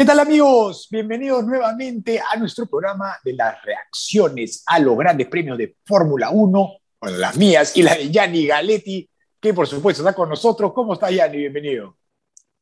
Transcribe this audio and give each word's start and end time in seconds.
¿Qué 0.00 0.06
tal 0.06 0.18
amigos? 0.18 0.88
Bienvenidos 0.90 1.44
nuevamente 1.44 2.18
a 2.18 2.38
nuestro 2.38 2.64
programa 2.64 3.16
de 3.22 3.34
las 3.34 3.62
reacciones 3.62 4.64
a 4.66 4.78
los 4.78 4.96
grandes 4.96 5.28
premios 5.28 5.58
de 5.58 5.76
Fórmula 5.84 6.30
1, 6.30 6.70
bueno, 7.02 7.18
las 7.18 7.36
mías 7.36 7.76
y 7.76 7.82
las 7.82 7.98
de 7.98 8.08
Gianni 8.08 8.46
Galetti, 8.46 9.10
que 9.38 9.52
por 9.52 9.66
supuesto 9.66 10.00
está 10.00 10.14
con 10.14 10.30
nosotros. 10.30 10.72
¿Cómo 10.72 10.94
está 10.94 11.10
Gianni? 11.10 11.36
Bienvenido. 11.36 11.98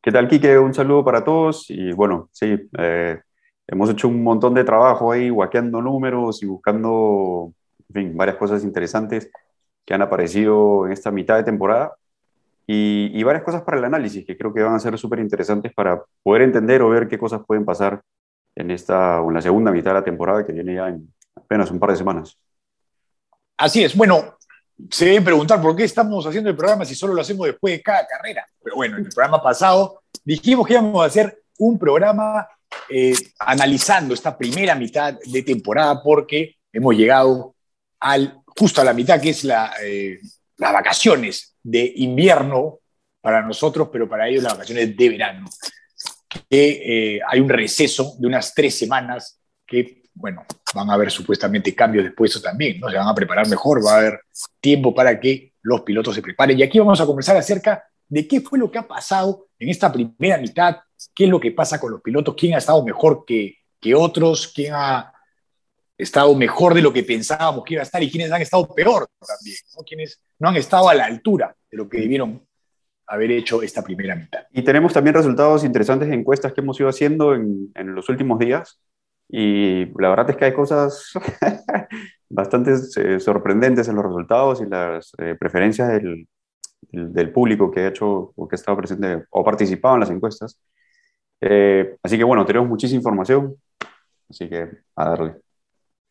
¿Qué 0.02 0.10
tal, 0.10 0.26
Quique? 0.26 0.58
Un 0.58 0.74
saludo 0.74 1.04
para 1.04 1.22
todos 1.22 1.66
y 1.70 1.92
bueno, 1.92 2.28
sí, 2.32 2.56
eh, 2.76 3.20
hemos 3.68 3.88
hecho 3.88 4.08
un 4.08 4.20
montón 4.20 4.52
de 4.54 4.64
trabajo 4.64 5.12
ahí, 5.12 5.30
guaqueando 5.30 5.80
números 5.80 6.42
y 6.42 6.46
buscando, 6.46 7.52
varias 7.86 8.36
cosas 8.36 8.64
interesantes 8.64 9.30
que 9.86 9.94
han 9.94 10.02
aparecido 10.02 10.86
en 10.86 10.92
esta 10.92 11.12
mitad 11.12 11.36
de 11.36 11.44
temporada 11.44 11.94
y, 12.70 13.22
varias 13.22 13.44
cosas 13.44 13.62
para 13.62 13.78
el 13.78 13.84
análisis 13.84 14.26
que 14.26 14.36
creo 14.36 14.52
que 14.52 14.62
van 14.62 14.74
a 14.74 14.78
ser 14.78 14.98
súper 14.98 15.20
interesantes 15.20 15.72
para 15.72 16.02
poder 16.22 16.42
entender 16.42 16.82
o 16.82 16.90
ver 16.90 17.08
qué 17.08 17.18
cosas 17.18 17.40
pueden 17.46 17.64
pasar 17.64 18.02
en 18.54 18.70
esta 18.70 19.22
o 19.22 19.30
en 19.30 19.36
la 19.36 19.40
segunda 19.40 19.72
mitad 19.72 19.92
de 19.92 20.00
la 20.00 20.04
temporada 20.04 20.44
que 20.44 20.52
viene 20.52 20.74
ya 20.74 20.88
en 20.88 21.10
apenas 21.34 21.70
un 21.70 21.80
par 21.80 21.90
de 21.90 21.96
semanas. 21.96 22.38
Así 23.56 23.82
es. 23.82 23.96
Bueno, 23.96 24.36
se 24.90 25.06
deben 25.06 25.24
preguntar 25.24 25.62
por 25.62 25.74
qué 25.74 25.84
estamos 25.84 26.26
haciendo 26.26 26.50
el 26.50 26.56
programa 26.56 26.84
si 26.84 26.94
solo 26.94 27.14
lo 27.14 27.22
hacemos 27.22 27.46
después 27.46 27.72
de 27.72 27.82
cada 27.82 28.06
carrera. 28.06 28.46
Pero 28.62 28.76
bueno, 28.76 28.98
en 28.98 29.06
el 29.06 29.12
programa 29.12 29.42
pasado 29.42 30.02
dijimos 30.22 30.66
que 30.66 30.74
íbamos 30.74 31.02
a 31.02 31.06
hacer 31.06 31.42
un 31.58 31.78
programa 31.78 32.46
eh, 32.90 33.14
analizando 33.38 34.12
esta 34.12 34.36
primera 34.36 34.74
mitad 34.74 35.14
de 35.24 35.42
temporada 35.42 36.02
porque 36.02 36.56
hemos 36.70 36.94
llegado 36.94 37.54
al, 37.98 38.42
justo 38.46 38.82
a 38.82 38.84
la 38.84 38.92
mitad 38.92 39.18
que 39.18 39.30
es 39.30 39.42
la, 39.44 39.72
eh, 39.82 40.20
las 40.58 40.72
vacaciones 40.74 41.54
de 41.70 41.92
invierno 41.96 42.80
para 43.20 43.42
nosotros, 43.42 43.88
pero 43.92 44.08
para 44.08 44.26
ellos 44.26 44.42
las 44.42 44.54
vacaciones 44.54 44.96
de 44.96 45.08
verano. 45.10 45.46
Que 46.48 47.16
eh, 47.16 47.20
hay 47.26 47.40
un 47.40 47.48
receso 47.48 48.14
de 48.18 48.26
unas 48.26 48.54
tres 48.54 48.78
semanas 48.78 49.38
que, 49.66 50.02
bueno, 50.14 50.46
van 50.74 50.90
a 50.90 50.94
haber 50.94 51.10
supuestamente 51.10 51.74
cambios 51.74 52.04
después 52.04 52.30
eso 52.30 52.40
también, 52.40 52.80
¿no? 52.80 52.88
Se 52.88 52.96
van 52.96 53.08
a 53.08 53.14
preparar 53.14 53.46
mejor, 53.48 53.84
va 53.84 53.94
a 53.94 53.98
haber 53.98 54.20
tiempo 54.60 54.94
para 54.94 55.20
que 55.20 55.52
los 55.62 55.82
pilotos 55.82 56.14
se 56.14 56.22
preparen. 56.22 56.58
Y 56.58 56.62
aquí 56.62 56.78
vamos 56.78 57.00
a 57.00 57.06
conversar 57.06 57.36
acerca 57.36 57.84
de 58.08 58.26
qué 58.26 58.40
fue 58.40 58.58
lo 58.58 58.70
que 58.70 58.78
ha 58.78 58.88
pasado 58.88 59.48
en 59.58 59.68
esta 59.68 59.92
primera 59.92 60.38
mitad, 60.38 60.76
qué 61.14 61.24
es 61.24 61.30
lo 61.30 61.38
que 61.38 61.52
pasa 61.52 61.78
con 61.78 61.92
los 61.92 62.00
pilotos, 62.00 62.34
quién 62.34 62.54
ha 62.54 62.58
estado 62.58 62.82
mejor 62.82 63.24
que, 63.26 63.58
que 63.78 63.94
otros, 63.94 64.48
quién 64.54 64.72
ha 64.74 65.12
estado 65.98 66.34
mejor 66.34 66.72
de 66.72 66.80
lo 66.80 66.92
que 66.92 67.02
pensábamos 67.02 67.64
que 67.64 67.74
iba 67.74 67.82
a 67.82 67.84
estar 67.84 68.02
y 68.02 68.10
quienes 68.10 68.32
han 68.32 68.40
estado 68.40 68.72
peor 68.72 69.08
también, 69.26 69.56
¿no? 69.76 69.82
quienes 69.82 70.20
no 70.38 70.48
han 70.48 70.56
estado 70.56 70.88
a 70.88 70.94
la 70.94 71.04
altura 71.04 71.54
de 71.70 71.76
lo 71.76 71.88
que 71.88 72.00
debieron 72.00 72.42
haber 73.06 73.30
hecho 73.30 73.62
esta 73.62 73.82
primera 73.82 74.14
mitad. 74.14 74.40
Y 74.52 74.62
tenemos 74.62 74.92
también 74.92 75.14
resultados 75.14 75.64
interesantes 75.64 76.08
de 76.08 76.14
encuestas 76.14 76.52
que 76.52 76.60
hemos 76.60 76.78
ido 76.78 76.88
haciendo 76.88 77.34
en, 77.34 77.70
en 77.74 77.94
los 77.94 78.08
últimos 78.08 78.38
días 78.38 78.80
y 79.28 79.86
la 80.00 80.08
verdad 80.08 80.30
es 80.30 80.36
que 80.36 80.46
hay 80.46 80.54
cosas 80.54 81.12
bastante 82.30 82.72
eh, 82.96 83.20
sorprendentes 83.20 83.86
en 83.88 83.96
los 83.96 84.04
resultados 84.04 84.62
y 84.62 84.66
las 84.66 85.12
eh, 85.18 85.36
preferencias 85.38 85.88
del, 85.88 86.26
del, 86.90 87.30
público 87.30 87.70
que 87.70 87.80
ha 87.80 87.88
hecho 87.88 88.32
o 88.34 88.48
que 88.48 88.54
ha 88.54 88.58
estado 88.58 88.78
presente 88.78 89.24
o 89.30 89.44
participado 89.44 89.94
en 89.94 90.00
las 90.00 90.10
encuestas. 90.10 90.58
Eh, 91.40 91.96
así 92.02 92.16
que 92.16 92.24
bueno, 92.24 92.46
tenemos 92.46 92.68
muchísima 92.68 92.98
información, 92.98 93.54
así 94.30 94.48
que 94.48 94.66
a 94.96 95.08
darle. 95.10 95.34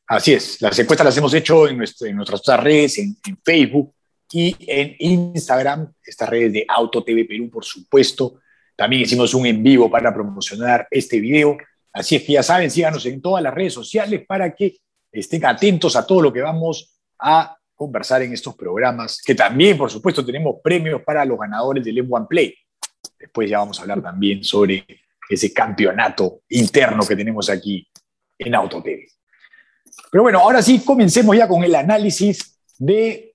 Así 0.06 0.34
es, 0.34 0.62
las 0.62 0.78
encuestas 0.78 1.06
las 1.06 1.18
hemos 1.18 1.34
hecho 1.34 1.68
en, 1.68 1.78
nuestras 1.78 2.40
otras 2.40 2.64
redes, 2.64 3.00
en, 3.00 3.18
Facebook 3.44 3.94
y 4.32 4.56
en 4.60 4.96
Instagram, 5.00 5.94
estas 6.04 6.30
redes 6.30 6.54
de 6.54 6.66
Auto 6.68 7.04
TV 7.04 7.26
Perú, 7.26 7.50
por 7.50 7.64
supuesto. 7.64 8.40
También 8.76 9.04
hicimos 9.04 9.34
un 9.34 9.46
en 9.46 9.64
vivo 9.64 9.90
para 9.90 10.14
promocionar 10.14 10.88
este 10.92 11.20
video. 11.20 11.58
Así 11.94 12.16
es 12.16 12.24
que 12.24 12.34
ya 12.34 12.44
saben, 12.44 12.70
síganos 12.70 13.06
en 13.06 13.22
todas 13.22 13.44
las 13.44 13.54
redes 13.54 13.74
sociales 13.74 14.24
para 14.28 14.54
que 14.54 14.78
estén 15.12 15.46
atentos 15.46 15.96
a 15.96 16.06
todo 16.06 16.22
lo 16.22 16.34
que 16.34 16.42
vamos 16.42 17.00
a 17.20 17.58
conversar 17.76 18.24
en 18.24 18.34
estos 18.34 18.56
programas, 18.56 19.22
que 19.24 19.36
también, 19.36 19.78
por 19.78 19.90
supuesto, 19.90 20.26
tenemos 20.26 20.56
premios 20.64 21.02
para 21.04 21.24
los 21.24 21.40
ganadores 21.40 21.84
del 21.84 21.98
M1 21.98 22.28
Play. 22.28 22.56
Después 23.20 23.50
ya 23.50 23.60
vamos 23.60 23.78
a 23.80 23.84
hablar 23.84 24.02
también 24.02 24.44
sobre 24.44 24.86
ese 25.30 25.54
campeonato 25.54 26.42
interno 26.50 27.06
que 27.06 27.16
tenemos 27.16 27.50
aquí 27.50 27.88
en 28.38 28.56
Auto 28.56 28.82
TV. 28.82 29.08
Pero 30.12 30.24
bueno, 30.24 30.40
ahora 30.40 30.62
sí, 30.62 30.80
comencemos 30.80 31.36
ya 31.36 31.48
con 31.48 31.64
el 31.64 31.76
análisis 31.76 32.60
del 32.78 33.27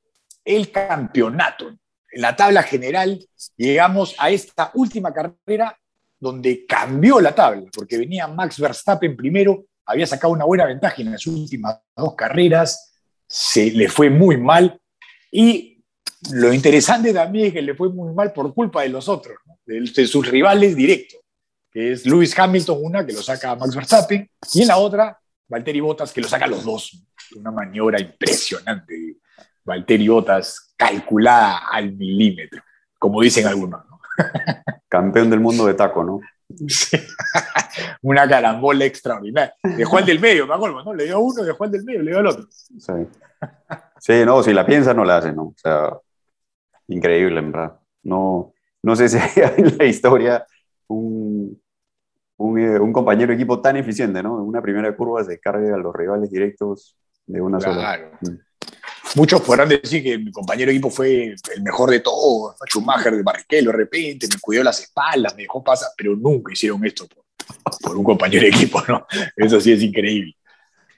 el 0.45 0.71
campeonato. 0.71 1.69
En 2.11 2.23
la 2.23 2.37
tabla 2.37 2.63
general 2.63 3.19
llegamos 3.57 4.15
a 4.19 4.31
esta 4.31 4.71
última 4.75 5.13
carrera 5.13 5.79
donde 6.19 6.67
cambió 6.67 7.21
la 7.21 7.35
tabla, 7.35 7.69
porque 7.75 7.99
venía 7.99 8.29
Max 8.29 8.61
Verstappen 8.61 9.17
primero, 9.17 9.65
había 9.85 10.07
sacado 10.07 10.33
una 10.33 10.45
buena 10.45 10.67
ventaja 10.67 11.03
en 11.03 11.13
las 11.13 11.27
últimas 11.27 11.81
dos 11.97 12.15
carreras, 12.15 12.95
se 13.27 13.71
le 13.73 13.89
fue 13.89 14.11
muy 14.11 14.37
mal 14.37 14.81
y 15.31 15.83
lo 16.31 16.53
interesante 16.53 17.13
también 17.13 17.47
es 17.47 17.53
que 17.53 17.63
le 17.63 17.75
fue 17.75 17.89
muy 17.89 18.15
mal 18.15 18.33
por 18.33 18.55
culpa 18.55 18.83
de 18.83 18.91
los 18.91 19.09
otros, 19.09 19.39
de, 19.67 20.07
sus 20.07 20.29
rivales 20.29 20.77
directos, 20.77 21.21
que 21.71 21.93
es 21.93 22.07
Lewis 22.07 22.39
Hamilton, 22.39 22.79
una 22.81 23.05
que 23.05 23.13
lo 23.13 23.23
saca 23.23 23.57
Max 23.57 23.75
Verstappen, 23.75 24.31
y 24.53 24.63
en 24.63 24.69
la 24.69 24.77
otra 24.77 25.19
Valtteri 25.49 25.81
Bottas, 25.81 26.13
que 26.13 26.21
lo 26.21 26.29
saca 26.29 26.47
los 26.47 26.65
dos. 26.65 27.05
Una 27.37 27.51
maniobra 27.51 28.01
impresionante. 28.01 29.17
Valtteri 29.65 30.09
Bottas 30.09 30.75
calculada 30.77 31.69
al 31.71 31.93
milímetro, 31.93 32.63
como 32.99 33.21
dicen 33.21 33.47
algunos. 33.47 33.83
Campeón 34.89 35.31
del 35.31 35.41
mundo 35.41 35.67
de 35.67 35.75
taco, 35.75 36.05
¿no? 36.05 36.21
Una 38.03 38.29
carambola 38.29 38.85
extraordinaria. 38.85 39.55
Dejó 39.63 39.99
al 39.99 40.07
del 40.07 40.21
medio, 40.21 40.47
me 40.47 40.55
acuerdo, 40.55 40.83
¿no? 40.85 40.95
Le 40.95 41.05
dio 41.05 41.17
a 41.17 41.19
uno, 41.19 41.43
dejó 41.43 41.65
al 41.65 41.71
del 41.71 41.85
medio, 41.85 42.03
le 42.03 42.11
dio 42.11 42.21
al 42.21 42.27
otro. 42.27 42.47
Sí. 42.51 42.93
Sí, 43.99 44.25
no, 44.25 44.43
si 44.43 44.53
la 44.53 44.67
piensa 44.67 44.93
no 44.93 45.05
la 45.05 45.19
hace, 45.19 45.33
¿no? 45.33 45.45
O 45.45 45.55
sea, 45.57 45.97
increíble, 46.89 47.39
en 47.39 47.53
verdad. 47.53 47.79
No, 48.03 48.53
no 48.83 48.97
sé 48.97 49.09
si 49.09 49.19
hay 49.19 49.31
en 49.57 49.79
la 49.79 49.85
historia 49.85 50.47
un, 50.89 51.59
eh, 52.59 52.79
un, 52.79 52.93
compañero 52.93 53.29
de 53.29 53.35
equipo 53.35 53.61
tan 53.61 53.77
eficiente, 53.77 54.23
¿no? 54.23 54.39
En 54.39 54.45
una 54.45 54.61
primera 54.61 54.95
curva 54.97 55.25
se 55.25 55.39
carga 55.39 55.75
a 55.75 55.79
los 55.79 55.95
rivales 55.95 56.31
directos 56.31 56.97
de 57.27 57.41
una 57.41 57.61
sola. 57.61 58.11
Muchos 59.15 59.43
podrán 59.43 59.69
decir 59.69 60.03
que 60.03 60.17
mi 60.17 60.31
compañero 60.31 60.71
de 60.71 60.77
equipo 60.77 60.91
fue 60.91 61.35
el 61.55 61.63
mejor 61.63 61.91
de 61.91 62.01
todos, 62.01 62.57
Schumacher 62.67 63.15
de 63.15 63.23
Barrichello 63.23 63.71
de 63.71 63.77
repente, 63.77 64.27
me 64.27 64.41
cuidó 64.41 64.63
las 64.63 64.81
espaldas, 64.81 65.35
me 65.37 65.43
dejó 65.43 65.63
pasar, 65.63 65.91
pero 65.97 66.17
nunca 66.17 66.53
hicieron 66.53 66.85
esto 66.87 67.07
por, 67.83 67.97
un 67.97 68.05
compañero 68.05 68.43
de 68.43 68.49
equipo, 68.49 68.83
¿no? 68.89 69.07
Eso 69.37 69.61
sí 69.61 69.73
es 69.73 69.83
increíble. 69.83 70.35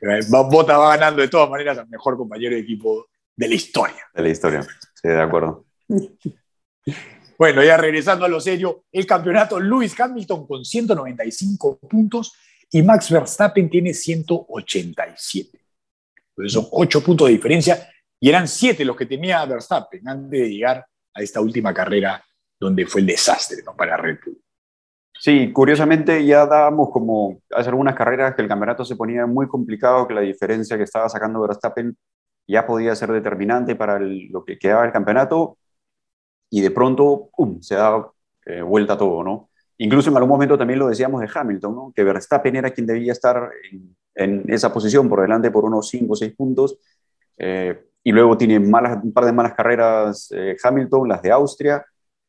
Eh, 0.00 0.20
Bota 0.28 0.78
va 0.78 0.97
ganando 0.97 1.22
de 1.22 1.28
todas 1.28 1.50
maneras 1.50 1.78
al 1.78 1.88
mejor 1.88 2.16
compañero 2.16 2.54
de 2.54 2.60
equipo 2.60 3.08
de 3.34 3.48
la 3.48 3.54
historia. 3.54 4.06
De 4.14 4.22
la 4.22 4.28
historia, 4.28 4.62
sí, 4.62 5.08
de 5.08 5.20
acuerdo. 5.20 5.64
Bueno, 7.36 7.64
ya 7.64 7.76
regresando 7.76 8.25
a 8.25 8.28
lo 8.28 8.41
serio, 8.41 8.84
el 8.92 9.06
campeonato 9.06 9.58
Lewis 9.58 9.98
Hamilton 9.98 10.46
con 10.46 10.64
195 10.64 11.78
puntos 11.81 12.32
y 12.70 12.81
Max 12.82 13.10
Verstappen 13.10 13.69
tiene 13.69 13.92
187. 13.92 15.58
Entonces 16.28 16.52
son 16.52 16.69
8 16.70 17.02
puntos 17.02 17.26
de 17.26 17.32
diferencia 17.32 17.88
y 18.24 18.30
eran 18.30 18.48
7 18.48 18.86
los 18.86 18.96
que 18.96 19.04
tenía 19.04 19.44
Verstappen 19.44 20.08
antes 20.08 20.30
de 20.30 20.48
llegar 20.48 20.86
a 21.12 21.20
esta 21.20 21.42
última 21.42 21.74
carrera 21.74 22.24
donde 22.58 22.86
fue 22.86 23.02
el 23.02 23.06
desastre 23.06 23.58
para 23.76 23.98
Red 23.98 24.16
Bull. 24.24 24.40
Sí, 25.12 25.52
curiosamente 25.52 26.24
ya 26.24 26.46
dábamos 26.46 26.88
como 26.90 27.42
hace 27.50 27.68
algunas 27.68 27.94
carreras 27.94 28.34
que 28.34 28.40
el 28.40 28.48
campeonato 28.48 28.82
se 28.82 28.96
ponía 28.96 29.26
muy 29.26 29.46
complicado, 29.46 30.08
que 30.08 30.14
la 30.14 30.22
diferencia 30.22 30.78
que 30.78 30.84
estaba 30.84 31.06
sacando 31.10 31.42
Verstappen 31.42 31.94
ya 32.46 32.66
podía 32.66 32.96
ser 32.96 33.12
determinante 33.12 33.76
para 33.76 33.98
lo 34.00 34.42
que 34.42 34.58
quedaba 34.58 34.86
el 34.86 34.92
campeonato 34.92 35.58
y 36.48 36.62
de 36.62 36.70
pronto 36.70 37.28
se 37.60 37.74
da 37.74 38.10
eh, 38.46 38.62
vuelta 38.62 38.96
todo, 38.96 39.22
¿no? 39.22 39.50
Incluso 39.76 40.08
en 40.08 40.16
algún 40.16 40.30
momento 40.30 40.56
también 40.56 40.78
lo 40.78 40.88
decíamos 40.88 41.20
de 41.20 41.28
Hamilton, 41.30 41.74
¿no? 41.74 41.92
que 41.94 42.02
Verstappen 42.02 42.56
era 42.56 42.70
quien 42.70 42.87
debía 42.87 43.12
estar 43.12 43.50
en, 44.14 44.50
esa 44.50 44.72
posición 44.72 45.10
por 45.10 45.20
delante 45.20 45.50
por 45.50 45.66
unos 45.66 45.90
5 45.90 46.10
o 46.10 46.16
6 46.16 46.34
puntos, 46.34 46.78
eh, 47.37 47.84
y 48.04 48.12
luego 48.12 48.38
tiene 48.38 48.60
malas, 48.60 49.02
un 49.02 49.12
par 49.12 49.24
de 49.24 49.32
malas 49.32 49.54
carreras 49.54 50.30
eh, 50.32 50.56
Hamilton, 50.62 51.08
las 51.08 51.22
de 51.22 51.32
Austria, 51.32 51.84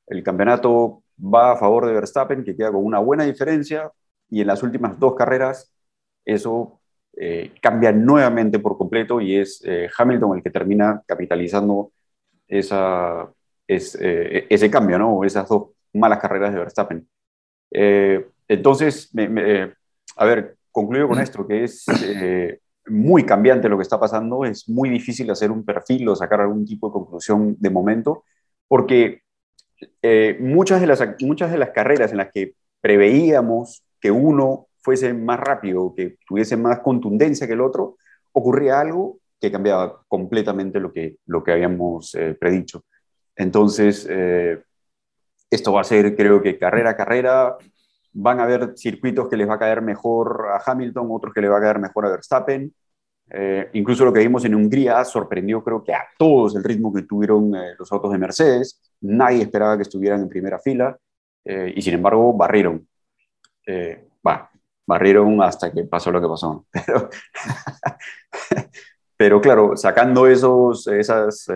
el 0.08 0.24
campeonato 0.24 1.04
va 1.20 1.52
a 1.52 1.58
favor 1.58 1.86
de 1.86 1.94
Verstappen, 1.94 2.44
que 2.44 2.56
queda 2.56 2.72
con 2.72 2.84
una 2.84 3.00
buena 3.00 3.26
diferencia, 3.26 3.92
y 4.30 4.42
en 4.42 4.48
las 4.48 4.64
últimas 4.64 5.00
dos 5.00 5.16
carreras 5.16 5.72
eso 6.26 6.80
cambia 7.62 7.94
nuevamente 7.94 8.60
por 8.60 8.78
completo 8.78 9.22
y 9.22 9.38
es 9.38 9.64
Hamilton 9.98 10.36
el 10.36 10.44
que 10.44 10.50
termina 10.50 11.02
capitalizando 11.08 11.94
esa, 12.48 13.30
es, 13.68 13.98
eh, 14.00 14.46
ese 14.50 14.70
cambio, 14.70 14.98
¿no? 14.98 15.24
Esas 15.24 15.48
dos 15.48 15.70
malas 15.94 16.20
carreras 16.20 16.54
de 16.54 16.60
Verstappen. 16.60 17.08
Eh, 17.72 18.26
entonces, 18.48 19.12
a 20.16 20.26
ver, 20.26 20.58
concluyo 20.72 21.08
con 21.08 21.20
esto, 21.20 21.48
que 21.48 21.64
es 21.64 21.86
eh, 22.04 22.60
muy 22.88 23.26
cambiante 23.26 23.70
lo 23.70 23.78
que 23.78 23.84
está 23.84 24.00
pasando, 24.00 24.46
es 24.46 24.70
muy 24.70 24.90
difícil 24.90 25.30
hacer 25.32 25.52
un 25.52 25.66
perfil 25.66 26.08
o 26.10 26.16
sacar 26.16 26.42
algún 26.42 26.66
tipo 26.66 26.88
de 26.88 26.94
conclusión 26.94 27.56
de 27.60 27.70
momento, 27.70 28.24
porque 28.68 29.22
muchas, 30.40 30.82
de 30.82 30.88
las, 30.88 31.04
muchas 31.22 31.52
de 31.52 31.58
las 31.58 31.72
carreras 31.72 32.12
en 32.12 32.18
las 32.18 32.32
que 32.32 32.54
preveíamos 32.82 33.84
que 34.00 34.12
uno 34.12 34.68
fuese 34.86 35.16
más 35.16 35.40
rápido, 35.40 35.94
que 35.96 36.18
tuviese 36.28 36.56
más 36.56 36.80
contundencia 36.80 37.48
que 37.48 37.54
el 37.54 37.62
otro, 37.62 37.98
ocurría 38.34 38.80
algo 38.80 39.18
que 39.42 39.52
cambiaba 39.52 40.04
completamente 40.08 40.80
lo 40.80 40.94
que, 40.94 41.16
lo 41.26 41.44
que 41.44 41.52
habíamos 41.52 42.14
eh, 42.14 42.36
predicho. 42.40 42.84
Entonces, 43.36 44.06
eh, 44.08 44.62
esto 45.50 45.74
va 45.74 45.82
a 45.82 45.86
ser, 45.86 46.16
creo 46.16 46.42
que 46.42 46.60
carrera 46.60 46.92
a 46.92 46.96
carrera, 46.96 47.58
van 48.16 48.40
a 48.40 48.44
haber 48.44 48.78
circuitos 48.78 49.28
que 49.28 49.36
les 49.36 49.48
va 49.48 49.56
a 49.56 49.60
caer 49.60 49.82
mejor 49.82 50.48
a 50.54 50.62
Hamilton, 50.66 51.08
otros 51.12 51.34
que 51.34 51.42
le 51.42 51.50
va 51.50 51.58
a 51.58 51.62
caer 51.62 51.80
mejor 51.80 52.06
a 52.06 52.10
Verstappen. 52.10 52.74
Eh, 53.30 53.70
incluso 53.74 54.06
lo 54.06 54.14
que 54.14 54.20
vimos 54.20 54.46
en 54.46 54.56
Hungría 54.56 55.04
sorprendió 55.04 55.64
creo 55.64 55.84
que 55.84 55.94
a 55.94 56.04
todos 56.18 56.56
el 56.56 56.64
ritmo 56.64 56.94
que 56.94 57.02
tuvieron 57.02 57.56
eh, 57.56 57.74
los 57.78 57.92
autos 57.92 58.12
de 58.12 58.18
Mercedes. 58.18 58.82
Nadie 59.02 59.42
esperaba 59.42 59.76
que 59.76 59.82
estuvieran 59.82 60.22
en 60.22 60.30
primera 60.30 60.60
fila 60.60 60.98
eh, 61.44 61.74
y 61.76 61.82
sin 61.82 61.96
embargo 61.96 62.34
barrieron. 62.34 62.88
Va, 64.26 64.50
barrieron 64.88 65.42
hasta 65.42 65.72
que 65.72 65.84
pasó 65.84 66.12
lo 66.12 66.22
que 66.22 66.28
pasó. 66.28 66.66
Pero, 66.78 67.10
pero 69.18 69.42
claro, 69.42 69.78
sacando 69.78 70.28
esos, 70.28 70.88
esas, 70.88 71.48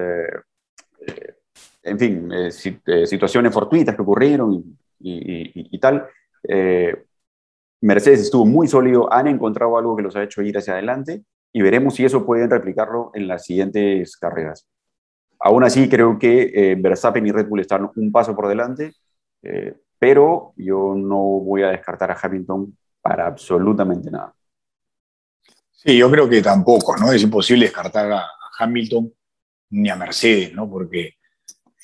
en 1.84 2.00
fin, 2.00 2.32
situaciones 2.52 3.54
fortuitas 3.54 3.96
que 3.96 4.02
ocurrieron 4.02 4.54
y, 5.00 5.76
y 5.76 5.80
tal, 5.80 6.08
Mercedes 7.82 8.22
estuvo 8.22 8.46
muy 8.46 8.68
sólido, 8.68 9.12
han 9.12 9.28
encontrado 9.28 9.78
algo 9.78 9.96
que 9.96 10.04
los 10.04 10.16
ha 10.16 10.24
hecho 10.24 10.42
ir 10.42 10.58
hacia 10.58 10.74
adelante 10.74 11.24
y 11.54 11.62
veremos 11.62 11.96
si 11.96 12.06
eso 12.06 12.26
pueden 12.26 12.50
replicarlo 12.50 13.12
en 13.14 13.28
las 13.28 13.46
siguientes 13.46 14.18
carreras. 14.18 14.68
Aún 15.40 15.64
así, 15.64 15.88
creo 15.88 16.20
que 16.20 16.52
eh, 16.54 16.76
Verstappen 16.76 17.26
y 17.26 17.32
Red 17.32 17.48
Bull 17.48 17.62
están 17.62 17.90
un 17.96 18.12
paso 18.12 18.36
por 18.36 18.48
delante, 18.48 18.94
eh, 19.42 19.74
pero 19.98 20.54
yo 20.58 20.96
no 20.96 21.18
voy 21.18 21.64
a 21.64 21.70
descartar 21.70 22.12
a 22.12 22.18
Hamilton 22.22 22.78
para 23.02 23.28
absolutamente 23.28 24.12
nada. 24.12 24.34
Sí, 25.72 25.98
yo 25.98 26.12
creo 26.12 26.28
que 26.28 26.42
tampoco, 26.42 26.98
¿no? 26.98 27.14
Es 27.14 27.24
imposible 27.24 27.66
descartar 27.66 28.12
a 28.12 28.28
Hamilton 28.60 29.14
ni 29.70 29.90
a 29.90 29.96
Mercedes, 29.96 30.54
¿no? 30.54 30.70
Porque 30.70 31.14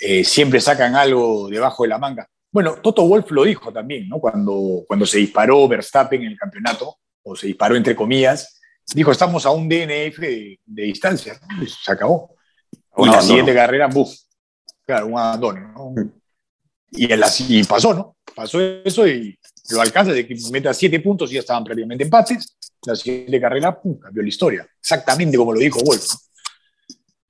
eh, 0.01 0.25
siempre 0.25 0.59
sacan 0.59 0.95
algo 0.95 1.47
debajo 1.47 1.83
de 1.83 1.89
la 1.89 1.97
manga. 1.97 2.27
Bueno, 2.55 2.77
Toto 2.81 3.05
Wolf 3.05 3.31
lo 3.31 3.43
dijo 3.43 3.69
también, 3.73 4.07
¿no? 4.07 4.17
Cuando, 4.17 4.85
cuando 4.87 5.05
se 5.05 5.17
disparó 5.17 5.67
Verstappen 5.67 6.21
en 6.21 6.31
el 6.31 6.37
campeonato, 6.37 6.99
o 7.23 7.35
se 7.35 7.47
disparó 7.47 7.75
entre 7.75 7.97
comillas, 7.97 8.61
dijo, 8.93 9.11
estamos 9.11 9.45
a 9.45 9.49
un 9.49 9.67
DNF 9.67 10.19
de, 10.19 10.59
distancia, 10.65 11.37
se 11.83 11.91
acabó. 11.91 12.33
Y 12.95 13.07
la 13.07 13.21
siguiente 13.21 13.53
carrera, 13.53 13.87
buf, 13.87 14.09
claro, 14.85 15.07
un 15.07 15.19
abandono. 15.19 15.73
¿no? 15.73 16.01
Mm. 16.01 16.11
Y, 16.91 17.11
el, 17.11 17.21
y 17.49 17.63
pasó, 17.65 17.93
¿no? 17.93 18.15
Pasó 18.33 18.61
eso 18.61 19.05
y 19.05 19.37
lo 19.71 19.81
alcanza 19.81 20.13
de 20.13 20.25
que 20.25 20.37
meta 20.49 20.73
siete 20.73 21.01
puntos 21.01 21.29
y 21.31 21.33
ya 21.33 21.41
estaban 21.41 21.65
prácticamente 21.65 22.05
empates. 22.05 22.55
La 22.85 22.95
siguiente 22.95 23.41
carrera, 23.41 23.77
pum, 23.77 23.99
cambió 23.99 24.23
la 24.23 24.29
historia. 24.29 24.65
Exactamente 24.79 25.35
como 25.35 25.51
lo 25.51 25.59
dijo 25.59 25.81
Wolf. 25.83 26.05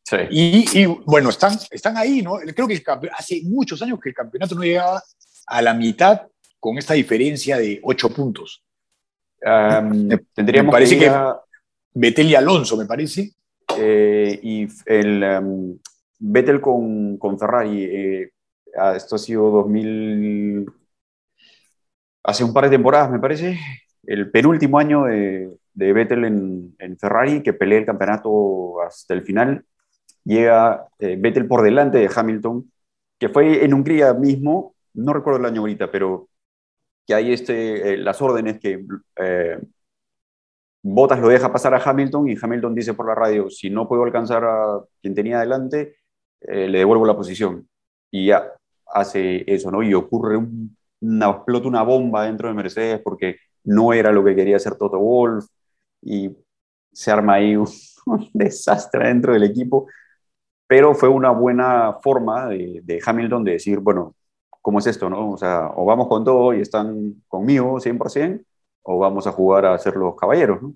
Sí. 0.05 0.17
Y, 0.29 0.81
y, 0.81 0.85
bueno, 0.85 1.29
están, 1.29 1.57
están 1.71 1.97
ahí, 1.97 2.21
¿no? 2.21 2.37
Creo 2.55 2.67
que 2.67 2.83
hace 3.11 3.41
muchos 3.43 3.81
años 3.81 3.99
que 3.99 4.09
el 4.09 4.15
campeonato 4.15 4.53
no 4.53 4.61
llegaba 4.61 5.01
a 5.47 5.61
la 5.61 5.73
mitad 5.73 6.21
con 6.59 6.77
esta 6.77 6.93
diferencia 6.93 7.57
de 7.57 7.79
ocho 7.83 8.09
puntos. 8.09 8.63
tendríamos 9.39 10.67
me 10.67 10.71
parece 10.71 10.99
que, 10.99 11.11
Vettel 11.93 12.29
y 12.29 12.35
Alonso, 12.35 12.77
me 12.77 12.85
parece. 12.85 13.31
Eh, 13.77 14.39
y 14.43 14.67
el 14.85 15.23
um, 15.23 16.59
con, 16.61 17.17
con 17.17 17.39
Ferrari, 17.39 17.83
eh, 17.83 18.31
esto 18.95 19.15
ha 19.15 19.19
sido 19.19 19.49
2000, 19.49 20.65
hace 22.23 22.43
un 22.43 22.53
par 22.53 22.65
de 22.65 22.71
temporadas, 22.71 23.09
me 23.09 23.19
parece, 23.19 23.57
el 24.03 24.29
penúltimo 24.29 24.77
año 24.77 25.05
de, 25.05 25.49
de 25.73 25.93
Vettel 25.93 26.25
en, 26.25 26.75
en, 26.79 26.97
Ferrari, 26.97 27.41
que 27.41 27.53
pelea 27.53 27.79
el 27.79 27.85
campeonato 27.85 28.81
hasta 28.81 29.13
el 29.13 29.23
final. 29.23 29.65
Llega 30.25 30.87
eh, 30.99 31.15
Vettel 31.17 31.47
por 31.47 31.61
delante 31.61 31.99
de 31.99 32.09
Hamilton, 32.13 32.69
que 33.17 33.29
fue 33.29 33.63
en 33.63 33.73
Hungría 33.73 34.13
mismo, 34.13 34.75
no 34.93 35.13
recuerdo 35.13 35.39
el 35.39 35.45
año 35.45 35.61
ahorita, 35.61 35.89
pero 35.89 36.27
que 37.07 37.13
hay 37.13 37.31
este, 37.31 37.97
las 37.97 38.21
órdenes 38.21 38.59
que 38.59 38.83
Bottas 40.87 41.19
lo 41.19 41.29
deja 41.29 41.51
pasar 41.51 41.73
a 41.73 41.81
Hamilton 41.83 42.29
y 42.29 42.35
Hamilton 42.39 42.75
dice 42.75 42.93
por 42.93 43.07
la 43.07 43.15
radio, 43.15 43.49
si 43.49 43.71
no 43.71 43.87
puedo 43.87 44.03
alcanzar 44.03 44.43
a 44.45 44.79
quien 45.01 45.15
tenía 45.15 45.37
adelante, 45.37 45.97
eh, 46.41 46.67
le 46.67 46.77
devuelvo 46.77 47.07
la 47.07 47.15
posición. 47.15 47.67
Y 48.11 48.27
ya 48.27 48.53
hace 48.85 49.43
eso, 49.51 49.71
¿no? 49.71 49.81
Y 49.81 49.95
ocurre 49.95 50.37
una, 50.37 51.29
explota 51.31 51.67
una 51.67 51.81
bomba 51.81 52.25
dentro 52.25 52.49
de 52.49 52.53
Mercedes 52.53 53.01
porque 53.03 53.37
no 53.63 53.93
era 53.93 54.11
lo 54.11 54.23
que 54.23 54.35
quería 54.35 54.57
hacer 54.57 54.75
Toto 54.75 54.99
Wolf 54.99 55.47
y 56.03 56.29
se 56.93 57.11
arma 57.11 57.33
ahí 57.35 57.55
un, 57.57 57.67
desastre 58.33 59.07
dentro 59.07 59.33
del 59.33 59.43
equipo. 59.43 59.87
Pero 60.67 60.95
fue 60.95 61.09
una 61.09 61.31
buena 61.31 61.93
forma 62.01 62.47
de, 62.47 62.81
de 62.83 63.01
Hamilton 63.05 63.43
de 63.43 63.51
decir, 63.53 63.79
bueno, 63.79 64.15
¿cómo 64.61 64.79
es 64.79 64.87
esto, 64.87 65.09
no? 65.09 65.31
O 65.31 65.37
sea, 65.37 65.71
o 65.75 65.85
vamos 65.85 66.07
con 66.07 66.23
todo 66.23 66.53
y 66.53 66.61
están 66.61 67.23
conmigo 67.27 67.79
100%, 67.79 68.43
o 68.83 68.97
vamos 68.97 69.27
a 69.27 69.31
jugar 69.31 69.65
a 69.65 69.77
ser 69.77 69.95
los 69.95 70.15
caballeros, 70.15 70.61
¿no? 70.61 70.73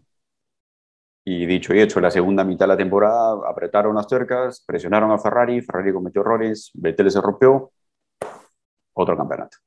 Y 1.25 1.45
dicho 1.45 1.73
y 1.73 1.79
hecho, 1.79 1.99
la 1.99 2.11
segunda 2.11 2.43
mitad 2.43 2.65
de 2.65 2.69
la 2.69 2.77
temporada 2.77 3.37
apretaron 3.47 3.95
las 3.95 4.07
tuercas, 4.07 4.63
presionaron 4.65 5.11
a 5.11 5.19
Ferrari, 5.19 5.61
Ferrari 5.61 5.93
cometió 5.93 6.21
errores, 6.21 6.71
Vettel 6.73 7.11
se 7.11 7.21
rompió, 7.21 7.71
otro 8.93 9.17
campeonato. 9.17 9.57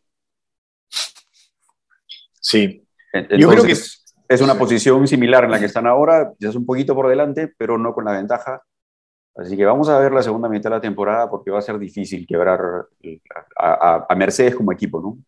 Sí. 2.40 2.86
Yo 3.38 3.48
creo 3.48 3.64
que 3.64 3.72
es, 3.72 4.40
una 4.40 4.58
posición 4.58 5.06
similar 5.06 5.44
en 5.44 5.50
la 5.50 5.58
que 5.58 5.66
están 5.66 5.86
ahora, 5.86 6.32
ya 6.38 6.48
es 6.48 6.56
un 6.56 6.66
poquito 6.66 6.94
por 6.94 7.08
delante, 7.08 7.52
pero 7.56 7.78
no 7.78 7.94
con 7.94 8.04
la 8.04 8.12
ventaja. 8.12 8.62
Así 9.34 9.56
que 9.56 9.64
vamos 9.64 9.88
a 9.88 9.98
ver 9.98 10.12
la 10.12 10.22
segunda 10.22 10.48
mitad 10.48 10.70
de 10.70 10.76
la 10.76 10.80
temporada 10.80 11.30
porque 11.30 11.50
va 11.50 11.58
a 11.58 11.62
ser 11.62 11.78
difícil 11.78 12.26
quebrar 12.26 12.60
a, 13.56 14.06
a 14.08 14.14
Mercedes 14.14 14.54
como 14.54 14.72
equipo, 14.72 15.00
¿no? 15.00 15.18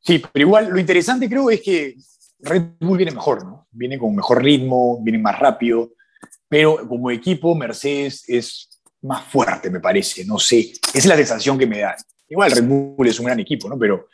Sí, 0.00 0.20
pero 0.32 0.46
igual 0.46 0.68
lo 0.68 0.80
interesante 0.80 1.28
creo 1.28 1.48
es 1.48 1.62
que 1.62 1.94
Red 2.40 2.62
Bull 2.80 2.98
viene 2.98 3.12
mejor, 3.12 3.44
¿no? 3.44 3.68
Viene 3.70 3.98
con 3.98 4.14
mejor 4.14 4.42
ritmo, 4.42 5.00
viene 5.00 5.18
más 5.18 5.38
rápido, 5.38 5.92
pero 6.48 6.86
como 6.88 7.10
equipo 7.10 7.54
Mercedes 7.54 8.24
es 8.28 8.68
más 9.02 9.24
fuerte, 9.24 9.70
me 9.70 9.80
parece, 9.80 10.24
no 10.24 10.38
sé, 10.38 10.72
esa 10.72 10.98
es 10.98 11.06
la 11.06 11.16
sensación 11.16 11.56
que 11.56 11.66
me 11.66 11.78
da. 11.78 11.96
Igual 12.28 12.50
Red 12.50 12.64
Bull 12.64 13.06
es 13.06 13.18
un 13.20 13.26
gran 13.26 13.38
equipo, 13.38 13.68
¿no? 13.68 13.78
Pero 13.78 14.08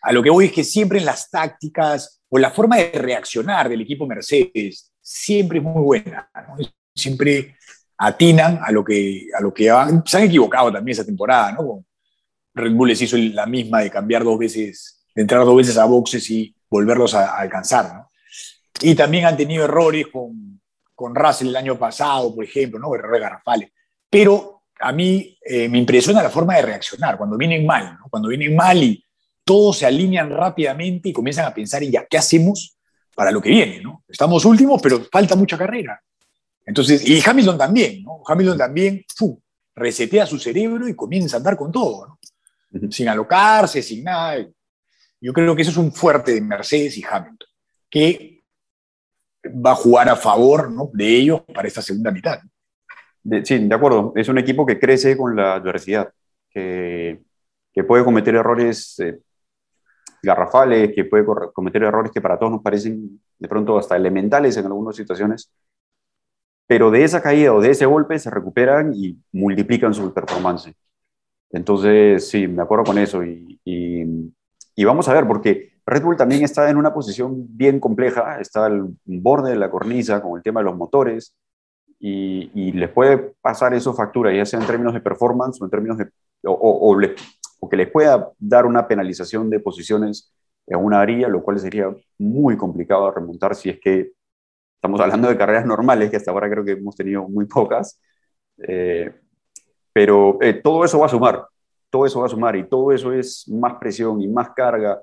a 0.00 0.12
lo 0.12 0.22
que 0.22 0.30
voy 0.30 0.46
es 0.46 0.52
que 0.52 0.64
siempre 0.64 0.98
en 0.98 1.04
las 1.04 1.30
tácticas 1.30 2.22
o 2.30 2.38
la 2.38 2.50
forma 2.50 2.76
de 2.76 2.90
reaccionar 2.92 3.68
del 3.68 3.82
equipo 3.82 4.06
Mercedes 4.06 4.92
siempre 5.00 5.58
es 5.58 5.64
muy 5.64 5.82
buena, 5.82 6.30
¿no? 6.34 6.56
Siempre 6.94 7.57
atinan 7.98 8.60
a 8.64 8.72
lo 8.72 8.84
que, 8.84 9.26
a 9.36 9.42
lo 9.42 9.52
que 9.52 9.64
se 10.04 10.16
han 10.16 10.22
equivocado 10.22 10.72
también 10.72 10.92
esa 10.92 11.04
temporada, 11.04 11.52
¿no? 11.52 11.84
Red 12.54 12.72
Bull 12.72 12.88
les 12.88 13.02
hizo 13.02 13.16
la 13.16 13.46
misma 13.46 13.80
de 13.80 13.90
cambiar 13.90 14.24
dos 14.24 14.38
veces 14.38 14.98
entrar 15.20 15.44
dos 15.44 15.56
veces 15.56 15.76
a 15.76 15.84
boxes 15.84 16.30
y 16.30 16.54
volverlos 16.70 17.14
a, 17.14 17.36
alcanzar. 17.36 17.92
¿no? 17.92 18.10
Y 18.80 18.94
también 18.94 19.26
han 19.26 19.36
tenido 19.36 19.64
errores 19.64 20.06
con, 20.12 20.60
con 20.94 21.14
Russell 21.14 21.48
el 21.48 21.56
año 21.56 21.78
pasado, 21.78 22.34
por 22.34 22.44
ejemplo, 22.44 22.78
¿no? 22.78 22.94
errores 22.94 23.20
garrafales. 23.20 23.70
Pero 24.08 24.62
a 24.80 24.92
mí 24.92 25.36
eh, 25.44 25.68
me 25.68 25.78
impresiona 25.78 26.22
la 26.22 26.30
forma 26.30 26.54
de 26.56 26.62
reaccionar, 26.62 27.16
cuando 27.18 27.36
vienen 27.36 27.66
mal, 27.66 27.98
¿no? 27.98 28.06
cuando 28.08 28.28
vienen 28.28 28.54
mal 28.54 28.82
y 28.82 29.04
todos 29.44 29.78
se 29.78 29.86
alinean 29.86 30.30
rápidamente 30.30 31.08
y 31.08 31.12
comienzan 31.12 31.46
a 31.46 31.54
pensar 31.54 31.82
en 31.82 31.90
ya, 31.90 32.06
¿qué 32.06 32.18
hacemos 32.18 32.76
para 33.14 33.32
lo 33.32 33.40
que 33.40 33.50
viene? 33.50 33.80
¿no? 33.80 34.04
Estamos 34.06 34.44
últimos, 34.44 34.80
pero 34.80 35.04
falta 35.10 35.34
mucha 35.34 35.58
carrera. 35.58 36.00
Entonces, 36.68 37.08
y 37.08 37.22
Hamilton 37.26 37.56
también, 37.56 38.02
¿no? 38.02 38.20
Hamilton 38.26 38.58
también 38.58 39.02
resetea 39.74 40.26
su 40.26 40.38
cerebro 40.38 40.86
y 40.86 40.94
comienza 40.94 41.36
a 41.36 41.38
andar 41.38 41.56
con 41.56 41.72
todo, 41.72 42.06
¿no? 42.06 42.18
sin 42.90 43.08
alocarse, 43.08 43.80
sin 43.80 44.04
nada. 44.04 44.46
Yo 45.18 45.32
creo 45.32 45.56
que 45.56 45.62
eso 45.62 45.70
es 45.70 45.78
un 45.78 45.90
fuerte 45.90 46.34
de 46.34 46.42
Mercedes 46.42 46.98
y 46.98 47.02
Hamilton, 47.02 47.48
que 47.88 48.44
va 49.46 49.70
a 49.70 49.76
jugar 49.76 50.10
a 50.10 50.16
favor 50.16 50.92
de 50.92 51.16
ellos 51.16 51.40
para 51.54 51.68
esta 51.68 51.80
segunda 51.80 52.10
mitad. 52.10 52.38
sí, 53.44 53.66
de 53.66 53.74
acuerdo. 53.74 54.12
Es 54.14 54.28
un 54.28 54.36
equipo 54.36 54.66
que 54.66 54.78
crece 54.78 55.16
con 55.16 55.34
la 55.34 55.54
adversidad, 55.54 56.12
que, 56.50 57.22
que 57.72 57.82
puede 57.82 58.04
cometer 58.04 58.34
errores 58.34 59.00
eh, 59.00 59.18
garrafales, 60.22 60.92
que 60.94 61.06
puede 61.06 61.24
cometer 61.54 61.82
errores 61.82 62.12
que 62.12 62.20
para 62.20 62.38
todos 62.38 62.52
nos 62.52 62.62
parecen 62.62 63.22
de 63.38 63.48
pronto 63.48 63.78
hasta 63.78 63.96
elementales 63.96 64.54
en 64.58 64.66
algunas 64.66 64.96
situaciones, 64.96 65.50
pero 66.68 66.92
de 66.92 67.02
esa 67.02 67.20
caída 67.22 67.52
o 67.52 67.60
de 67.60 67.70
ese 67.72 67.86
golpe 67.86 68.18
se 68.20 68.30
recuperan 68.30 68.92
y 68.94 69.18
multiplican 69.32 69.92
su 69.94 70.14
performance. 70.14 70.72
Entonces, 71.50 72.28
sí, 72.30 72.46
me 72.46 72.62
acuerdo 72.62 72.84
con 72.84 72.98
eso 72.98 73.24
y 73.24 73.58
y 74.78 74.84
vamos 74.84 75.08
a 75.08 75.12
ver, 75.12 75.26
porque 75.26 75.72
Red 75.84 76.04
Bull 76.04 76.16
también 76.16 76.44
está 76.44 76.70
en 76.70 76.76
una 76.76 76.94
posición 76.94 77.48
bien 77.56 77.80
compleja, 77.80 78.38
está 78.40 78.66
al 78.66 78.94
borde 79.04 79.50
de 79.50 79.56
la 79.56 79.72
cornisa 79.72 80.22
con 80.22 80.36
el 80.36 80.42
tema 80.44 80.60
de 80.60 80.66
los 80.66 80.76
motores, 80.76 81.34
y, 81.98 82.48
y 82.54 82.70
les 82.70 82.88
puede 82.88 83.34
pasar 83.40 83.74
eso 83.74 83.92
factura, 83.92 84.32
ya 84.32 84.46
sea 84.46 84.60
en 84.60 84.68
términos 84.68 84.94
de 84.94 85.00
performance 85.00 85.60
o 85.60 85.64
en 85.64 85.70
términos 85.72 85.98
de, 85.98 86.08
o, 86.44 86.52
o, 86.52 87.68
que 87.68 87.76
les 87.76 87.90
pueda 87.90 88.30
dar 88.38 88.66
una 88.66 88.86
penalización 88.86 89.50
de 89.50 89.58
posiciones 89.58 90.32
en 90.64 90.78
una 90.78 90.98
varilla, 90.98 91.26
lo 91.26 91.42
cual 91.42 91.58
sería 91.58 91.92
muy 92.16 92.56
complicado 92.56 93.10
remontar 93.10 93.56
si 93.56 93.70
es 93.70 93.80
que 93.80 94.12
estamos 94.78 95.00
hablando 95.00 95.28
de 95.28 95.36
carreras 95.36 95.66
normales, 95.66 96.08
que 96.08 96.16
hasta 96.16 96.30
ahora 96.30 96.48
creo 96.48 96.64
que 96.64 96.72
hemos 96.72 96.94
tenido 96.94 97.28
muy 97.28 97.46
pocas. 97.46 98.00
Eh, 98.58 99.12
pero 99.92 100.38
eh, 100.40 100.54
todo 100.54 100.84
eso 100.84 101.00
va 101.00 101.06
a 101.06 101.08
sumar, 101.08 101.44
todo 101.90 102.06
eso 102.06 102.20
va 102.20 102.26
a 102.26 102.28
sumar 102.28 102.54
y 102.54 102.68
todo 102.68 102.92
eso 102.92 103.12
es 103.12 103.48
más 103.48 103.74
presión 103.80 104.20
y 104.20 104.28
más 104.28 104.50
carga 104.50 105.00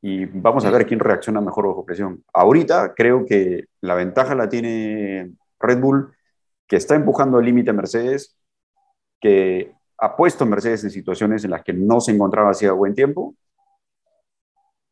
y 0.00 0.26
vamos 0.26 0.64
a 0.64 0.70
ver 0.70 0.86
quién 0.86 1.00
reacciona 1.00 1.40
mejor 1.40 1.68
bajo 1.68 1.84
presión. 1.84 2.24
Ahorita 2.32 2.94
creo 2.94 3.24
que 3.24 3.66
la 3.80 3.94
ventaja 3.94 4.34
la 4.34 4.48
tiene 4.48 5.32
Red 5.60 5.80
Bull, 5.80 6.12
que 6.66 6.76
está 6.76 6.94
empujando 6.96 7.38
al 7.38 7.44
límite 7.44 7.70
a 7.70 7.74
Mercedes, 7.74 8.36
que 9.20 9.72
ha 9.98 10.16
puesto 10.16 10.44
a 10.44 10.46
Mercedes 10.48 10.84
en 10.84 10.90
situaciones 10.90 11.44
en 11.44 11.50
las 11.50 11.62
que 11.62 11.72
no 11.72 12.00
se 12.00 12.12
encontraba 12.12 12.50
hacía 12.50 12.72
buen 12.72 12.94
tiempo 12.94 13.34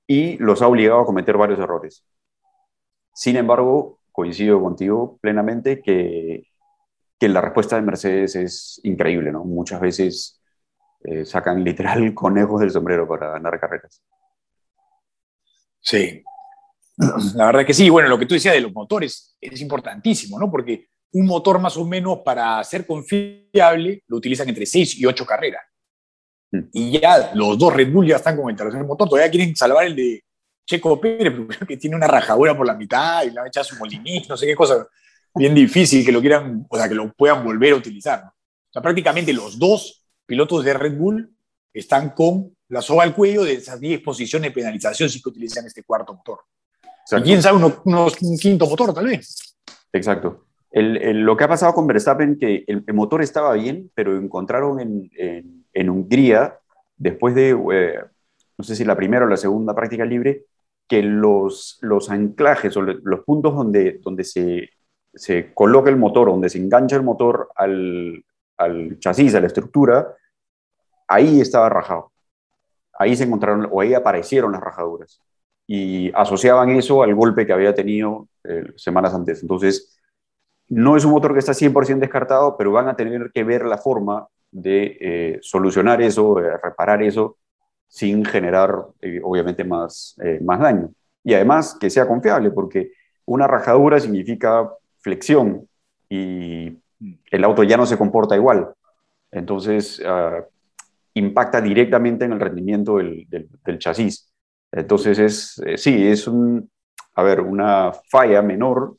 y 0.06 0.36
los 0.38 0.62
ha 0.62 0.68
obligado 0.68 1.00
a 1.00 1.06
cometer 1.06 1.36
varios 1.36 1.58
errores. 1.58 2.04
Sin 3.12 3.36
embargo, 3.36 3.95
coincido 4.16 4.58
contigo 4.62 5.18
plenamente 5.20 5.82
que, 5.82 6.48
que 7.18 7.28
la 7.28 7.42
respuesta 7.42 7.76
de 7.76 7.82
Mercedes 7.82 8.34
es 8.34 8.80
increíble, 8.82 9.30
¿no? 9.30 9.44
Muchas 9.44 9.78
veces 9.78 10.40
eh, 11.04 11.26
sacan 11.26 11.62
literal 11.62 12.14
conejos 12.14 12.62
del 12.62 12.70
sombrero 12.70 13.06
para 13.06 13.32
ganar 13.32 13.60
carreras. 13.60 14.02
Sí, 15.80 16.24
la 17.34 17.44
verdad 17.44 17.66
que 17.66 17.74
sí. 17.74 17.90
Bueno, 17.90 18.08
lo 18.08 18.18
que 18.18 18.24
tú 18.24 18.32
decías 18.32 18.54
de 18.54 18.62
los 18.62 18.72
motores 18.72 19.36
es 19.38 19.60
importantísimo, 19.60 20.38
¿no? 20.38 20.50
Porque 20.50 20.88
un 21.12 21.26
motor 21.26 21.60
más 21.60 21.76
o 21.76 21.84
menos 21.84 22.20
para 22.24 22.64
ser 22.64 22.86
confiable 22.86 24.02
lo 24.06 24.16
utilizan 24.16 24.48
entre 24.48 24.64
6 24.64 24.98
y 24.98 25.04
8 25.04 25.26
carreras. 25.26 25.62
Mm. 26.52 26.60
Y 26.72 26.98
ya 26.98 27.32
los 27.34 27.58
dos 27.58 27.74
Red 27.74 27.92
Bull 27.92 28.08
ya 28.08 28.16
están 28.16 28.34
con 28.34 28.48
el 28.48 28.56
tercer 28.56 28.82
motor. 28.82 29.10
Todavía 29.10 29.30
quieren 29.30 29.54
salvar 29.54 29.84
el 29.84 29.94
de 29.94 30.24
Checo 30.66 31.00
Pérez, 31.00 31.32
que 31.66 31.76
tiene 31.76 31.96
una 31.96 32.08
rajadura 32.08 32.56
por 32.56 32.66
la 32.66 32.74
mitad 32.74 33.22
y 33.22 33.30
le 33.30 33.40
han 33.40 33.46
echado 33.46 33.64
su 33.64 33.76
molinís, 33.76 34.28
no 34.28 34.36
sé 34.36 34.46
qué 34.46 34.56
cosa. 34.56 34.86
Bien 35.34 35.54
difícil 35.54 36.04
que 36.04 36.12
lo 36.12 36.20
quieran, 36.20 36.66
o 36.68 36.76
sea, 36.76 36.88
que 36.88 36.94
lo 36.94 37.12
puedan 37.12 37.44
volver 37.44 37.72
a 37.72 37.76
utilizar. 37.76 38.24
O 38.24 38.72
sea, 38.72 38.82
prácticamente 38.82 39.32
los 39.32 39.58
dos 39.58 40.04
pilotos 40.26 40.64
de 40.64 40.74
Red 40.74 40.96
Bull 40.96 41.32
están 41.72 42.10
con 42.10 42.56
la 42.68 42.82
soga 42.82 43.04
al 43.04 43.14
cuello 43.14 43.44
de 43.44 43.54
esas 43.54 43.78
10 43.78 44.00
posiciones 44.00 44.50
de 44.50 44.54
penalización 44.54 45.08
si 45.08 45.22
que 45.22 45.28
utilizan 45.28 45.64
este 45.66 45.84
cuarto 45.84 46.14
motor. 46.14 46.40
O 47.12 47.22
quién 47.22 47.40
sabe, 47.40 47.62
un 47.62 48.38
quinto 48.38 48.66
motor 48.66 48.92
tal 48.92 49.06
vez. 49.06 49.56
Exacto. 49.92 50.46
lo 50.72 51.36
que 51.36 51.44
ha 51.44 51.48
pasado 51.48 51.72
con 51.74 51.86
Verstappen, 51.86 52.36
que 52.38 52.64
el, 52.66 52.82
motor 52.92 53.22
estaba 53.22 53.52
bien, 53.52 53.90
pero 53.94 54.16
encontraron 54.16 54.80
en, 54.80 55.90
Hungría, 55.90 56.58
después 56.96 57.34
de, 57.34 57.50
eh, 57.50 58.00
no 58.58 58.64
sé 58.64 58.74
si 58.74 58.84
la 58.84 58.96
primera 58.96 59.26
o 59.26 59.28
la 59.28 59.36
segunda 59.36 59.74
práctica 59.74 60.04
libre, 60.04 60.46
que 60.88 61.02
los, 61.02 61.78
los 61.82 62.10
anclajes 62.10 62.76
o 62.76 62.82
los 62.82 63.20
puntos 63.24 63.54
donde, 63.54 64.00
donde 64.02 64.24
se, 64.24 64.70
se 65.14 65.52
coloca 65.52 65.90
el 65.90 65.96
motor, 65.96 66.28
donde 66.28 66.48
se 66.48 66.58
engancha 66.58 66.96
el 66.96 67.02
motor 67.02 67.50
al, 67.56 68.24
al 68.56 68.98
chasis, 68.98 69.34
a 69.34 69.40
la 69.40 69.48
estructura, 69.48 70.14
ahí 71.08 71.40
estaba 71.40 71.68
rajado 71.68 72.12
ahí 72.98 73.16
se 73.16 73.24
encontraron 73.24 73.68
o 73.70 73.80
ahí 73.80 73.94
aparecieron 73.94 74.52
las 74.52 74.60
rajaduras 74.60 75.20
y 75.66 76.12
asociaban 76.14 76.70
eso 76.70 77.02
al 77.02 77.14
golpe 77.14 77.46
que 77.46 77.52
había 77.52 77.74
tenido 77.74 78.28
eh, 78.44 78.72
semanas 78.76 79.14
antes. 79.14 79.42
Entonces, 79.42 79.98
no 80.68 80.96
es 80.96 81.04
un 81.04 81.12
motor 81.12 81.32
que 81.32 81.40
está 81.40 81.52
100% 81.52 81.98
descartado, 81.98 82.56
pero 82.56 82.72
van 82.72 82.88
a 82.88 82.96
tener 82.96 83.30
que 83.32 83.44
ver 83.44 83.64
la 83.64 83.78
forma 83.78 84.28
de 84.50 84.96
eh, 85.00 85.38
solucionar 85.42 86.00
eso, 86.02 86.36
de 86.36 86.56
reparar 86.56 87.02
eso, 87.02 87.38
sin 87.88 88.24
generar, 88.24 88.86
eh, 89.00 89.20
obviamente, 89.22 89.64
más, 89.64 90.16
más 90.42 90.60
daño. 90.60 90.90
Y 91.24 91.34
además 91.34 91.76
que 91.80 91.90
sea 91.90 92.06
confiable, 92.06 92.50
porque 92.50 92.92
una 93.24 93.46
rajadura 93.46 93.98
significa 93.98 94.70
flexión 95.00 95.68
y 96.08 96.78
el 97.30 97.44
auto 97.44 97.62
ya 97.62 97.76
no 97.76 97.86
se 97.86 97.98
comporta 97.98 98.36
igual. 98.36 98.68
Entonces, 99.30 100.02
ah, 100.06 100.44
impacta 101.14 101.60
directamente 101.60 102.24
en 102.24 102.32
el 102.32 102.40
rendimiento 102.40 102.98
del, 102.98 103.26
del, 103.28 103.78
chasis. 103.78 104.30
Entonces, 104.70 105.18
es, 105.18 105.62
eh, 105.64 105.78
sí, 105.78 106.06
es 106.06 106.28
un, 106.28 106.70
a 107.14 107.22
ver, 107.22 107.40
una 107.40 107.92
falla 108.10 108.42
menor, 108.42 108.96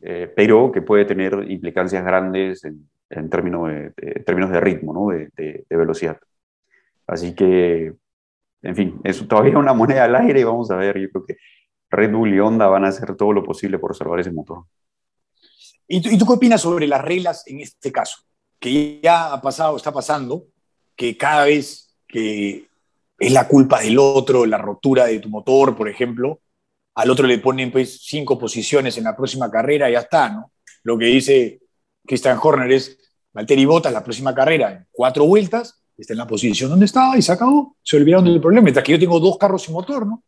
eh, 0.00 0.30
pero 0.34 0.70
que 0.70 0.82
puede 0.82 1.04
tener 1.06 1.50
implicancias 1.50 2.04
grandes 2.04 2.64
en, 2.64 2.88
en 3.08 3.30
términos, 3.30 3.68
de, 3.68 3.90
términos 4.26 4.50
de 4.50 4.60
ritmo, 4.60 4.92
¿no? 4.92 5.08
de, 5.08 5.30
de, 5.36 5.76
velocidad. 5.76 6.18
Así 7.06 7.34
que, 7.34 7.94
en 8.64 8.74
fin, 8.74 9.00
es 9.04 9.26
todavía 9.28 9.58
una 9.58 9.74
moneda 9.74 10.04
al 10.04 10.16
aire 10.16 10.40
y 10.40 10.44
vamos 10.44 10.70
a 10.70 10.76
ver, 10.76 10.98
yo 10.98 11.10
creo 11.10 11.24
que 11.26 11.36
Red 11.90 12.12
Bull 12.12 12.34
y 12.34 12.40
Honda 12.40 12.66
van 12.66 12.84
a 12.84 12.88
hacer 12.88 13.14
todo 13.14 13.32
lo 13.32 13.44
posible 13.44 13.78
por 13.78 13.94
salvar 13.94 14.20
ese 14.20 14.32
motor. 14.32 14.64
¿Y 15.86 16.00
tú, 16.00 16.08
¿Y 16.08 16.18
tú 16.18 16.26
qué 16.26 16.32
opinas 16.32 16.62
sobre 16.62 16.86
las 16.86 17.02
reglas 17.02 17.46
en 17.46 17.60
este 17.60 17.92
caso? 17.92 18.18
Que 18.58 19.00
ya 19.02 19.34
ha 19.34 19.40
pasado, 19.40 19.76
está 19.76 19.92
pasando, 19.92 20.46
que 20.96 21.16
cada 21.16 21.44
vez 21.44 21.94
que 22.08 22.66
es 23.18 23.32
la 23.32 23.46
culpa 23.46 23.80
del 23.80 23.98
otro, 23.98 24.46
la 24.46 24.58
rotura 24.58 25.04
de 25.06 25.18
tu 25.18 25.28
motor, 25.28 25.76
por 25.76 25.88
ejemplo, 25.88 26.40
al 26.94 27.10
otro 27.10 27.26
le 27.26 27.38
ponen 27.38 27.70
pues 27.70 28.00
cinco 28.02 28.38
posiciones 28.38 28.96
en 28.96 29.04
la 29.04 29.16
próxima 29.16 29.50
carrera 29.50 29.90
y 29.90 29.92
ya 29.92 30.00
está, 30.00 30.30
¿no? 30.30 30.52
Lo 30.84 30.96
que 30.96 31.06
dice 31.06 31.60
Christian 32.06 32.38
Horner 32.42 32.72
es, 32.72 32.98
Valtteri 33.32 33.64
Bottas 33.64 33.92
la 33.92 34.04
próxima 34.04 34.34
carrera 34.34 34.72
en 34.72 34.86
cuatro 34.90 35.26
vueltas, 35.26 35.83
está 35.96 36.12
en 36.12 36.18
la 36.18 36.26
posición 36.26 36.70
donde 36.70 36.86
estaba 36.86 37.16
y 37.16 37.22
se 37.22 37.32
acabó, 37.32 37.76
se 37.82 37.96
olvidaron 37.96 38.24
del 38.24 38.40
problema, 38.40 38.64
mientras 38.64 38.84
que 38.84 38.92
yo 38.92 38.98
tengo 38.98 39.20
dos 39.20 39.38
carros 39.38 39.62
sin 39.62 39.74
motor, 39.74 40.06
¿no? 40.06 40.22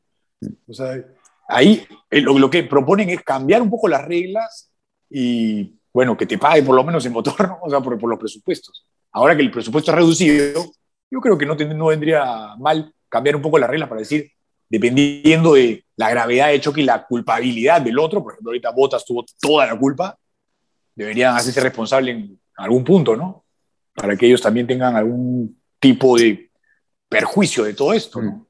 O 0.68 0.72
sea, 0.72 1.02
ahí 1.48 1.86
eh, 2.10 2.20
lo, 2.20 2.38
lo, 2.38 2.50
que 2.50 2.62
proponen 2.64 3.10
es 3.10 3.22
cambiar 3.22 3.62
un 3.62 3.70
poco 3.70 3.88
las 3.88 4.04
reglas 4.04 4.70
y, 5.10 5.78
bueno, 5.92 6.16
que 6.16 6.26
te 6.26 6.38
pague 6.38 6.62
por 6.62 6.74
lo 6.74 6.84
menos 6.84 7.04
el 7.06 7.12
motor, 7.12 7.48
¿no? 7.48 7.58
O 7.62 7.70
sea, 7.70 7.80
por, 7.80 7.98
por 7.98 8.10
los 8.10 8.18
presupuestos. 8.18 8.86
Ahora 9.12 9.34
que 9.34 9.42
el 9.42 9.50
presupuesto 9.50 9.90
es 9.90 9.96
reducido, 9.96 10.62
yo 11.10 11.20
creo 11.20 11.38
que 11.38 11.46
no, 11.46 11.54
no 11.54 11.86
vendría 11.86 12.54
mal 12.58 12.92
cambiar 13.08 13.34
un 13.34 13.42
poco 13.42 13.58
las 13.58 13.70
reglas 13.70 13.88
para 13.88 14.00
decir, 14.00 14.30
dependiendo 14.68 15.54
de 15.54 15.84
la 15.96 16.10
gravedad 16.10 16.48
de 16.48 16.60
choque 16.60 16.82
y 16.82 16.84
la 16.84 17.06
culpabilidad 17.06 17.80
del 17.80 17.98
otro, 17.98 18.22
por 18.22 18.32
ejemplo, 18.32 18.50
ahorita 18.50 18.72
Botas 18.72 19.04
tuvo 19.04 19.24
toda 19.40 19.66
la 19.66 19.78
culpa, 19.78 20.18
deberían 20.94 21.34
hacerse 21.34 21.60
responsable 21.60 22.10
en 22.10 22.40
algún 22.56 22.84
punto, 22.84 23.16
¿no? 23.16 23.45
Para 23.96 24.16
que 24.16 24.26
ellos 24.26 24.42
también 24.42 24.66
tengan 24.66 24.94
algún 24.94 25.60
tipo 25.80 26.16
de 26.16 26.50
perjuicio 27.08 27.64
de 27.64 27.74
todo 27.74 27.92
esto, 27.92 28.22
¿no? 28.22 28.30
Mm. 28.32 28.46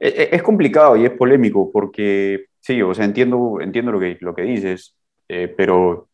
E, 0.00 0.08
e, 0.08 0.36
es 0.36 0.42
complicado 0.42 0.96
y 0.96 1.04
es 1.04 1.12
polémico 1.12 1.70
porque, 1.72 2.46
sí, 2.60 2.80
o 2.82 2.94
sea, 2.94 3.04
entiendo, 3.04 3.58
entiendo 3.60 3.92
lo, 3.92 4.00
que, 4.00 4.18
lo 4.20 4.34
que 4.34 4.42
dices, 4.42 4.96
eh, 5.28 5.52
pero 5.56 6.08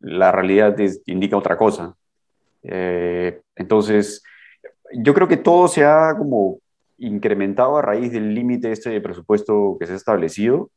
la 0.00 0.32
realidad 0.32 0.76
indica 1.06 1.36
otra 1.36 1.56
cosa. 1.56 1.94
Eh, 2.62 3.40
entonces, 3.56 4.22
yo 4.92 5.14
creo 5.14 5.28
que 5.28 5.36
todo 5.36 5.68
se 5.68 5.84
ha 5.84 6.14
como 6.16 6.58
incrementado 6.98 7.76
a 7.76 7.82
raíz 7.82 8.12
del 8.12 8.34
límite 8.34 8.72
este 8.72 8.90
de 8.90 9.00
presupuesto 9.00 9.76
que 9.78 9.86
se 9.86 9.92
ha 9.92 9.96
establecido 9.96 10.70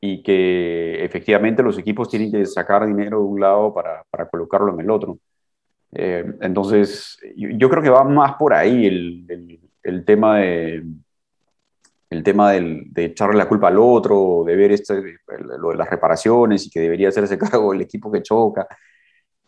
y 0.00 0.22
que 0.22 1.04
efectivamente 1.04 1.62
los 1.62 1.78
equipos 1.78 2.08
tienen 2.08 2.32
que 2.32 2.44
sacar 2.44 2.86
dinero 2.86 3.18
de 3.18 3.24
un 3.24 3.40
lado 3.40 3.72
para, 3.72 4.04
para 4.10 4.28
colocarlo 4.28 4.74
en 4.74 4.80
el 4.80 4.90
otro. 4.90 5.18
Eh, 5.94 6.24
entonces, 6.40 7.18
yo, 7.36 7.68
creo 7.68 7.82
que 7.82 7.90
va 7.90 8.04
más 8.04 8.34
por 8.34 8.54
ahí 8.54 8.86
el, 8.86 9.60
el, 9.82 10.04
tema 10.04 10.38
de 10.38 10.82
el 12.08 12.22
tema 12.22 12.52
del, 12.52 12.84
de 12.92 13.06
echarle 13.06 13.36
la 13.36 13.48
culpa 13.48 13.68
al 13.68 13.78
otro, 13.78 14.44
de 14.46 14.56
ver 14.56 14.72
este, 14.72 15.18
lo 15.58 15.70
de 15.70 15.76
las 15.76 15.88
reparaciones 15.88 16.66
y 16.66 16.70
que 16.70 16.80
debería 16.80 17.08
hacerse 17.08 17.38
cargo 17.38 17.72
el 17.72 17.80
equipo 17.80 18.10
que 18.10 18.22
choca. 18.22 18.66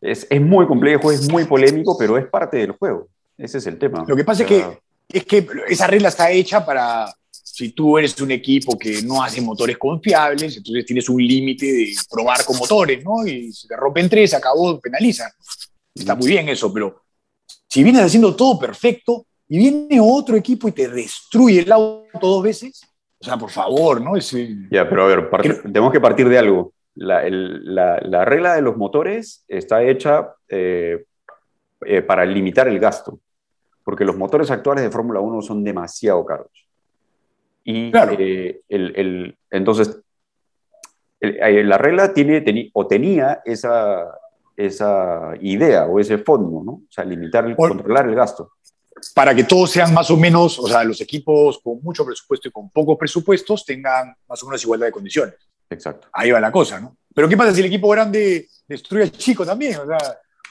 Es, 0.01 0.27
es, 0.29 0.41
muy 0.41 0.67
complejo, 0.67 1.11
es 1.11 1.31
muy 1.31 1.45
polémico, 1.45 1.97
pero 1.97 2.19
es 2.19 2.27
parte 2.27 2.59
del 2.59 2.73
juego. 2.73 3.09
Ese 3.39 3.59
es 3.59 3.67
el 3.67 3.79
tema. 3.79 4.05
Lo 4.07 4.15
que 4.17 4.25
pasa 4.25 4.43
es, 4.43 4.49
que, 4.49 4.65
es 5.09 5.25
que 5.25 5.47
esa 5.69 5.87
regla 5.87 6.09
está 6.09 6.31
hecha 6.31 6.65
para, 6.65 7.07
si 7.31 7.71
tú 7.71 7.97
eres 7.97 8.21
un 8.21 8.31
equipo 8.31 8.79
que 8.79 9.01
no 9.03 9.23
hace 9.23 9.41
motores 9.41 9.79
confiables, 9.79 10.57
entonces 10.57 10.85
tienes 10.85 11.09
un 11.09 11.23
límite 11.23 11.67
de 11.67 11.93
probar 12.11 12.45
con 12.45 12.59
motores, 12.59 13.03
¿no? 13.03 13.27
Y 13.27 13.53
si 13.53 13.67
te 13.67 13.77
rompen 13.77 14.09
tres, 14.09 14.35
acabó, 14.35 14.79
penalizan. 14.79 15.31
Está 15.95 16.15
muy 16.15 16.29
bien 16.29 16.49
eso, 16.49 16.73
pero 16.73 17.03
si 17.69 17.83
vienes 17.83 18.03
haciendo 18.03 18.35
todo 18.35 18.59
perfecto 18.59 19.27
y 19.49 19.59
viene 19.59 20.01
otro 20.01 20.37
equipo 20.37 20.69
y 20.69 20.73
te 20.73 20.89
destruye 20.89 21.61
el 21.61 21.73
auto 21.73 22.19
dos 22.21 22.43
veces, 22.43 22.83
o 23.19 23.25
sea, 23.25 23.37
por 23.37 23.51
favor, 23.51 24.01
¿no? 24.01 24.17
Ya, 24.71 24.89
pero 24.89 25.05
a 25.05 25.07
ver, 25.07 25.31
tenemos 25.63 25.93
que 25.93 26.01
partir 26.01 26.29
de 26.29 26.39
algo 26.39 26.75
la, 26.95 28.25
regla 28.25 28.55
de 28.55 28.63
los 28.63 28.77
motores 28.77 29.45
está 29.49 29.83
hecha 29.83 30.35
eh, 30.49 31.05
eh, 31.85 32.03
para 32.03 32.25
limitar 32.25 32.69
el 32.69 32.79
gasto, 32.79 33.19
porque 33.85 34.05
los 34.05 34.17
motores 34.17 34.51
actuales 34.51 34.85
de 34.85 34.91
Fórmula 34.91 35.21
1 35.21 35.43
son 35.43 35.65
demasiado 35.65 36.25
caros. 36.25 36.69
Y 37.65 37.93
eh, 38.19 38.61
el, 38.69 39.37
entonces, 39.51 40.01
la 41.21 41.79
regla 41.79 42.13
tiene 42.13 42.71
o 42.75 42.87
tenía 42.87 43.41
esa, 43.45 44.07
esa 44.57 45.33
idea 45.41 45.85
o 45.87 45.99
ese 46.01 46.19
fondo, 46.19 46.63
¿no? 46.65 46.73
O 46.73 46.83
sea, 46.91 47.05
limitar, 47.05 47.45
controlar 47.57 48.09
el 48.09 48.15
gasto. 48.15 48.53
para 49.15 49.35
que 49.35 49.45
todos 49.45 49.71
sean 49.71 49.93
más 49.93 50.11
o 50.11 50.17
menos, 50.17 50.59
o 50.59 50.67
sea, 50.69 50.83
los 50.85 51.01
equipos 51.01 51.59
con 51.63 51.81
mucho 51.83 52.05
presupuesto 52.07 52.49
y 52.49 52.51
con 52.53 52.71
pocos 52.71 52.97
presupuestos 52.99 53.65
tengan 53.67 54.15
más 54.29 54.43
o 54.43 54.47
menos 54.47 54.63
igualdad 54.63 54.87
de 54.87 54.93
condiciones. 54.93 55.35
Exacto. 55.69 56.09
Ahí 56.13 56.31
va 56.31 56.41
la 56.41 56.53
cosa, 56.53 56.81
¿no? 56.81 56.97
Pero 57.15 57.29
¿qué 57.29 57.37
pasa 57.37 57.53
si 57.53 57.61
el 57.61 57.67
equipo 57.67 57.89
grande 57.89 58.49
destruye 58.69 59.05
al 59.05 59.13
chico 59.13 59.45
también? 59.45 59.79
O 59.81 59.87
sea, 59.87 59.99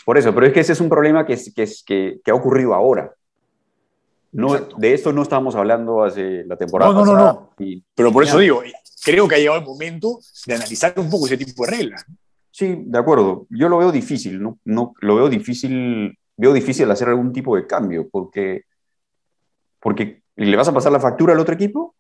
Por 0.05 0.17
eso, 0.17 0.33
pero 0.33 0.45
es 0.48 0.53
que 0.53 0.60
ese 0.60 0.74
es 0.74 0.81
un 0.81 0.89
problema 0.89 1.25
que, 1.25 1.36
que, 1.55 1.67
que, 1.86 2.19
que 2.24 2.31
ha 2.31 2.36
ocurrido 2.36 2.74
ahora. 2.74 3.13
No, 4.31 4.55
Exacto. 4.55 4.75
de 4.79 4.93
esto 4.93 5.13
no 5.13 5.22
estábamos 5.22 5.55
hablando 5.55 6.03
hace 6.03 6.43
la 6.45 6.57
temporada 6.57 6.91
No, 6.91 7.05
no, 7.05 7.05
no, 7.05 7.12
pasada. 7.13 7.33
no. 7.33 7.65
y- 7.65 7.83
pero 7.95 8.12
por 8.12 8.24
eso 8.24 8.39
digo, 8.39 8.62
creo 9.03 9.27
que 9.27 9.36
ha 9.36 9.38
llegado 9.38 9.60
el 9.60 9.65
momento 9.65 10.19
de 10.48 10.55
analizar 10.55 10.93
un 10.98 11.10
poco 11.10 11.27
ese 11.27 11.38
tipo 11.38 11.65
de 11.65 11.72
reglas. 11.72 12.05
Sí, 12.53 12.83
de 12.86 13.00
acuerdo. 13.00 13.48
Yo 13.50 13.67
lo 13.67 13.79
veo 13.79 13.91
difícil, 13.91 14.39
¿no? 14.41 14.60
no 14.65 14.93
lo 15.01 15.15
veo 15.15 15.27
difícil, 15.27 16.15
veo 16.38 16.53
difícil 16.53 16.89
hacer 16.91 17.10
algún 17.10 17.33
tipo 17.33 17.55
de 17.55 17.65
cambio, 17.65 18.07
porque, 18.12 18.65
porque 19.79 20.22
le 20.36 20.55
vas 20.55 20.67
a 20.67 20.74
pasar 20.74 20.91
la 20.91 21.00
factura 21.00 21.33
al 21.33 21.39
otro 21.39 21.55
equipo. 21.55 21.95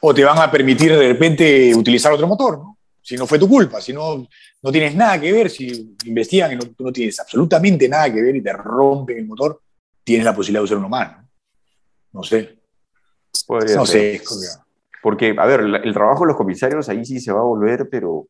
O 0.00 0.14
te 0.14 0.24
van 0.24 0.38
a 0.38 0.50
permitir 0.50 0.96
de 0.96 1.08
repente 1.08 1.74
utilizar 1.74 2.12
otro 2.14 2.26
motor, 2.26 2.56
¿no? 2.58 2.78
Si 3.02 3.14
no 3.16 3.26
fue 3.26 3.38
tu 3.38 3.46
culpa, 3.46 3.78
si 3.80 3.92
no, 3.92 4.26
no 4.62 4.72
tienes 4.72 4.94
nada 4.94 5.20
que 5.20 5.32
ver, 5.32 5.50
si 5.50 5.94
investigan 6.06 6.52
y 6.52 6.56
no, 6.56 6.62
tú 6.62 6.84
no 6.84 6.92
tienes 6.92 7.20
absolutamente 7.20 7.88
nada 7.90 8.10
que 8.10 8.22
ver 8.22 8.36
y 8.36 8.42
te 8.42 8.52
rompen 8.54 9.18
el 9.18 9.26
motor, 9.26 9.60
tienes 10.02 10.24
la 10.24 10.34
posibilidad 10.34 10.60
de 10.60 10.64
usar 10.64 10.78
uno 10.78 10.88
más. 10.88 11.12
¿no? 11.12 11.28
No 12.14 12.22
sé. 12.22 12.58
Podría 13.46 13.76
No 13.76 13.84
ser. 13.84 14.18
sé. 14.24 14.48
Porque, 15.02 15.34
a 15.38 15.44
ver, 15.44 15.60
el 15.60 15.92
trabajo 15.92 16.20
de 16.20 16.28
los 16.28 16.36
comisarios 16.36 16.88
ahí 16.88 17.04
sí 17.04 17.20
se 17.20 17.32
va 17.32 17.40
a 17.40 17.44
volver, 17.44 17.88
pero 17.90 18.26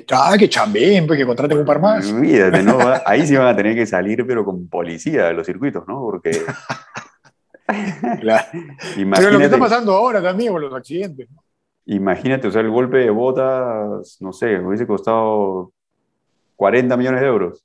Que, 0.00 0.04
ah, 0.12 0.34
que 0.38 0.48
chambeen, 0.48 1.06
pues, 1.06 1.18
que 1.18 1.24
contraten 1.26 1.56
un 1.58 1.64
par 1.64 1.80
más. 1.80 2.12
Va- 2.78 3.02
Ahí 3.06 3.24
sí 3.26 3.36
van 3.36 3.46
a 3.46 3.54
tener 3.56 3.74
que 3.76 3.86
salir, 3.86 4.26
pero 4.26 4.44
con 4.44 4.68
policía 4.68 5.26
de 5.26 5.34
los 5.34 5.46
circuitos, 5.46 5.86
¿no? 5.86 6.00
Porque 6.00 6.32
Claro. 8.20 8.44
Pero 9.16 9.30
lo 9.30 9.38
que 9.38 9.44
está 9.44 9.58
pasando 9.58 9.92
ahora 9.92 10.20
también 10.22 10.52
con 10.52 10.60
los 10.62 10.74
accidentes. 10.74 11.28
¿no? 11.30 11.42
imagínate, 11.86 12.48
o 12.48 12.50
sea, 12.50 12.60
el 12.62 12.70
golpe 12.70 12.96
de 12.98 13.10
botas, 13.10 14.16
no 14.20 14.32
sé, 14.32 14.58
hubiese 14.58 14.86
costado 14.86 15.70
40 16.56 16.96
millones 16.96 17.20
de 17.20 17.26
euros, 17.26 17.64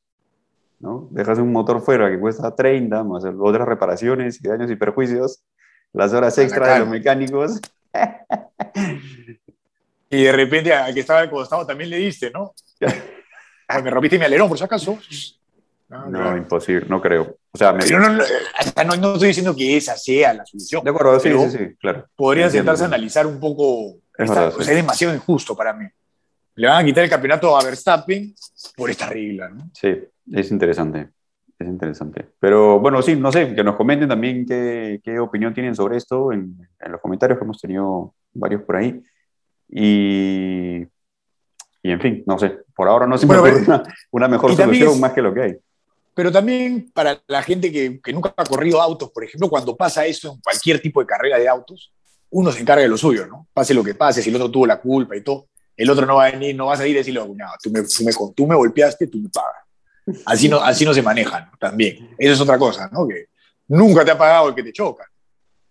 ¿no? 0.79 1.07
Dejas 1.12 1.39
un 1.39 1.51
motor 1.51 1.81
fuera 1.81 2.09
que 2.09 2.19
cuesta 2.19 2.53
30, 2.53 3.03
más 3.05 3.24
otras 3.39 3.67
reparaciones 3.67 4.43
y 4.43 4.48
daños 4.48 4.69
y 4.71 4.75
perjuicios, 4.75 5.41
las 5.93 6.13
horas 6.13 6.38
la 6.38 6.43
extras 6.43 6.74
de 6.74 6.79
los 6.79 6.89
mecánicos. 6.89 7.62
Y 10.09 10.23
de 10.23 10.31
repente 10.31 10.73
al 10.73 10.93
que 10.93 11.01
estaba 11.01 11.19
al 11.19 11.29
costado 11.29 11.65
también 11.65 11.89
le 11.89 11.97
diste, 11.97 12.31
¿no? 12.31 12.53
Ay, 13.67 13.83
me 13.83 13.89
rompiste 13.91 14.17
mi 14.17 14.25
alerón, 14.25 14.47
por 14.49 14.57
si 14.57 14.63
acaso. 14.63 14.97
No, 15.89 16.05
No, 16.05 16.19
claro. 16.19 16.37
imposible, 16.37 16.85
no 16.87 17.01
creo. 17.01 17.37
O 17.51 17.57
sea, 17.57 17.73
me- 17.73 17.85
no, 17.87 17.99
no, 18.09 18.23
hasta 18.57 18.83
no, 18.83 18.95
no 18.95 19.13
estoy 19.13 19.29
diciendo 19.29 19.55
que 19.55 19.77
esa 19.77 19.97
sea 19.97 20.33
la 20.33 20.45
solución. 20.45 20.83
de 20.83 20.89
acuerdo, 20.89 21.19
sí, 21.19 21.31
sí, 21.31 21.57
sí, 21.57 21.75
claro. 21.79 22.05
Podrían 22.15 22.51
sentarse 22.51 22.83
a 22.83 22.87
analizar 22.87 23.25
un 23.25 23.39
poco. 23.39 23.95
Es 24.17 24.25
esta- 24.29 24.41
verdad, 24.45 24.59
o 24.59 24.63
sí. 24.63 24.69
es 24.69 24.75
demasiado 24.75 25.15
injusto 25.15 25.55
para 25.55 25.73
mí. 25.73 25.85
Le 26.55 26.67
van 26.67 26.83
a 26.83 26.85
quitar 26.85 27.03
el 27.05 27.09
campeonato 27.09 27.57
a 27.57 27.63
Verstappen 27.63 28.35
por 28.75 28.89
esta 28.89 29.07
regla, 29.07 29.49
¿no? 29.49 29.69
Sí, 29.73 29.95
es 30.33 30.51
interesante. 30.51 31.09
Es 31.57 31.67
interesante. 31.67 32.25
Pero 32.39 32.79
bueno, 32.79 33.01
sí, 33.01 33.15
no 33.15 33.31
sé, 33.31 33.53
que 33.55 33.63
nos 33.63 33.75
comenten 33.75 34.07
también 34.09 34.45
qué, 34.45 34.99
qué 35.03 35.19
opinión 35.19 35.53
tienen 35.53 35.75
sobre 35.75 35.97
esto 35.97 36.31
en, 36.31 36.55
en 36.79 36.91
los 36.91 37.01
comentarios, 37.01 37.37
que 37.39 37.45
hemos 37.45 37.59
tenido 37.59 38.13
varios 38.33 38.61
por 38.63 38.75
ahí. 38.77 39.01
Y, 39.71 40.81
y 41.83 41.91
en 41.91 42.01
fin, 42.01 42.23
no 42.25 42.38
sé, 42.39 42.59
por 42.75 42.88
ahora 42.88 43.05
no 43.07 43.17
se 43.17 43.25
me 43.25 43.38
ocurre 43.38 43.57
una, 43.65 43.83
una 44.11 44.27
mejor 44.27 44.55
solución 44.55 44.89
es- 44.91 44.99
más 44.99 45.13
que 45.13 45.21
lo 45.21 45.33
que 45.33 45.41
hay. 45.41 45.55
Pero 46.13 46.31
también 46.31 46.89
para 46.93 47.21
la 47.27 47.41
gente 47.43 47.71
que, 47.71 48.01
que 48.03 48.11
nunca 48.11 48.33
ha 48.35 48.43
corrido 48.43 48.81
autos, 48.81 49.09
por 49.11 49.23
ejemplo, 49.23 49.49
cuando 49.49 49.77
pasa 49.77 50.05
esto 50.05 50.33
en 50.33 50.41
cualquier 50.41 50.81
tipo 50.81 50.99
de 50.99 51.07
carrera 51.07 51.38
de 51.39 51.47
autos, 51.47 51.93
uno 52.31 52.51
se 52.51 52.59
encarga 52.59 52.81
de 52.81 52.89
lo 52.89 52.97
suyo, 52.97 53.25
¿no? 53.25 53.47
Pase 53.53 53.73
lo 53.73 53.83
que 53.83 53.95
pase, 53.95 54.21
si 54.21 54.29
el 54.29 54.35
otro 54.35 54.51
tuvo 54.51 54.65
la 54.67 54.81
culpa 54.81 55.15
y 55.15 55.21
todo, 55.23 55.47
el 55.77 55.89
otro 55.89 56.05
no 56.05 56.15
va 56.17 56.25
a 56.25 56.31
venir, 56.31 56.55
no 56.55 56.65
vas 56.65 56.79
a 56.81 56.85
ir 56.88 56.95
y 56.95 56.97
decirle, 56.97 57.21
no, 57.21 57.45
tú 57.63 57.71
me, 57.71 57.83
tú 57.83 58.03
me, 58.03 58.11
tú 58.35 58.48
me 58.48 58.55
golpeaste, 58.55 59.07
tú 59.07 59.17
me 59.20 59.29
pagas. 59.29 59.63
Así 60.25 60.50
no, 60.50 60.59
así 60.59 60.83
no 60.83 60.94
se 60.94 61.01
maneja, 61.01 61.39
¿no? 61.41 61.51
También. 61.57 62.09
Eso 62.17 62.33
es 62.33 62.41
otra 62.41 62.57
cosa, 62.57 62.89
¿no? 62.91 63.07
Que 63.07 63.27
nunca 63.70 64.03
te 64.03 64.11
ha 64.11 64.17
pagado 64.17 64.50
el 64.50 64.55
que 64.55 64.63
te 64.63 64.74
choca. 64.74 65.05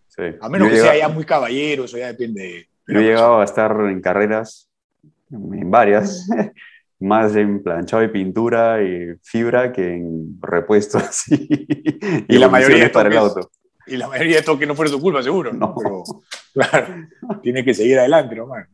Sí. 0.09 0.23
A 0.41 0.49
menos 0.49 0.71
que 0.71 0.79
sea 0.81 0.97
ya 0.97 1.09
muy 1.09 1.25
caballero, 1.25 1.85
eso 1.85 1.99
ya 1.99 2.07
depende 2.07 2.43
de, 2.43 2.49
de 2.49 2.69
Yo 2.89 3.01
he 3.01 3.03
llegado 3.03 3.41
a 3.41 3.45
estar 3.45 3.71
en 3.89 4.01
carreras, 4.01 4.71
en 5.31 5.71
varias, 5.71 6.27
más 7.01 7.37
en 7.37 7.63
planchado 7.63 8.03
y 8.03 8.09
pintura 8.09 8.83
y 8.83 9.15
fibra 9.23 9.73
que 9.73 9.95
en 9.95 10.39
repuestos 10.41 11.29
y, 11.31 12.25
Y 12.29 12.39
la 12.39 12.49
mayoría 12.49 12.85
de 12.85 12.91
para 12.91 13.11
el 13.11 13.19
auto. 13.19 13.51
Y 13.87 13.97
la 13.97 14.09
mayoría 14.09 14.35
de 14.35 14.41
esto 14.41 14.59
que 14.59 14.67
no 14.67 14.75
fuera 14.75 14.91
tu 14.91 15.01
culpa, 15.01 15.23
seguro. 15.23 15.53
No. 15.53 15.75
Pero, 15.75 16.03
claro, 16.53 17.09
tienes 17.43 17.65
que 17.65 17.75
seguir 17.75 17.99
adelante, 17.99 18.37
nomás. 18.37 18.67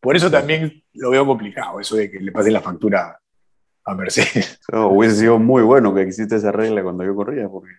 Por 0.00 0.16
eso 0.16 0.30
también 0.30 0.82
lo 0.94 1.10
veo 1.10 1.26
complicado, 1.26 1.80
eso 1.80 1.96
de 1.96 2.10
que 2.10 2.20
le 2.20 2.32
pasen 2.32 2.52
la 2.52 2.60
factura 2.60 3.18
a 3.84 3.94
Mercedes. 3.94 4.60
Eso 4.68 4.88
hubiese 4.88 5.16
sido 5.16 5.38
muy 5.38 5.62
bueno 5.62 5.94
que 5.94 6.02
existe 6.02 6.36
esa 6.36 6.52
regla 6.52 6.82
cuando 6.82 7.04
yo 7.04 7.14
corría, 7.14 7.48
porque 7.48 7.72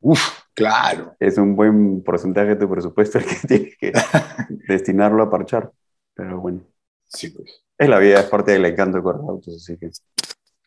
Uf, 0.00 0.20
claro. 0.54 1.16
es 1.18 1.38
un 1.38 1.56
buen 1.56 2.02
porcentaje 2.02 2.48
de 2.50 2.56
tu 2.56 2.70
presupuesto 2.70 3.18
el 3.18 3.24
que 3.24 3.34
tienes 3.48 3.76
que 3.78 3.92
destinarlo 4.68 5.22
a 5.22 5.30
parchar. 5.30 5.70
Pero 6.14 6.40
bueno, 6.40 6.62
Sí, 7.08 7.30
pues. 7.30 7.62
es 7.78 7.88
la 7.88 7.98
vida, 7.98 8.20
es 8.20 8.26
parte 8.26 8.52
del 8.52 8.64
encanto 8.64 8.96
de 8.98 9.02
correr 9.02 9.20
autos, 9.28 9.54
así 9.56 9.76
que 9.78 9.90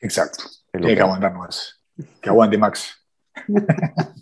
Exacto. 0.02 0.44
Tiene 0.72 0.88
que 0.88 0.96
que 0.96 1.02
aguantar 1.02 1.34
más. 1.36 1.82
Que 2.22 2.30
aguante 2.30 2.58
Max. 2.58 3.06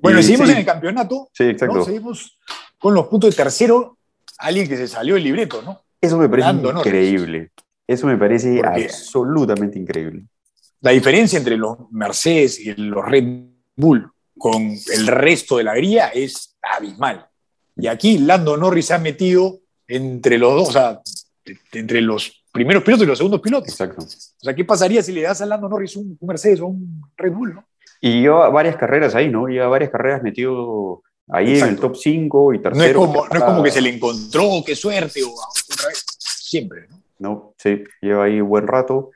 Bueno, 0.00 0.18
Y 0.18 0.22
seguimos 0.22 0.46
sí, 0.48 0.52
en 0.54 0.58
el 0.60 0.64
campeonato. 0.64 1.28
Sí, 1.32 1.44
¿no? 1.44 1.50
exacto. 1.50 1.84
Seguimos 1.84 2.38
con 2.78 2.94
los 2.94 3.06
puntos 3.06 3.30
de 3.30 3.36
tercero. 3.36 3.98
Alguien 4.38 4.66
que 4.68 4.76
se 4.76 4.88
salió 4.88 5.14
del 5.14 5.24
libreto, 5.24 5.62
¿no? 5.62 5.82
Eso 6.00 6.18
me 6.18 6.28
parece 6.28 6.50
increíble. 6.50 7.52
Eso 7.86 8.06
me 8.06 8.16
parece 8.16 8.62
absolutamente 8.64 9.78
increíble. 9.78 10.26
La 10.84 10.90
diferencia 10.90 11.38
entre 11.38 11.56
los 11.56 11.90
Mercedes 11.92 12.60
y 12.60 12.74
los 12.74 13.02
Red 13.06 13.24
Bull 13.74 14.06
con 14.36 14.62
el 14.62 15.06
resto 15.06 15.56
de 15.56 15.64
la 15.64 15.74
grilla 15.74 16.08
es 16.08 16.58
abismal. 16.60 17.26
Y 17.74 17.86
aquí 17.86 18.18
Lando 18.18 18.54
Norris 18.58 18.84
se 18.86 18.94
ha 18.94 18.98
metido 18.98 19.60
entre 19.88 20.36
los 20.36 20.54
dos, 20.54 20.68
o 20.68 20.72
sea, 20.72 21.00
entre 21.72 22.02
los 22.02 22.44
primeros 22.52 22.82
pilotos 22.82 23.04
y 23.04 23.08
los 23.08 23.16
segundos 23.16 23.40
pilotos. 23.40 23.70
Exacto. 23.70 24.02
O 24.02 24.44
sea, 24.44 24.54
¿qué 24.54 24.62
pasaría 24.66 25.02
si 25.02 25.12
le 25.12 25.22
das 25.22 25.40
a 25.40 25.46
Lando 25.46 25.70
Norris 25.70 25.96
un, 25.96 26.18
un 26.20 26.28
Mercedes 26.28 26.60
o 26.60 26.66
un 26.66 27.00
Red 27.16 27.32
Bull? 27.32 27.54
¿no? 27.54 27.66
Y 28.02 28.20
lleva 28.20 28.50
varias 28.50 28.76
carreras 28.76 29.14
ahí, 29.14 29.30
¿no? 29.30 29.46
Lleva 29.46 29.68
varias 29.68 29.90
carreras 29.90 30.22
metido 30.22 31.02
ahí 31.28 31.46
en 31.46 31.50
el 31.52 31.56
Exacto. 31.62 31.80
top 31.92 31.96
5 31.96 32.52
y 32.52 32.56
No 32.58 32.62
tercero. 32.62 32.86
es, 32.86 32.94
como, 32.94 33.26
no 33.26 33.34
es 33.34 33.42
como 33.42 33.62
que 33.62 33.70
se 33.70 33.80
le 33.80 33.88
encontró, 33.88 34.62
qué 34.66 34.76
suerte, 34.76 35.22
o 35.24 35.30
otra 35.30 35.88
vez. 35.88 36.04
Siempre, 36.18 36.88
¿no? 36.90 37.00
No, 37.18 37.54
sí, 37.56 37.82
lleva 38.02 38.24
ahí 38.24 38.42
buen 38.42 38.66
rato. 38.66 39.10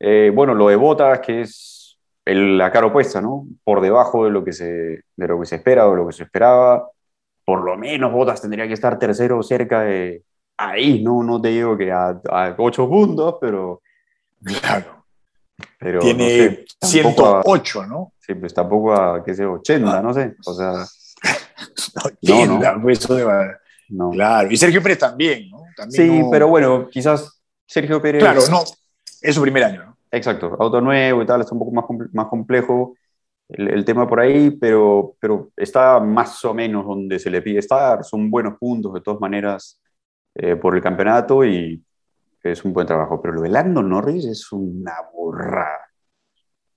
Eh, 0.00 0.30
bueno, 0.34 0.54
lo 0.54 0.68
de 0.68 0.76
Botas, 0.76 1.20
que 1.20 1.42
es 1.42 1.98
el- 2.24 2.56
la 2.58 2.70
cara 2.70 2.86
opuesta, 2.86 3.20
¿no? 3.20 3.46
Por 3.64 3.80
debajo 3.80 4.24
de 4.24 4.30
lo, 4.30 4.44
que 4.44 4.52
se, 4.52 4.64
de 5.16 5.28
lo 5.28 5.40
que 5.40 5.46
se 5.46 5.56
espera 5.56 5.86
o 5.88 5.94
lo 5.94 6.06
que 6.06 6.12
se 6.12 6.22
esperaba. 6.24 6.88
Por 7.44 7.62
lo 7.64 7.76
menos 7.76 8.12
Botas 8.12 8.40
tendría 8.40 8.66
que 8.66 8.74
estar 8.74 8.98
tercero 8.98 9.42
cerca 9.42 9.80
de 9.82 10.22
ahí, 10.56 11.02
¿no? 11.02 11.22
No 11.22 11.40
te 11.40 11.48
digo 11.48 11.76
que 11.76 11.90
a, 11.90 12.20
a 12.30 12.54
8 12.58 12.88
puntos, 12.88 13.36
pero, 13.40 13.80
Claro. 14.60 15.04
pero 15.78 15.98
Tiene 16.00 16.66
no 16.80 16.88
sé, 16.88 17.02
tampoco 17.02 17.26
a- 17.26 17.42
108, 17.42 17.86
¿no? 17.86 18.12
sí, 18.20 18.34
pues 18.34 18.52
tampoco 18.54 18.92
a, 18.94 19.24
qué 19.24 19.34
sé, 19.34 19.44
80, 19.46 20.02
no 20.02 20.12
sé. 20.14 20.34
O 20.46 20.52
sea, 20.52 20.72
80, 22.04 22.78
pues 22.82 22.98
eso 23.00 23.14
de- 23.14 23.24
no. 23.90 24.10
Claro. 24.10 24.50
Y 24.50 24.56
Sergio 24.56 24.82
Pérez 24.82 24.98
también, 24.98 25.48
¿no? 25.50 25.62
También 25.76 26.02
Sí, 26.10 26.18
no- 26.20 26.30
pero 26.30 26.48
bueno, 26.48 26.88
quizás 26.90 27.40
Sergio 27.66 28.00
Pérez. 28.02 28.22
Claro, 28.22 28.40
no. 28.50 28.62
Es 29.22 29.34
su 29.34 29.42
primer 29.42 29.64
año, 29.64 29.84
¿no? 29.84 29.96
Exacto, 30.10 30.56
auto 30.58 30.80
nuevo 30.80 31.22
y 31.22 31.26
tal, 31.26 31.40
está 31.40 31.52
un 31.54 31.58
poco 31.58 31.72
más, 31.72 31.84
comple- 31.84 32.10
más 32.12 32.26
complejo 32.28 32.94
el, 33.48 33.68
el 33.68 33.84
tema 33.84 34.08
por 34.08 34.20
ahí, 34.20 34.50
pero, 34.52 35.14
pero 35.20 35.50
está 35.56 36.00
más 36.00 36.44
o 36.44 36.54
menos 36.54 36.86
donde 36.86 37.18
se 37.18 37.30
le 37.30 37.42
pide 37.42 37.58
estar, 37.58 38.04
son 38.04 38.30
buenos 38.30 38.58
puntos 38.58 38.94
de 38.94 39.00
todas 39.00 39.20
maneras 39.20 39.80
eh, 40.34 40.56
por 40.56 40.74
el 40.76 40.82
campeonato 40.82 41.44
y 41.44 41.82
es 42.42 42.64
un 42.64 42.72
buen 42.72 42.86
trabajo, 42.86 43.20
pero 43.20 43.34
lo 43.34 43.42
de 43.42 43.50
Lando 43.50 43.82
Norris 43.82 44.24
es 44.26 44.50
una 44.52 44.94
burrada, 45.12 45.80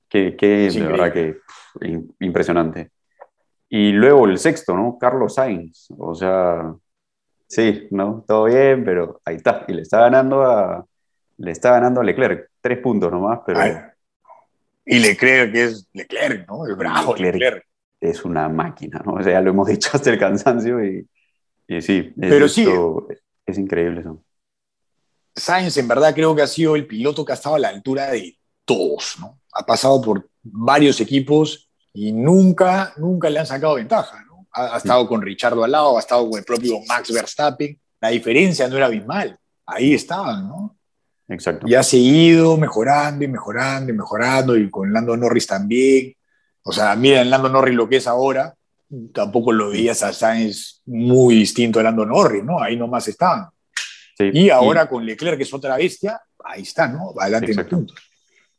que, 0.09 0.35
que 0.35 0.67
Es 0.67 0.75
de 0.75 0.81
verdad 0.85 1.13
que 1.13 1.33
pff, 1.33 1.81
im- 1.83 2.15
impresionante. 2.19 2.91
Y 3.69 3.91
luego 3.93 4.27
el 4.27 4.37
sexto, 4.37 4.75
¿no? 4.75 4.97
Carlos 4.99 5.35
Sainz, 5.35 5.87
o 5.97 6.13
sea, 6.15 6.73
sí, 7.47 7.87
¿no? 7.91 8.23
Todo 8.27 8.45
bien, 8.45 8.83
pero 8.85 9.21
ahí 9.25 9.37
está, 9.37 9.65
y 9.67 9.73
le 9.73 9.83
está 9.83 10.01
ganando 10.01 10.43
a, 10.43 10.85
le 11.41 11.51
está 11.51 11.71
ganando 11.71 12.01
a 12.01 12.03
Leclerc, 12.03 12.51
tres 12.61 12.77
puntos 12.79 13.11
nomás, 13.11 13.39
pero 13.45 13.59
Ay, 13.59 13.73
Y 14.85 14.99
Leclerc, 14.99 15.51
que 15.51 15.63
es 15.63 15.87
Leclerc, 15.91 16.47
¿no? 16.47 16.67
El 16.67 16.75
bravo 16.75 17.15
Leclerc. 17.15 17.35
Leclerc. 17.35 17.65
es 17.99 18.23
una 18.23 18.47
máquina, 18.47 19.01
¿no? 19.03 19.13
O 19.13 19.23
sea, 19.23 19.33
ya 19.33 19.41
lo 19.41 19.49
hemos 19.49 19.67
dicho 19.67 19.89
hasta 19.93 20.11
el 20.11 20.19
cansancio 20.19 20.83
y, 20.83 21.07
y 21.67 21.81
sí, 21.81 22.13
es, 22.15 22.29
Pero 22.29 22.47
sí. 22.47 22.67
es 23.45 23.57
increíble 23.57 24.01
eso. 24.01 24.23
Sainz, 25.35 25.77
en 25.77 25.87
verdad, 25.87 26.13
creo 26.13 26.35
que 26.35 26.41
ha 26.41 26.47
sido 26.47 26.75
el 26.75 26.85
piloto 26.85 27.25
que 27.25 27.31
ha 27.31 27.35
estado 27.35 27.55
a 27.55 27.59
la 27.59 27.69
altura 27.69 28.11
de 28.11 28.37
todos, 28.65 29.15
¿no? 29.19 29.39
Ha 29.53 29.65
pasado 29.65 30.01
por 30.01 30.29
varios 30.43 30.99
equipos 31.01 31.69
y 31.93 32.11
nunca, 32.11 32.93
nunca 32.97 33.29
le 33.29 33.39
han 33.39 33.47
sacado 33.47 33.75
ventaja, 33.75 34.23
¿no? 34.25 34.47
Ha, 34.51 34.77
estado 34.77 35.07
con 35.07 35.21
Richardo 35.21 35.63
al 35.63 35.71
lado, 35.71 35.97
ha 35.97 36.01
estado 36.01 36.29
con 36.29 36.37
el 36.37 36.45
propio 36.45 36.79
Max 36.87 37.11
Verstappen, 37.11 37.79
la 37.99 38.09
diferencia 38.09 38.67
no 38.67 38.77
era 38.77 38.87
abismal, 38.87 39.39
ahí 39.65 39.93
estaban, 39.93 40.47
¿no? 40.47 40.77
Exacto. 41.31 41.67
Y 41.67 41.75
ha 41.75 41.83
seguido 41.83 42.57
mejorando 42.57 43.23
y 43.23 43.27
mejorando 43.27 43.91
y 43.91 43.95
mejorando, 43.95 44.57
y 44.57 44.69
con 44.69 44.91
Lando 44.91 45.15
Norris 45.15 45.47
también. 45.47 46.13
O 46.63 46.71
sea, 46.71 46.95
mira, 46.95 47.23
Lando 47.23 47.49
Norris 47.49 47.73
lo 47.73 47.87
que 47.87 47.97
es 47.97 48.07
ahora, 48.07 48.53
tampoco 49.13 49.53
lo 49.53 49.69
veías 49.69 50.03
a 50.03 50.11
Sainz 50.11 50.81
muy 50.85 51.35
distinto 51.35 51.79
a 51.79 51.83
Lando 51.83 52.05
Norris, 52.05 52.43
¿no? 52.43 52.61
Ahí 52.61 52.75
nomás 52.75 53.07
estaban. 53.07 53.47
y 54.19 54.49
ahora 54.49 54.87
con 54.87 55.05
Leclerc, 55.05 55.37
que 55.37 55.43
es 55.43 55.53
otra 55.53 55.77
bestia, 55.77 56.21
ahí 56.43 56.63
está, 56.63 56.87
¿no? 56.87 57.13
Adelante 57.17 57.53
en 57.53 57.67
puntos. 57.67 57.97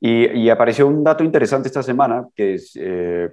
Y, 0.00 0.48
apareció 0.48 0.88
un 0.88 1.04
dato 1.04 1.22
interesante 1.22 1.68
esta 1.68 1.82
semana, 1.82 2.26
que 2.34 2.54
es, 2.54 2.72
eh, 2.74 3.30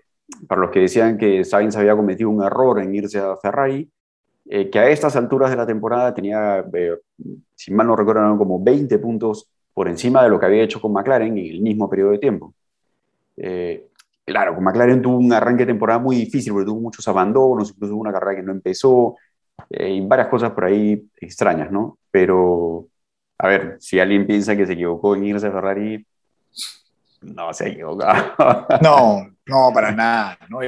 para 0.48 0.62
los 0.62 0.70
que 0.70 0.82
decían 0.82 1.18
que 1.18 1.44
Sainz 1.44 1.76
había 1.78 1.96
cometido 1.96 2.30
un 2.30 2.44
error 2.44 2.80
en 2.80 2.94
irse 2.94 3.18
a 3.18 3.38
Ferrari, 3.42 3.90
eh, 4.52 4.70
que 4.70 4.80
a 4.80 4.90
estas 4.90 5.16
alturas 5.16 5.52
de 5.52 5.58
la 5.58 5.66
temporada 5.68 6.14
tenía, 6.14 6.66
eh, 6.74 6.98
si 7.56 7.72
mal 7.72 7.88
no 7.88 7.96
recuerdo, 7.96 8.38
como 8.38 8.62
20 8.62 8.98
puntos 9.00 9.48
por 9.74 9.88
encima 9.88 10.24
de 10.24 10.30
lo 10.30 10.40
que 10.40 10.48
había 10.48 10.64
hecho 10.64 10.82
con 10.82 10.92
McLaren 10.92 11.38
en 11.38 11.46
el 11.46 11.62
mismo 11.62 11.90
periodo 11.90 12.12
de 12.12 12.20
tiempo. 12.20 12.54
claro, 14.26 14.56
con 14.56 14.64
McLaren 14.64 15.02
tuvo 15.02 15.18
un 15.18 15.32
arranque 15.34 15.66
de 15.66 15.74
temporada 15.74 16.00
muy 16.00 16.16
difícil, 16.16 16.52
porque 16.54 16.66
tuvo 16.66 16.82
muchos 16.82 17.08
abandonos, 17.08 17.72
incluso 17.72 17.96
una 17.96 18.12
carrera 18.12 18.38
que 18.38 18.44
no 18.44 18.52
empezó, 18.52 19.16
y 19.70 20.02
varias 20.02 20.28
cosas 20.30 20.52
por 20.52 20.66
ahí 20.66 21.10
extrañas, 21.18 21.72
¿no? 21.72 21.98
Pero, 22.12 22.88
a 23.38 23.48
ver, 23.48 23.78
si 23.80 24.00
alguien 24.00 24.28
piensa 24.28 24.56
que 24.56 24.66
se 24.66 24.74
equivocó 24.74 25.16
en 25.16 25.26
irse 25.26 25.48
a 25.48 25.52
Ferrari, 25.52 26.06
no 27.22 27.54
se 27.54 27.70
equivocado. 27.70 28.36
No, 28.82 29.28
no, 29.46 29.72
para 29.74 29.92
nada. 29.92 30.38
¿no? 30.50 30.60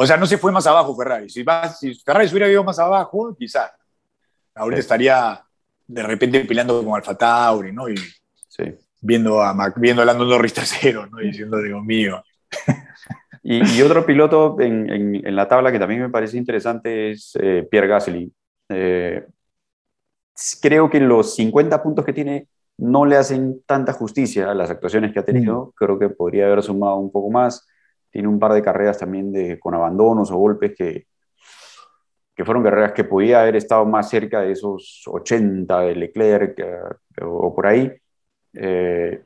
O 0.00 0.06
sea, 0.06 0.16
no 0.16 0.26
se 0.26 0.38
fue 0.38 0.52
más 0.52 0.64
abajo 0.64 0.94
Ferrari. 0.94 1.28
Si, 1.28 1.44
si 1.80 1.94
Ferrari 1.96 2.28
se 2.28 2.32
hubiera 2.32 2.48
ido 2.48 2.62
más 2.62 2.78
abajo, 2.78 3.34
quizás. 3.36 3.72
Ahorita 4.54 4.78
estaría 4.78 5.44
de 5.88 6.02
repente 6.04 6.44
peleando 6.44 6.84
con 6.84 6.94
Alfa 6.94 7.16
Tauri, 7.16 7.72
¿no? 7.72 7.88
Y 7.88 7.96
viendo 9.00 9.42
a 9.42 9.52
Mac, 9.54 9.74
viendo 9.76 10.00
a 10.00 10.04
Lando 10.04 10.24
Norris 10.24 10.54
tercero, 10.54 11.08
¿no? 11.08 11.20
Y 11.20 11.26
diciendo, 11.26 11.60
Dios 11.60 11.82
mío. 11.82 12.22
Y, 13.42 13.82
otro 13.82 14.06
piloto 14.06 14.60
en, 14.60 14.88
en, 15.26 15.34
la 15.34 15.48
tabla 15.48 15.72
que 15.72 15.80
también 15.80 16.02
me 16.02 16.10
parece 16.10 16.36
interesante 16.36 17.10
es 17.10 17.36
eh, 17.40 17.66
Pierre 17.68 17.88
Gasly. 17.88 18.32
Eh, 18.68 19.26
creo 20.62 20.88
que 20.90 21.00
los 21.00 21.34
50 21.34 21.82
puntos 21.82 22.04
que 22.04 22.12
tiene 22.12 22.46
no 22.76 23.04
le 23.04 23.16
hacen 23.16 23.62
tanta 23.66 23.92
justicia 23.94 24.48
a 24.48 24.54
las 24.54 24.70
actuaciones 24.70 25.12
que 25.12 25.18
ha 25.18 25.24
tenido. 25.24 25.66
Mm. 25.66 25.70
Creo 25.74 25.98
que 25.98 26.08
podría 26.08 26.46
haber 26.46 26.62
sumado 26.62 26.98
un 26.98 27.10
poco 27.10 27.30
más. 27.30 27.66
Tiene 28.10 28.28
un 28.28 28.38
par 28.38 28.52
de 28.52 28.62
carreras 28.62 28.98
también 28.98 29.32
de, 29.32 29.58
con 29.58 29.74
abandonos 29.74 30.30
o 30.30 30.36
golpes 30.36 30.74
que, 30.76 31.06
que 32.34 32.44
fueron 32.44 32.62
carreras 32.62 32.92
que 32.92 33.04
podía 33.04 33.42
haber 33.42 33.56
estado 33.56 33.84
más 33.84 34.08
cerca 34.08 34.40
de 34.40 34.52
esos 34.52 35.02
80 35.06 35.80
de 35.80 35.94
Leclerc 35.94 36.58
eh, 36.58 37.22
o, 37.22 37.54
por 37.54 37.66
ahí. 37.66 37.92
Eh, 38.54 39.22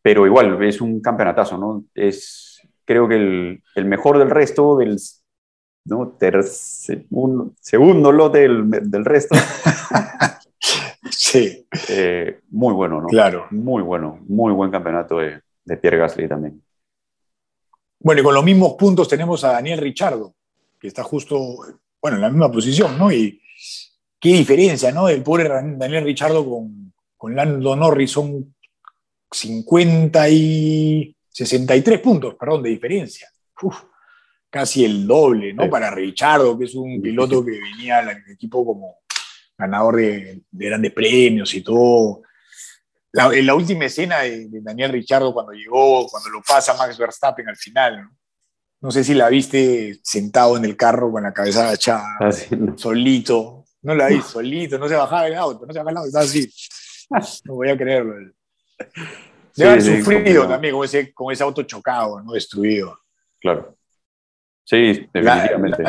pero 0.00 0.26
igual, 0.26 0.62
es 0.64 0.80
un 0.80 1.00
campeonatazo, 1.00 1.58
¿no? 1.58 1.84
Es, 1.94 2.60
creo 2.84 3.08
que 3.08 3.16
el, 3.16 3.62
el 3.74 3.84
mejor 3.84 4.18
del 4.18 4.30
resto, 4.30 4.76
del 4.76 4.96
¿no? 5.84 6.16
segundo 7.60 8.12
lote 8.12 8.38
del, 8.38 8.70
del 8.70 9.04
resto. 9.04 9.36
Sí. 11.32 11.66
Eh, 11.88 12.40
muy 12.50 12.74
bueno, 12.74 13.00
¿no? 13.00 13.06
Claro. 13.06 13.46
Muy 13.50 13.82
bueno, 13.82 14.18
muy 14.28 14.52
buen 14.52 14.70
campeonato 14.70 15.18
de, 15.18 15.40
de 15.64 15.76
Pierre 15.76 15.98
Gasly 15.98 16.28
también. 16.28 16.62
Bueno, 18.02 18.20
y 18.20 18.24
con 18.24 18.34
los 18.34 18.44
mismos 18.44 18.74
puntos 18.74 19.08
tenemos 19.08 19.44
a 19.44 19.52
Daniel 19.52 19.78
Richardo, 19.78 20.34
que 20.80 20.88
está 20.88 21.02
justo, 21.02 21.38
bueno, 22.00 22.16
en 22.16 22.20
la 22.20 22.30
misma 22.30 22.50
posición, 22.50 22.98
¿no? 22.98 23.12
Y 23.12 23.40
qué 24.18 24.30
diferencia, 24.30 24.90
¿no? 24.92 25.08
El 25.08 25.22
pobre 25.22 25.48
Daniel 25.48 26.04
Richardo 26.04 26.48
con, 26.48 26.92
con 27.16 27.36
Lando 27.36 27.76
Norris 27.76 28.10
son 28.10 28.54
50 29.30 30.28
y 30.28 31.16
63 31.28 32.00
puntos, 32.00 32.34
perdón, 32.34 32.62
de 32.62 32.70
diferencia. 32.70 33.28
casi 34.50 34.84
el 34.84 35.06
doble, 35.06 35.54
¿no? 35.54 35.70
Para 35.70 35.90
Richardo, 35.90 36.58
que 36.58 36.64
es 36.64 36.74
un 36.74 37.00
piloto 37.00 37.44
que 37.44 37.52
venía 37.52 37.98
al 37.98 38.22
equipo 38.30 38.64
como 38.66 38.98
ganador 39.56 39.96
de, 39.96 40.42
grandes 40.50 40.92
premios 40.92 41.54
y 41.54 41.62
todo. 41.62 42.22
La, 43.12 43.26
en 43.32 43.46
la 43.46 43.54
última 43.54 43.84
escena 43.84 44.20
de, 44.20 44.48
Daniel 44.50 44.92
Richardo 44.92 45.32
cuando 45.32 45.52
llegó, 45.52 46.06
cuando 46.08 46.30
lo 46.30 46.42
pasa 46.42 46.74
Max 46.74 46.96
Verstappen 46.96 47.48
al 47.48 47.56
final, 47.56 48.08
¿no? 48.80 48.90
sé 48.90 49.04
si 49.04 49.14
la 49.14 49.28
viste 49.28 50.00
sentado 50.02 50.56
en 50.56 50.64
el 50.64 50.76
carro 50.76 51.12
con 51.12 51.22
la 51.22 51.32
cabeza 51.32 51.68
agachada, 51.68 52.04
ah, 52.20 52.30
solito. 52.76 53.64
No 53.82 53.94
la 53.94 54.08
vi, 54.08 54.22
solito, 54.22 54.78
no 54.78 54.88
se 54.88 54.94
bajaba 54.94 55.24
del 55.24 55.34
auto, 55.34 55.66
no 55.66 55.72
se 55.72 55.78
bajaba 55.78 55.90
del 55.90 55.96
auto, 55.98 56.06
estaba 56.08 56.24
así. 56.24 56.50
No 57.44 57.56
voy 57.56 57.68
a 57.68 57.76
creerlo. 57.76 58.14
Debe 59.54 59.70
haber 59.70 59.82
sufrido 59.82 60.48
también 60.48 60.74
con 60.74 60.84
ese, 60.84 61.12
con 61.12 61.30
ese 61.30 61.42
auto 61.42 61.62
chocado, 61.64 62.22
¿no? 62.22 62.32
Destruido. 62.32 62.98
Claro. 63.38 63.76
Sí, 64.64 65.08
definitivamente. 65.12 65.84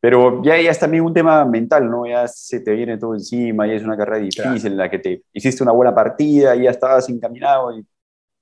Pero 0.00 0.42
ya, 0.42 0.60
ya 0.60 0.70
es 0.70 0.78
también 0.78 1.04
un 1.04 1.12
tema 1.12 1.44
mental, 1.44 1.90
¿no? 1.90 2.06
Ya 2.06 2.28
se 2.28 2.60
te 2.60 2.72
viene 2.72 2.98
todo 2.98 3.14
encima, 3.14 3.66
ya 3.66 3.74
es 3.74 3.82
una 3.82 3.96
carrera 3.96 4.18
difícil 4.18 4.72
en 4.72 4.76
la 4.76 4.88
que 4.88 4.98
te 5.00 5.22
hiciste 5.32 5.62
una 5.62 5.72
buena 5.72 5.94
partida 5.94 6.54
y 6.54 6.64
ya 6.64 6.70
estabas 6.70 7.08
encaminado 7.08 7.76
y 7.76 7.84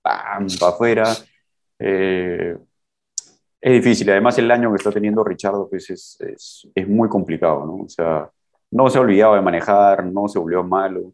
¡pam! 0.03 0.47
para 0.61 0.73
afuera. 0.73 1.05
Eh, 1.79 2.57
es 3.61 3.73
difícil. 3.73 4.11
Además, 4.11 4.39
el 4.39 4.51
año 4.51 4.71
que 4.71 4.77
está 4.77 4.93
teniendo 4.93 5.25
Richardo 5.25 5.69
pues 5.69 5.91
es, 5.91 6.21
es, 6.21 6.69
es, 6.75 6.89
muy 6.89 7.09
complicado, 7.09 7.65
¿no? 7.67 7.85
O 7.85 7.89
sea, 7.89 8.31
no 8.71 8.91
se 8.91 8.99
ha 8.99 9.01
olvidado 9.01 9.35
de 9.35 9.41
manejar, 9.43 10.05
no 10.05 10.29
se 10.29 10.39
volvió 10.39 10.63
malo. 10.63 11.13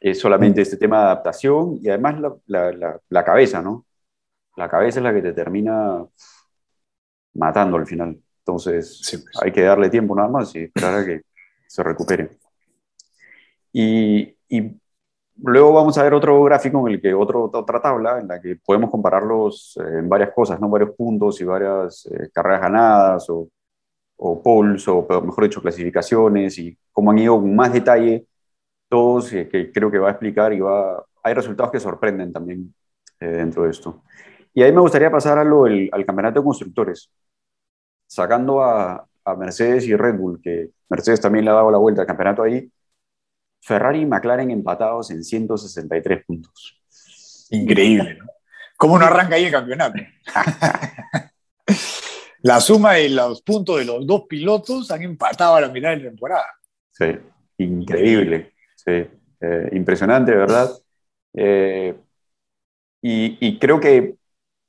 Es 0.00 0.20
solamente 0.20 0.62
este 0.62 0.76
tema 0.76 0.98
de 0.98 1.04
adaptación 1.04 1.78
y 1.80 1.88
además 1.88 2.20
la, 2.20 2.72
la, 2.72 3.00
la 3.08 3.24
cabeza, 3.24 3.62
¿no? 3.62 3.86
La 4.56 4.68
cabeza 4.68 5.00
es 5.00 5.04
la 5.04 5.14
que 5.14 5.22
te 5.22 5.32
termina 5.32 6.04
matando 7.34 7.76
al 7.76 7.86
final. 7.86 8.18
Entonces, 8.46 9.00
pues. 9.10 9.42
hay 9.42 9.52
que 9.52 9.62
darle 9.62 9.88
tiempo 9.88 10.14
nada 10.14 10.28
más 10.28 10.54
y 10.54 10.64
esperar 10.64 10.94
a 10.96 11.04
que 11.04 11.22
se 11.66 11.82
recupere. 11.82 12.38
Y, 13.72 14.36
y, 14.48 14.80
luego 15.42 15.72
vamos 15.72 15.96
a 15.96 16.02
ver 16.02 16.12
otro 16.12 16.42
gráfico 16.44 16.86
en 16.86 16.94
el 16.94 17.00
que 17.00 17.14
otro, 17.14 17.50
otra 17.52 17.80
tabla 17.80 18.20
en 18.20 18.28
la 18.28 18.40
que 18.40 18.56
podemos 18.56 18.90
compararlos 18.90 19.78
eh, 19.78 19.98
en 20.00 20.08
varias 20.08 20.30
cosas, 20.32 20.60
¿no? 20.60 20.68
varios 20.68 20.90
puntos 20.90 21.40
y 21.40 21.44
varias 21.44 22.06
eh, 22.06 22.28
carreras 22.32 22.60
ganadas 22.60 23.30
o, 23.30 23.48
o 24.16 24.42
polls 24.42 24.86
o 24.88 25.06
mejor 25.22 25.44
dicho 25.44 25.62
clasificaciones 25.62 26.58
y 26.58 26.76
cómo 26.92 27.10
han 27.10 27.18
ido 27.18 27.40
con 27.40 27.56
más 27.56 27.72
detalle 27.72 28.26
todos 28.88 29.32
eh, 29.32 29.48
que 29.48 29.72
creo 29.72 29.90
que 29.90 29.98
va 29.98 30.08
a 30.08 30.12
explicar 30.12 30.52
y 30.52 30.60
va 30.60 31.04
hay 31.22 31.34
resultados 31.34 31.72
que 31.72 31.80
sorprenden 31.80 32.32
también 32.32 32.74
dentro 33.18 33.62
de 33.64 33.70
esto. 33.70 34.02
Y 34.52 34.62
ahí 34.62 34.70
me 34.72 34.80
gustaría 34.80 35.10
pasar 35.10 35.38
a 35.38 35.44
lo, 35.44 35.64
al 35.64 36.04
campeonato 36.04 36.40
de 36.40 36.44
constructores 36.44 37.10
sacando 38.14 38.62
a, 38.62 39.06
Mercedes 39.38 39.86
y 39.86 39.96
Red 39.96 40.16
Bull, 40.16 40.38
que 40.42 40.68
Mercedes 40.90 41.18
también 41.18 41.46
le 41.46 41.50
ha 41.50 41.54
dado 41.54 41.70
la 41.70 41.78
vuelta 41.78 42.02
al 42.02 42.06
campeonato 42.06 42.42
ahí, 42.42 42.70
Ferrari 43.62 44.02
y 44.02 44.06
McLaren 44.06 44.50
empatados 44.50 45.10
en 45.10 45.24
163 45.24 46.26
puntos. 46.26 46.78
Increíble, 47.48 48.18
¿no? 48.18 48.26
¿Cómo 48.76 48.98
no 48.98 49.06
arranca 49.06 49.36
ahí 49.36 49.46
el 49.46 49.50
campeonato? 49.50 49.98
la 52.42 52.60
suma 52.60 52.94
de 52.94 53.08
los 53.08 53.40
puntos 53.40 53.78
de 53.78 53.86
los 53.86 54.06
dos 54.06 54.24
pilotos 54.28 54.90
han 54.90 55.02
empatado 55.02 55.56
a 55.56 55.62
la 55.62 55.68
mitad 55.68 55.90
de 55.90 55.96
la 55.96 56.10
temporada. 56.10 56.46
Sí, 56.90 57.16
increíble. 57.56 58.52
Sí, 58.76 59.08
eh, 59.40 59.68
impresionante, 59.72 60.32
¿verdad? 60.32 60.70
Eh, 61.32 61.96
y, 63.00 63.38
y, 63.40 63.58
creo 63.58 63.80
que 63.80 64.16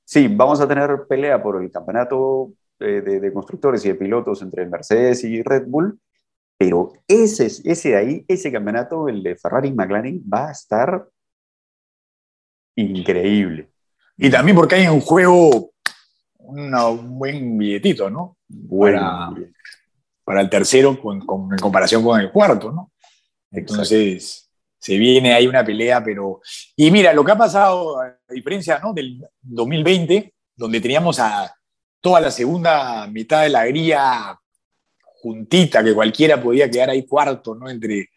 sí, 0.05 0.29
vamos 0.29 0.62
a 0.62 0.67
tener 0.67 1.05
pelea 1.10 1.43
por 1.43 1.62
el 1.62 1.69
campeonato 1.69 2.53
de, 2.79 3.31
constructores 3.33 3.85
y 3.85 3.89
de 3.89 3.95
pilotos 3.95 4.41
entre 4.41 4.65
Mercedes 4.65 5.23
y 5.23 5.41
Red 5.41 5.65
Bull, 5.67 5.99
pero 6.57 6.93
ese, 7.07 7.45
ese 7.45 7.89
de 7.89 7.95
ahí, 7.95 8.25
ese 8.27 8.51
campeonato, 8.51 9.09
el 9.09 9.23
de 9.23 9.35
Ferrari 9.35 9.69
y 9.69 9.73
McLaren, 9.73 10.23
va 10.31 10.49
a 10.49 10.51
estar 10.51 11.07
increíble. 12.75 13.69
Y 14.17 14.29
también 14.29 14.55
porque 14.55 14.75
hay 14.75 14.83
en 14.83 15.01
juego 15.01 15.71
un 16.38 17.19
buen 17.19 17.57
billetito, 17.57 18.09
¿no? 18.09 18.38
Para, 18.69 19.31
para 20.23 20.41
el 20.41 20.49
tercero 20.49 20.99
con, 21.01 21.17
en 21.17 21.57
comparación 21.59 22.03
con 22.03 22.19
el 22.19 22.31
cuarto, 22.31 22.71
¿no? 22.71 22.91
Entonces, 23.51 24.49
se 24.85 24.97
viene 24.97 25.33
ahí 25.33 25.47
una 25.47 25.65
pelea, 25.65 26.03
pero... 26.03 26.41
Y 26.75 26.91
mira, 26.91 27.13
lo 27.13 27.23
que 27.23 27.31
ha 27.31 27.38
pasado, 27.38 27.99
a 27.99 28.17
diferencia 28.29 28.79
¿no? 28.79 28.93
del 28.93 29.25
2020, 29.41 30.33
donde 30.55 30.81
teníamos 30.81 31.19
a 31.19 31.55
toda 32.05 32.21
la 32.21 32.29
segunda 32.29 33.07
mitad 33.07 33.41
de 33.41 33.49
la 33.49 33.65
grilla 33.65 34.39
juntita, 35.01 35.83
que 35.83 35.95
cualquiera 35.95 36.39
podía 36.39 36.69
quedar 36.69 36.91
ahí 36.91 37.03
cuarto, 37.03 37.55
¿no? 37.55 37.67
Entre, 37.67 38.11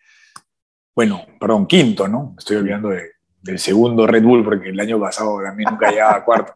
bueno, 0.94 1.24
perdón, 1.40 1.66
quinto, 1.66 2.06
¿no? 2.06 2.34
Estoy 2.36 2.58
olvidando 2.58 2.90
del 2.90 3.58
segundo 3.58 4.06
Red 4.06 4.24
Bull, 4.24 4.44
porque 4.44 4.68
el 4.68 4.78
año 4.78 5.00
pasado 5.00 5.38
también 5.42 5.70
nunca 5.70 5.90
llegaba 5.90 6.22
cuarto. 6.22 6.52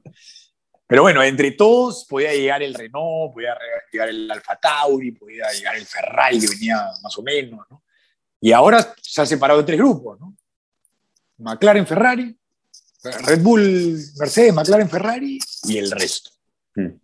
Pero 0.86 1.00
bueno, 1.00 1.22
entre 1.22 1.52
todos 1.52 2.04
podía 2.06 2.34
llegar 2.34 2.62
el 2.62 2.74
Renault, 2.74 3.32
podía 3.32 3.56
llegar 3.90 4.10
el 4.10 4.30
Alfa 4.30 4.56
Tauri, 4.56 5.12
podía 5.12 5.50
llegar 5.52 5.76
el 5.76 5.86
Ferrari, 5.86 6.38
que 6.38 6.48
venía 6.48 6.86
más 7.02 7.16
o 7.16 7.22
menos, 7.22 7.66
¿no? 7.70 7.82
Y 8.42 8.52
ahora 8.52 8.94
se 9.00 9.22
ha 9.22 9.24
separado 9.24 9.60
en 9.60 9.64
tres 9.64 9.78
grupos, 9.78 10.20
¿no? 10.20 10.36
McLaren, 11.38 11.86
Ferrari, 11.86 12.36
Red 13.02 13.40
Bull, 13.40 13.98
Mercedes, 14.18 14.52
McLaren, 14.52 14.90
Ferrari 14.90 15.38
y 15.62 15.78
el 15.78 15.90
resto. 15.90 16.28
Mm. 16.74 17.00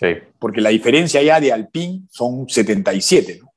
Sí. 0.00 0.16
Porque 0.38 0.62
la 0.62 0.70
diferencia 0.70 1.22
ya 1.22 1.38
de 1.38 1.52
Alpine 1.52 2.06
son 2.08 2.48
77, 2.48 3.40
¿no? 3.42 3.50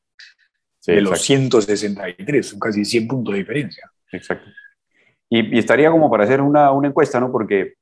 de 0.85 0.99
los 0.99 1.21
163, 1.21 2.45
son 2.45 2.59
casi 2.59 2.83
100 2.83 3.07
puntos 3.07 3.33
de 3.33 3.39
diferencia. 3.39 3.89
Exacto. 4.11 4.49
Y, 5.29 5.57
estaría 5.57 5.89
como 5.89 6.11
para 6.11 6.25
hacer 6.25 6.41
una, 6.41 6.71
una 6.71 6.89
encuesta, 6.89 7.21
¿no? 7.21 7.31
Porque 7.31 7.75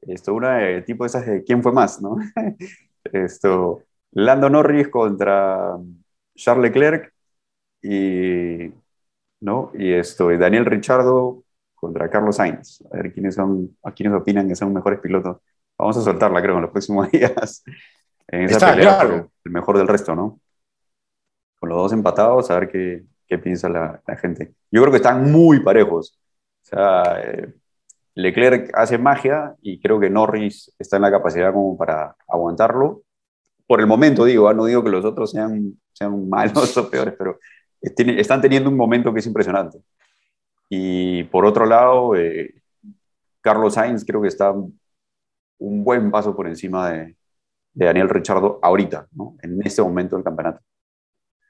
esto, 0.00 0.32
una 0.32 0.66
eh, 0.70 0.80
tipo 0.80 1.04
de 1.04 1.08
esas 1.08 1.26
de 1.26 1.44
quién 1.44 1.62
fue 1.62 1.72
más, 1.72 2.00
¿no? 2.00 2.16
esto, 3.04 3.82
Lando 4.12 4.48
Norris 4.48 4.88
contra 4.88 5.76
Charles 6.34 6.62
Leclerc 6.62 7.12
y, 7.82 8.72
¿no? 9.40 9.70
y 9.74 9.92
esto, 9.92 10.30
Daniel 10.38 10.64
Richardo 10.64 11.44
contra 11.74 12.08
Carlos 12.08 12.36
Sainz. 12.36 12.82
A 12.90 12.96
ver 12.96 13.12
quiénes 13.12 13.34
son, 13.34 13.76
a 13.82 13.92
quiénes 13.92 14.18
opinan 14.18 14.48
que 14.48 14.56
son 14.56 14.72
mejores 14.72 14.98
pilotos. 15.00 15.36
Vamos 15.76 15.98
a 15.98 16.00
soltarla, 16.00 16.40
creo, 16.40 16.56
en 16.56 16.62
los 16.62 16.70
próximos 16.70 17.10
días. 17.12 17.62
En 18.28 18.42
esa 18.44 18.54
Está, 18.56 18.74
pelea, 18.74 18.98
claro. 18.98 19.30
el 19.44 19.52
mejor 19.52 19.78
del 19.78 19.88
resto, 19.88 20.14
¿no? 20.14 20.40
Con 21.58 21.70
los 21.70 21.78
dos 21.78 21.92
empatados, 21.92 22.50
a 22.50 22.60
ver 22.60 22.68
qué, 22.68 23.04
qué 23.26 23.38
piensa 23.38 23.68
la, 23.68 24.02
la, 24.06 24.16
gente. 24.16 24.54
Yo 24.70 24.82
creo 24.82 24.90
que 24.90 24.98
están 24.98 25.32
muy 25.32 25.60
parejos. 25.60 26.18
O 26.62 26.66
sea, 26.66 27.20
eh, 27.22 27.54
Leclerc 28.14 28.70
hace 28.74 28.98
magia 28.98 29.54
y 29.62 29.80
creo 29.80 29.98
que 29.98 30.10
Norris 30.10 30.74
está 30.78 30.96
en 30.96 31.02
la 31.02 31.10
capacidad 31.10 31.52
como 31.52 31.76
para 31.76 32.16
aguantarlo. 32.28 33.02
Por 33.66 33.80
el 33.80 33.86
momento, 33.86 34.24
digo, 34.24 34.48
¿ah? 34.48 34.54
no 34.54 34.66
digo 34.66 34.84
que 34.84 34.90
los 34.90 35.04
otros 35.04 35.30
sean, 35.30 35.78
sean 35.92 36.28
malos 36.28 36.76
o 36.76 36.90
peores, 36.90 37.14
pero 37.16 37.38
están 37.80 38.40
teniendo 38.40 38.68
un 38.68 38.76
momento 38.76 39.12
que 39.12 39.20
es 39.20 39.26
impresionante. 39.26 39.78
Y 40.68 41.24
por 41.24 41.46
otro 41.46 41.64
lado, 41.64 42.14
eh, 42.14 42.62
Carlos 43.40 43.74
Sainz 43.74 44.04
creo 44.04 44.20
que 44.20 44.28
está 44.28 44.52
un 44.52 45.84
buen 45.84 46.10
paso 46.10 46.36
por 46.36 46.46
encima 46.46 46.90
de, 46.90 47.17
Daniel 47.84 48.08
Richardo 48.08 48.58
ahorita, 48.62 49.06
¿no? 49.12 49.36
en 49.42 49.60
este 49.64 49.82
momento 49.82 50.16
del 50.16 50.24
campeonato. 50.24 50.60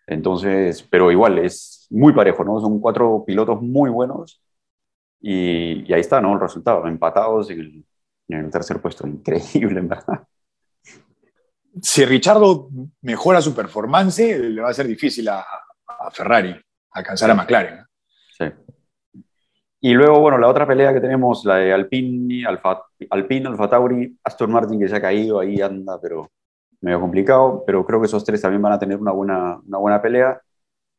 Entonces, 0.06 0.82
pero 0.82 1.12
igual 1.12 1.38
es 1.38 1.86
muy 1.90 2.12
parejo, 2.12 2.42
¿no? 2.42 2.58
Son 2.60 2.80
cuatro 2.80 3.24
pilotos 3.26 3.60
muy 3.60 3.90
buenos 3.90 4.42
y, 5.20 5.92
ahí 5.92 6.00
está, 6.00 6.20
¿no? 6.20 6.32
El 6.32 6.40
resultado, 6.40 6.86
empatados 6.86 7.50
en 7.50 7.84
el, 8.28 8.50
tercer 8.50 8.80
puesto. 8.80 9.06
Increíble, 9.06 9.80
en 9.80 9.88
verdad. 9.88 10.26
Si 11.82 12.04
Richardo 12.04 12.70
mejora 13.02 13.42
su 13.42 13.54
performance, 13.54 14.18
le 14.18 14.60
va 14.60 14.70
a 14.70 14.74
ser 14.74 14.86
difícil 14.86 15.28
a, 15.28 15.44
a 15.86 16.10
Ferrari 16.10 16.58
alcanzar 16.92 17.30
a 17.30 17.34
McLaren. 17.34 17.84
Sí. 18.36 18.44
Y 19.80 19.94
luego, 19.94 20.20
bueno, 20.20 20.38
la 20.38 20.48
otra 20.48 20.66
pelea 20.66 20.92
que 20.92 21.00
tenemos, 21.00 21.44
la 21.44 21.56
de 21.56 21.72
Alpine, 21.72 22.44
Alfa, 22.46 22.82
Alpine, 23.10 23.48
Alfa 23.48 23.70
Tauri, 23.70 24.18
Aston 24.24 24.50
Martin 24.50 24.80
que 24.80 24.88
se 24.88 24.96
ha 24.96 25.00
caído, 25.00 25.38
ahí 25.38 25.60
anda, 25.60 26.00
pero 26.00 26.30
medio 26.80 27.00
complicado, 27.00 27.62
pero 27.66 27.84
creo 27.86 28.00
que 28.00 28.06
esos 28.06 28.24
tres 28.24 28.42
también 28.42 28.62
van 28.62 28.72
a 28.72 28.78
tener 28.78 28.98
una 28.98 29.12
buena, 29.12 29.60
una 29.66 29.78
buena 29.78 30.02
pelea. 30.02 30.40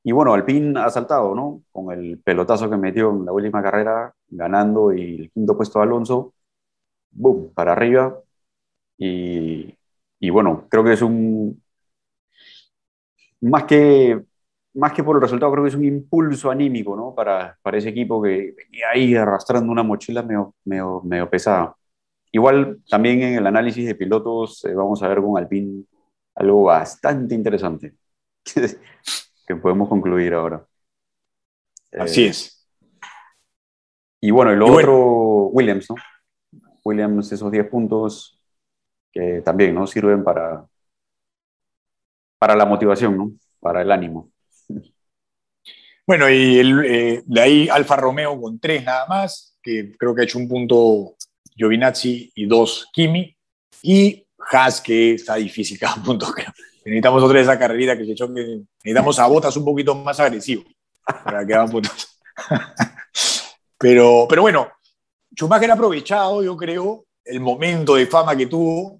Y 0.03 0.11
bueno, 0.13 0.33
Alpine 0.33 0.79
ha 0.79 0.89
saltado, 0.89 1.35
¿no? 1.35 1.63
Con 1.71 1.91
el 1.93 2.19
pelotazo 2.21 2.69
que 2.69 2.77
metió 2.77 3.11
en 3.11 3.25
la 3.25 3.33
última 3.33 3.61
carrera, 3.63 4.13
ganando 4.29 4.93
y 4.93 5.15
el 5.23 5.31
quinto 5.31 5.57
puesto 5.57 5.79
de 5.79 5.85
Alonso, 5.85 6.33
boom, 7.11 7.53
para 7.53 7.73
arriba. 7.73 8.19
Y, 8.97 9.75
y 10.19 10.29
bueno, 10.29 10.67
creo 10.69 10.83
que 10.83 10.93
es 10.93 11.01
un, 11.01 11.61
más 13.41 13.63
que 13.65 14.23
más 14.73 14.93
que 14.93 15.03
por 15.03 15.15
el 15.15 15.21
resultado, 15.21 15.51
creo 15.51 15.63
que 15.63 15.69
es 15.69 15.75
un 15.75 15.85
impulso 15.85 16.51
anímico 16.51 16.95
¿no? 16.95 17.13
para, 17.15 17.57
para 17.61 17.77
ese 17.77 17.89
equipo 17.89 18.21
que 18.21 18.53
venía 18.55 18.89
ahí 18.93 19.15
arrastrando 19.15 19.71
una 19.71 19.83
mochila 19.83 20.21
medio, 20.23 20.55
medio, 20.65 21.01
medio 21.03 21.29
pesada. 21.29 21.75
Igual 22.31 22.79
también 22.87 23.21
en 23.23 23.35
el 23.35 23.47
análisis 23.47 23.85
de 23.85 23.95
pilotos 23.95 24.63
eh, 24.65 24.73
vamos 24.73 25.01
a 25.01 25.07
ver 25.07 25.19
con 25.19 25.37
Alpine 25.37 25.83
algo 26.35 26.63
bastante 26.63 27.35
interesante 27.35 27.95
que, 29.47 29.55
podemos 29.55 29.89
concluir 29.89 30.33
ahora. 30.33 30.65
Así 31.97 32.25
eh, 32.25 32.27
es. 32.29 32.55
Y 34.21 34.31
bueno, 34.31 34.51
el 34.51 34.61
otro, 34.61 35.47
Williams, 35.47 35.87
¿no? 35.89 35.95
Williams, 36.83 37.31
esos 37.31 37.51
10 37.51 37.67
puntos 37.69 38.39
que 39.11 39.41
también 39.41 39.73
¿no? 39.73 39.87
sirven 39.87 40.23
para, 40.23 40.65
para 42.37 42.55
la 42.55 42.65
motivación, 42.65 43.17
¿no? 43.17 43.31
para 43.59 43.81
el 43.81 43.91
ánimo. 43.91 44.29
Bueno, 46.09 46.27
y 46.27 46.57
eh, 46.57 47.21
de 47.23 47.39
ahí 47.39 47.69
Alfa 47.69 47.95
Romeo 47.95 48.41
con 48.41 48.59
tres 48.59 48.83
nada 48.83 49.05
más, 49.05 49.55
que 49.61 49.95
creo 49.95 50.15
que 50.15 50.21
ha 50.21 50.23
hecho 50.23 50.39
un 50.39 50.47
punto 50.47 51.13
Giovinazzi 51.55 52.31
y 52.33 52.47
dos 52.47 52.87
Kimi, 52.91 53.37
y 53.83 54.25
Haas, 54.51 54.81
que 54.81 55.13
está 55.13 55.35
difícil 55.35 55.77
cada 55.77 55.93
punto, 56.03 56.33
Necesitamos 56.83 57.21
otra 57.21 57.37
de 57.37 57.43
esa 57.43 57.59
carrerita 57.59 57.95
que 57.95 58.05
se 58.05 58.15
choque. 58.15 58.63
Necesitamos 58.83 59.19
a 59.19 59.27
botas 59.27 59.55
un 59.57 59.65
poquito 59.65 59.93
más 59.93 60.19
agresivo 60.19 60.63
para 61.23 61.45
que 61.45 61.53
hagan 61.53 61.69
puntos. 61.69 62.19
pero, 63.77 64.25
pero 64.27 64.41
bueno, 64.41 64.67
Schumacher 65.35 65.69
ha 65.69 65.75
aprovechado, 65.75 66.41
yo 66.41 66.57
creo, 66.57 67.05
el 67.23 67.39
momento 67.39 67.93
de 67.93 68.07
fama 68.07 68.35
que 68.35 68.47
tuvo. 68.47 68.99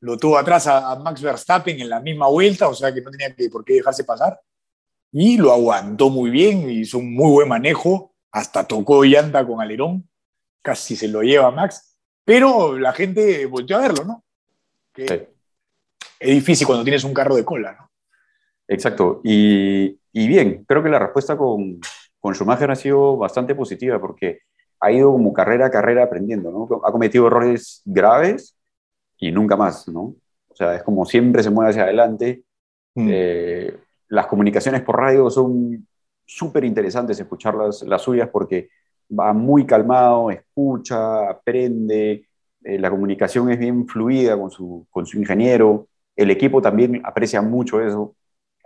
Lo 0.00 0.18
tuvo 0.18 0.36
atrás 0.36 0.66
a, 0.66 0.92
a 0.92 0.96
Max 0.96 1.22
Verstappen 1.22 1.80
en 1.80 1.88
la 1.88 2.00
misma 2.00 2.28
vuelta, 2.28 2.68
o 2.68 2.74
sea 2.74 2.92
que 2.92 3.00
no 3.00 3.10
tenía 3.10 3.34
que, 3.34 3.48
por 3.48 3.64
qué 3.64 3.76
dejarse 3.76 4.04
pasar 4.04 4.38
y 5.12 5.36
lo 5.36 5.52
aguantó 5.52 6.10
muy 6.10 6.30
bien, 6.30 6.68
hizo 6.70 6.98
un 6.98 7.14
muy 7.14 7.30
buen 7.30 7.48
manejo, 7.48 8.14
hasta 8.30 8.64
tocó 8.64 9.04
llanta 9.04 9.46
con 9.46 9.60
alerón, 9.60 10.08
casi 10.62 10.96
se 10.96 11.08
lo 11.08 11.22
lleva 11.22 11.50
Max, 11.50 11.96
pero 12.24 12.78
la 12.78 12.92
gente 12.92 13.46
volvió 13.46 13.76
a 13.76 13.80
verlo, 13.80 14.04
¿no? 14.04 14.24
Es 14.94 16.34
difícil 16.34 16.66
cuando 16.66 16.84
tienes 16.84 17.04
un 17.04 17.14
carro 17.14 17.36
de 17.36 17.44
cola, 17.44 17.76
¿no? 17.78 17.90
Exacto, 18.66 19.20
y, 19.24 19.98
y 20.12 20.28
bien, 20.28 20.64
creo 20.66 20.82
que 20.82 20.90
la 20.90 20.98
respuesta 20.98 21.36
con, 21.36 21.80
con 22.20 22.34
Schumacher 22.34 22.70
ha 22.70 22.76
sido 22.76 23.16
bastante 23.16 23.54
positiva 23.54 24.00
porque 24.00 24.40
ha 24.80 24.92
ido 24.92 25.10
como 25.10 25.32
carrera 25.32 25.66
a 25.66 25.70
carrera 25.70 26.04
aprendiendo, 26.04 26.50
¿no? 26.50 26.82
Ha 26.84 26.92
cometido 26.92 27.26
errores 27.26 27.82
graves 27.84 28.56
y 29.18 29.32
nunca 29.32 29.56
más, 29.56 29.88
¿no? 29.88 30.14
O 30.48 30.54
sea, 30.54 30.74
es 30.74 30.82
como 30.82 31.04
siempre 31.04 31.42
se 31.42 31.50
mueve 31.50 31.70
hacia 31.70 31.84
adelante. 31.84 32.42
Mm. 32.94 33.08
Eh, 33.10 33.78
las 34.08 34.26
comunicaciones 34.26 34.82
por 34.82 34.96
radio 34.96 35.30
son 35.30 35.86
súper 36.24 36.64
interesantes 36.64 37.18
escucharlas 37.18 37.82
las 37.82 38.02
suyas 38.02 38.28
porque 38.30 38.70
va 39.18 39.32
muy 39.32 39.64
calmado, 39.64 40.30
escucha, 40.30 41.30
aprende, 41.30 42.28
eh, 42.62 42.78
la 42.78 42.90
comunicación 42.90 43.50
es 43.50 43.58
bien 43.58 43.86
fluida 43.86 44.38
con 44.38 44.50
su, 44.50 44.86
con 44.90 45.06
su 45.06 45.18
ingeniero, 45.18 45.88
el 46.16 46.30
equipo 46.30 46.60
también 46.60 47.00
aprecia 47.04 47.40
mucho 47.40 47.80
eso, 47.80 48.14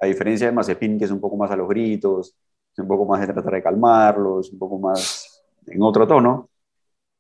a 0.01 0.07
diferencia 0.07 0.47
de 0.47 0.53
Mazepin, 0.53 0.99
que 0.99 1.05
es 1.05 1.11
un 1.11 1.21
poco 1.21 1.37
más 1.37 1.51
a 1.51 1.57
los 1.57 1.69
gritos, 1.69 2.35
es 2.73 2.79
un 2.79 2.89
poco 2.89 3.05
más 3.07 3.21
de 3.21 3.33
tratar 3.33 3.53
de 3.53 3.63
calmarlos, 3.63 4.53
un 4.53 4.59
poco 4.59 4.79
más 4.79 5.45
en 5.67 5.83
otro 5.83 6.07
tono. 6.07 6.49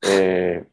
Eh, 0.03 0.65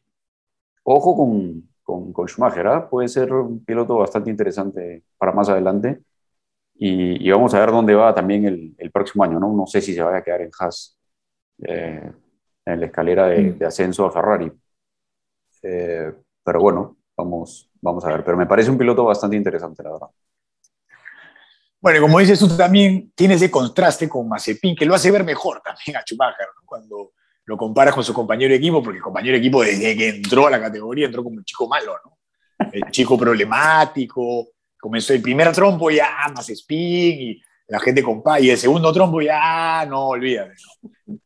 ojo 0.84 1.16
con, 1.16 1.70
con, 1.84 2.14
con 2.14 2.28
Schumacher, 2.28 2.66
¿eh? 2.66 2.82
puede 2.90 3.08
ser 3.10 3.32
un 3.34 3.64
piloto 3.64 3.98
bastante 3.98 4.30
interesante 4.32 5.04
para 5.18 5.34
más 5.34 5.50
adelante. 5.50 6.02
Y, 6.82 7.30
vamos 7.30 7.54
a 7.54 7.60
ver 7.60 7.72
dónde 7.72 7.94
va 7.94 8.15
también 8.15 8.46
el, 8.46 8.74
el, 8.78 8.89
próximo 8.89 9.26
año, 9.26 9.38
¿no? 9.38 9.52
No 9.52 9.68
sé 9.68 9.82
si 9.82 9.94
se 9.94 10.02
va 10.02 10.15
a 10.15 10.24
quedar 10.24 10.42
en 10.42 10.50
Haas, 10.58 10.98
eh, 11.62 12.10
en 12.65 12.80
la 12.80 12.86
escalera 12.86 13.28
de, 13.28 13.52
de, 13.52 13.65
ascenso 13.65 14.06
a 14.06 14.12
Ferrari. 14.12 14.50
Eh, 15.62 16.13
pero 16.42 16.62
bueno, 16.62 16.98
vamos, 17.18 17.70
vamos 17.82 18.06
a 18.06 18.10
ver. 18.10 18.24
Pero 18.24 18.38
me 18.38 18.46
parece 18.46 18.72
un 18.72 18.78
piloto 18.78 19.04
bastante 19.04 19.36
interesante, 19.36 19.84
la 19.84 19.92
verdad. 19.92 20.08
Bueno, 21.82 22.02
como 22.02 22.20
dices 22.20 22.39
tú 22.39 22.48
también, 22.56 23.12
tiene 23.13 23.34
ese 23.34 23.52
contraste 23.52 24.08
con 24.08 24.30
Mazepin, 24.30 24.74
que 24.74 24.86
lo 24.86 24.96
hace 24.96 25.12
ver 25.12 25.26
mejor 25.26 25.62
también 25.62 25.98
a 25.98 26.02
Schumacher, 26.02 26.48
¿no? 26.56 26.65
cuando 26.65 27.12
lo 27.44 27.58
comparas 27.58 27.94
con 27.94 28.06
su 28.06 28.13
compañero 28.13 28.52
de 28.52 28.58
equipo, 28.58 28.82
porque 28.82 28.98
el 28.98 29.04
compañero 29.04 29.34
de 29.34 29.39
equipo 29.39 29.63
desde 29.63 29.98
que 29.98 30.10
entró 30.10 30.48
a 30.48 30.52
la 30.52 30.62
categoría 30.62 31.08
entró 31.08 31.26
como 31.26 31.39
el 31.39 31.46
chico 31.46 31.68
malo, 31.68 31.96
¿no? 32.06 32.18
El 32.72 32.92
chico 32.92 33.18
problemático, 33.18 34.50
comenzó 34.80 35.13
el 35.13 35.22
primer 35.22 35.52
trompo 35.52 35.92
ya 35.92 36.10
más 36.34 36.50
spin 36.50 37.22
y 37.22 37.42
la 37.68 37.80
gente 37.80 38.02
compa 38.02 38.39
y 38.39 38.50
el 38.50 38.58
segundo 38.58 38.92
trompo 38.92 39.22
ya 39.22 39.86
no 39.86 40.08
olvídate 40.08 40.56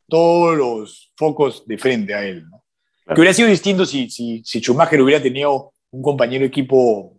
todos 0.08 0.56
los 0.56 1.12
focos 1.16 1.66
de 1.66 1.78
frente 1.78 2.14
a 2.14 2.24
él 2.24 2.44
¿no? 2.48 2.62
que 3.06 3.20
hubiera 3.20 3.34
sido 3.34 3.48
distinto 3.48 3.86
si, 3.86 4.10
si, 4.10 4.42
si, 4.44 4.60
Schumacher 4.60 5.00
hubiera 5.00 5.22
tenido 5.22 5.72
un 5.90 6.02
compañero 6.02 6.40
de 6.40 6.48
equipo 6.48 7.16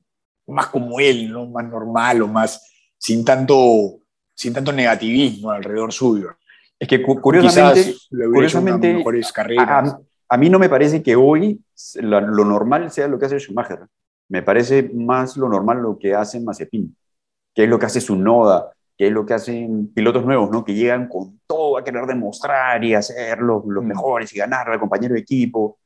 más 0.48 0.68
como 0.68 1.00
él 1.00 1.32
¿no? 1.32 1.48
más 1.48 1.66
normal 1.66 2.22
o 2.22 2.28
más 2.28 2.72
sin 2.98 3.24
tanto 3.24 4.00
sin 4.34 4.54
tanto 4.54 4.72
negativismo 4.72 5.52
alrededor 5.52 5.92
suyo 5.92 6.36
es 6.80 6.88
que 6.88 7.02
curiosamente, 7.02 7.96
curiosamente 8.12 8.94
mejores 8.94 9.32
carreras. 9.32 9.96
a 10.28 10.38
mí 10.38 10.50
no 10.50 10.60
me 10.60 10.70
parece 10.70 11.02
que 11.02 11.16
hoy 11.16 11.60
lo, 11.96 12.22
normal 12.22 12.92
sea 12.92 13.08
lo 13.08 13.18
que 13.18 13.26
hace 13.26 13.40
Schumacher. 13.40 13.80
Me 14.30 14.42
parece 14.42 14.90
más 14.94 15.38
lo 15.38 15.48
normal 15.48 15.82
lo 15.82 15.98
que 15.98 16.16
hace 16.16 16.40
Mazepin, 16.40 16.96
que 17.54 17.64
es 17.64 17.70
lo 17.70 17.78
que 17.78 17.86
hace 17.86 18.02
su 18.02 18.16
Noda, 18.16 18.72
que 18.98 19.08
es 19.08 19.14
lo 19.14 19.26
que 19.26 19.34
hacen 19.34 19.92
pilotos 19.94 20.26
nuevos, 20.26 20.50
¿no? 20.50 20.64
Que 20.64 20.74
llegan 20.74 21.08
con 21.08 21.40
todo 21.46 21.78
a 21.78 21.84
querer 21.84 22.06
demostrar 22.06 22.84
y 22.84 22.94
hacer 22.94 23.40
los, 23.40 23.66
los 23.66 23.84
mm. 23.84 23.88
mejores 23.88 24.34
y 24.34 24.38
ganar 24.38 24.70
al 24.70 24.80
compañero 24.80 25.14
de 25.14 25.22
equipo. 25.22 25.78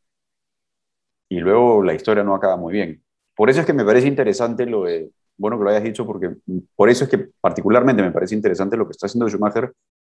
Y 1.28 1.40
luego 1.40 1.84
la 1.84 1.94
historia 1.94 2.24
no 2.24 2.36
acaba 2.36 2.56
muy 2.56 2.74
bien. 2.74 3.04
Por 3.36 3.50
eso 3.50 3.62
es 3.62 3.66
que 3.66 3.74
me 3.74 3.86
parece 3.86 4.08
interesante 4.08 4.66
lo 4.66 4.84
de, 4.84 5.12
bueno 5.38 5.58
que 5.58 5.64
lo 5.64 5.70
hayas 5.70 5.84
dicho, 5.84 6.06
porque 6.06 6.36
por 6.76 6.90
eso 6.90 7.06
es 7.06 7.10
que 7.10 7.30
particularmente 7.40 8.04
me 8.04 8.12
parece 8.12 8.36
interesante 8.36 8.78
lo 8.78 8.86
que 8.86 8.92
está 8.92 9.08
haciendo 9.08 9.30
Schumacher, 9.30 9.72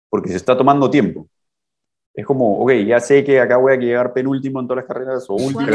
porque 0.09 0.31
se 0.31 0.37
está 0.37 0.57
tomando 0.57 0.89
tiempo. 0.89 1.29
Es 2.15 2.25
como, 2.25 2.61
ok, 2.61 2.73
ya 2.87 3.01
sé 3.01 3.25
que 3.25 3.41
acá 3.41 3.59
voy 3.59 3.73
a 3.75 3.77
llegar 3.77 4.13
penúltimo 4.13 4.61
en 4.61 4.69
todas 4.69 4.85
las 4.85 4.89
carreras 4.89 5.29
o 5.29 5.35
último, 5.35 5.67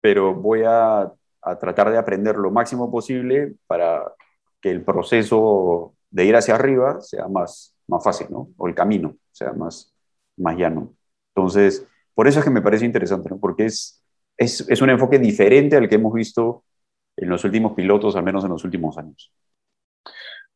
pero 0.00 0.34
voy 0.34 0.62
a, 0.66 1.12
a 1.46 1.58
tratar 1.58 1.90
de 1.90 1.98
aprender 1.98 2.36
lo 2.36 2.50
máximo 2.50 2.90
posible 2.90 3.54
para 3.66 4.02
que 4.60 4.70
el 4.70 4.82
proceso 4.82 5.94
de 6.10 6.24
ir 6.24 6.36
hacia 6.36 6.54
arriba 6.54 7.00
sea 7.00 7.28
más, 7.28 7.74
más 7.86 8.02
fácil, 8.02 8.26
¿no? 8.30 8.48
O 8.56 8.68
el 8.68 8.74
camino 8.74 9.16
sea 9.32 9.52
más, 9.52 9.94
más 10.36 10.56
llano. 10.56 10.94
Entonces, 11.34 11.86
por 12.14 12.26
eso 12.28 12.40
es 12.40 12.44
que 12.44 12.50
me 12.50 12.62
parece 12.62 12.84
interesante, 12.84 13.28
¿no? 13.28 13.38
Porque 13.38 13.66
es, 13.66 14.02
es, 14.36 14.66
es 14.68 14.82
un 14.82 14.90
enfoque 14.90 15.18
diferente 15.18 15.76
al 15.76 15.88
que 15.88 15.94
hemos 15.94 16.12
visto 16.12 16.64
en 17.16 17.28
los 17.28 17.44
últimos 17.44 17.72
pilotos, 17.72 18.16
al 18.16 18.24
menos 18.24 18.44
en 18.44 18.50
los 18.50 18.64
últimos 18.64 18.98
años. 18.98 19.32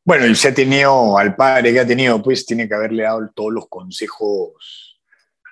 Bueno, 0.05 0.26
y 0.26 0.35
se 0.35 0.48
ha 0.48 0.55
tenido, 0.55 1.18
al 1.18 1.37
padre 1.37 1.72
que 1.72 1.81
ha 1.81 1.87
tenido, 1.87 2.22
pues 2.22 2.46
tiene 2.46 2.66
que 2.66 2.74
haberle 2.74 3.03
dado 3.03 3.31
todos 3.35 3.53
los 3.53 3.68
consejos 3.68 4.98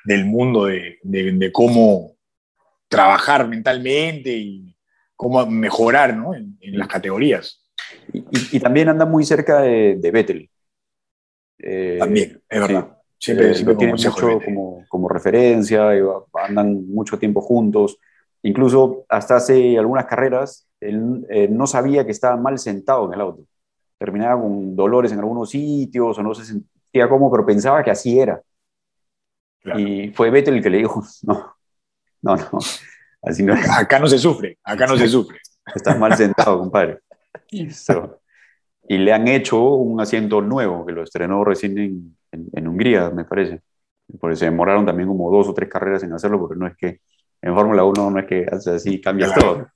del 0.05 0.25
mundo 0.25 0.67
de, 0.67 0.99
de, 1.03 1.53
cómo 1.53 2.17
trabajar 2.89 3.47
mentalmente 3.47 4.31
y 4.31 4.75
cómo 5.19 5.45
mejorar 5.47 6.17
¿no? 6.17 6.33
en, 6.33 6.57
las 6.61 6.87
categorías. 6.87 7.61
Y, 8.13 8.61
también 8.61 8.89
anda 8.89 9.05
muy 9.05 9.25
cerca 9.25 9.61
de, 9.61 9.97
de 9.99 10.11
Vettel. 10.13 10.51
Eh, 11.59 11.97
también, 11.99 12.41
es 12.49 12.61
verdad. 12.61 12.97
siempre, 13.19 13.51
eh, 13.51 13.77
tiene 13.77 13.93
mucho 13.95 14.13
como, 14.13 14.85
como, 14.89 15.09
referencia, 15.09 15.91
andan 16.33 16.89
mucho 16.89 17.19
tiempo 17.19 17.41
juntos. 17.41 17.99
Incluso 18.43 19.05
hasta 19.09 19.37
hace 19.37 19.77
algunas 19.77 20.07
carreras, 20.07 20.69
él 20.81 21.27
eh, 21.29 21.49
no 21.49 21.67
sabía 21.67 22.07
que 22.07 22.13
estaba 22.13 22.37
mal 22.37 22.59
sentado 22.59 23.07
en 23.07 23.15
el 23.15 23.21
auto. 23.21 23.43
Terminaba 23.99 24.41
con 24.41 24.77
dolores 24.77 25.11
en 25.11 25.19
algunos 25.19 25.51
sitios 25.51 26.17
o 26.17 26.23
no 26.23 26.33
se 26.33 26.45
sentía 26.45 27.09
cómo, 27.09 27.29
pero 27.29 27.45
pensaba 27.45 27.83
que 27.83 27.91
así 27.91 28.21
era. 28.21 28.41
Y 29.77 30.11
fue 30.11 30.31
Vettel 30.31 30.55
el 30.55 30.63
que 30.63 30.71
le 30.71 30.79
dijo, 30.79 31.03
no, 31.25 31.57
no, 32.23 32.37
no, 32.37 32.61
así 33.23 33.43
no 33.43 33.55
Acá 33.77 33.99
no 33.99 34.07
se 34.07 34.19
sufre, 34.19 34.59
acá 34.63 34.87
no 34.87 34.97
se 34.97 35.09
sufre. 35.09 35.39
Estás 35.75 35.99
mal 35.99 36.17
sentado, 36.17 36.59
compadre. 36.59 37.01
Y 38.89 38.99
le 38.99 39.13
han 39.13 39.29
hecho 39.29 39.63
un 39.75 40.01
asiento 40.01 40.41
nuevo, 40.41 40.87
que 40.87 40.93
lo 40.93 41.03
estrenó 41.03 41.45
recién 41.45 41.79
en, 41.79 42.17
en, 42.33 42.69
Hungría, 42.69 43.11
me 43.11 43.25
parece. 43.25 43.61
Porque 44.19 44.37
se 44.37 44.47
demoraron 44.47 44.87
también 44.87 45.09
como 45.09 45.31
dos 45.31 45.49
o 45.49 45.55
tres 45.55 45.69
carreras 45.69 46.03
en 46.03 46.13
hacerlo, 46.15 46.39
porque 46.39 46.57
no 46.57 46.67
es 46.67 46.77
que 46.77 47.01
en 47.43 47.55
Fórmula 47.55 47.85
1 47.85 48.11
no 48.11 48.19
es 48.19 48.27
que 48.27 48.47
hace 48.51 48.71
así, 48.71 49.01
cambias 49.01 49.35
todo. 49.35 49.69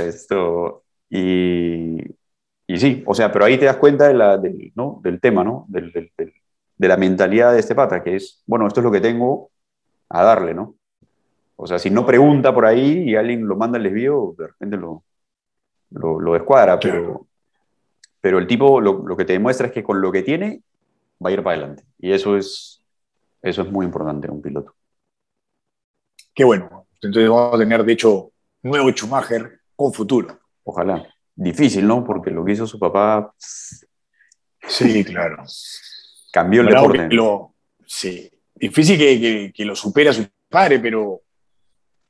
Esto, 0.00 0.84
y, 1.08 1.98
y, 2.66 2.76
sí, 2.78 3.02
o 3.06 3.14
sea, 3.14 3.30
pero 3.30 3.44
ahí 3.44 3.58
te 3.58 3.66
das 3.66 3.76
cuenta 3.76 4.08
de 4.08 4.14
la, 4.14 4.38
del, 4.38 4.72
¿no? 4.74 5.00
del 5.02 5.20
tema, 5.20 5.44
¿no? 5.44 5.64
Del, 5.68 5.92
del, 5.92 6.10
de 6.76 6.88
la 6.88 6.96
mentalidad 6.96 7.52
de 7.52 7.60
este 7.60 7.74
pata, 7.74 8.02
que 8.02 8.16
es, 8.16 8.42
bueno, 8.46 8.66
esto 8.66 8.80
es 8.80 8.84
lo 8.84 8.90
que 8.90 9.00
tengo 9.00 9.50
a 10.08 10.24
darle, 10.24 10.54
¿no? 10.54 10.76
O 11.62 11.66
sea, 11.68 11.78
si 11.78 11.90
no 11.90 12.04
pregunta 12.04 12.52
por 12.52 12.66
ahí 12.66 13.04
y 13.08 13.14
alguien 13.14 13.46
lo 13.46 13.54
manda 13.54 13.78
al 13.78 13.84
desvío, 13.84 14.34
de 14.36 14.48
repente 14.48 14.76
lo, 14.76 15.04
lo, 15.90 16.18
lo 16.18 16.32
descuadra, 16.32 16.76
pero, 16.80 17.28
pero 18.20 18.40
el 18.40 18.48
tipo 18.48 18.80
lo, 18.80 18.94
lo, 19.06 19.16
que 19.16 19.24
te 19.24 19.34
demuestra 19.34 19.68
es 19.68 19.72
que 19.72 19.84
con 19.84 20.00
lo 20.00 20.10
que 20.10 20.22
tiene 20.22 20.60
va 21.24 21.30
a 21.30 21.32
ir 21.32 21.40
para 21.40 21.58
adelante. 21.58 21.84
Y 22.00 22.10
eso 22.10 22.36
es, 22.36 22.82
eso 23.40 23.62
es 23.62 23.70
muy 23.70 23.86
importante 23.86 24.26
en 24.26 24.32
un 24.32 24.42
piloto. 24.42 24.74
Qué 26.34 26.42
bueno. 26.42 26.88
Entonces 27.00 27.30
vamos 27.30 27.54
a 27.54 27.58
tener, 27.58 27.84
de 27.84 27.92
hecho, 27.92 28.32
nuevo 28.64 28.90
Schumacher 28.90 29.60
con 29.76 29.92
futuro. 29.92 30.36
Ojalá. 30.64 31.06
Difícil, 31.32 31.86
¿no? 31.86 32.02
Porque 32.02 32.32
lo 32.32 32.44
que 32.44 32.52
hizo 32.52 32.66
su 32.66 32.80
papá. 32.80 33.32
Sí, 33.38 35.04
claro. 35.04 35.44
Cambió 36.32 36.62
el 36.62 36.66
deporte. 36.66 37.08
sí. 37.86 38.28
Difícil 38.56 38.98
que, 38.98 39.52
que, 39.54 39.64
lo 39.64 39.76
supera 39.76 40.12
su 40.12 40.26
padre, 40.48 40.78
pero 40.78 41.21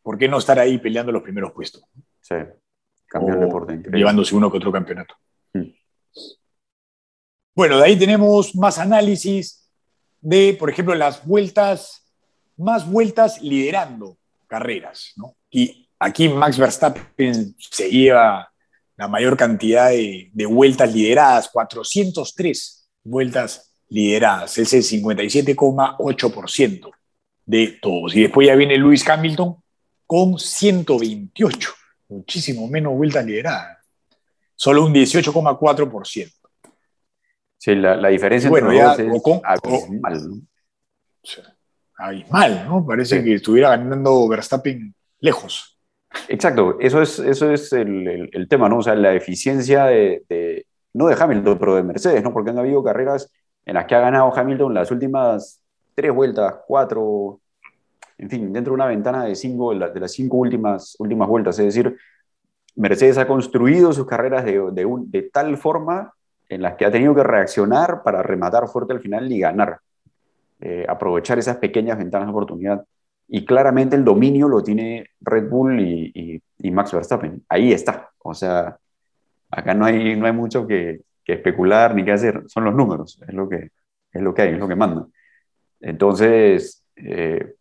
¿por 0.03 0.19
qué 0.19 0.29
no 0.29 0.38
estar 0.38 0.59
ahí 0.59 0.79
peleando 0.79 1.12
los 1.12 1.23
primeros 1.23 1.53
puestos? 1.53 1.85
Sí. 2.21 2.35
Cambió 3.07 3.35
el 3.35 3.41
deporte. 3.41 3.81
Llevándose 3.93 4.35
uno 4.35 4.51
que 4.51 4.57
otro 4.57 4.73
campeonato. 4.73 5.15
Mm. 5.55 5.71
Bueno, 7.55 7.79
de 7.79 7.85
ahí 7.85 7.99
tenemos 7.99 8.57
más 8.57 8.79
análisis 8.79 9.71
de, 10.21 10.57
por 10.59 10.71
ejemplo, 10.71 10.95
las 10.95 11.27
vueltas, 11.27 12.11
más 12.57 12.91
vueltas 12.91 13.43
liderando 13.43 14.17
carreras. 14.47 15.12
¿no? 15.17 15.37
Y 15.51 15.91
aquí 15.99 16.29
Max 16.29 16.59
Verstappen 16.59 17.55
se 17.59 17.91
lleva 17.91 18.51
la 18.97 19.09
mayor 19.09 19.37
cantidad 19.37 19.91
de, 19.91 20.31
de 20.33 20.47
vueltas 20.47 20.95
lideradas, 20.95 21.51
403 21.51 22.88
vueltas 23.05 23.75
lideradas, 23.88 24.57
ese 24.57 24.79
57,8% 24.79 26.91
de 27.45 27.79
todos. 27.83 28.15
Y 28.15 28.23
después 28.23 28.47
ya 28.47 28.55
viene 28.55 28.79
Lewis 28.79 29.07
Hamilton 29.07 29.62
con 30.12 30.38
128 30.38 31.70
muchísimo 32.09 32.68
menos 32.68 32.92
vueltas 32.92 33.25
lideradas. 33.25 33.79
Solo 34.55 34.85
un 34.85 34.92
18,4%. 34.92 36.31
Sí, 37.57 37.75
la, 37.77 37.96
la 37.96 38.09
diferencia 38.09 38.48
entre 38.48 38.61
los 38.61 39.22
dos 39.22 39.40
es 39.42 39.42
abismal. 39.42 40.29
¿no? 40.29 40.42
abismal, 41.96 42.64
¿no? 42.68 42.87
Parece 42.87 43.25
que 43.25 43.37
estuviera 43.37 43.70
ganando 43.70 44.29
Verstappen 44.29 44.94
lejos. 45.20 45.79
Exacto, 46.29 46.77
eso 46.79 47.01
es, 47.01 47.18
eso 47.18 47.51
es 47.51 47.72
el, 47.72 48.29
el, 48.35 48.48
tema, 48.48 48.68
¿no? 48.68 48.81
O 48.81 48.83
sea, 48.83 48.94
la 48.94 49.14
eficiencia 49.14 49.87
de, 49.87 50.25
de, 50.29 50.66
no 50.92 51.07
de 51.07 51.16
Hamilton, 51.18 51.59
pero 51.59 51.77
de 51.77 51.85
Mercedes, 51.85 52.22
¿no? 52.22 52.35
Porque 52.35 52.51
han 52.51 52.59
habido 52.59 52.85
carreras 52.85 53.33
en 53.64 53.77
las 53.77 53.87
que 53.87 53.94
ha 53.94 54.01
ganado 54.01 54.31
Hamilton 54.37 54.75
las 54.75 54.90
últimas 54.90 55.62
tres 55.94 56.14
vueltas, 56.14 56.57
cuatro, 56.66 57.40
en 58.23 58.31
fin, 58.31 58.53
dentro 58.53 58.71
de 58.71 58.77
una 58.77 58.87
ventana 58.87 59.25
de, 59.25 59.35
cinco, 59.35 59.75
de 59.75 60.01
las 60.01 60.13
cinco 60.13 60.37
últimas, 60.37 60.95
últimas 61.01 61.29
vueltas. 61.29 61.59
Es 61.59 61.67
decir, 61.67 61.97
Mercedes 62.77 63.19
ha 63.19 63.27
construido 63.27 63.93
sus 63.93 64.07
carreras 64.07 64.45
de, 64.45 64.71
de, 64.71 64.87
de, 65.07 65.23
tal 65.23 65.57
forma 65.57 66.15
en 66.49 66.63
las 66.63 66.77
que 66.77 66.85
ha 66.85 66.91
tenido 66.93 67.17
que 67.17 67.25
reaccionar 67.25 68.05
para 68.05 68.23
rematar 68.23 68.69
fuerte 68.69 68.93
al 68.93 69.01
final 69.01 69.31
y 69.33 69.41
ganar. 69.41 69.81
Eh, 70.61 70.87
aprovechar 70.89 71.41
esas 71.41 71.57
pequeñas 71.57 71.99
ventanas 71.99 72.29
de 72.29 72.31
oportunidad. 72.31 72.87
Y 73.27 73.45
claramente 73.45 73.97
el 73.97 74.05
dominio 74.05 74.47
lo 74.47 74.63
tiene 74.63 75.09
Red 75.21 75.49
Bull 75.49 75.81
y, 75.81 76.41
y, 76.61 76.71
Max 76.71 76.93
Verstappen. 76.93 77.45
Ahí 77.49 77.73
está. 77.73 78.11
O 78.19 78.35
sea, 78.35 78.79
acá 79.51 79.75
no 79.75 79.85
hay, 79.85 80.15
no 80.15 80.27
hay 80.27 80.33
mucho 80.33 80.65
que, 80.65 81.01
que, 81.25 81.33
especular 81.33 81.93
ni 81.97 82.05
que 82.05 82.13
hacer. 82.13 82.45
Son 82.47 82.65
los 82.65 82.75
números. 82.75 83.21
Es 83.27 83.35
lo 83.35 83.49
que, 83.49 83.71
es 84.13 84.23
lo 84.23 84.33
que 84.33 84.43
hay, 84.43 84.51
es 84.51 84.61
lo 84.61 84.69
que 84.69 84.77
manda. 84.77 85.09
Entonces, 85.81 86.85
eh, 86.95 87.57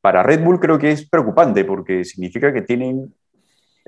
para 0.00 0.22
Red 0.22 0.44
Bull 0.44 0.60
creo 0.60 0.78
que 0.78 0.90
es 0.90 1.08
preocupante 1.08 1.64
porque 1.64 2.04
significa 2.04 2.52
que 2.52 2.62
tienen, 2.62 3.14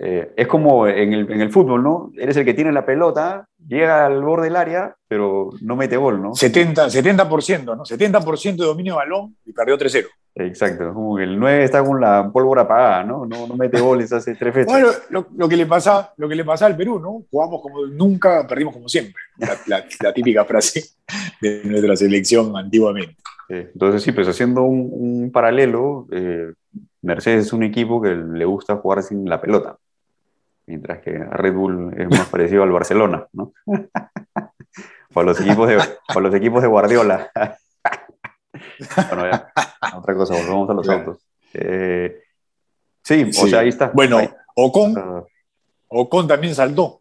eh, 0.03 0.33
es 0.35 0.47
como 0.47 0.89
en 0.89 1.13
el, 1.13 1.31
en 1.31 1.43
el, 1.43 1.53
fútbol, 1.53 1.83
¿no? 1.83 2.11
Eres 2.17 2.35
el 2.39 2.47
que 2.47 2.55
tiene 2.55 2.73
la 2.73 2.87
pelota, 2.87 3.47
llega 3.69 4.07
al 4.07 4.23
borde 4.23 4.45
del 4.45 4.57
área, 4.57 4.97
pero 5.07 5.51
no 5.61 5.77
mete 5.77 5.99
gol, 5.99 6.23
¿no? 6.23 6.31
70%, 6.31 6.91
70% 6.91 7.65
¿no? 7.77 7.85
70% 7.85 8.57
de 8.57 8.65
dominio 8.65 8.95
de 8.95 8.97
balón 8.97 9.37
y 9.45 9.53
perdió 9.53 9.77
3-0. 9.77 10.07
Exacto, 10.37 10.95
como 10.95 11.17
que 11.17 11.25
el 11.25 11.39
9 11.39 11.65
está 11.65 11.85
con 11.85 12.01
la 12.01 12.31
pólvora 12.33 12.63
apagada, 12.63 13.05
¿no? 13.05 13.27
No, 13.27 13.47
no 13.47 13.57
mete 13.57 13.79
goles 13.79 14.11
hace 14.11 14.35
tres 14.37 14.55
fechas. 14.55 14.73
Bueno, 14.73 14.89
lo, 15.11 15.27
lo, 15.37 15.49
que 15.49 15.57
le 15.57 15.67
pasa, 15.67 16.15
lo 16.17 16.29
que 16.31 16.35
le 16.35 16.47
pasa 16.47 16.65
al 16.65 16.77
Perú, 16.79 16.99
¿no? 16.99 17.25
Jugamos 17.31 17.61
como 17.61 17.85
nunca, 17.87 18.47
perdimos 18.47 18.73
como 18.73 18.89
siempre. 18.89 19.23
La, 19.37 19.55
la, 19.67 19.85
la 20.03 20.15
típica 20.15 20.47
frase 20.47 20.83
de 21.43 21.61
nuestra 21.65 21.95
selección 21.97 22.57
antiguamente. 22.57 23.17
Entonces, 23.51 24.03
sí, 24.03 24.13
pues 24.13 24.29
haciendo 24.29 24.63
un, 24.63 24.89
un 24.93 25.33
paralelo, 25.33 26.07
eh, 26.13 26.53
Mercedes 27.03 27.47
es 27.47 27.53
un 27.53 27.63
equipo 27.63 28.01
que 28.01 28.15
le 28.15 28.45
gusta 28.45 28.77
jugar 28.77 29.03
sin 29.03 29.29
la 29.29 29.41
pelota, 29.41 29.77
mientras 30.71 31.01
que 31.01 31.11
Red 31.11 31.53
Bull 31.53 31.93
es 31.99 32.09
más 32.09 32.29
parecido 32.29 32.63
al 32.63 32.71
Barcelona, 32.71 33.27
¿no? 33.33 33.53
o, 35.15 35.23
los 35.25 35.41
equipos 35.41 35.69
de, 35.69 35.83
o 36.15 36.21
los 36.21 36.33
equipos 36.33 36.63
de 36.63 36.69
Guardiola. 36.69 37.29
bueno, 39.09 39.31
ya, 39.31 39.53
otra 39.97 40.15
cosa, 40.15 40.35
volvemos 40.35 40.71
a 40.71 40.75
los 40.75 40.89
autos. 40.89 41.27
Eh, 41.55 42.23
sí, 43.03 43.29
o 43.37 43.47
sea, 43.49 43.61
ahí 43.61 43.71
está. 43.71 43.91
Bueno, 43.93 44.21
Ocon, 44.55 45.27
Ocon 45.89 46.29
también 46.29 46.55
saltó. 46.55 47.01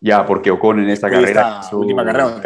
Ya, 0.00 0.26
porque 0.26 0.50
Ocon 0.50 0.80
en 0.80 0.90
esta 0.90 1.08
carrera. 1.08 1.60
Esta 1.62 1.76
última 1.76 2.04
carrera. 2.04 2.40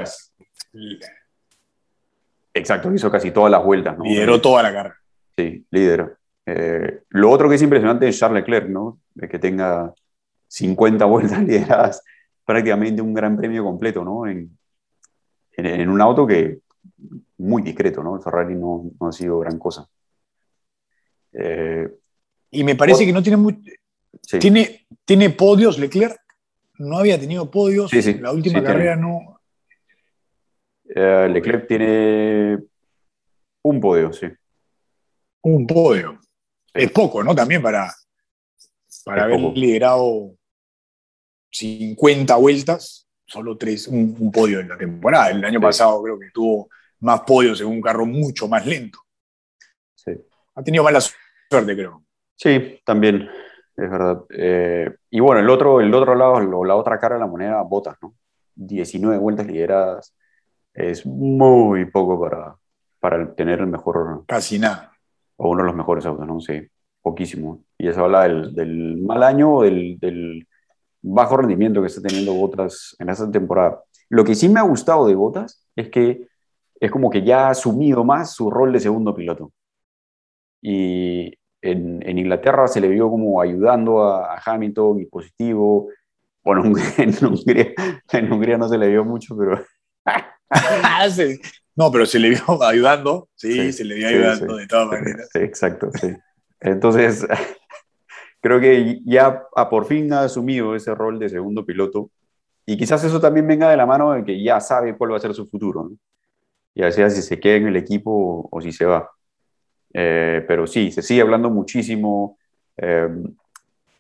Exacto, 2.53 2.93
hizo 2.93 3.11
casi 3.11 3.31
todas 3.31 3.51
las 3.51 3.65
vueltas. 3.65 3.97
¿no? 3.97 4.05
Lideró 4.05 4.39
toda 4.39 4.63
la 4.63 4.73
carrera. 4.73 4.97
sí, 5.35 5.67
líder. 5.71 6.19
Eh, 6.45 7.01
lo 7.09 7.31
otro 7.31 7.49
que 7.49 7.55
es 7.55 7.63
impresionante 7.63 8.07
es 8.07 8.19
Charles 8.19 8.43
Leclerc, 8.43 8.69
¿no? 8.69 9.01
De 9.15 9.29
que 9.29 9.39
tenga 9.39 9.95
50 10.49 11.05
vueltas 11.05 11.43
lideradas, 11.47 12.03
prácticamente 12.45 13.03
un 13.03 13.15
gran 13.15 13.37
premio 13.37 13.65
completo, 13.65 14.05
¿no? 14.05 14.27
En, 14.27 14.57
en, 15.57 15.89
un 15.89 16.01
auto 16.01 16.27
que 16.27 16.61
muy 17.39 17.63
discreto, 17.63 18.03
¿no? 18.03 18.17
El 18.17 18.23
Ferrari 18.23 18.55
no, 18.55 18.91
no 19.01 19.09
ha 19.09 19.13
sido 19.13 19.39
gran 19.41 19.59
cosa. 19.59 19.89
Eh, 21.33 21.89
y 22.51 22.65
me 22.65 22.77
parece 22.77 23.05
que 23.05 23.13
no 23.13 23.23
tiene 23.23 23.37
mucho. 23.37 23.59
Tiene, 24.41 24.87
tiene 25.05 25.31
podios 25.31 25.79
Leclerc. 25.79 26.19
No 26.79 26.99
había 26.99 27.19
tenido 27.19 27.51
podios. 27.51 27.91
Sí, 27.91 28.15
la 28.15 28.33
última 28.33 28.63
carrera 28.63 28.97
no. 28.97 29.41
Eh, 30.89 31.29
Leclerc 31.31 31.67
tiene 31.67 32.59
un 33.63 33.81
podio, 33.81 34.13
sí. 34.13 34.27
Un 35.43 35.67
podio. 35.67 36.21
Es 36.73 36.91
poco, 36.91 37.25
¿no? 37.25 37.35
También 37.35 37.63
para, 37.63 37.93
para 39.05 39.25
haber 39.25 39.41
liderado 39.41 40.36
50 41.51 42.37
vueltas, 42.37 43.09
solo 43.25 43.57
tres, 43.57 43.89
un, 43.89 44.31
podio 44.33 44.61
en 44.61 44.69
la 44.69 44.77
temporada. 44.77 45.31
El 45.31 45.45
año 45.45 45.61
pasado 45.61 46.03
creo 46.03 46.19
que 46.19 46.31
tuvo 46.33 46.69
más 47.01 47.21
podios 47.23 47.61
en 47.61 47.69
un 47.69 47.81
carro 47.81 48.07
mucho 48.07 48.49
más 48.49 48.67
lento. 48.67 48.99
Sí. 49.95 50.13
Ha 50.55 50.63
tenido 50.63 50.85
mala 50.85 51.01
suerte, 51.01 51.75
creo. 51.75 52.03
Sí, 52.35 52.81
también, 52.85 53.29
es 53.77 53.91
verdad. 53.91 54.25
Eh, 54.31 54.95
y 55.11 55.21
bueno, 55.21 55.41
el 55.41 55.51
otro, 55.51 55.81
el 55.81 55.93
otro 55.93 56.15
lado, 56.15 56.65
la 56.65 56.77
otra 56.77 56.99
cara 56.99 57.17
de 57.17 57.21
la 57.21 57.27
moneda, 57.27 57.63
botas, 57.63 57.97
¿no? 58.03 58.15
19 58.55 59.19
vueltas 59.19 59.47
lideradas 59.47 60.15
es 60.73 61.05
muy 61.07 61.85
poco 61.87 62.21
para, 62.21 62.57
para 63.01 63.35
tener 63.35 63.61
el 63.61 63.67
mejor. 63.67 64.25
Casi 64.27 64.59
nada. 64.59 64.93
O 65.37 65.51
uno 65.51 65.63
de 65.63 65.67
los 65.67 65.77
mejores 65.77 66.07
autos, 66.07 66.27
¿no? 66.27 66.41
Sí, 66.41 66.67
poquísimo. 67.03 67.65
Y 67.79 67.89
eso 67.89 68.05
habla 68.05 68.23
del, 68.25 68.55
del 68.55 68.97
mal 68.99 69.23
año, 69.23 69.63
del, 69.63 69.99
del, 69.99 70.47
bajo 71.07 71.37
rendimiento 71.37 71.81
que 71.81 71.87
está 71.87 72.03
teniendo 72.03 72.35
Botas 72.35 72.97
en 72.99 73.09
esta 73.09 73.31
temporada. 73.31 73.83
Lo 74.09 74.25
que 74.25 74.35
sí 74.35 74.49
me 74.49 74.61
ha 74.61 74.65
gustado 74.65 75.07
de 75.07 75.15
Botas 75.15 75.65
es 75.77 75.89
que 75.89 76.29
es 76.81 76.91
como 76.91 77.11
que 77.11 77.23
ya 77.23 77.47
ha 77.47 77.51
asumido 77.51 78.05
más 78.05 78.35
su 78.35 78.51
rol 78.51 78.73
de 78.73 78.81
segundo 78.81 79.15
piloto. 79.15 79.53
Y 80.61 81.33
en, 81.63 82.07
en 82.07 82.19
Inglaterra 82.19 82.67
se 82.67 82.81
le 82.81 82.89
vio 82.89 83.09
como 83.09 83.41
ayudando 83.41 84.03
a, 84.03 84.35
a 84.35 84.43
Hamilton 84.45 85.01
y 85.01 85.07
positivo. 85.07 85.89
Bueno, 86.43 86.65
en 86.99 87.25
Hungría, 87.25 87.73
en 88.13 88.33
Hungría 88.33 88.59
no 88.59 88.69
se 88.69 88.79
le 88.79 88.89
vio 88.89 89.05
mucho, 89.05 89.37
pero 89.37 89.65
no, 91.77 91.93
pero 91.93 92.07
se 92.07 92.19
le 92.19 92.31
vio 92.31 92.63
ayudando, 92.63 93.29
sí, 93.35 93.73
se 93.73 93.85
le 93.85 93.95
vio 93.95 94.09
ayudando 94.09 94.57
de 94.57 94.67
todas 94.67 94.89
maneras. 94.89 95.29
exacto, 95.35 95.91
sí. 96.01 96.15
Entonces, 96.61 97.27
creo 98.47 98.61
que 98.61 99.01
ya 99.05 99.43
a 99.55 99.69
por 99.69 99.87
fin 99.87 100.13
ha 100.13 100.23
asumido 100.23 100.75
ese 100.75 100.95
rol 100.95 101.19
de 101.19 101.29
segundo 101.29 101.65
piloto 101.65 102.11
y 102.65 102.77
quizás 102.77 103.05
eso 103.05 103.21
también 103.21 103.47
venga 103.47 103.71
de 103.71 103.77
la 103.77 103.87
mano 103.87 104.13
de 104.13 104.25
que 104.25 104.43
ya 104.43 104.61
sabe 104.61 104.97
cuál 104.97 105.13
va 105.13 105.17
a 105.17 105.21
ser 105.21 105.35
su 105.35 105.47
futuro, 105.47 105.85
¿no? 105.85 105.97
ya 106.75 106.93
sea 106.93 107.09
si 107.11 107.23
se 107.23 107.41
queda 107.41 107.57
en 107.57 107.69
el 107.69 107.77
equipo 107.77 108.49
o, 108.51 108.61
si 108.61 108.71
se 108.71 108.85
va. 108.85 109.11
Eh, 109.95 110.45
pero 110.47 110.67
sí, 110.67 110.91
se 110.91 111.01
sigue 111.01 111.23
hablando 111.23 111.49
muchísimo. 111.49 112.39
Eh, 112.77 113.09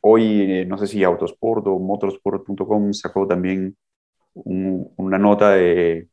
hoy, 0.03 0.67
no 0.67 0.77
sé 0.77 0.87
si 0.87 1.03
Autosport 1.03 1.67
o 1.69 1.79
Motorsport.com 1.79 2.93
sacó 2.93 3.27
también 3.27 3.75
una 4.35 5.19
nota 5.19 5.53
de 5.53 6.09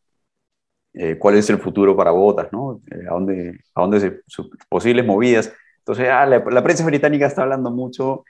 eh, 0.93 1.17
cuál 1.17 1.35
es 1.35 1.49
el 1.49 1.57
futuro 1.57 1.97
para 1.97 2.11
Botas, 2.11 2.47
¿no? 2.53 2.81
Eh, 2.91 3.07
a 3.09 3.13
dónde, 3.13 3.59
a 3.73 3.81
dónde 3.81 3.99
se, 3.99 4.21
sus 4.27 4.49
posibles 4.69 5.05
movidas. 5.05 5.51
Entonces, 5.85 6.07
ah, 6.09 6.25
la, 6.25 6.63
prensa 6.63 6.85
británica 6.85 7.27
está 7.27 7.41
hablando 7.43 7.69
mucho 7.69 8.23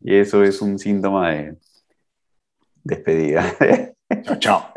y 0.00 0.14
eso 0.14 0.44
es 0.44 0.60
un 0.60 0.78
síntoma 0.78 1.30
de 1.30 1.56
despedida. 2.84 3.44
Chao, 4.22 4.36
chao. 4.38 4.72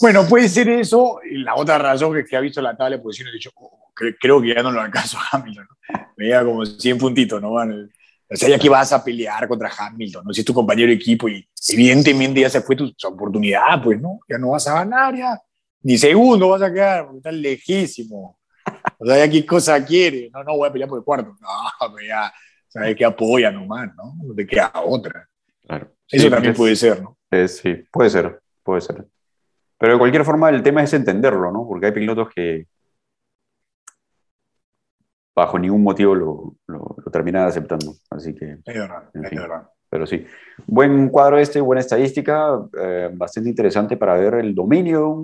Bueno, 0.00 0.26
puede 0.28 0.48
ser 0.48 0.68
eso. 0.68 1.20
Y 1.28 1.38
la 1.38 1.56
otra 1.56 1.78
razón 1.78 2.16
es 2.16 2.28
que 2.28 2.36
ha 2.36 2.40
visto 2.40 2.62
la 2.62 2.76
tabla 2.76 2.96
de 2.96 3.02
posiciones 3.02 3.34
y 3.34 3.38
dicho, 3.38 3.50
oh, 3.56 3.92
creo, 3.94 4.40
que 4.40 4.54
ya 4.54 4.62
no 4.62 4.70
lo 4.70 4.80
alcanzo 4.80 5.18
a 5.18 5.36
Hamilton. 5.36 5.66
¿no? 5.68 6.06
Me 6.16 6.26
llega 6.26 6.44
como 6.44 6.64
100 6.64 6.98
puntitos, 6.98 7.42
¿no? 7.42 7.52
O 7.52 8.36
sea, 8.36 8.48
ya 8.48 8.58
que 8.58 8.68
vas 8.68 8.92
a 8.92 9.02
pelear 9.02 9.48
contra 9.48 9.70
Hamilton, 9.76 10.24
¿no? 10.24 10.32
Si 10.32 10.40
es 10.40 10.46
tu 10.46 10.54
compañero 10.54 10.88
de 10.88 10.94
equipo 10.94 11.28
y 11.28 11.46
evidentemente 11.68 12.40
ya 12.40 12.50
se 12.50 12.60
fue 12.60 12.76
tu, 12.76 12.92
tu 12.92 13.08
oportunidad, 13.08 13.82
pues, 13.82 14.00
¿no? 14.00 14.20
Ya 14.28 14.38
no 14.38 14.50
vas 14.50 14.66
a 14.68 14.74
ganar, 14.74 15.16
ya 15.16 15.40
ni 15.82 15.98
segundo 15.98 16.48
vas 16.48 16.62
a 16.62 16.72
quedar, 16.72 17.04
porque 17.04 17.18
estás 17.18 17.34
lejísimo. 17.34 18.39
O 19.00 19.06
sea, 19.06 19.28
qué 19.30 19.46
cosa 19.46 19.84
quiere. 19.84 20.30
No, 20.32 20.44
no, 20.44 20.56
voy 20.56 20.68
a 20.68 20.72
pelear 20.72 20.88
por 20.88 20.98
el 20.98 21.04
cuarto. 21.04 21.34
No, 21.40 21.48
pero 21.96 22.06
ya, 22.06 22.32
sabes 22.68 22.94
que 22.94 23.04
apoya 23.04 23.50
nomás, 23.50 23.94
¿no? 23.96 24.14
No 24.22 24.34
te 24.34 24.46
queda 24.46 24.70
otra. 24.84 25.26
Claro. 25.66 25.90
Eso 26.08 26.28
también 26.28 26.54
puede 26.54 26.76
ser, 26.76 27.02
¿no? 27.02 27.16
sí, 27.48 27.84
puede 27.90 28.10
ser, 28.10 28.40
puede 28.62 28.80
ser. 28.80 29.06
Pero 29.78 29.94
de 29.94 29.98
cualquier 29.98 30.24
forma, 30.24 30.50
el 30.50 30.62
tema 30.62 30.82
es 30.82 30.92
entenderlo, 30.92 31.50
¿no? 31.50 31.66
Porque 31.66 31.86
hay 31.86 31.92
pilotos 31.92 32.28
que 32.34 32.66
bajo 35.34 35.58
ningún 35.58 35.82
motivo 35.82 36.14
lo, 36.14 36.56
lo, 36.66 36.96
terminan 37.10 37.46
aceptando. 37.46 37.94
Así 38.10 38.34
que. 38.34 38.58
Es 38.64 38.74
verdad, 38.74 39.04
es 39.14 39.30
verdad. 39.30 39.68
Pero 39.88 40.06
sí, 40.06 40.24
buen 40.66 41.08
cuadro 41.08 41.38
este, 41.38 41.60
buena 41.60 41.80
estadística, 41.80 42.60
eh, 42.80 43.10
bastante 43.12 43.48
interesante 43.48 43.96
para 43.96 44.14
ver 44.14 44.34
el 44.34 44.54
dominio 44.54 45.22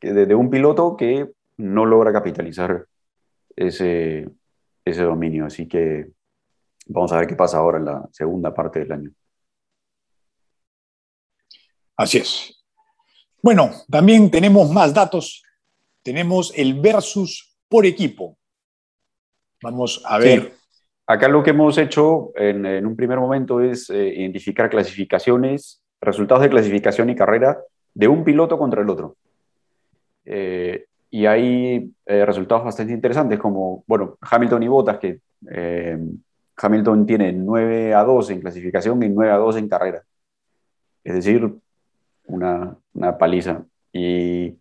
de, 0.00 0.34
un 0.34 0.50
piloto 0.50 0.96
que 0.96 1.30
no 1.56 1.86
logra 1.86 2.12
capitalizar 2.12 2.84
ese, 3.56 4.28
ese 4.84 5.02
dominio. 5.02 5.46
Así 5.46 5.66
que 5.66 6.10
vamos 6.86 7.12
a 7.12 7.18
ver 7.18 7.26
qué 7.26 7.36
pasa 7.36 7.58
ahora 7.58 7.78
en 7.78 7.84
la 7.84 8.08
segunda 8.12 8.52
parte 8.54 8.80
del 8.80 8.92
año. 8.92 9.10
Así 11.96 12.18
es. 12.18 12.64
Bueno, 13.42 13.70
también 13.90 14.30
tenemos 14.30 14.70
más 14.70 14.94
datos. 14.94 15.42
Tenemos 16.02 16.52
el 16.56 16.80
versus 16.80 17.56
por 17.68 17.86
equipo. 17.86 18.36
Vamos 19.62 20.02
a 20.04 20.18
ver. 20.18 20.52
Acá 21.06 21.28
lo 21.28 21.42
que 21.42 21.50
hemos 21.50 21.78
hecho 21.78 22.32
en, 22.36 22.64
en 22.64 22.86
un 22.86 22.96
primer 22.96 23.18
momento 23.18 23.60
es 23.60 23.90
eh, 23.90 24.14
identificar 24.16 24.70
clasificaciones, 24.70 25.82
resultados 26.00 26.42
de 26.42 26.50
clasificación 26.50 27.10
y 27.10 27.16
carrera 27.16 27.58
de 27.94 28.08
un 28.08 28.24
piloto 28.24 28.56
contra 28.56 28.82
el 28.82 28.88
otro. 28.88 29.16
Eh, 30.24 30.86
y 31.14 31.26
hay 31.26 31.92
eh, 32.06 32.24
resultados 32.24 32.64
bastante 32.64 32.94
interesantes, 32.94 33.38
como, 33.38 33.84
bueno, 33.86 34.16
Hamilton 34.22 34.62
y 34.62 34.68
Bottas, 34.68 34.98
que 34.98 35.20
eh, 35.50 35.98
Hamilton 36.56 37.04
tiene 37.04 37.34
9 37.34 37.92
a 37.92 38.02
2 38.02 38.30
en 38.30 38.40
clasificación 38.40 39.02
y 39.02 39.10
9 39.10 39.30
a 39.30 39.36
2 39.36 39.56
en 39.58 39.68
carrera. 39.68 40.02
Es 41.04 41.14
decir, 41.16 41.52
una, 42.24 42.74
una 42.94 43.18
paliza. 43.18 43.62
Y, 43.92 44.56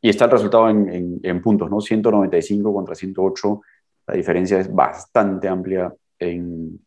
y, 0.00 0.08
está 0.08 0.24
el 0.24 0.30
resultado 0.30 0.70
en, 0.70 1.20
en, 1.22 1.42
puntos, 1.42 1.70
¿no? 1.70 1.78
195 1.82 2.72
contra 2.72 2.94
108. 2.94 3.60
La 4.06 4.14
diferencia 4.14 4.60
es 4.60 4.72
bastante 4.72 5.46
amplia 5.46 5.92
en, 6.18 6.80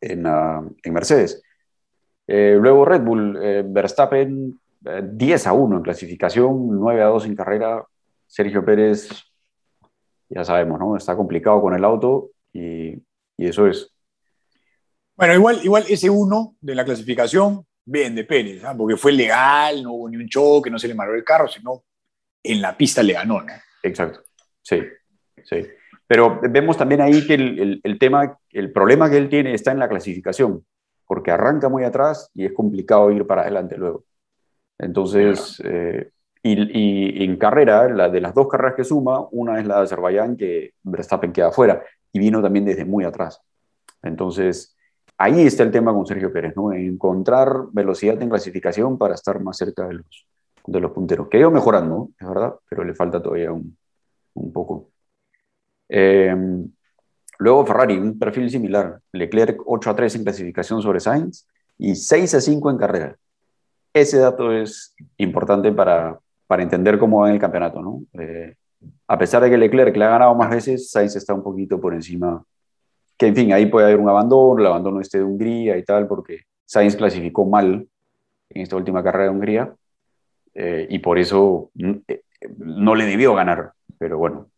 en, 0.00 0.26
en 0.26 0.92
Mercedes. 0.94 1.42
luego 2.26 2.86
Red 2.86 3.02
Bull, 3.02 3.38
Verstappen 3.66 4.58
10 4.80 5.46
a 5.46 5.52
1 5.52 5.76
en 5.76 5.82
clasificación, 5.82 6.68
9 6.70 7.02
a 7.02 7.06
2 7.06 7.26
en 7.26 7.36
carrera. 7.36 7.84
Sergio 8.26 8.64
Pérez, 8.64 9.08
ya 10.28 10.44
sabemos, 10.44 10.78
¿no? 10.78 10.96
Está 10.96 11.16
complicado 11.16 11.60
con 11.60 11.74
el 11.74 11.84
auto 11.84 12.30
y, 12.52 12.94
y 13.36 13.46
eso 13.46 13.66
es. 13.66 13.92
Bueno, 15.16 15.34
igual, 15.34 15.60
igual 15.62 15.84
ese 15.88 16.08
1 16.08 16.56
de 16.60 16.74
la 16.74 16.84
clasificación, 16.84 17.66
bien 17.84 18.14
de 18.14 18.24
Pérez, 18.24 18.64
¿ah? 18.64 18.74
porque 18.76 18.96
fue 18.96 19.12
legal, 19.12 19.82
no 19.82 19.92
hubo 19.92 20.08
ni 20.08 20.16
un 20.16 20.28
choque, 20.28 20.70
no 20.70 20.78
se 20.78 20.88
le 20.88 20.94
maró 20.94 21.14
el 21.14 21.24
carro, 21.24 21.48
sino 21.48 21.82
en 22.42 22.62
la 22.62 22.76
pista 22.76 23.02
le 23.02 23.14
ganó, 23.14 23.42
¿no? 23.42 23.52
Exacto, 23.82 24.22
sí, 24.62 24.80
sí. 25.42 25.66
Pero 26.06 26.40
vemos 26.42 26.76
también 26.76 27.00
ahí 27.00 27.26
que 27.26 27.34
el, 27.34 27.58
el, 27.58 27.80
el 27.82 27.98
tema, 27.98 28.38
el 28.50 28.72
problema 28.72 29.10
que 29.10 29.16
él 29.16 29.28
tiene 29.28 29.54
está 29.54 29.72
en 29.72 29.78
la 29.78 29.88
clasificación, 29.88 30.64
porque 31.06 31.30
arranca 31.30 31.68
muy 31.68 31.84
atrás 31.84 32.30
y 32.34 32.46
es 32.46 32.52
complicado 32.52 33.10
ir 33.10 33.26
para 33.26 33.42
adelante 33.42 33.76
luego. 33.76 34.04
Entonces, 34.80 35.60
eh, 35.64 36.10
y, 36.42 37.22
en 37.24 37.36
carrera, 37.36 37.88
la, 37.88 38.08
de 38.08 38.20
las 38.20 38.34
dos 38.34 38.48
carreras 38.48 38.74
que 38.74 38.84
suma, 38.84 39.26
una 39.30 39.60
es 39.60 39.66
la 39.66 39.76
de 39.76 39.82
Azerbaiyán, 39.82 40.36
que 40.36 40.72
Verstappen 40.82 41.32
queda 41.32 41.48
afuera, 41.48 41.82
y 42.12 42.18
vino 42.18 42.42
también 42.42 42.64
desde 42.64 42.84
muy 42.84 43.04
atrás. 43.04 43.42
Entonces, 44.02 44.76
ahí 45.18 45.42
está 45.46 45.64
el 45.64 45.70
tema 45.70 45.92
con 45.92 46.06
Sergio 46.06 46.32
Pérez, 46.32 46.56
¿no? 46.56 46.72
Encontrar 46.72 47.66
velocidad 47.72 48.20
en 48.22 48.30
clasificación 48.30 48.96
para 48.96 49.14
estar 49.14 49.40
más 49.42 49.58
cerca 49.58 49.86
de 49.86 49.94
los, 49.94 50.26
de 50.66 50.80
los 50.80 50.92
punteros. 50.92 51.28
Que 51.28 51.36
ha 51.36 51.40
ido 51.40 51.50
mejorando, 51.50 52.08
es 52.18 52.26
verdad, 52.26 52.54
pero 52.68 52.82
le 52.84 52.94
falta 52.94 53.22
todavía 53.22 53.52
un, 53.52 53.76
un 54.34 54.52
poco. 54.52 54.88
Eh, 55.90 56.34
luego 57.38 57.66
Ferrari, 57.66 57.98
un 57.98 58.18
perfil 58.18 58.50
similar. 58.50 58.98
Leclerc 59.12 59.60
8 59.66 59.90
a 59.90 59.96
3 59.96 60.14
en 60.16 60.24
clasificación 60.24 60.80
sobre 60.80 61.00
Sainz 61.00 61.46
y 61.76 61.94
6 61.94 62.34
a 62.34 62.40
5 62.40 62.70
en 62.70 62.78
carrera 62.78 63.16
ese 63.92 64.18
dato 64.18 64.52
es 64.52 64.94
importante 65.16 65.72
para, 65.72 66.18
para 66.46 66.62
entender 66.62 66.98
cómo 66.98 67.20
va 67.20 67.28
en 67.28 67.34
el 67.34 67.40
campeonato. 67.40 67.80
¿no? 67.80 68.02
Eh, 68.20 68.54
a 69.06 69.18
pesar 69.18 69.42
de 69.42 69.50
que 69.50 69.58
Leclerc 69.58 69.96
le 69.96 70.04
ha 70.04 70.10
ganado 70.10 70.34
más 70.34 70.50
veces, 70.50 70.90
Sainz 70.90 71.16
está 71.16 71.34
un 71.34 71.42
poquito 71.42 71.80
por 71.80 71.94
encima. 71.94 72.44
Que 73.16 73.28
en 73.28 73.36
fin, 73.36 73.52
ahí 73.52 73.66
puede 73.66 73.86
haber 73.86 73.98
un 73.98 74.08
abandono, 74.08 74.60
el 74.60 74.66
abandono 74.66 75.00
este 75.00 75.18
de 75.18 75.24
Hungría 75.24 75.76
y 75.76 75.84
tal, 75.84 76.06
porque 76.06 76.42
Sainz 76.64 76.96
clasificó 76.96 77.44
mal 77.44 77.86
en 78.48 78.62
esta 78.62 78.76
última 78.76 79.02
carrera 79.02 79.24
de 79.24 79.30
Hungría 79.30 79.74
eh, 80.54 80.86
y 80.88 80.98
por 81.00 81.18
eso 81.18 81.70
eh, 81.76 82.22
no 82.56 82.94
le 82.94 83.04
debió 83.04 83.34
ganar. 83.34 83.72
Pero 83.98 84.18
bueno, 84.18 84.48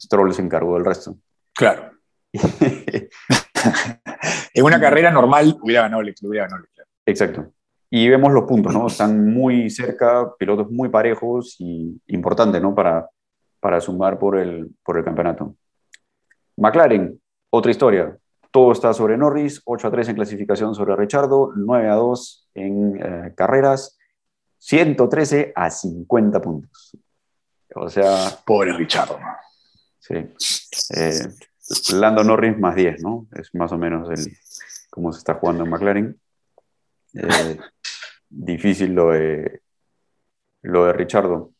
Stroll 0.00 0.34
se 0.34 0.42
encargó 0.42 0.74
del 0.74 0.84
resto. 0.84 1.16
Claro. 1.54 1.92
en 4.54 4.64
una 4.64 4.80
carrera 4.80 5.10
normal 5.10 5.58
hubiera 5.62 5.82
ganado 5.82 6.02
Leclerc. 6.02 6.28
Hubiera 6.28 6.46
ganado 6.46 6.62
Leclerc. 6.62 6.88
Exacto. 7.06 7.52
Y 7.90 8.08
vemos 8.08 8.32
los 8.32 8.44
puntos, 8.44 8.74
¿no? 8.74 8.86
Están 8.88 9.32
muy 9.32 9.70
cerca, 9.70 10.32
pilotos 10.38 10.70
muy 10.70 10.88
parejos 10.88 11.56
y 11.58 12.00
importante, 12.08 12.60
¿no? 12.60 12.74
Para, 12.74 13.08
para 13.60 13.80
sumar 13.80 14.18
por 14.18 14.38
el, 14.38 14.74
por 14.84 14.98
el 14.98 15.04
campeonato. 15.04 15.56
McLaren, 16.56 17.20
otra 17.50 17.70
historia. 17.70 18.16
Todo 18.50 18.72
está 18.72 18.92
sobre 18.92 19.16
Norris, 19.16 19.60
8 19.64 19.88
a 19.88 19.90
3 19.90 20.08
en 20.08 20.14
clasificación 20.14 20.74
sobre 20.74 20.96
Richardo, 20.96 21.52
9 21.54 21.88
a 21.88 21.94
2 21.94 22.48
en 22.54 22.96
eh, 22.96 23.34
carreras, 23.36 23.98
113 24.58 25.52
a 25.54 25.70
50 25.70 26.40
puntos. 26.40 26.96
O 27.74 27.88
sea. 27.88 28.14
Pobre 28.44 28.72
Richardo. 28.72 29.18
Sí. 29.98 30.14
Eh, 30.14 31.28
Lando 31.92 32.24
Norris 32.24 32.58
más 32.58 32.74
10, 32.74 33.02
¿no? 33.02 33.26
Es 33.32 33.54
más 33.54 33.72
o 33.72 33.78
menos 33.78 34.08
el, 34.10 34.32
cómo 34.90 35.12
se 35.12 35.18
está 35.18 35.34
jugando 35.34 35.64
en 35.64 35.70
McLaren. 35.70 36.20
Eh, 37.16 37.58
difícil 38.28 38.92
lo 38.92 39.10
de, 39.10 39.60
lo 40.62 40.86
de 40.86 40.92
Richardo. 40.92 41.52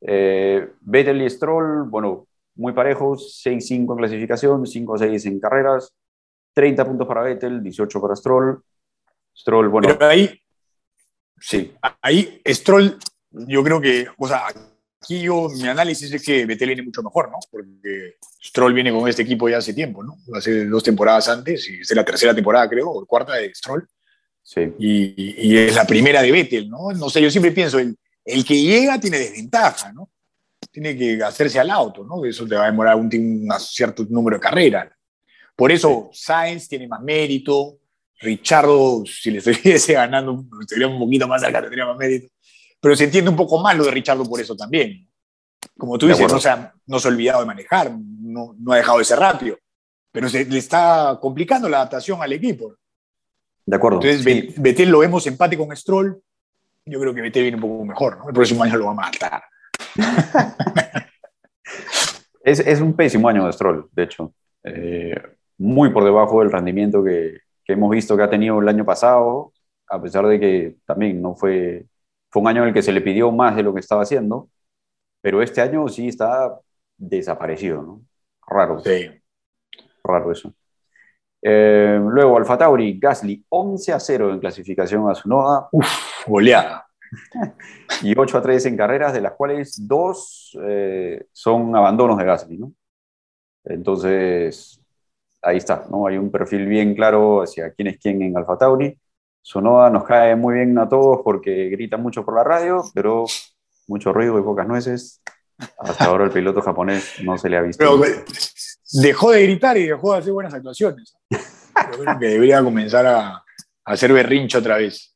Eh, 0.00 0.72
Vettel 0.80 1.22
y 1.22 1.30
Stroll, 1.30 1.88
bueno, 1.88 2.26
muy 2.56 2.72
parejos, 2.72 3.42
6-5 3.44 3.92
en 3.92 3.96
clasificación, 3.98 4.64
5-6 4.64 5.26
en 5.26 5.40
carreras, 5.40 5.92
30 6.54 6.84
puntos 6.84 7.06
para 7.06 7.22
Vettel, 7.22 7.62
18 7.62 8.00
para 8.00 8.16
Stroll. 8.16 8.62
Stroll, 9.36 9.68
bueno. 9.68 9.88
Pero 9.88 10.10
ahí, 10.10 10.40
sí, 11.38 11.74
ahí 12.00 12.40
Stroll, 12.46 12.98
yo 13.30 13.62
creo 13.62 13.80
que, 13.80 14.06
o 14.16 14.26
sea, 14.26 14.46
aquí 15.02 15.20
yo, 15.22 15.48
mi 15.50 15.68
análisis 15.68 16.12
es 16.12 16.24
que 16.24 16.46
Vettel 16.46 16.68
viene 16.68 16.82
mucho 16.82 17.02
mejor, 17.02 17.30
¿no? 17.30 17.38
Porque 17.50 18.16
Stroll 18.42 18.72
viene 18.72 18.92
con 18.92 19.08
este 19.08 19.22
equipo 19.22 19.48
ya 19.48 19.58
hace 19.58 19.74
tiempo, 19.74 20.02
¿no? 20.02 20.16
Hace 20.34 20.66
dos 20.66 20.82
temporadas 20.82 21.28
antes, 21.28 21.68
y 21.68 21.80
es 21.80 21.94
la 21.94 22.04
tercera 22.04 22.34
temporada, 22.34 22.68
creo, 22.68 22.90
o 22.90 23.04
cuarta 23.04 23.34
de 23.34 23.54
Stroll. 23.54 23.86
Sí. 24.46 24.60
Y, 24.78 25.48
y, 25.48 25.58
es 25.58 25.74
la 25.74 25.84
primera 25.84 26.22
de 26.22 26.30
Vettel, 26.30 26.70
¿no? 26.70 26.92
No 26.92 27.10
sé, 27.10 27.20
yo 27.20 27.28
siempre 27.32 27.50
pienso, 27.50 27.80
el, 27.80 27.96
el 28.24 28.44
que 28.44 28.62
llega 28.62 29.00
tiene 29.00 29.18
desventaja, 29.18 29.92
¿no? 29.92 30.08
Tiene 30.70 30.96
que 30.96 31.20
hacerse 31.20 31.58
al 31.58 31.68
auto, 31.68 32.04
¿no? 32.04 32.24
Eso 32.24 32.46
te 32.46 32.54
va 32.54 32.62
a 32.62 32.70
demorar 32.70 32.94
un, 32.94 33.06
un 33.12 33.48
cierto 33.58 34.06
número 34.08 34.36
de 34.36 34.40
carreras. 34.40 34.88
Por 35.56 35.72
eso 35.72 36.10
Sainz 36.12 36.68
tiene 36.68 36.86
más 36.86 37.02
mérito, 37.02 37.80
Richardo, 38.20 39.02
si 39.04 39.32
le 39.32 39.38
estuviese 39.38 39.92
ganando, 39.94 40.44
estaría 40.60 40.86
un 40.86 41.00
poquito 41.00 41.26
más 41.26 41.42
cerca, 41.42 41.60
tendría 41.60 41.84
más 41.84 41.96
mérito. 41.96 42.28
Pero 42.80 42.94
se 42.94 43.02
entiende 43.02 43.30
un 43.30 43.36
poco 43.36 43.58
más 43.58 43.76
lo 43.76 43.84
de 43.84 43.90
Richardo 43.90 44.24
por 44.24 44.40
eso 44.40 44.54
también. 44.54 45.08
Como 45.76 45.98
tú 45.98 46.06
dices, 46.06 46.30
no 46.30 46.38
se, 46.38 46.50
ha, 46.50 46.72
no 46.86 47.00
se 47.00 47.08
ha 47.08 47.10
olvidado 47.10 47.40
de 47.40 47.46
manejar, 47.46 47.90
no, 47.90 48.54
no 48.56 48.72
ha 48.72 48.76
dejado 48.76 48.98
de 48.98 49.04
ser 49.04 49.18
rápido, 49.18 49.58
pero 50.12 50.28
se 50.28 50.44
le 50.44 50.58
está 50.58 51.18
complicando 51.20 51.68
la 51.68 51.78
adaptación 51.78 52.22
al 52.22 52.32
equipo. 52.32 52.76
De 53.66 53.76
acuerdo. 53.76 54.00
Entonces, 54.00 54.22
sí. 54.22 54.54
Betel 54.56 54.90
lo 54.90 55.00
vemos 55.00 55.26
empate 55.26 55.58
con 55.58 55.76
Stroll. 55.76 56.22
Yo 56.84 57.00
creo 57.00 57.12
que 57.12 57.20
Betel 57.20 57.42
viene 57.42 57.56
un 57.56 57.62
poco 57.62 57.84
mejor, 57.84 58.18
¿no? 58.18 58.28
El 58.28 58.34
próximo 58.34 58.62
año 58.62 58.76
lo 58.76 58.86
va 58.86 58.92
a 58.92 58.94
matar. 58.94 59.42
es, 62.44 62.60
es, 62.60 62.80
un 62.80 62.94
pésimo 62.94 63.28
año 63.28 63.44
de 63.44 63.52
Stroll, 63.52 63.88
de 63.90 64.02
hecho. 64.04 64.32
Eh, 64.62 65.20
muy 65.58 65.90
por 65.90 66.04
debajo 66.04 66.40
del 66.40 66.52
rendimiento 66.52 67.02
que, 67.02 67.40
que, 67.64 67.72
hemos 67.72 67.90
visto 67.90 68.16
que 68.16 68.22
ha 68.22 68.30
tenido 68.30 68.60
el 68.60 68.68
año 68.68 68.84
pasado, 68.84 69.52
a 69.88 70.00
pesar 70.00 70.26
de 70.26 70.38
que 70.38 70.76
también 70.86 71.20
no 71.20 71.34
fue, 71.34 71.86
fue 72.30 72.42
un 72.42 72.48
año 72.48 72.62
en 72.62 72.68
el 72.68 72.74
que 72.74 72.82
se 72.82 72.92
le 72.92 73.00
pidió 73.00 73.32
más 73.32 73.56
de 73.56 73.64
lo 73.64 73.74
que 73.74 73.80
estaba 73.80 74.02
haciendo, 74.02 74.48
pero 75.20 75.42
este 75.42 75.60
año 75.60 75.88
sí 75.88 76.08
está 76.08 76.56
desaparecido, 76.96 77.82
¿no? 77.82 78.02
Raro. 78.46 78.80
Sí. 78.80 79.10
Raro 80.04 80.30
eso. 80.30 80.54
Eh, 81.42 81.98
luego 82.02 82.36
Alfa 82.36 82.58
Tauri, 82.58 82.98
Gasly 82.98 83.44
11 83.48 83.92
a 83.92 84.00
0 84.00 84.32
en 84.32 84.40
clasificación 84.40 85.08
a 85.10 85.14
su 85.14 85.28
noda. 85.28 85.68
Uf, 85.72 86.26
goleada. 86.26 86.86
y 88.02 88.18
8 88.18 88.38
a 88.38 88.42
3 88.42 88.66
en 88.66 88.76
carreras, 88.76 89.12
de 89.12 89.20
las 89.20 89.32
cuales 89.32 89.86
dos 89.86 90.56
eh, 90.62 91.26
son 91.32 91.74
abandonos 91.76 92.18
de 92.18 92.24
Gasly, 92.24 92.58
¿no? 92.58 92.72
Entonces, 93.64 94.80
ahí 95.42 95.56
está, 95.58 95.86
¿no? 95.90 96.06
Hay 96.06 96.18
un 96.18 96.30
perfil 96.30 96.66
bien 96.66 96.94
claro 96.94 97.42
hacia 97.42 97.72
quién 97.72 97.88
es 97.88 97.98
quién 97.98 98.22
en 98.22 98.36
Alfa 98.36 98.58
Tauri. 98.58 98.98
Sonoda 99.42 99.90
nos 99.90 100.04
cae 100.04 100.34
muy 100.34 100.56
bien 100.56 100.76
a 100.78 100.88
todos 100.88 101.20
porque 101.22 101.68
grita 101.68 101.96
mucho 101.96 102.24
por 102.24 102.34
la 102.34 102.44
radio, 102.44 102.82
pero 102.94 103.26
mucho 103.86 104.12
ruido 104.12 104.38
y 104.38 104.42
pocas 104.42 104.66
nueces. 104.66 105.22
Hasta 105.78 106.04
ahora 106.04 106.24
el 106.24 106.30
piloto 106.30 106.60
japonés 106.60 107.14
no 107.22 107.38
se 107.38 107.48
le 107.48 107.56
ha 107.56 107.62
visto. 107.62 107.78
Pero, 107.78 107.96
dejó 108.92 109.32
de 109.32 109.42
gritar 109.42 109.76
y 109.76 109.86
dejó 109.86 110.12
de 110.12 110.18
hacer 110.18 110.32
buenas 110.32 110.54
actuaciones. 110.54 111.16
Yo 111.30 112.02
creo 112.02 112.18
que 112.18 112.26
debería 112.26 112.62
comenzar 112.62 113.06
a, 113.06 113.28
a 113.36 113.42
hacer 113.84 114.12
berrincho 114.12 114.58
otra 114.58 114.78
vez. 114.78 115.14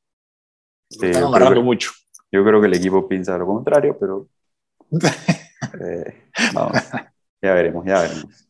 Sí, 0.89 1.07
Están 1.07 1.25
amarrando 1.25 1.63
mucho. 1.63 1.91
Yo 2.33 2.45
creo 2.45 2.61
que 2.61 2.67
el 2.67 2.75
equipo 2.75 3.09
piensa 3.09 3.39
lo 3.39 3.47
contrario, 3.47 3.97
pero. 3.99 4.29
eh, 5.81 6.31
ya 7.43 7.55
veremos, 7.55 7.85
ya 7.87 8.01
veremos. 8.03 8.49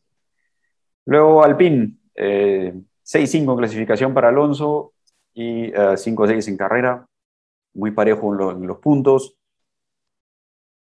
Luego 1.07 1.45
Alpine, 1.45 1.97
eh, 2.15 2.75
6-5 3.05 3.53
en 3.53 3.59
clasificación 3.59 4.15
para 4.15 4.29
Alonso 4.29 4.93
y 5.35 5.71
uh, 5.71 5.97
5-6 5.97 6.49
en 6.49 6.57
carrera. 6.57 7.07
Muy 7.75 7.93
parejo 7.93 8.33
en, 8.33 8.39
lo, 8.39 8.51
en 8.53 8.67
los 8.67 8.79
puntos. 8.79 9.37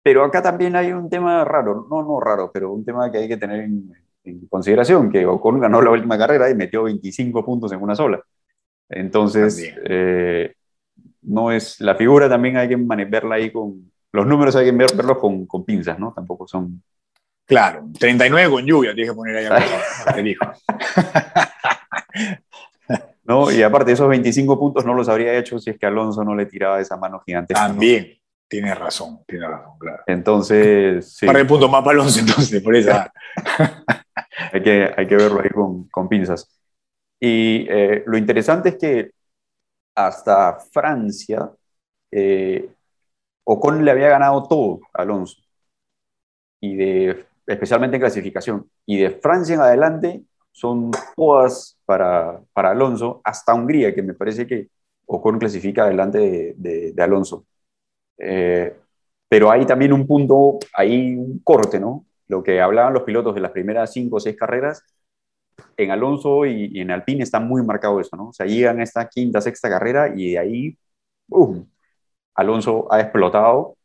Pero 0.03 0.25
acá 0.25 0.43
también 0.43 0.75
hay 0.75 0.93
un 0.93 1.09
tema 1.09 1.45
raro, 1.45 1.87
no, 1.89 2.03
no 2.03 2.19
raro, 2.19 2.51
pero 2.53 2.73
un 2.73 2.85
tema 2.85 3.11
que 3.11 3.19
hay 3.19 3.29
que 3.29 3.37
tener 3.37 3.61
en, 3.61 3.93
en 4.25 4.47
consideración, 4.47 5.11
que 5.11 5.27
Ocon 5.27 5.61
ganó 5.61 5.83
la 5.83 5.91
última 5.91 6.19
carrera 6.19 6.51
y 6.51 6.55
metió 6.55 6.85
25 6.85 7.45
puntos 7.45 7.73
en 7.73 7.83
una 7.83 7.95
sola. 7.95 8.21
Entonces, 8.89 9.73
eh, 9.85 10.55
no 11.23 11.51
es, 11.51 11.81
la 11.81 11.95
figura 11.95 12.29
también 12.29 12.57
hay 12.57 12.69
que 12.69 12.77
verla 12.77 13.37
ahí 13.37 13.51
con, 13.51 13.91
los 14.13 14.27
números 14.27 14.55
hay 14.57 14.67
que 14.67 14.73
verlos 14.73 15.19
con, 15.19 15.47
con 15.47 15.65
pinzas, 15.65 15.99
¿no? 15.99 16.13
Tampoco 16.15 16.47
son... 16.47 16.83
Claro, 17.45 17.89
39 17.99 18.51
con 18.51 18.65
lluvia, 18.65 18.95
tienes 18.95 19.11
que 19.11 19.17
poner 19.17 19.53
ahí. 19.53 20.37
¿No? 23.25 23.51
Y 23.51 23.63
aparte, 23.63 23.93
esos 23.93 24.09
25 24.09 24.59
puntos 24.59 24.85
no 24.85 24.95
los 24.95 25.09
habría 25.09 25.37
hecho 25.39 25.59
si 25.59 25.71
es 25.71 25.79
que 25.79 25.87
Alonso 25.87 26.25
no 26.25 26.35
le 26.35 26.47
tiraba 26.47 26.81
esa 26.81 26.97
mano 26.97 27.23
gigante. 27.25 27.55
También. 27.55 28.09
¿no? 28.11 28.23
Tienes 28.49 28.79
razón, 28.79 29.21
tienes 29.27 29.49
razón, 29.49 29.79
claro. 29.79 30.03
Entonces, 30.07 31.15
sí. 31.15 31.25
Para 31.25 31.41
el 31.41 31.47
punto 31.47 31.69
más 31.69 31.83
para 31.83 31.93
Alonso, 31.93 32.21
entonces, 32.21 32.63
por 32.63 32.77
esa. 32.77 33.11
hay, 34.53 34.63
que, 34.63 34.91
hay 34.97 35.07
que 35.07 35.17
verlo 35.17 35.41
ahí 35.41 35.51
con, 35.51 35.89
con 35.89 36.09
pinzas. 36.09 36.49
Y 37.21 37.67
eh, 37.71 38.03
lo 38.07 38.19
interesante 38.19 38.71
es 38.71 38.77
que 38.77 39.11
hasta 39.95 40.59
Francia, 40.73 41.51
eh, 42.11 42.71
Ocon 43.45 43.85
le 43.85 43.91
había 43.91 44.09
ganado 44.09 44.47
todo 44.49 44.81
a 44.95 45.03
Alonso, 45.03 45.43
y 46.61 46.77
de, 46.77 47.27
especialmente 47.47 47.97
en 47.97 48.03
clasificación. 48.03 48.71
Y 48.87 48.99
de 48.99 49.11
Francia 49.11 49.55
en 49.55 49.61
adelante 49.61 50.23
son 50.53 50.91
todas 51.17 51.79
para, 51.85 52.41
para 52.53 52.71
Alonso, 52.71 53.21
hasta 53.25 53.55
Hungría, 53.55 53.95
que 53.95 54.03
me 54.03 54.15
parece 54.15 54.47
que 54.47 54.69
Ocon 55.07 55.39
clasifica 55.39 55.85
adelante 55.85 56.19
de, 56.19 56.55
de, 56.57 56.93
de 56.93 57.03
Alonso. 57.03 57.45
Eh, 58.19 58.77
pero 59.29 59.51
hay 59.51 59.67
también 59.67 59.93
un 59.93 60.07
punto, 60.07 60.59
hay 60.75 61.17
un 61.17 61.41
corte, 61.41 61.81
¿no? 61.81 62.07
Lo 62.33 62.43
que 62.43 62.63
hablaban 62.63 62.95
los 62.95 63.03
pilotos 63.03 63.35
de 63.35 63.43
las 63.43 63.51
primeras 63.51 63.93
cinco 63.93 64.17
o 64.17 64.21
seis 64.21 64.37
carreras, 64.39 64.83
en 65.77 65.91
Alonso 65.91 66.47
y, 66.47 66.71
y, 66.73 66.81
en 66.81 66.91
Alpine 66.91 67.23
está 67.23 67.41
muy 67.41 67.63
marcado 67.63 68.01
eso, 68.01 68.17
¿no? 68.17 68.29
O 68.29 68.33
sea, 68.33 68.47
llegan 68.47 68.81
a 68.81 68.85
esta 68.85 69.07
quinta, 69.07 69.43
sexta 69.43 69.69
carrera 69.69 70.11
y 70.17 70.33
de 70.33 70.39
ahí, 70.39 70.79
¡boom! 71.27 71.71
Alonso 72.35 72.91
ha 72.91 73.01
explotado 73.01 73.77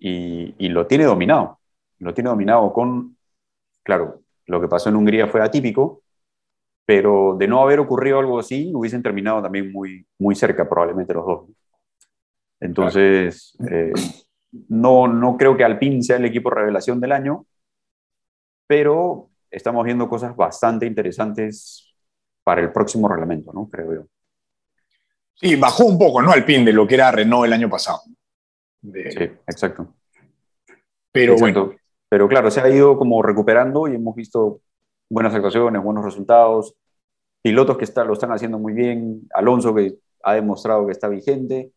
y, 0.00 0.54
y, 0.58 0.70
lo 0.70 0.86
tiene 0.86 1.04
dominado. 1.04 1.58
Lo 1.98 2.14
tiene 2.14 2.30
dominado 2.30 2.72
con, 2.72 3.18
claro, 3.82 4.22
lo 4.46 4.58
que 4.58 4.68
pasó 4.68 4.88
en 4.88 4.96
Hungría 4.96 5.26
fue 5.28 5.42
atípico, 5.42 6.02
pero 6.86 7.36
de 7.38 7.46
no 7.46 7.60
haber 7.60 7.78
ocurrido 7.80 8.20
algo 8.20 8.38
así, 8.38 8.72
hubiesen 8.74 9.02
terminado 9.02 9.42
también 9.42 9.70
muy, 9.70 10.06
muy 10.18 10.34
cerca 10.34 10.66
probablemente 10.66 11.12
los 11.12 11.26
dos. 11.26 11.50
Entonces, 12.58 13.54
eh, 13.70 13.92
no, 14.68 15.08
no 15.08 15.36
creo 15.36 15.58
que 15.58 15.64
Alpine 15.64 16.02
sea 16.02 16.16
el 16.16 16.24
equipo 16.24 16.48
revelación 16.48 16.98
del 16.98 17.12
año, 17.12 17.44
pero 18.66 19.30
estamos 19.50 19.84
viendo 19.84 20.08
cosas 20.08 20.34
bastante 20.34 20.86
interesantes 20.86 21.94
para 22.42 22.60
el 22.60 22.72
próximo 22.72 23.08
reglamento, 23.08 23.52
¿no? 23.52 23.68
Creo 23.70 23.94
yo. 23.94 24.02
Sí, 25.34 25.56
bajó 25.56 25.84
un 25.84 25.98
poco, 25.98 26.22
¿no? 26.22 26.30
Alpine 26.30 26.64
de 26.64 26.72
lo 26.72 26.86
que 26.86 26.94
era 26.94 27.10
Renault 27.10 27.46
el 27.46 27.52
año 27.52 27.68
pasado. 27.68 28.00
De... 28.80 29.10
Sí, 29.10 29.24
exacto. 29.46 29.94
Pero 31.10 31.34
exacto. 31.34 31.64
bueno. 31.66 31.80
pero 32.08 32.28
claro, 32.28 32.50
se 32.50 32.60
ha 32.60 32.68
ido 32.68 32.96
como 32.96 33.22
recuperando 33.22 33.88
y 33.88 33.96
hemos 33.96 34.14
visto 34.14 34.60
buenas 35.08 35.34
actuaciones, 35.34 35.82
buenos 35.82 36.04
resultados, 36.04 36.74
pilotos 37.42 37.76
que 37.76 37.84
está, 37.84 38.04
lo 38.04 38.14
están 38.14 38.32
haciendo 38.32 38.58
muy 38.58 38.72
bien, 38.72 39.28
Alonso 39.34 39.74
que 39.74 39.98
ha 40.22 40.34
demostrado 40.34 40.86
que 40.86 40.92
está 40.92 41.08
vigente, 41.08 41.72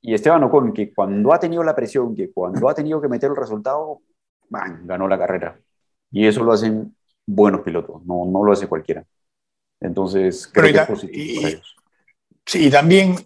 y 0.00 0.14
Esteban 0.14 0.44
Ocon 0.44 0.72
que 0.72 0.94
cuando 0.94 1.32
ha 1.32 1.40
tenido 1.40 1.64
la 1.64 1.74
presión, 1.74 2.14
que 2.14 2.30
cuando 2.30 2.68
ha 2.68 2.74
tenido 2.74 3.00
que 3.00 3.08
meter 3.08 3.30
el 3.30 3.36
resultado, 3.36 4.00
ganó 4.84 5.08
la 5.08 5.18
carrera. 5.18 5.58
Y 6.10 6.26
eso 6.26 6.42
lo 6.42 6.52
hacen 6.52 6.94
buenos 7.26 7.60
pilotos, 7.60 8.04
no, 8.06 8.24
no 8.24 8.44
lo 8.44 8.52
hace 8.52 8.66
cualquiera. 8.66 9.04
Entonces, 9.80 10.46
creo 10.46 10.72
que 10.72 10.78
es 10.78 10.86
positivo 10.86 11.42
para 11.42 11.54
ellos. 11.54 11.76
Sí, 12.44 12.66
y 12.66 12.70
también 12.70 13.16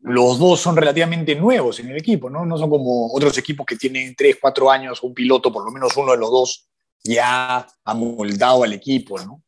los 0.00 0.38
dos 0.38 0.60
son 0.60 0.76
relativamente 0.76 1.34
nuevos 1.36 1.78
en 1.78 1.90
el 1.90 1.96
equipo, 1.96 2.28
¿no? 2.28 2.44
No 2.44 2.58
son 2.58 2.68
como 2.68 3.12
otros 3.12 3.38
equipos 3.38 3.64
que 3.64 3.76
tienen 3.76 4.14
3, 4.16 4.38
4 4.40 4.70
años, 4.70 5.02
un 5.02 5.14
piloto, 5.14 5.52
por 5.52 5.64
lo 5.64 5.70
menos 5.70 5.96
uno 5.96 6.12
de 6.12 6.18
los 6.18 6.30
dos, 6.30 6.68
ya 7.04 7.66
amoldado 7.84 8.64
al 8.64 8.72
equipo, 8.72 9.18
¿no? 9.20 9.42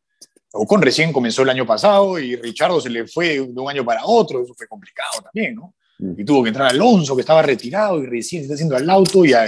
Ocon 0.52 0.80
recién 0.80 1.12
comenzó 1.12 1.42
el 1.42 1.50
año 1.50 1.66
pasado 1.66 2.16
y 2.16 2.36
Richardo 2.36 2.80
se 2.80 2.88
le 2.88 3.08
fue 3.08 3.34
de 3.34 3.40
un 3.40 3.68
año 3.68 3.84
para 3.84 4.04
otro, 4.04 4.44
eso 4.44 4.54
fue 4.54 4.68
complicado 4.68 5.20
también, 5.22 5.56
¿no? 5.56 5.74
Mm. 5.98 6.20
Y 6.20 6.24
tuvo 6.24 6.44
que 6.44 6.50
entrar 6.50 6.70
Alonso, 6.70 7.16
que 7.16 7.22
estaba 7.22 7.42
retirado 7.42 8.00
y 8.00 8.06
recién 8.06 8.42
se 8.42 8.44
está 8.44 8.54
haciendo 8.54 8.76
al 8.76 8.88
auto 8.88 9.24
y 9.24 9.32
a, 9.32 9.46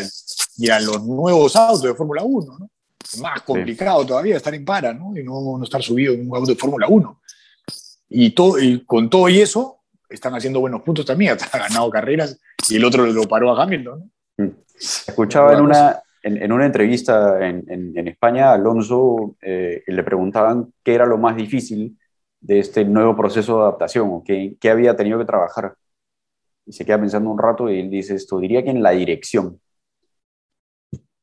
y 0.57 0.69
a 0.69 0.81
los 0.81 1.05
nuevos 1.05 1.55
autos 1.55 1.83
de 1.83 1.95
Fórmula 1.95 2.25
1, 2.25 2.59
¿no? 2.59 2.71
Más 3.21 3.43
complicado 3.43 4.05
todavía 4.05 4.37
estar 4.37 4.55
en 4.55 4.65
para, 4.65 4.93
¿no? 4.93 5.17
Y 5.17 5.23
no, 5.23 5.59
no 5.59 5.65
estar 5.65 5.83
subido 5.83 6.15
en 6.15 6.29
un 6.29 6.37
auto 6.37 6.53
de 6.53 6.59
Fórmula 6.59 6.87
1. 6.89 7.21
Y, 8.09 8.31
todo, 8.31 8.59
y 8.61 8.85
con 8.85 9.11
todo 9.11 9.29
y 9.29 9.41
eso, 9.41 9.81
están 10.09 10.35
haciendo 10.35 10.61
buenos 10.61 10.83
puntos 10.83 11.05
también, 11.05 11.33
hasta 11.41 11.59
ganado 11.59 11.91
carreras 11.91 12.41
y 12.69 12.77
el 12.77 12.85
otro 12.85 13.07
lo 13.07 13.25
paró 13.25 13.55
a 13.55 13.63
Hamilton. 13.63 14.11
¿no? 14.37 14.45
Mm. 14.45 14.53
Escuchaba 14.79 15.55
en 15.55 15.61
una, 15.61 16.03
en, 16.23 16.53
una 16.53 16.67
entrevista 16.67 17.47
en, 17.47 17.65
en, 17.69 18.09
España, 18.09 18.53
Alonso 18.53 19.37
eh, 19.41 19.83
le 19.87 20.03
preguntaban 20.03 20.73
qué 20.83 20.95
era 20.95 21.07
lo 21.07 21.19
más 21.19 21.37
difícil 21.37 21.99
de 22.41 22.59
este 22.59 22.85
nuevo 22.85 23.17
proceso 23.17 23.57
de 23.57 23.63
adaptación 23.63 24.09
o 24.11 24.23
qué, 24.25 24.57
qué 24.61 24.71
había 24.71 24.95
tenido 24.97 25.19
que 25.19 25.25
trabajar. 25.25 25.75
Y 26.67 26.73
se 26.73 26.85
queda 26.85 27.01
pensando 27.01 27.31
un 27.31 27.39
rato 27.39 27.71
y 27.71 27.81
él 27.81 27.91
dice 27.91 28.15
esto, 28.15 28.39
diría 28.39 28.63
que 28.63 28.71
en 28.71 28.83
la 28.83 28.91
dirección. 28.91 29.61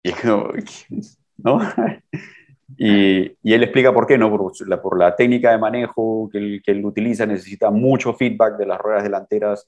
Y 0.01 0.11
¿no? 1.37 1.59
y, 2.77 3.35
él 3.43 3.63
explica 3.63 3.93
por 3.93 4.07
qué, 4.07 4.17
¿no? 4.17 4.29
Por 4.35 4.97
la, 4.97 5.15
técnica 5.15 5.51
de 5.51 5.57
manejo 5.57 6.29
que 6.31 6.61
él, 6.65 6.85
utiliza, 6.85 7.25
necesita 7.25 7.71
mucho 7.71 8.13
feedback 8.13 8.57
de 8.57 8.65
las 8.65 8.79
ruedas 8.79 9.03
delanteras, 9.03 9.67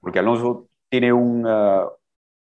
porque 0.00 0.18
Alonso 0.18 0.68
tiene 0.88 1.12
un, 1.12 1.46
uh, 1.46 1.88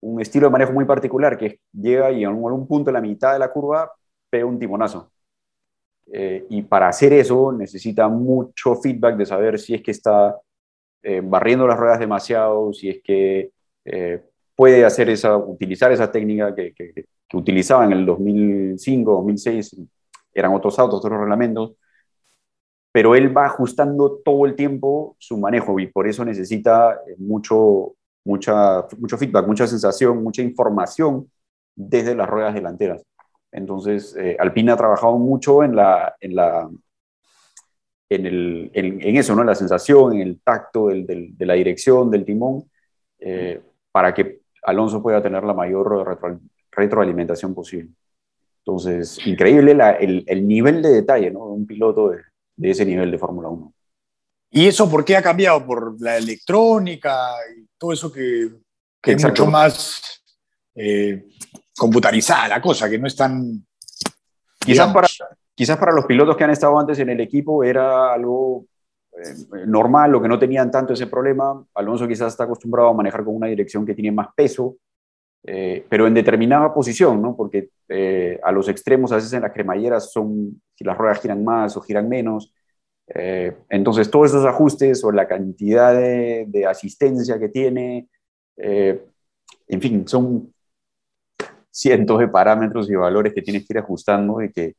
un 0.01 0.21
estilo 0.21 0.47
de 0.47 0.51
manejo 0.51 0.73
muy 0.73 0.85
particular, 0.85 1.37
que 1.37 1.59
llega 1.73 2.11
y 2.11 2.23
en 2.23 2.29
algún 2.29 2.67
punto 2.67 2.89
en 2.89 2.95
la 2.95 3.01
mitad 3.01 3.33
de 3.33 3.39
la 3.39 3.51
curva 3.51 3.91
pega 4.29 4.45
un 4.45 4.59
timonazo. 4.59 5.11
Eh, 6.11 6.45
y 6.49 6.61
para 6.63 6.87
hacer 6.87 7.13
eso 7.13 7.51
necesita 7.51 8.07
mucho 8.07 8.75
feedback 8.75 9.15
de 9.15 9.25
saber 9.25 9.59
si 9.59 9.75
es 9.75 9.81
que 9.81 9.91
está 9.91 10.39
eh, 11.03 11.21
barriendo 11.23 11.67
las 11.67 11.77
ruedas 11.77 11.99
demasiado, 11.99 12.73
si 12.73 12.89
es 12.89 13.01
que 13.03 13.51
eh, 13.85 14.23
puede 14.55 14.85
hacer 14.85 15.09
esa, 15.09 15.37
utilizar 15.37 15.91
esa 15.91 16.11
técnica 16.11 16.53
que, 16.55 16.73
que 17.29 17.37
utilizaba 17.37 17.85
en 17.85 17.93
el 17.93 18.05
2005, 18.05 19.11
2006, 19.11 19.77
eran 20.33 20.53
otros 20.53 20.79
autos, 20.79 20.99
otros 20.99 21.19
reglamentos, 21.19 21.75
pero 22.91 23.15
él 23.15 23.35
va 23.35 23.45
ajustando 23.45 24.19
todo 24.25 24.45
el 24.45 24.55
tiempo 24.55 25.15
su 25.19 25.37
manejo 25.37 25.79
y 25.79 25.87
por 25.87 26.07
eso 26.07 26.25
necesita 26.25 26.93
eh, 27.07 27.15
mucho, 27.19 27.93
mucha, 28.25 28.87
mucho 28.97 29.17
feedback, 29.17 29.45
mucha 29.45 29.67
sensación, 29.67 30.23
mucha 30.23 30.41
información 30.41 31.29
desde 31.75 32.15
las 32.15 32.27
ruedas 32.27 32.55
delanteras. 32.55 33.03
Entonces, 33.51 34.15
eh, 34.15 34.35
Alpina 34.39 34.73
ha 34.73 34.77
trabajado 34.77 35.17
mucho 35.17 35.63
en, 35.63 35.75
la, 35.75 36.15
en, 36.19 36.35
la, 36.35 36.69
en, 38.09 38.25
el, 38.25 38.71
en, 38.73 39.15
eso, 39.15 39.35
¿no? 39.35 39.43
la 39.43 39.55
sensación, 39.55 40.13
en 40.13 40.21
el 40.21 40.41
tacto 40.41 40.87
del, 40.87 41.37
de 41.37 41.45
la 41.45 41.53
dirección, 41.53 42.09
del 42.09 42.25
timón, 42.25 42.69
eh, 43.19 43.61
para 43.91 44.13
que 44.13 44.41
Alonso 44.63 45.01
pueda 45.01 45.21
tener 45.21 45.43
la 45.43 45.53
mayor 45.53 46.05
retroalimentación 46.71 47.53
posible. 47.53 47.91
Entonces, 48.65 49.25
increíble 49.25 49.71
el, 49.71 50.23
el, 50.27 50.47
nivel 50.47 50.81
de 50.81 50.89
detalle 50.89 51.31
¿no? 51.31 51.47
de 51.47 51.51
un 51.53 51.65
piloto 51.65 52.09
de, 52.09 52.19
de 52.55 52.69
ese 52.71 52.85
nivel 52.85 53.09
de 53.09 53.17
Fórmula 53.17 53.49
1. 53.49 53.73
¿Y 54.51 54.67
eso 54.67 54.89
por 54.89 55.05
qué 55.05 55.15
ha 55.15 55.21
cambiado? 55.21 55.65
¿Por 55.65 55.99
la 56.01 56.17
electrónica 56.17 57.31
y 57.55 57.67
todo 57.77 57.93
eso 57.93 58.11
que, 58.11 58.49
que 59.01 59.13
es 59.13 59.23
mucho 59.23 59.45
más 59.45 60.01
eh, 60.75 61.27
computarizada 61.77 62.47
la 62.47 62.61
cosa, 62.61 62.89
que 62.89 62.97
no 62.97 63.07
es 63.07 63.15
tan... 63.15 63.65
Quizás 64.59 64.93
para, 64.93 65.07
quizás 65.55 65.77
para 65.77 65.93
los 65.93 66.05
pilotos 66.05 66.35
que 66.35 66.43
han 66.43 66.49
estado 66.51 66.77
antes 66.77 66.99
en 66.99 67.09
el 67.09 67.21
equipo 67.21 67.63
era 67.63 68.13
algo 68.13 68.65
eh, 69.13 69.65
normal 69.65 70.15
o 70.15 70.21
que 70.21 70.27
no 70.27 70.37
tenían 70.37 70.69
tanto 70.69 70.93
ese 70.93 71.07
problema. 71.07 71.63
Alonso 71.75 72.07
quizás 72.07 72.33
está 72.33 72.43
acostumbrado 72.43 72.89
a 72.89 72.93
manejar 72.93 73.23
con 73.23 73.35
una 73.35 73.47
dirección 73.47 73.85
que 73.85 73.95
tiene 73.95 74.11
más 74.11 74.27
peso, 74.35 74.75
eh, 75.43 75.85
pero 75.89 76.05
en 76.07 76.13
determinada 76.13 76.73
posición, 76.73 77.21
¿no? 77.21 77.35
Porque 77.35 77.69
eh, 77.87 78.39
a 78.43 78.51
los 78.51 78.67
extremos, 78.67 79.11
a 79.11 79.15
veces 79.15 79.33
en 79.33 79.41
las 79.41 79.53
cremalleras, 79.53 80.11
son 80.11 80.61
si 80.75 80.83
las 80.83 80.97
ruedas 80.97 81.21
giran 81.21 81.43
más 81.43 81.77
o 81.77 81.81
giran 81.81 82.09
menos. 82.09 82.53
Eh, 83.07 83.55
entonces, 83.69 84.11
todos 84.11 84.29
esos 84.29 84.45
ajustes 84.45 85.03
o 85.03 85.11
la 85.11 85.27
cantidad 85.27 85.93
de, 85.93 86.45
de 86.47 86.65
asistencia 86.65 87.39
que 87.39 87.49
tiene, 87.49 88.07
en 88.57 89.81
fin, 89.81 90.07
son 90.07 90.53
cientos 91.71 92.19
de 92.19 92.27
parámetros 92.27 92.89
y 92.89 92.95
valores 92.95 93.33
que 93.33 93.41
tienes 93.41 93.65
que 93.65 93.73
ir 93.73 93.79
ajustando 93.79 94.41
y 94.41 94.51
que, 94.51 94.75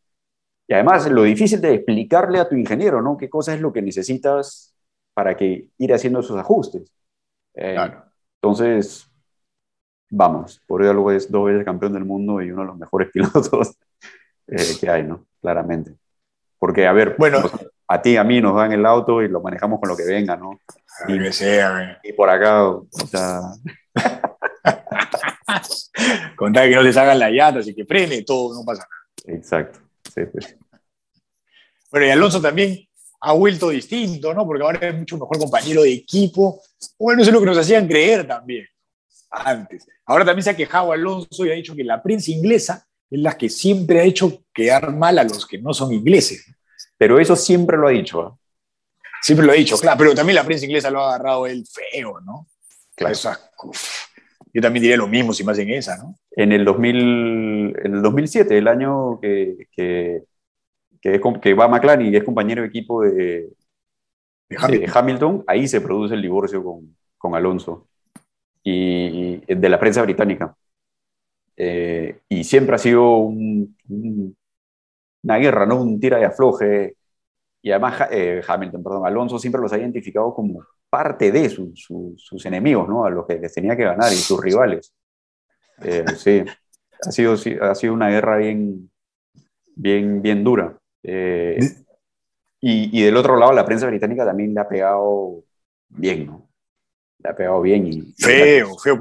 y 0.69 0.75
además, 0.75 1.11
lo 1.11 1.23
difícil 1.23 1.61
de 1.61 1.75
explicarle 1.75 2.39
a 2.39 2.49
tu 2.49 2.55
ingeniero, 2.55 3.01
¿no? 3.01 3.17
¿Qué 3.17 3.29
cosa 3.31 3.55
es 3.55 3.61
lo 3.61 3.73
que 3.73 3.83
necesitas 3.83 4.77
para 5.15 5.37
que 5.37 5.69
ir 5.79 5.93
haciendo 5.93 6.21
esos 6.21 6.37
ajustes? 6.37 6.93
Claro. 7.55 8.05
Entonces, 8.41 9.10
vamos, 10.11 10.61
por 10.67 10.85
algo 10.85 11.11
es 11.13 11.31
dos 11.31 11.47
veces 11.47 11.65
campeón 11.65 11.95
del 11.95 12.05
mundo 12.05 12.43
y 12.43 12.51
uno 12.51 12.63
de 12.63 12.67
los 12.67 12.77
mejores 12.77 13.11
pilotos 13.13 13.77
eh, 14.49 14.77
que 14.79 14.91
hay, 14.91 15.05
¿no? 15.05 15.25
Claramente. 15.41 15.95
Porque, 16.59 16.87
a 16.87 16.93
ver, 16.93 17.15
bueno, 17.17 17.39
a 17.89 18.03
ti, 18.03 18.17
a 18.17 18.25
mí 18.25 18.41
nos 18.41 18.57
dan 18.57 18.73
el 18.73 18.85
auto 18.85 19.23
y 19.23 19.29
lo 19.29 19.41
manejamos 19.41 19.81
con 19.81 19.89
lo 19.89 19.97
que 19.97 20.05
venga, 20.05 20.37
¿no? 20.37 20.61
Y, 21.09 21.19
que 21.19 21.33
sea, 21.33 21.99
y 22.03 22.13
por 22.13 22.29
acá, 22.29 22.69
o 22.69 22.87
sea... 23.11 23.41
Contar 26.37 26.69
que 26.69 26.75
no 26.75 26.83
les 26.83 26.97
hagan 26.97 27.19
la 27.19 27.31
llanta, 27.31 27.61
así 27.61 27.75
que 27.75 27.85
frene, 27.85 28.23
todo, 28.23 28.55
no 28.55 28.65
pasa 28.65 28.83
nada. 28.83 29.39
Exacto. 29.39 29.79
Sí, 30.15 30.23
Bueno, 31.91 32.07
y 32.07 32.11
Alonso 32.11 32.41
también 32.41 32.79
ha 33.21 33.33
vuelto 33.33 33.71
distinto, 33.71 34.33
¿no? 34.33 34.47
Porque 34.47 34.63
ahora 34.63 34.89
es 34.89 34.95
mucho 34.95 35.19
mejor 35.19 35.39
compañero 35.39 35.83
de 35.83 35.93
equipo. 35.93 36.61
Bueno, 36.99 37.23
eso 37.23 37.31
es 37.31 37.35
lo 37.35 37.41
que 37.41 37.47
nos 37.47 37.59
hacían 37.59 37.87
creer 37.87 38.27
también 38.27 38.67
antes. 39.31 39.87
Ahora 40.05 40.25
también 40.25 40.45
se 40.45 40.51
ha 40.51 40.57
quejado 40.57 40.93
Alonso 40.93 41.47
y 41.47 41.51
ha 41.51 41.55
dicho 41.55 41.75
que 41.75 41.85
la 41.85 42.03
prensa 42.03 42.31
inglesa 42.31 42.87
es 43.11 43.21
la 43.21 43.37
que 43.37 43.49
siempre 43.49 44.01
ha 44.01 44.05
hecho 44.05 44.45
quedar 44.53 44.93
mal 44.95 45.19
a 45.19 45.25
los 45.25 45.47
que 45.47 45.59
no 45.59 45.73
son 45.73 45.93
ingleses. 45.93 46.55
Pero 46.97 47.19
eso 47.19 47.37
siempre 47.37 47.77
lo 47.77 47.89
ha 47.89 47.91
dicho. 47.91 48.27
¿eh? 48.27 48.31
Siempre 49.23 49.47
lo 49.47 49.53
ha 49.53 49.57
dicho, 49.57 49.77
claro, 49.79 49.99
pero 49.99 50.15
también 50.15 50.37
la 50.37 50.45
prensa 50.45 50.65
inglesa 50.65 50.91
lo 50.91 51.01
ha 51.01 51.15
agarrado 51.15 51.47
él 51.47 51.65
feo, 51.67 52.21
¿no? 52.21 52.47
Claro. 52.95 53.15
yo 54.53 54.63
también 54.63 54.83
diría 54.83 54.97
lo 54.97 55.09
mismo 55.09 55.33
si 55.33 55.45
más 55.45 55.59
en 55.59 55.71
esa, 55.71 55.97
¿no? 55.97 56.19
En 56.33 56.53
el, 56.53 56.65
2000, 56.65 57.77
en 57.85 57.95
el 57.95 58.03
2007, 58.03 58.57
el 58.57 58.69
año 58.69 59.19
que, 59.21 59.69
que, 59.73 60.25
que, 61.01 61.21
que 61.43 61.55
va 61.55 61.69
McLaren 61.69 62.13
y 62.13 62.17
es 62.17 62.25
compañero 62.25 62.63
de 62.63 62.69
equipo 62.69 63.03
de, 63.03 63.51
de 64.49 64.57
Hamilton. 64.59 64.91
Hamilton. 64.95 65.45
ahí 65.47 65.67
se 65.69 65.81
produce 65.81 66.15
el 66.15 66.23
divorcio 66.23 66.63
con, 66.63 66.97
con 67.19 67.35
Alonso 67.35 67.90
y, 68.63 69.55
de 69.55 69.69
la 69.69 69.79
prensa 69.79 70.03
británica. 70.03 70.55
Eh, 71.57 72.21
y 72.29 72.45
siempre 72.45 72.77
ha 72.77 72.79
sido 72.79 73.17
una 73.17 74.35
guerra, 75.39 75.67
¿no? 75.67 75.81
Un 75.83 76.01
tira 76.01 76.21
y 76.21 76.25
afloje. 76.25 76.97
Y 77.63 77.71
además 77.71 78.09
eh, 78.11 78.43
Hamilton, 78.47 78.83
perdón, 78.83 79.07
Alonso 79.07 79.39
siempre 79.39 79.61
los 79.61 79.73
ha 79.73 79.79
identificado 79.79 80.35
como 80.35 80.65
parte 80.89 81.31
de 81.31 81.51
sus 81.51 82.47
enemigos, 82.47 82.89
¿no? 82.89 83.05
A 83.05 83.11
los 83.11 83.27
que 83.27 83.39
les 83.39 83.53
tenía 83.53 83.77
que 83.77 83.85
ganar 83.85 84.13
y 84.13 84.17
sus 84.17 84.41
rivales. 84.41 84.95
Eh, 85.83 86.05
sí, 86.17 86.45
ha 87.07 87.11
sido, 87.11 87.35
ha 87.63 87.75
sido 87.75 87.95
una 87.95 88.09
guerra 88.11 88.39
bien, 88.39 88.91
bien, 89.77 90.23
bien 90.23 90.43
dura. 90.43 90.79
y, 91.03 91.61
y, 92.61 93.03
del 93.03 93.17
otro 93.17 93.37
lado, 93.37 93.53
la 93.53 93.65
prensa 93.65 93.87
británica 93.87 94.25
también 94.25 94.55
le 94.55 94.61
ha 94.61 94.69
pegado 94.69 95.45
bien, 95.89 96.27
¿no? 96.27 96.50
Le 97.23 97.31
ha 97.31 97.37
pegado 97.37 97.61
bien. 97.63 97.87
Y, 97.87 98.15
feo, 98.19 98.77
feo. 98.79 98.99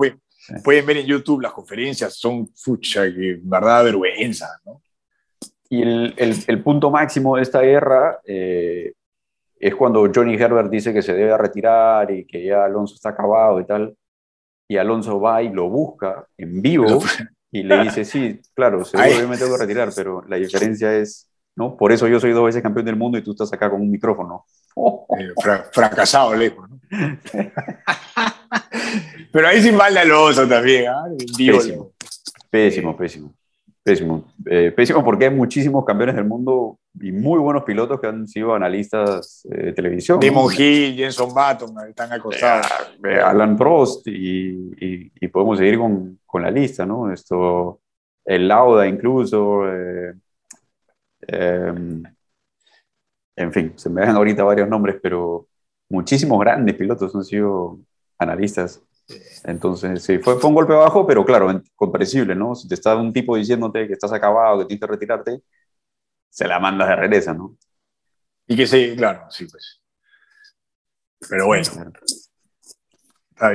Pueden, 0.63 0.85
ver 0.85 0.97
en 0.97 1.05
YouTube 1.05 1.41
las 1.41 1.53
conferencias, 1.53 2.15
son 2.15 2.47
fucha, 2.55 3.03
verdad 3.43 3.83
vergüenza, 3.83 4.47
¿no? 4.65 4.81
Y 5.69 5.83
el, 5.83 6.15
el, 6.47 6.63
punto 6.63 6.89
máximo 6.89 7.35
de 7.35 7.43
esta 7.43 7.61
guerra 7.61 8.19
eh, 8.25 8.93
es 9.59 9.75
cuando 9.75 10.09
Johnny 10.13 10.33
Herbert 10.33 10.71
dice 10.71 10.91
que 10.91 11.03
se 11.03 11.13
debe 11.13 11.37
retirar 11.37 12.09
y 12.09 12.25
que 12.25 12.43
ya 12.43 12.65
Alonso 12.65 12.95
está 12.95 13.09
acabado 13.09 13.59
y 13.59 13.65
tal. 13.65 13.95
Y 14.67 14.77
Alonso 14.77 15.19
va 15.19 15.43
y 15.43 15.49
lo 15.49 15.69
busca 15.69 16.25
en 16.37 16.61
vivo 16.61 16.99
Y 17.51 17.63
le 17.63 17.83
dice, 17.83 18.05
sí, 18.05 18.39
claro, 18.53 18.85
seguro 18.85 19.09
yo 19.09 19.27
me 19.27 19.37
tengo 19.37 19.55
que 19.55 19.61
retirar, 19.63 19.89
pero 19.95 20.23
la 20.27 20.37
diferencia 20.37 20.95
es, 20.95 21.29
¿no? 21.55 21.75
Por 21.75 21.91
eso 21.91 22.07
yo 22.07 22.19
soy 22.19 22.31
dos 22.31 22.45
veces 22.45 22.61
campeón 22.61 22.85
del 22.85 22.95
mundo 22.95 23.17
y 23.17 23.23
tú 23.23 23.31
estás 23.31 23.51
acá 23.51 23.69
con 23.69 23.81
un 23.81 23.91
micrófono. 23.91 24.45
Eh, 25.19 25.33
fracasado 25.71 26.35
lejos, 26.35 26.69
¿no? 26.69 26.79
pero 29.31 29.47
ahí 29.47 29.61
sin 29.61 29.75
mal 29.75 29.95
oso 30.11 30.47
también, 30.47 30.87
¿ah? 30.87 31.05
Pésimo, 31.37 31.91
pésimo, 32.49 32.97
pésimo. 32.97 33.33
Pésimo. 33.81 34.25
Eh, 34.45 34.71
pésimo 34.75 35.03
porque 35.03 35.25
hay 35.25 35.31
muchísimos 35.31 35.85
campeones 35.85 36.15
del 36.15 36.25
mundo 36.25 36.77
y 36.99 37.11
muy 37.11 37.39
buenos 37.39 37.63
pilotos 37.63 37.99
que 37.99 38.07
han 38.07 38.27
sido 38.27 38.53
analistas 38.53 39.47
eh, 39.51 39.65
de 39.67 39.73
televisión. 39.73 40.19
Damon 40.19 40.53
Hill, 40.55 40.95
Jenson 40.95 41.29
Button, 41.29 41.75
están 41.87 42.11
acostados. 42.11 42.67
Eh, 43.03 43.19
Alan 43.19 43.55
Prost 43.55 44.05
y, 44.07 45.09
podemos 45.29 45.57
seguir 45.57 45.77
con, 45.77 46.19
con, 46.25 46.41
la 46.41 46.51
lista, 46.51 46.85
¿no? 46.85 47.11
Esto, 47.11 47.79
el 48.25 48.47
Lauda 48.47 48.85
incluso. 48.87 49.63
Em, 51.21 52.03
en 53.39 53.53
fin, 53.53 53.73
se 53.75 53.89
me 53.89 54.01
dan 54.01 54.15
ahorita 54.15 54.43
varios 54.43 54.69
nombres, 54.69 54.97
pero 55.01 55.47
muchísimos 55.89 56.39
grandes 56.39 56.75
pilotos 56.75 57.15
han 57.15 57.23
sido 57.23 57.79
analistas 58.17 58.83
entonces, 59.43 60.03
sí, 60.03 60.19
fue, 60.19 60.39
fue 60.39 60.49
un 60.49 60.55
golpe 60.55 60.73
bajo, 60.73 61.05
pero 61.07 61.25
claro, 61.25 61.61
comprensible, 61.75 62.35
¿no? 62.35 62.53
Si 62.53 62.67
te 62.67 62.75
está 62.75 62.95
un 62.95 63.11
tipo 63.11 63.35
diciéndote 63.35 63.87
que 63.87 63.93
estás 63.93 64.13
acabado, 64.13 64.59
que 64.59 64.65
tienes 64.65 64.81
que 64.81 64.87
retirarte, 64.87 65.41
se 66.29 66.47
la 66.47 66.59
mandas 66.59 66.89
de 66.89 66.95
regresa, 66.95 67.33
¿no? 67.33 67.55
Y 68.47 68.55
que 68.55 68.67
sí, 68.67 68.95
claro, 68.95 69.25
sí, 69.29 69.47
pues. 69.49 69.81
Pero 71.27 71.47
bueno. 71.47 71.63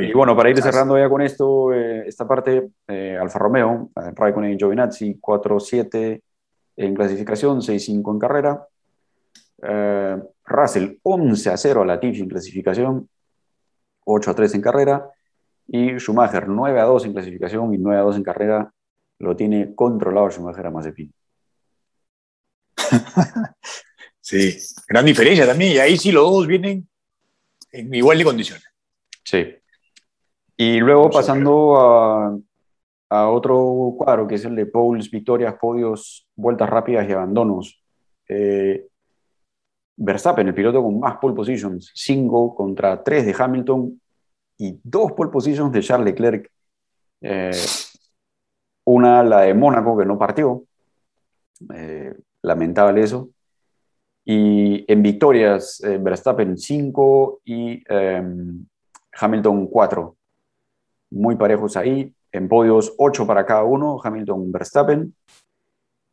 Y 0.01 0.13
bueno, 0.13 0.35
para 0.35 0.51
ir 0.51 0.61
cerrando 0.61 0.99
ya 0.99 1.09
con 1.09 1.21
esto, 1.21 1.73
eh, 1.73 2.05
esta 2.07 2.27
parte, 2.27 2.71
eh, 2.89 3.19
Alfa 3.21 3.39
Romeo, 3.39 3.91
eh, 3.97 4.13
Raikkonen 4.15 4.53
y 4.53 4.57
Giovinazzi, 4.57 5.19
4-7 5.21 6.23
en 6.77 6.95
clasificación, 6.95 7.61
6-5 7.61 8.13
en 8.13 8.19
carrera. 8.19 8.67
Russell, 10.45 10.99
11 11.03 11.57
0 11.57 11.83
a 11.83 11.87
Latifi 11.87 12.21
en 12.21 12.29
clasificación, 12.29 13.09
8 14.05 14.35
3 14.35 14.55
en 14.55 14.61
carrera. 14.61 15.11
Y 15.67 15.99
Schumacher, 15.99 16.47
9 16.47 16.81
a 16.81 16.85
2 16.85 17.07
en 17.07 17.13
clasificación 17.15 17.73
y 17.73 17.79
9 17.79 18.01
a 18.01 18.03
2 18.03 18.17
en 18.17 18.23
carrera, 18.23 18.73
lo 19.19 19.35
tiene 19.35 19.75
controlado 19.75 20.31
Schumacher 20.31 20.67
a 20.67 20.71
Mazepin. 20.71 21.13
sí, 24.21 24.59
gran 24.87 25.07
diferencia 25.07 25.47
también. 25.47 25.73
Y 25.73 25.79
ahí 25.79 25.97
sí 25.97 26.13
los 26.13 26.31
dos 26.31 26.47
vienen 26.47 26.87
en 27.73 27.95
igual 27.95 28.19
de 28.19 28.25
condiciones. 28.25 28.65
Sí. 29.25 29.57
Y 30.57 30.79
luego 30.79 31.11
pasando 31.11 31.77
a, 31.81 32.39
a, 33.09 33.29
otro 33.31 33.95
cuadro, 33.97 34.27
que 34.29 34.37
es 34.37 34.45
el 34.45 34.55
de 34.55 34.67
poles, 34.67 35.11
victorias, 35.11 35.55
podios, 35.61 36.29
vueltas 36.37 36.69
rápidas 36.69 37.09
y 37.09 37.13
abandonos. 37.13 37.83
Eh, 38.29 38.87
Verstappen, 39.97 40.49
el 40.49 40.55
piloto 40.55 40.83
con 40.83 41.01
más 41.01 41.17
pole 41.19 41.35
positions, 41.35 41.91
5 41.95 42.55
contra 42.55 43.03
3 43.03 43.27
de 43.27 43.35
Hamilton 43.39 44.01
y 44.59 44.79
dos 44.83 45.13
pole 45.13 45.31
positions 45.31 45.73
de 45.73 45.81
Charles 45.81 46.07
Leclerc. 46.07 46.51
Eh, 47.21 47.53
una, 48.85 49.23
la 49.23 49.43
de 49.43 49.55
Mónaco, 49.55 49.97
que 49.97 50.05
no 50.05 50.19
partió. 50.19 50.65
Eh, 51.75 52.15
lamentable 52.43 53.03
eso. 53.03 53.31
Y 54.25 54.91
en 54.91 55.03
victorias, 55.03 55.83
eh, 55.85 55.99
Verstappen 55.99 56.57
5 56.57 57.41
y 57.45 57.83
em, 57.89 58.67
Hamilton 59.13 59.67
4. 59.69 60.17
Muy 61.11 61.37
parejos 61.37 61.77
ahí. 61.77 62.13
En 62.33 62.49
podios 62.49 62.95
8 62.99 63.27
para 63.27 63.47
cada 63.47 63.65
uno, 63.65 64.01
Hamilton, 64.03 64.51
Verstappen. 64.51 65.15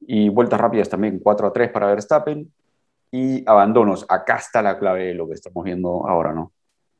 Y 0.01 0.29
vueltas 0.29 0.59
rápidas 0.59 0.89
también 0.89 1.19
4 1.19 1.47
a 1.47 1.53
3 1.53 1.71
para 1.71 1.88
Verstappen. 1.88 2.51
Y 3.12 3.43
abandonos. 3.47 4.05
Acá 4.07 4.38
está 4.38 4.62
la 4.62 4.80
clave 4.80 5.07
de 5.07 5.14
lo 5.14 5.28
que 5.28 5.34
estamos 5.34 5.64
viendo 5.64 6.07
ahora, 6.07 6.34
¿no? 6.34 6.53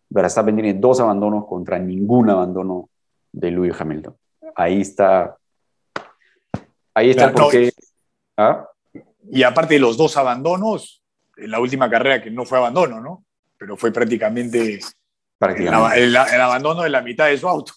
Verstappen 0.10 0.56
tiene 0.56 0.74
dos 0.74 1.00
abandonos 1.00 1.46
contra 1.46 1.80
ningún 1.80 2.30
abandono 2.30 2.90
de 3.32 3.52
Lewis 3.52 3.80
Hamilton. 3.80 4.16
Ahí 4.56 4.82
está. 4.82 5.38
Ahí 6.94 7.12
está 7.12 7.32
porque. 7.32 7.72
¿Ah? 8.36 8.68
Y 9.30 9.44
aparte 9.44 9.76
de 9.76 9.80
los 9.80 9.96
dos 9.96 10.18
abandonos, 10.18 11.02
en 11.38 11.52
la 11.52 11.60
última 11.60 11.90
carrera 11.90 12.22
que 12.22 12.30
no 12.30 12.46
fue 12.46 12.58
abandono, 12.58 13.00
¿no? 13.00 13.24
Pero 13.58 13.78
fue 13.78 13.92
prácticamente, 13.92 14.80
El, 15.40 16.16
abandono 16.16 16.82
de 16.82 16.90
la 16.90 17.02
mitad 17.02 17.28
de 17.28 17.38
su 17.38 17.48
auto. 17.48 17.74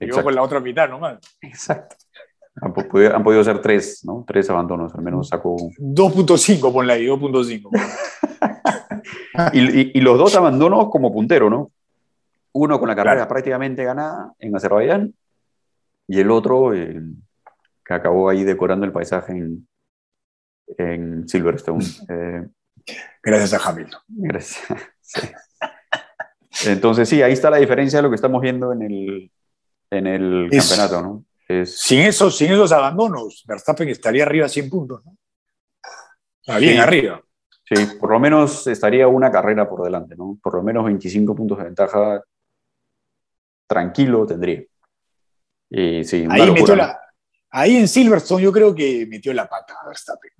Llegó 0.00 0.22
con 0.22 0.34
la 0.34 0.42
otra 0.42 0.60
mitad 0.60 0.88
nomás. 0.88 1.18
Exacto. 1.40 1.96
Han, 2.60 2.72
podido, 3.22 3.44
ser 3.44 3.60
tres, 3.60 4.04
¿no? 4.04 4.24
Tres 4.26 4.48
abandonos, 4.50 4.94
al 4.94 5.02
menos 5.02 5.28
sacó. 5.28 5.56
2.5, 5.56 6.72
ponle 6.72 6.92
ahí, 6.92 7.06
2.5. 7.06 7.70
y, 9.52 10.00
los 10.00 10.18
dos 10.18 10.34
abandonos 10.36 10.88
como 10.90 11.12
puntero, 11.12 11.50
¿no? 11.50 11.70
Uno 12.52 12.78
con 12.78 12.88
la 12.88 12.96
carrera 12.96 13.28
prácticamente 13.28 13.84
ganada 13.84 14.32
en 14.38 14.56
Azerbaiyán 14.56 15.14
y 16.08 16.20
el 16.20 16.30
otro 16.30 16.74
eh, 16.74 17.00
que 17.84 17.94
acabó 17.94 18.28
ahí 18.28 18.44
decorando 18.44 18.86
el 18.86 18.92
paisaje 18.92 19.32
en, 19.32 19.68
en 20.76 21.28
Silverstone. 21.28 21.84
Eh, 22.10 22.46
gracias 23.22 23.52
a 23.52 23.68
Hamilton. 23.68 24.00
Gracias. 24.08 24.66
Entonces, 26.66 27.06
sí, 27.06 27.20
ahí 27.20 27.32
está 27.32 27.50
la 27.50 27.58
diferencia 27.58 27.98
de 27.98 28.04
lo 28.04 28.08
que 28.08 28.14
estamos 28.14 28.40
viendo 28.40 28.72
en 28.72 28.80
el, 28.80 29.30
en 29.90 30.06
el 30.06 30.48
campeonato, 30.50 31.02
¿no? 31.02 31.24
Sin, 31.64 32.00
esos, 32.00 32.36
sin 32.36 32.52
esos 32.52 32.72
abandonos, 32.72 33.42
Verstappen 33.46 33.88
estaría 33.88 34.24
arriba 34.24 34.48
100 34.48 34.68
puntos, 34.68 35.02
¿no? 35.04 35.16
bien 36.58 36.78
arriba. 36.78 37.22
Sí, 37.64 37.74
por 37.98 38.10
lo 38.10 38.20
menos 38.20 38.66
estaría 38.66 39.08
una 39.08 39.30
carrera 39.30 39.68
por 39.68 39.82
delante, 39.82 40.16
¿no? 40.16 40.38
Por 40.42 40.54
lo 40.54 40.62
menos 40.62 40.84
25 40.84 41.34
puntos 41.34 41.58
de 41.58 41.64
ventaja 41.64 42.22
tranquilo 43.66 44.26
tendría. 44.26 44.62
Y 45.70 46.04
sí, 46.04 46.26
ahí, 46.30 46.50
metió 46.50 46.74
la, 46.74 46.98
ahí 47.50 47.76
en 47.76 47.88
Silverstone 47.88 48.42
yo 48.42 48.52
creo 48.52 48.74
que 48.74 49.06
metió 49.06 49.32
la 49.34 49.48
pata 49.48 49.74
Verstappen. 49.86 50.32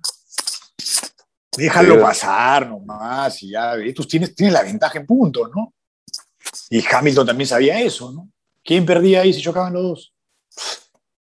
Déjalo 1.55 2.01
pasar 2.01 2.67
nomás 2.67 3.43
y 3.43 3.51
ya, 3.51 3.73
tú 3.95 4.05
tienes, 4.05 4.33
tienes 4.33 4.53
la 4.53 4.63
ventaja 4.63 4.99
en 4.99 5.05
puntos, 5.05 5.49
¿no? 5.55 5.73
Y 6.69 6.83
Hamilton 6.85 7.27
también 7.27 7.47
sabía 7.47 7.79
eso, 7.81 8.11
¿no? 8.11 8.29
¿Quién 8.63 8.85
perdía 8.85 9.21
ahí 9.21 9.33
si 9.33 9.41
chocaban 9.41 9.73
los 9.73 9.83
dos? 9.83 10.13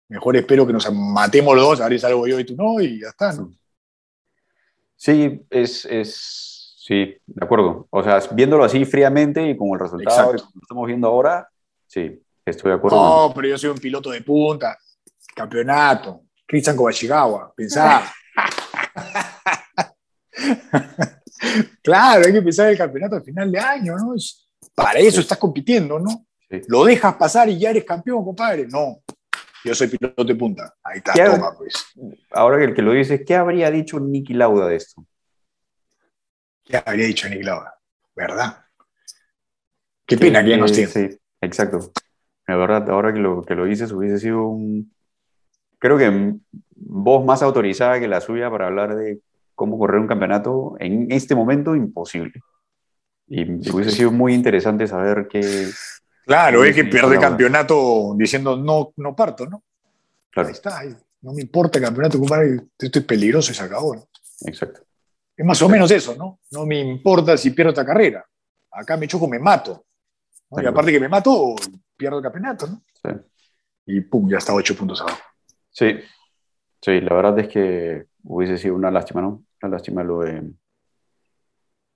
Mejor 0.07 0.35
espero 0.37 0.67
que 0.67 0.73
nos 0.73 0.91
matemos 0.93 1.55
los 1.55 1.65
dos, 1.65 1.81
a 1.81 1.89
ver 1.89 1.93
si 1.93 2.01
salgo 2.01 2.27
yo 2.27 2.39
y 2.39 2.45
tú 2.45 2.55
no, 2.55 2.79
y 2.79 3.01
ya 3.01 3.09
está, 3.09 3.33
¿no? 3.33 3.51
Sí, 4.95 5.45
es, 5.49 5.85
es, 5.85 6.75
sí, 6.77 7.15
de 7.25 7.45
acuerdo. 7.45 7.87
O 7.89 8.03
sea, 8.03 8.19
viéndolo 8.31 8.63
así 8.63 8.85
fríamente 8.85 9.47
y 9.47 9.57
con 9.57 9.69
el 9.73 9.79
resultado 9.79 10.31
que 10.31 10.37
estamos 10.61 10.87
viendo 10.87 11.07
ahora, 11.07 11.49
sí, 11.87 12.21
estoy 12.45 12.71
de 12.71 12.77
acuerdo. 12.77 12.97
No, 12.97 13.33
pero 13.33 13.47
yo 13.47 13.57
soy 13.57 13.71
un 13.71 13.79
piloto 13.79 14.11
de 14.11 14.21
punta, 14.21 14.77
campeonato, 15.35 16.21
Cristian 16.45 16.75
Kobachigawa, 16.75 17.51
pensá. 17.55 18.11
claro, 21.81 22.25
hay 22.25 22.33
que 22.33 22.41
pensar 22.41 22.69
el 22.69 22.77
campeonato 22.77 23.15
al 23.15 23.23
final 23.23 23.51
de 23.51 23.59
año, 23.59 23.95
¿no? 23.97 24.13
Para 24.73 24.99
eso 24.99 25.19
estás 25.19 25.37
compitiendo, 25.37 25.99
¿no? 25.99 26.25
Lo 26.67 26.85
dejas 26.85 27.15
pasar 27.15 27.49
y 27.49 27.57
ya 27.57 27.71
eres 27.71 27.83
campeón, 27.83 28.23
compadre. 28.23 28.67
No, 28.67 29.01
yo 29.65 29.75
soy 29.75 29.87
piloto 29.87 30.23
de 30.23 30.35
punta. 30.35 30.75
Ahí 30.83 30.97
está, 30.97 31.13
toma, 31.13 31.55
pues. 31.57 31.73
Ahora 32.31 32.57
que 32.57 32.65
el 32.65 32.73
que 32.73 32.81
lo 32.81 32.91
dice, 32.91 33.25
¿qué 33.25 33.35
habría 33.35 33.71
dicho 33.71 33.99
Nicky 33.99 34.33
Lauda 34.33 34.67
de 34.67 34.75
esto? 34.75 35.05
¿Qué 36.63 36.77
habría 36.77 37.07
dicho 37.07 37.27
Nicky 37.27 37.43
Lauda? 37.43 37.73
¿Verdad? 38.15 38.65
Qué 40.05 40.17
pena 40.17 40.43
que 40.43 40.51
ya 40.51 40.57
nos 40.57 40.71
tiene. 40.71 40.87
Sí, 40.87 41.09
exacto. 41.41 41.91
La 42.47 42.55
verdad, 42.55 42.89
ahora 42.91 43.11
que 43.11 43.19
lo, 43.19 43.43
que 43.43 43.55
lo 43.55 43.65
dices, 43.65 43.91
hubiese 43.91 44.19
sido 44.19 44.47
un. 44.47 44.93
Creo 45.79 45.97
que 45.97 46.35
voz 46.75 47.25
más 47.25 47.41
autorizada 47.41 47.99
que 47.99 48.07
la 48.07 48.21
suya 48.21 48.49
para 48.51 48.67
hablar 48.67 48.95
de 48.95 49.19
cómo 49.55 49.79
correr 49.79 49.99
un 49.99 50.07
campeonato 50.07 50.75
en 50.79 51.11
este 51.11 51.33
momento 51.33 51.75
imposible. 51.75 52.41
Y 53.27 53.43
hubiese 53.71 53.91
sido 53.91 54.11
muy 54.11 54.33
interesante 54.35 54.85
saber 54.85 55.27
qué, 55.27 55.41
Claro, 56.25 56.63
es 56.63 56.75
que 56.75 56.85
pierde 56.85 57.19
campeonato 57.19 58.15
diciendo 58.17 58.57
no, 58.57 58.93
no 58.97 59.15
parto, 59.15 59.45
¿no? 59.45 59.63
Claro. 60.31 60.47
Ahí 60.47 60.53
está, 60.53 60.81
no 61.21 61.33
me 61.33 61.41
importa 61.41 61.79
el 61.79 61.85
campeonato, 61.85 62.19
compadre, 62.19 62.61
estoy 62.77 63.01
peligroso 63.03 63.51
y 63.51 63.55
se 63.55 63.63
acabó. 63.63 63.95
¿no? 63.95 64.07
Exacto. 64.45 64.81
Es 65.35 65.45
más 65.45 65.61
o 65.61 65.69
menos 65.69 65.89
eso, 65.91 66.15
¿no? 66.15 66.39
No 66.51 66.65
me 66.65 66.79
importa 66.79 67.37
si 67.37 67.51
pierdo 67.51 67.71
esta 67.71 67.85
carrera. 67.85 68.25
Acá 68.71 68.97
me 68.97 69.07
choco, 69.07 69.27
me 69.27 69.39
mato. 69.39 69.85
Y 70.51 70.65
aparte 70.65 70.91
que 70.91 70.99
me 70.99 71.09
mato, 71.09 71.55
pierdo 71.97 72.17
el 72.17 72.23
campeonato, 72.23 72.67
¿no? 72.67 72.83
Sí. 72.93 73.09
Y 73.87 74.01
pum, 74.01 74.29
ya 74.29 74.37
está 74.37 74.53
ocho 74.53 74.75
puntos 74.75 75.01
abajo. 75.01 75.19
Sí, 75.69 75.99
sí, 76.81 77.01
la 77.01 77.15
verdad 77.15 77.39
es 77.39 77.47
que 77.49 78.05
hubiese 78.23 78.57
sido 78.57 78.75
una 78.75 78.91
lástima, 78.91 79.21
¿no? 79.21 79.43
Una 79.61 79.71
lástima 79.71 80.03
lo 80.03 80.21
de, 80.21 80.43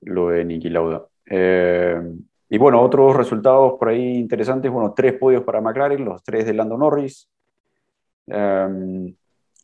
lo 0.02 0.30
de 0.30 0.46
Niki 0.46 0.70
Lauda. 0.70 1.06
Eh, 1.26 2.02
y 2.50 2.58
bueno, 2.58 2.82
otros 2.82 3.16
resultados 3.16 3.74
por 3.78 3.90
ahí 3.90 4.18
interesantes, 4.18 4.72
bueno, 4.72 4.94
tres 4.96 5.14
podios 5.14 5.44
para 5.44 5.62
McLaren, 5.62 6.04
los 6.04 6.24
tres 6.24 6.46
de 6.46 6.54
Lando 6.54 6.78
Norris, 6.78 7.30
Um, 8.30 9.14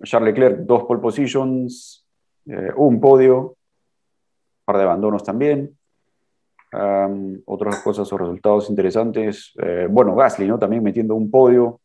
Charles 0.03 0.33
Leclerc, 0.33 0.59
dos 0.65 0.83
pole 0.83 0.99
positions, 0.99 2.05
eh, 2.47 2.71
un 2.75 2.99
podio, 2.99 3.39
un 3.39 3.55
par 4.65 4.77
de 4.77 4.83
abandonos 4.83 5.23
también. 5.23 5.77
Um, 6.73 7.41
otras 7.45 7.81
cosas 7.81 8.11
o 8.11 8.17
resultados 8.17 8.69
interesantes. 8.69 9.53
Eh, 9.61 9.87
bueno, 9.89 10.15
Gasly, 10.15 10.47
¿no? 10.47 10.59
También 10.59 10.83
metiendo 10.83 11.15
un 11.15 11.31
podio. 11.31 11.79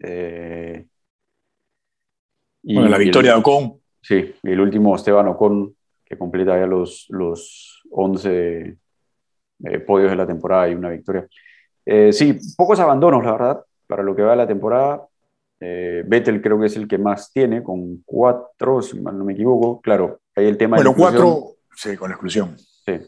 Eh, 0.00 0.86
y, 2.62 2.74
bueno, 2.74 2.88
la 2.88 2.98
victoria 2.98 3.32
de 3.32 3.38
Ocon. 3.38 3.80
Sí, 4.00 4.34
y 4.42 4.50
el 4.50 4.60
último 4.60 4.94
Esteban 4.94 5.28
Ocon, 5.28 5.74
que 6.04 6.16
completa 6.16 6.58
ya 6.58 6.66
los, 6.66 7.06
los 7.10 7.82
11 7.90 8.78
eh, 9.64 9.78
podios 9.80 10.10
de 10.10 10.16
la 10.16 10.26
temporada 10.26 10.68
y 10.68 10.74
una 10.74 10.90
victoria. 10.90 11.26
Eh, 11.84 12.12
sí, 12.12 12.38
pocos 12.56 12.78
abandonos, 12.80 13.24
la 13.24 13.32
verdad, 13.32 13.64
para 13.86 14.02
lo 14.02 14.14
que 14.14 14.22
va 14.22 14.32
de 14.32 14.36
la 14.36 14.46
temporada. 14.46 15.06
Eh, 15.60 16.04
Vettel 16.06 16.40
creo 16.40 16.60
que 16.60 16.66
es 16.66 16.76
el 16.76 16.86
que 16.86 16.98
más 16.98 17.32
tiene, 17.32 17.62
con 17.62 18.02
cuatro, 18.04 18.80
si 18.82 19.00
mal 19.00 19.18
no 19.18 19.24
me 19.24 19.32
equivoco. 19.32 19.80
Claro, 19.80 20.20
hay 20.34 20.46
el 20.46 20.56
tema 20.56 20.76
bueno, 20.76 20.90
de. 20.90 20.96
Bueno, 20.96 21.18
cuatro, 21.18 21.44
sí, 21.74 21.96
con 21.96 22.10
exclusión. 22.10 22.56
Sí. 22.56 23.00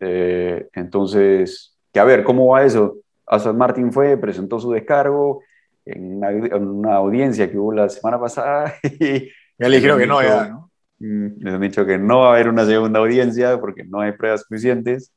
entonces, 0.00 1.76
que 1.92 2.00
a 2.00 2.04
ver, 2.04 2.24
¿cómo 2.24 2.46
va 2.48 2.64
eso? 2.64 2.96
Aston 3.26 3.58
Martin 3.58 3.92
fue, 3.92 4.16
presentó 4.16 4.58
su 4.58 4.72
descargo 4.72 5.42
en 5.84 6.22
una, 6.52 6.94
audiencia 6.96 7.50
que 7.50 7.58
hubo 7.58 7.72
la 7.72 7.88
semana 7.88 8.18
pasada. 8.18 8.74
Y 9.00 9.28
ya 9.58 9.68
le 9.68 9.76
dijeron 9.76 9.98
que 9.98 10.06
no, 10.06 10.22
ya, 10.22 10.48
¿no? 10.48 10.70
Mm, 11.00 11.44
les 11.44 11.54
han 11.54 11.60
dicho 11.60 11.86
que 11.86 11.98
no 11.98 12.20
va 12.20 12.28
a 12.28 12.34
haber 12.34 12.48
una 12.48 12.64
segunda 12.64 13.00
audiencia 13.00 13.58
porque 13.60 13.84
no 13.84 14.00
hay 14.00 14.12
pruebas 14.12 14.42
suficientes. 14.42 15.12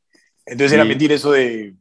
Entonces 0.52 0.74
era 0.74 0.84
mentir 0.84 1.14
eso 1.14 1.32
de, 1.32 1.74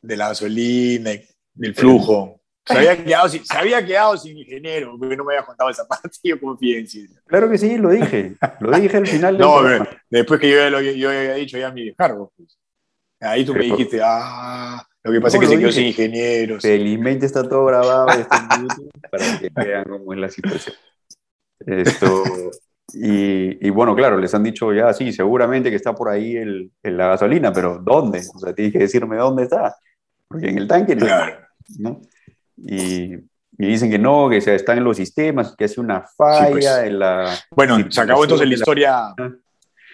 de 0.00 0.16
la 0.16 0.28
gasolina, 0.28 1.10
del 1.52 1.74
flujo. 1.74 2.40
Se 2.64 2.78
había, 2.78 3.04
quedado 3.04 3.28
sin, 3.28 3.44
se 3.44 3.56
había 3.56 3.84
quedado 3.84 4.16
sin 4.16 4.38
ingeniero, 4.38 4.96
porque 4.98 5.16
no 5.16 5.24
me 5.24 5.34
había 5.34 5.44
contado 5.44 5.68
esa 5.68 5.86
parte, 5.88 6.08
yo 6.22 6.40
confío 6.40 6.78
en 6.78 6.88
sí. 6.88 7.06
Claro 7.26 7.50
que 7.50 7.58
sí, 7.58 7.76
lo 7.76 7.90
dije. 7.90 8.34
Lo 8.60 8.72
dije 8.72 8.96
al 8.96 9.06
final. 9.06 9.36
no, 9.38 9.62
después 10.08 10.40
que 10.40 10.50
yo, 10.50 10.80
yo, 10.80 11.10
había 11.10 11.34
dicho 11.34 11.58
ya 11.58 11.70
mi 11.70 11.84
descargo. 11.84 12.32
Pues. 12.34 12.58
Ahí 13.20 13.44
tú 13.44 13.52
me 13.52 13.64
dijiste, 13.64 14.00
ah, 14.02 14.82
lo 15.02 15.12
que 15.12 15.20
pasa 15.20 15.36
es 15.36 15.42
que 15.42 15.48
se 15.48 15.58
quedó 15.58 15.72
sin 15.72 15.86
ingenieros. 15.86 16.62
Felizmente 16.62 17.26
está 17.26 17.46
todo 17.46 17.66
grabado 17.66 18.06
para 19.10 19.38
que 19.38 19.50
vean 19.54 19.84
cómo 19.84 20.14
es 20.14 20.18
la 20.18 20.30
situación. 20.30 20.74
Esto, 21.66 22.24
y, 22.98 23.70
bueno, 23.70 23.94
claro, 23.94 24.18
les 24.18 24.34
han 24.34 24.42
dicho 24.42 24.72
ya, 24.72 24.92
sí, 24.92 25.12
seguramente 25.12 25.68
que 25.68 25.76
está 25.76 25.94
por 25.94 26.08
ahí 26.08 26.36
el, 26.36 26.70
la 26.82 27.08
gasolina, 27.08 27.52
pero 27.52 27.78
¿dónde? 27.78 28.22
O 28.34 28.38
sea, 28.38 28.54
tienes 28.54 28.72
que 28.72 28.78
decirme 28.78 29.16
dónde 29.16 29.42
está, 29.42 29.76
porque 30.26 30.48
en 30.48 30.58
el 30.58 30.66
tanque 30.66 30.96
no. 30.96 31.06
¿no? 31.78 32.00
Y, 32.56 33.14
y, 33.14 33.66
dicen 33.66 33.90
que 33.90 33.98
no, 33.98 34.30
que 34.30 34.40
se 34.40 34.54
están 34.54 34.78
en 34.78 34.84
los 34.84 34.96
sistemas, 34.96 35.54
que 35.56 35.64
hace 35.64 35.80
una 35.80 36.06
falla 36.16 36.50
pues. 36.50 36.66
en 36.66 36.98
la... 36.98 37.38
Bueno, 37.50 37.90
se 37.90 38.00
acabó 38.00 38.24
entonces 38.24 38.48
la 38.48 38.54
historia 38.54 39.14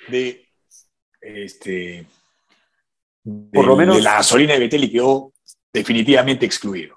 de, 0.09 0.47
este, 1.21 2.07
por 3.53 3.67
lo 3.67 3.77
menos, 3.77 3.97
de 3.97 4.03
la 4.03 4.15
gasolina 4.15 4.55
de 4.55 4.61
Betel 4.61 4.85
y 4.85 4.93
quedó 4.93 5.33
definitivamente 5.73 6.47
excluido. 6.47 6.97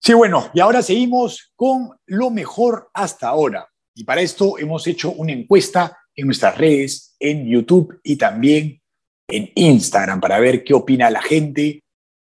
Sí, 0.00 0.12
bueno, 0.14 0.50
y 0.54 0.60
ahora 0.60 0.82
seguimos 0.82 1.52
con 1.56 1.96
lo 2.06 2.30
mejor 2.30 2.88
hasta 2.94 3.28
ahora. 3.28 3.68
Y 3.98 4.04
para 4.04 4.20
esto 4.20 4.58
hemos 4.58 4.86
hecho 4.86 5.10
una 5.10 5.32
encuesta 5.32 5.98
en 6.14 6.26
nuestras 6.26 6.56
redes, 6.56 7.16
en 7.18 7.48
YouTube 7.48 7.98
y 8.04 8.14
también 8.14 8.80
en 9.26 9.50
Instagram 9.56 10.20
para 10.20 10.38
ver 10.38 10.62
qué 10.62 10.72
opina 10.72 11.10
la 11.10 11.20
gente, 11.20 11.82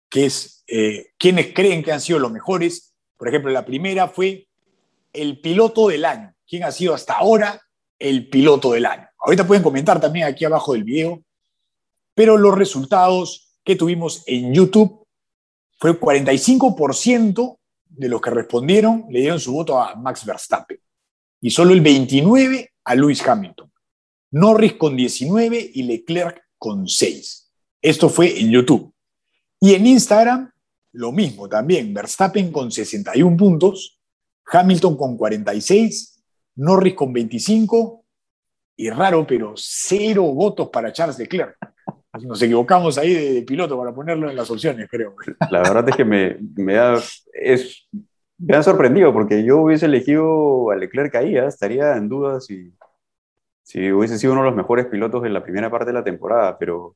qué 0.09 0.25
es, 0.25 0.65
eh, 0.67 1.11
quiénes 1.17 1.53
creen 1.53 1.81
que 1.81 1.93
han 1.93 2.01
sido 2.01 2.19
los 2.19 2.33
mejores. 2.33 2.93
Por 3.15 3.29
ejemplo, 3.29 3.49
la 3.49 3.63
primera 3.63 4.09
fue 4.09 4.49
el 5.13 5.39
piloto 5.39 5.87
del 5.87 6.03
año. 6.03 6.33
¿Quién 6.45 6.65
ha 6.65 6.71
sido 6.73 6.93
hasta 6.93 7.13
ahora 7.13 7.61
el 7.97 8.27
piloto 8.27 8.73
del 8.73 8.85
año? 8.85 9.07
Ahorita 9.19 9.47
pueden 9.47 9.63
comentar 9.63 10.01
también 10.01 10.25
aquí 10.25 10.43
abajo 10.43 10.73
del 10.73 10.83
video, 10.83 11.23
pero 12.13 12.37
los 12.37 12.57
resultados 12.57 13.55
que 13.63 13.77
tuvimos 13.77 14.23
en 14.27 14.53
YouTube 14.53 15.07
fue 15.79 15.97
45% 15.97 17.57
de 17.85 18.09
los 18.09 18.19
que 18.19 18.31
respondieron 18.31 19.05
le 19.09 19.21
dieron 19.21 19.39
su 19.39 19.53
voto 19.53 19.79
a 19.79 19.95
Max 19.95 20.25
Verstappen 20.25 20.83
y 21.43 21.49
solo 21.49 21.73
el 21.73 21.81
29 21.81 22.71
a 22.85 22.95
Lewis 22.95 23.27
Hamilton. 23.27 23.69
Norris 24.31 24.73
con 24.75 24.95
19 24.95 25.71
y 25.73 25.83
Leclerc 25.83 26.41
con 26.57 26.87
6. 26.87 27.51
Esto 27.81 28.07
fue 28.07 28.39
en 28.39 28.49
YouTube. 28.49 28.93
Y 29.59 29.73
en 29.73 29.85
Instagram, 29.85 30.49
lo 30.93 31.11
mismo 31.11 31.49
también. 31.49 31.93
Verstappen 31.93 32.49
con 32.49 32.71
61 32.71 33.35
puntos, 33.35 33.99
Hamilton 34.45 34.95
con 34.95 35.17
46, 35.17 36.23
Norris 36.55 36.93
con 36.93 37.11
25 37.11 38.05
y 38.77 38.89
raro, 38.89 39.27
pero 39.27 39.53
cero 39.57 40.23
votos 40.23 40.69
para 40.69 40.93
Charles 40.93 41.19
Leclerc. 41.19 41.57
Nos 42.21 42.41
equivocamos 42.41 42.97
ahí 42.97 43.13
de, 43.13 43.41
piloto 43.41 43.77
para 43.77 43.93
ponerlo 43.93 44.29
en 44.29 44.37
las 44.37 44.49
opciones, 44.49 44.87
creo. 44.89 45.17
La 45.51 45.59
verdad 45.59 45.89
es 45.89 45.95
que 45.97 46.05
me, 46.05 46.37
me 46.55 46.75
da, 46.75 47.03
es 47.33 47.85
me 48.37 48.55
han 48.55 48.63
sorprendido 48.63 49.13
porque 49.13 49.43
yo 49.43 49.59
hubiese 49.59 49.85
elegido 49.85 50.71
a 50.71 50.75
Leclerc 50.75 51.15
ahí, 51.15 51.37
¿eh? 51.37 51.47
estaría 51.47 51.95
en 51.95 52.09
duda 52.09 52.41
si, 52.41 52.73
si 53.63 53.91
hubiese 53.91 54.17
sido 54.17 54.33
uno 54.33 54.41
de 54.41 54.47
los 54.47 54.55
mejores 54.55 54.87
pilotos 54.87 55.25
en 55.25 55.33
la 55.33 55.43
primera 55.43 55.69
parte 55.69 55.87
de 55.87 55.93
la 55.93 56.03
temporada, 56.03 56.57
pero 56.57 56.95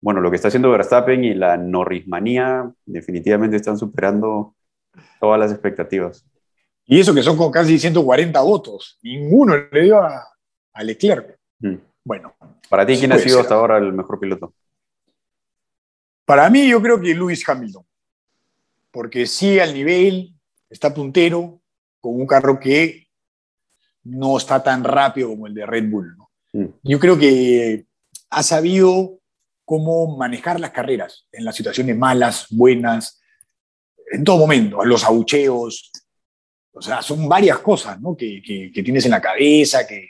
bueno, 0.00 0.20
lo 0.20 0.30
que 0.30 0.36
está 0.36 0.48
haciendo 0.48 0.70
Verstappen 0.70 1.24
y 1.24 1.34
la 1.34 1.56
Norrismanía 1.56 2.70
definitivamente 2.84 3.56
están 3.56 3.78
superando 3.78 4.54
todas 5.20 5.40
las 5.40 5.50
expectativas. 5.50 6.24
Y 6.84 7.00
eso 7.00 7.14
que 7.14 7.22
son 7.22 7.36
con 7.36 7.50
casi 7.50 7.78
140 7.78 8.40
votos, 8.42 8.98
ninguno 9.02 9.56
le 9.56 9.82
dio 9.82 10.00
a, 10.00 10.24
Leclerc. 10.82 11.38
Mm. 11.58 11.76
Bueno. 12.04 12.34
Para 12.68 12.86
ti, 12.86 12.96
¿quién 12.98 13.12
ha 13.12 13.18
sido 13.18 13.40
hasta 13.40 13.54
ahora 13.54 13.78
el 13.78 13.92
mejor 13.92 14.20
piloto? 14.20 14.54
Para 16.24 16.48
mí, 16.50 16.68
yo 16.68 16.80
creo 16.82 17.00
que 17.00 17.14
Lewis 17.14 17.48
Hamilton 17.48 17.85
porque 18.96 19.26
sí 19.26 19.60
al 19.60 19.74
nivel, 19.74 20.32
está 20.70 20.94
puntero, 20.94 21.60
con 22.00 22.18
un 22.18 22.26
carro 22.26 22.58
que 22.58 23.08
no 24.04 24.38
está 24.38 24.62
tan 24.62 24.84
rápido 24.84 25.28
como 25.28 25.46
el 25.46 25.52
de 25.52 25.66
Red 25.66 25.90
Bull. 25.90 26.16
Mm. 26.54 26.64
Yo 26.82 26.98
creo 26.98 27.18
que 27.18 27.84
ha 28.30 28.42
sabido 28.42 29.20
cómo 29.66 30.16
manejar 30.16 30.58
las 30.60 30.70
carreras 30.70 31.26
en 31.30 31.44
las 31.44 31.54
situaciones 31.54 31.94
malas, 31.94 32.46
buenas, 32.48 33.20
en 34.12 34.24
todo 34.24 34.38
momento, 34.38 34.82
los 34.82 35.04
abucheos. 35.04 35.92
O 36.72 36.80
sea, 36.80 37.02
son 37.02 37.28
varias 37.28 37.58
cosas 37.58 37.98
que, 38.16 38.70
tienes 38.82 39.04
en 39.04 39.10
la 39.10 39.20
cabeza, 39.20 39.86
que, 39.86 40.08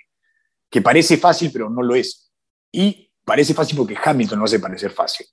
que 0.71 0.81
parece 0.81 1.17
fácil, 1.17 1.51
pero 1.53 1.69
no 1.69 1.83
lo 1.83 1.97
es. 1.97 2.31
Y 2.71 3.11
parece 3.25 3.53
fácil 3.53 3.79
porque 3.79 3.97
Hamilton 4.01 4.39
no 4.39 4.45
hace 4.45 4.61
parecer 4.61 4.93
fácil. 4.93 5.27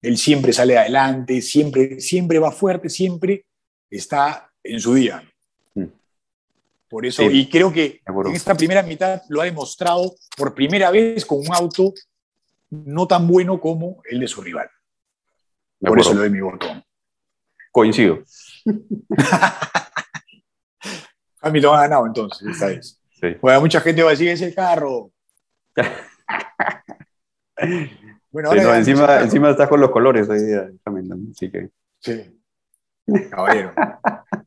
Él 0.00 0.16
siempre 0.16 0.52
sale 0.52 0.78
adelante, 0.78 1.42
siempre, 1.42 2.00
siempre 2.00 2.38
va 2.38 2.52
fuerte, 2.52 2.88
siempre 2.88 3.44
está 3.90 4.50
en 4.62 4.80
su 4.80 4.94
día. 4.94 5.22
Mm. 5.74 5.84
Por 6.88 7.04
eso, 7.04 7.24
y 7.24 7.48
creo 7.48 7.72
que 7.72 8.00
en 8.06 8.34
esta 8.34 8.54
primera 8.54 8.82
mitad 8.82 9.22
lo 9.28 9.40
ha 9.40 9.44
demostrado 9.44 10.14
por 10.36 10.54
primera 10.54 10.90
vez 10.90 11.24
con 11.24 11.38
un 11.38 11.52
auto 11.52 11.92
no 12.70 13.06
tan 13.06 13.26
bueno 13.26 13.60
como 13.60 14.02
el 14.08 14.20
de 14.20 14.28
su 14.28 14.42
rival. 14.42 14.70
por 15.80 15.98
eso 15.98 16.14
lo 16.14 16.20
doy 16.20 16.30
mi 16.30 16.40
botón. 16.40 16.82
Coincido. 17.72 18.22
Hamilton 21.40 21.76
ha 21.76 21.82
ganado 21.82 22.06
entonces, 22.06 22.48
esta 22.48 22.66
vez. 22.66 23.00
Bueno, 23.40 23.60
mucha 23.60 23.80
gente 23.80 24.02
va 24.02 24.10
a 24.10 24.12
decir, 24.12 24.28
es 24.28 24.42
el 24.42 24.54
carro. 24.54 25.10
Bueno, 28.30 28.52
encima, 28.74 29.20
encima 29.22 29.50
estás 29.50 29.68
con 29.68 29.80
los 29.80 29.90
colores 29.90 30.28
hoy 30.28 30.42
día, 30.42 30.68
así 31.30 31.50
que. 31.50 31.70
Sí. 32.00 32.38
Caballero. 33.30 33.72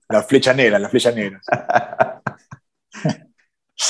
la 0.10 0.22
flecha 0.22 0.54
negra, 0.54 0.78
la 0.78 0.90
flecha 0.90 1.12
negra. 1.12 1.42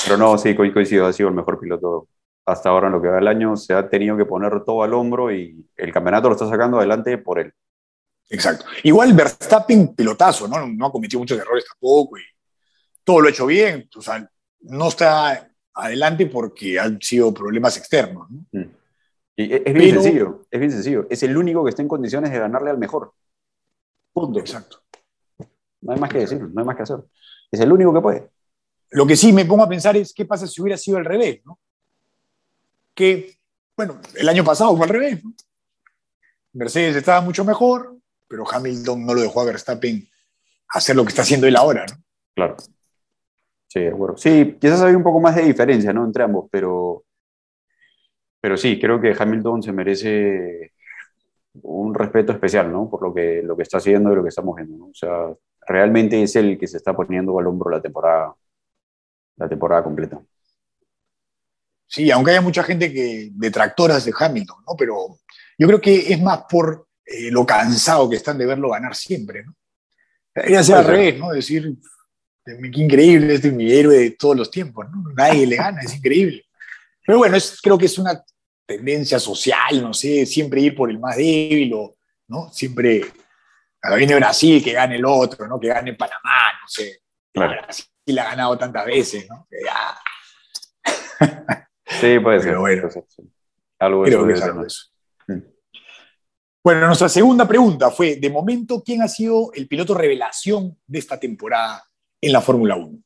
Pero 0.04 0.16
no, 0.16 0.38
sí, 0.38 0.56
coincido, 0.56 1.06
ha 1.06 1.12
sido 1.12 1.28
el 1.28 1.34
mejor 1.34 1.60
piloto 1.60 2.08
hasta 2.46 2.70
ahora 2.70 2.86
en 2.86 2.94
lo 2.94 3.02
que 3.02 3.08
va 3.08 3.16
del 3.16 3.28
año. 3.28 3.56
Se 3.56 3.74
ha 3.74 3.88
tenido 3.88 4.16
que 4.16 4.24
poner 4.24 4.64
todo 4.64 4.82
al 4.82 4.94
hombro 4.94 5.30
y 5.30 5.68
el 5.76 5.92
campeonato 5.92 6.28
lo 6.28 6.34
está 6.34 6.48
sacando 6.48 6.78
adelante 6.78 7.18
por 7.18 7.38
él. 7.38 7.52
Exacto. 8.30 8.64
Igual 8.82 9.12
Verstappen, 9.12 9.94
pilotazo, 9.94 10.48
¿no? 10.48 10.66
No 10.66 10.86
ha 10.86 10.92
cometido 10.92 11.20
muchos 11.20 11.38
errores 11.38 11.64
tampoco 11.68 12.16
y 12.18 12.22
todo 13.04 13.20
lo 13.20 13.28
ha 13.28 13.30
hecho 13.30 13.46
bien. 13.46 13.88
O 13.94 14.00
sea, 14.00 14.26
no 14.60 14.88
está 14.88 15.50
adelante 15.74 16.26
porque 16.26 16.78
han 16.80 17.00
sido 17.00 17.32
problemas 17.34 17.76
externos. 17.76 18.28
¿no? 18.30 18.46
Mm. 18.52 18.70
Y 19.42 19.52
es, 19.52 19.74
bien 19.74 20.00
sencillo, 20.00 20.46
es 20.50 20.60
bien 20.60 20.72
sencillo. 20.72 21.06
Es 21.10 21.22
el 21.22 21.36
único 21.36 21.64
que 21.64 21.70
está 21.70 21.82
en 21.82 21.88
condiciones 21.88 22.30
de 22.30 22.38
ganarle 22.38 22.70
al 22.70 22.78
mejor. 22.78 23.12
Punto. 24.12 24.38
Exacto. 24.38 24.78
No 25.80 25.92
hay 25.92 25.98
más 25.98 26.10
que 26.10 26.18
decir, 26.18 26.40
no 26.40 26.60
hay 26.60 26.66
más 26.66 26.76
que 26.76 26.82
hacer. 26.82 26.98
Es 27.50 27.60
el 27.60 27.72
único 27.72 27.92
que 27.92 28.00
puede. 28.00 28.30
Lo 28.90 29.06
que 29.06 29.16
sí 29.16 29.32
me 29.32 29.44
pongo 29.44 29.64
a 29.64 29.68
pensar 29.68 29.96
es 29.96 30.12
qué 30.12 30.24
pasa 30.24 30.46
si 30.46 30.60
hubiera 30.60 30.76
sido 30.76 30.98
al 30.98 31.04
revés, 31.04 31.40
¿no? 31.44 31.58
Que, 32.94 33.38
bueno, 33.76 34.00
el 34.14 34.28
año 34.28 34.44
pasado 34.44 34.76
fue 34.76 34.84
al 34.84 34.92
revés. 34.92 35.22
Mercedes 36.52 36.96
estaba 36.96 37.20
mucho 37.22 37.44
mejor, 37.44 37.96
pero 38.28 38.44
Hamilton 38.50 39.06
no 39.06 39.14
lo 39.14 39.22
dejó 39.22 39.40
a 39.40 39.44
Verstappen 39.46 40.06
hacer 40.68 40.94
lo 40.94 41.04
que 41.04 41.08
está 41.08 41.22
haciendo 41.22 41.46
él 41.46 41.56
ahora, 41.56 41.86
¿no? 41.86 41.96
Claro. 42.34 42.56
Sí, 43.68 43.80
de 43.80 43.88
acuerdo. 43.88 44.18
Sí, 44.18 44.56
quizás 44.60 44.82
hay 44.82 44.94
un 44.94 45.02
poco 45.02 45.20
más 45.20 45.34
de 45.34 45.42
diferencia, 45.42 45.92
¿no? 45.92 46.04
Entre 46.04 46.22
ambos, 46.22 46.48
pero, 46.50 47.04
pero 48.42 48.56
sí, 48.56 48.80
creo 48.80 49.00
que 49.00 49.14
Hamilton 49.16 49.62
se 49.62 49.72
merece 49.72 50.72
un 51.62 51.94
respeto 51.94 52.32
especial, 52.32 52.72
¿no? 52.72 52.90
Por 52.90 53.00
lo 53.00 53.14
que, 53.14 53.40
lo 53.40 53.56
que 53.56 53.62
está 53.62 53.78
haciendo 53.78 54.10
y 54.12 54.16
lo 54.16 54.22
que 54.24 54.30
estamos 54.30 54.56
viendo, 54.56 54.76
¿no? 54.76 54.86
O 54.86 54.94
sea, 54.94 55.32
realmente 55.64 56.20
es 56.20 56.34
el 56.34 56.58
que 56.58 56.66
se 56.66 56.78
está 56.78 56.92
poniendo 56.92 57.38
al 57.38 57.46
hombro 57.46 57.70
la 57.70 57.80
temporada, 57.80 58.34
la 59.36 59.48
temporada 59.48 59.84
completa. 59.84 60.20
Sí, 61.86 62.10
aunque 62.10 62.32
haya 62.32 62.40
mucha 62.40 62.64
gente 62.64 62.92
que 62.92 63.30
detractoras 63.32 64.04
de 64.04 64.12
Hamilton, 64.18 64.64
¿no? 64.66 64.74
Pero 64.76 65.20
yo 65.56 65.66
creo 65.68 65.80
que 65.80 66.12
es 66.12 66.20
más 66.20 66.42
por 66.50 66.88
eh, 67.06 67.30
lo 67.30 67.46
cansado 67.46 68.10
que 68.10 68.16
están 68.16 68.38
de 68.38 68.46
verlo 68.46 68.70
ganar 68.70 68.96
siempre, 68.96 69.44
¿no? 69.44 69.54
Debería 70.34 70.64
ser 70.64 70.76
al 70.78 70.86
revés, 70.86 71.16
¿no? 71.16 71.30
Decir, 71.30 71.76
qué 72.44 72.80
increíble, 72.80 73.34
este 73.34 73.48
es 73.48 73.54
mi 73.54 73.70
héroe 73.70 73.98
de 73.98 74.10
todos 74.10 74.36
los 74.36 74.50
tiempos, 74.50 74.90
¿no? 74.90 75.12
Nadie 75.14 75.46
le 75.46 75.54
gana, 75.54 75.80
es 75.82 75.94
increíble. 75.94 76.44
Pero 77.04 77.18
bueno, 77.18 77.36
es, 77.36 77.60
creo 77.60 77.76
que 77.76 77.86
es 77.86 77.98
una 77.98 78.22
tendencia 78.66 79.18
social, 79.18 79.82
no 79.82 79.92
sé, 79.92 80.24
siempre 80.26 80.60
ir 80.60 80.74
por 80.74 80.90
el 80.90 80.98
más 80.98 81.16
débil 81.16 81.72
o, 81.74 81.94
¿no? 82.28 82.50
Siempre, 82.52 83.04
cuando 83.80 83.98
viene 83.98 84.14
Brasil, 84.14 84.62
que 84.62 84.72
gane 84.72 84.96
el 84.96 85.04
otro, 85.04 85.46
¿no? 85.46 85.58
Que 85.58 85.68
gane 85.68 85.94
Panamá, 85.94 86.52
no 86.60 86.68
sé. 86.68 87.00
Claro. 87.32 87.60
Brasil 87.62 88.18
ha 88.18 88.24
ganado 88.24 88.58
tantas 88.58 88.86
veces, 88.86 89.28
¿no? 89.28 89.46
Sí, 92.00 92.18
puede 92.20 92.40
ser. 92.40 92.50
Pero 92.50 92.60
bueno, 92.60 92.88
algo 93.78 94.02
creo 94.04 94.26
que 94.26 94.32
es 94.32 94.42
algo 94.42 94.62
de 94.62 94.66
eso. 94.68 94.86
Bueno, 96.64 96.86
nuestra 96.86 97.08
segunda 97.08 97.46
pregunta 97.46 97.90
fue, 97.90 98.16
de 98.16 98.30
momento, 98.30 98.82
¿quién 98.84 99.02
ha 99.02 99.08
sido 99.08 99.52
el 99.52 99.66
piloto 99.66 99.94
revelación 99.94 100.78
de 100.86 100.98
esta 101.00 101.18
temporada 101.18 101.82
en 102.20 102.32
la 102.32 102.40
Fórmula 102.40 102.76
1? 102.76 102.98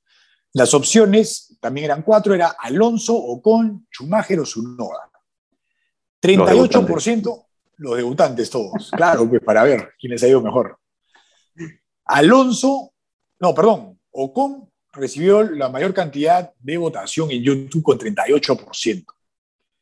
Las 0.57 0.73
opciones 0.73 1.59
también 1.61 1.85
eran 1.85 2.01
cuatro, 2.01 2.33
era 2.35 2.57
Alonso, 2.59 3.15
Ocon, 3.15 3.87
Schumacher 3.93 4.41
o 4.41 4.47
Zunoda. 4.47 5.11
38% 6.23 7.47
los 7.77 7.97
debutantes 7.99 8.49
todos, 8.49 8.91
claro, 8.97 9.29
pues 9.29 9.43
para 9.43 9.65
ver 9.65 9.93
quiénes 10.01 10.23
ha 10.23 10.29
ido 10.29 10.41
mejor. 10.41 10.79
Alonso, 12.07 12.95
no, 13.39 13.55
perdón, 13.55 14.01
Ocon 14.11 14.73
recibió 14.95 15.43
la 15.43 15.69
mayor 15.69 15.93
cantidad 15.93 16.51
de 16.59 16.77
votación 16.79 17.31
en 17.31 17.43
YouTube 17.43 17.83
con 17.83 17.99
38%. 17.99 19.05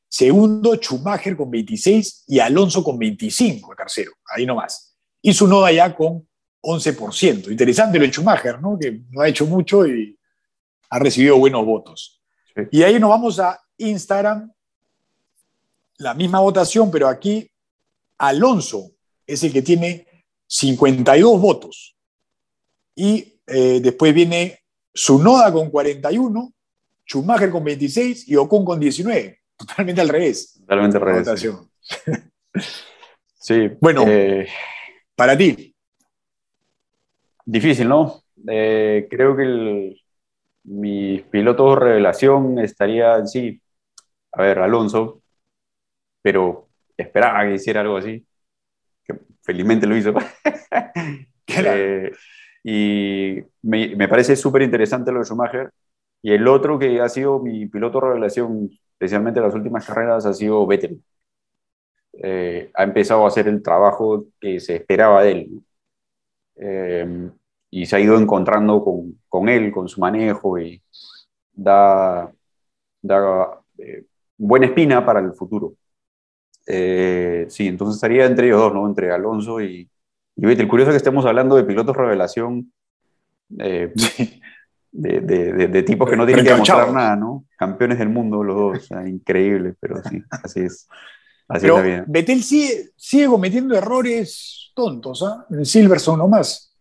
Segundo, 0.08 0.74
Schumacher 0.74 1.36
con 1.36 1.52
26 1.52 2.24
y 2.26 2.40
Alonso 2.40 2.82
con 2.82 2.98
25, 2.98 3.76
tercero, 3.76 4.10
ahí 4.26 4.44
nomás. 4.44 4.96
Y 5.22 5.32
su 5.32 5.46
noda 5.46 5.70
ya 5.70 5.94
con 5.94 6.26
11%. 6.62 7.48
Interesante 7.48 7.96
lo 7.96 8.04
de 8.04 8.10
Schumacher, 8.10 8.60
¿no? 8.60 8.76
Que 8.76 9.02
no 9.12 9.20
ha 9.20 9.28
hecho 9.28 9.46
mucho 9.46 9.86
y 9.86 10.18
ha 10.90 10.98
recibido 10.98 11.38
buenos 11.38 11.64
votos. 11.64 12.20
Y 12.70 12.82
ahí 12.82 12.98
nos 13.00 13.10
vamos 13.10 13.40
a 13.40 13.60
Instagram, 13.78 14.52
la 15.98 16.14
misma 16.14 16.40
votación, 16.40 16.90
pero 16.90 17.08
aquí 17.08 17.50
Alonso 18.18 18.92
es 19.26 19.42
el 19.42 19.52
que 19.52 19.62
tiene 19.62 20.06
52 20.46 21.40
votos. 21.40 21.96
Y 22.94 23.40
eh, 23.46 23.80
después 23.80 24.14
viene 24.14 24.60
Sunoda 24.92 25.52
con 25.52 25.70
41, 25.70 26.52
Schumacher 27.06 27.50
con 27.50 27.64
26 27.64 28.28
y 28.28 28.36
Ocon 28.36 28.64
con 28.64 28.78
19 28.78 29.44
totalmente 29.56 30.00
al 30.00 30.08
revés. 30.08 30.54
Totalmente 30.60 30.96
al 30.96 31.02
revés. 31.02 31.48
Sí. 33.40 33.68
Bueno, 33.78 34.06
eh, 34.08 34.48
para 35.14 35.36
ti. 35.36 35.74
Difícil, 37.44 37.86
¿no? 37.86 38.22
Eh, 38.48 39.06
creo 39.10 39.36
que 39.36 39.42
el, 39.42 40.02
mis 40.64 41.22
pilotos 41.24 41.78
revelación 41.78 42.58
estaría, 42.58 43.24
sí, 43.26 43.60
a 44.32 44.42
ver, 44.42 44.58
Alonso, 44.60 45.22
pero 46.22 46.68
esperaba 46.96 47.44
que 47.44 47.54
hiciera 47.54 47.80
algo 47.82 47.96
así, 47.98 48.26
que 49.04 49.18
felizmente 49.42 49.86
lo 49.86 49.96
hizo. 49.96 50.14
Eh, 51.46 52.10
y 52.64 53.36
me, 53.62 53.94
me 53.94 54.08
parece 54.08 54.34
súper 54.34 54.62
interesante 54.62 55.12
lo 55.12 55.20
de 55.20 55.26
Schumacher. 55.26 55.70
Y 56.22 56.32
el 56.32 56.48
otro 56.48 56.78
que 56.78 57.00
ha 57.00 57.08
sido 57.08 57.38
mi 57.38 57.66
piloto 57.66 58.00
revelación 58.00 58.70
especialmente 58.94 59.40
en 59.40 59.46
las 59.46 59.54
últimas 59.54 59.86
carreras, 59.86 60.26
ha 60.26 60.32
sido 60.32 60.66
Vettel. 60.66 61.02
Eh, 62.12 62.70
ha 62.74 62.84
empezado 62.84 63.24
a 63.24 63.28
hacer 63.28 63.48
el 63.48 63.62
trabajo 63.62 64.26
que 64.40 64.60
se 64.60 64.76
esperaba 64.76 65.22
de 65.22 65.32
él. 65.32 65.64
Eh, 66.56 67.30
y 67.76 67.86
se 67.86 67.96
ha 67.96 68.00
ido 68.00 68.16
encontrando 68.16 68.84
con, 68.84 69.20
con, 69.28 69.48
él, 69.48 69.72
con 69.72 69.88
su 69.88 70.00
manejo 70.00 70.60
y 70.60 70.80
da, 71.52 72.32
da 73.02 73.60
eh, 73.78 74.04
buena 74.38 74.66
espina 74.66 75.04
para 75.04 75.18
el 75.18 75.32
futuro. 75.32 75.74
sí, 76.64 77.66
entonces 77.66 77.96
estaría 77.96 78.26
entre 78.26 78.46
ellos 78.46 78.60
dos, 78.60 78.74
¿no? 78.74 78.86
Entre 78.86 79.10
Alonso 79.10 79.60
y, 79.60 79.90
y 80.36 80.46
Vettel. 80.46 80.68
Curioso 80.68 80.92
que 80.92 80.98
estemos 80.98 81.26
hablando 81.26 81.56
de 81.56 81.64
pilotos 81.64 81.96
revelación. 81.96 82.72
Sí 83.96 84.40
de, 84.96 85.68
de, 85.68 85.82
tipos 85.82 86.08
que 86.08 86.16
no 86.16 86.24
tienen 86.24 86.44
que 86.44 86.52
demostrar 86.52 86.92
nada, 86.92 87.16
¿no? 87.16 87.44
Campeones 87.58 87.98
del 87.98 88.10
mundo 88.10 88.44
los 88.44 88.56
dos, 88.56 88.78
o 88.78 88.80
sea, 88.80 89.08
increíble, 89.08 89.74
pero 89.80 90.00
sí, 90.08 90.22
así 90.30 90.60
es. 90.60 90.86
Así 91.48 91.66
pero 91.66 92.04
Betel 92.06 92.44
sigue, 92.44 92.90
sigue, 92.96 93.26
cometiendo 93.26 93.74
errores 93.74 94.70
tontos, 94.72 95.24
¿ah? 95.24 95.46
En 95.50 95.66
Silverson 95.66 96.20
nomás 96.20 96.73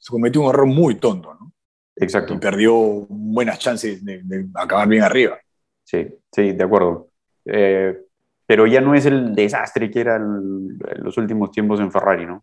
se 0.00 0.10
cometió 0.10 0.40
un 0.40 0.48
error 0.48 0.66
muy 0.66 0.94
tonto, 0.96 1.34
¿no? 1.34 1.52
Exacto. 1.94 2.34
Y 2.34 2.38
perdió 2.38 2.74
buenas 3.08 3.58
chances 3.58 4.02
de, 4.02 4.46
acabar 4.54 4.88
bien 4.88 5.02
arriba. 5.02 5.38
Sí, 5.84 6.08
sí, 6.32 6.52
de 6.52 6.64
acuerdo. 6.64 7.08
Eh, 7.44 8.00
pero 8.46 8.66
ya 8.66 8.80
no 8.80 8.94
es 8.94 9.04
el 9.04 9.34
desastre 9.34 9.90
que 9.90 10.00
era 10.00 10.18
los 10.18 11.16
últimos 11.18 11.50
tiempos 11.50 11.78
en 11.80 11.92
Ferrari, 11.92 12.26
¿no? 12.26 12.42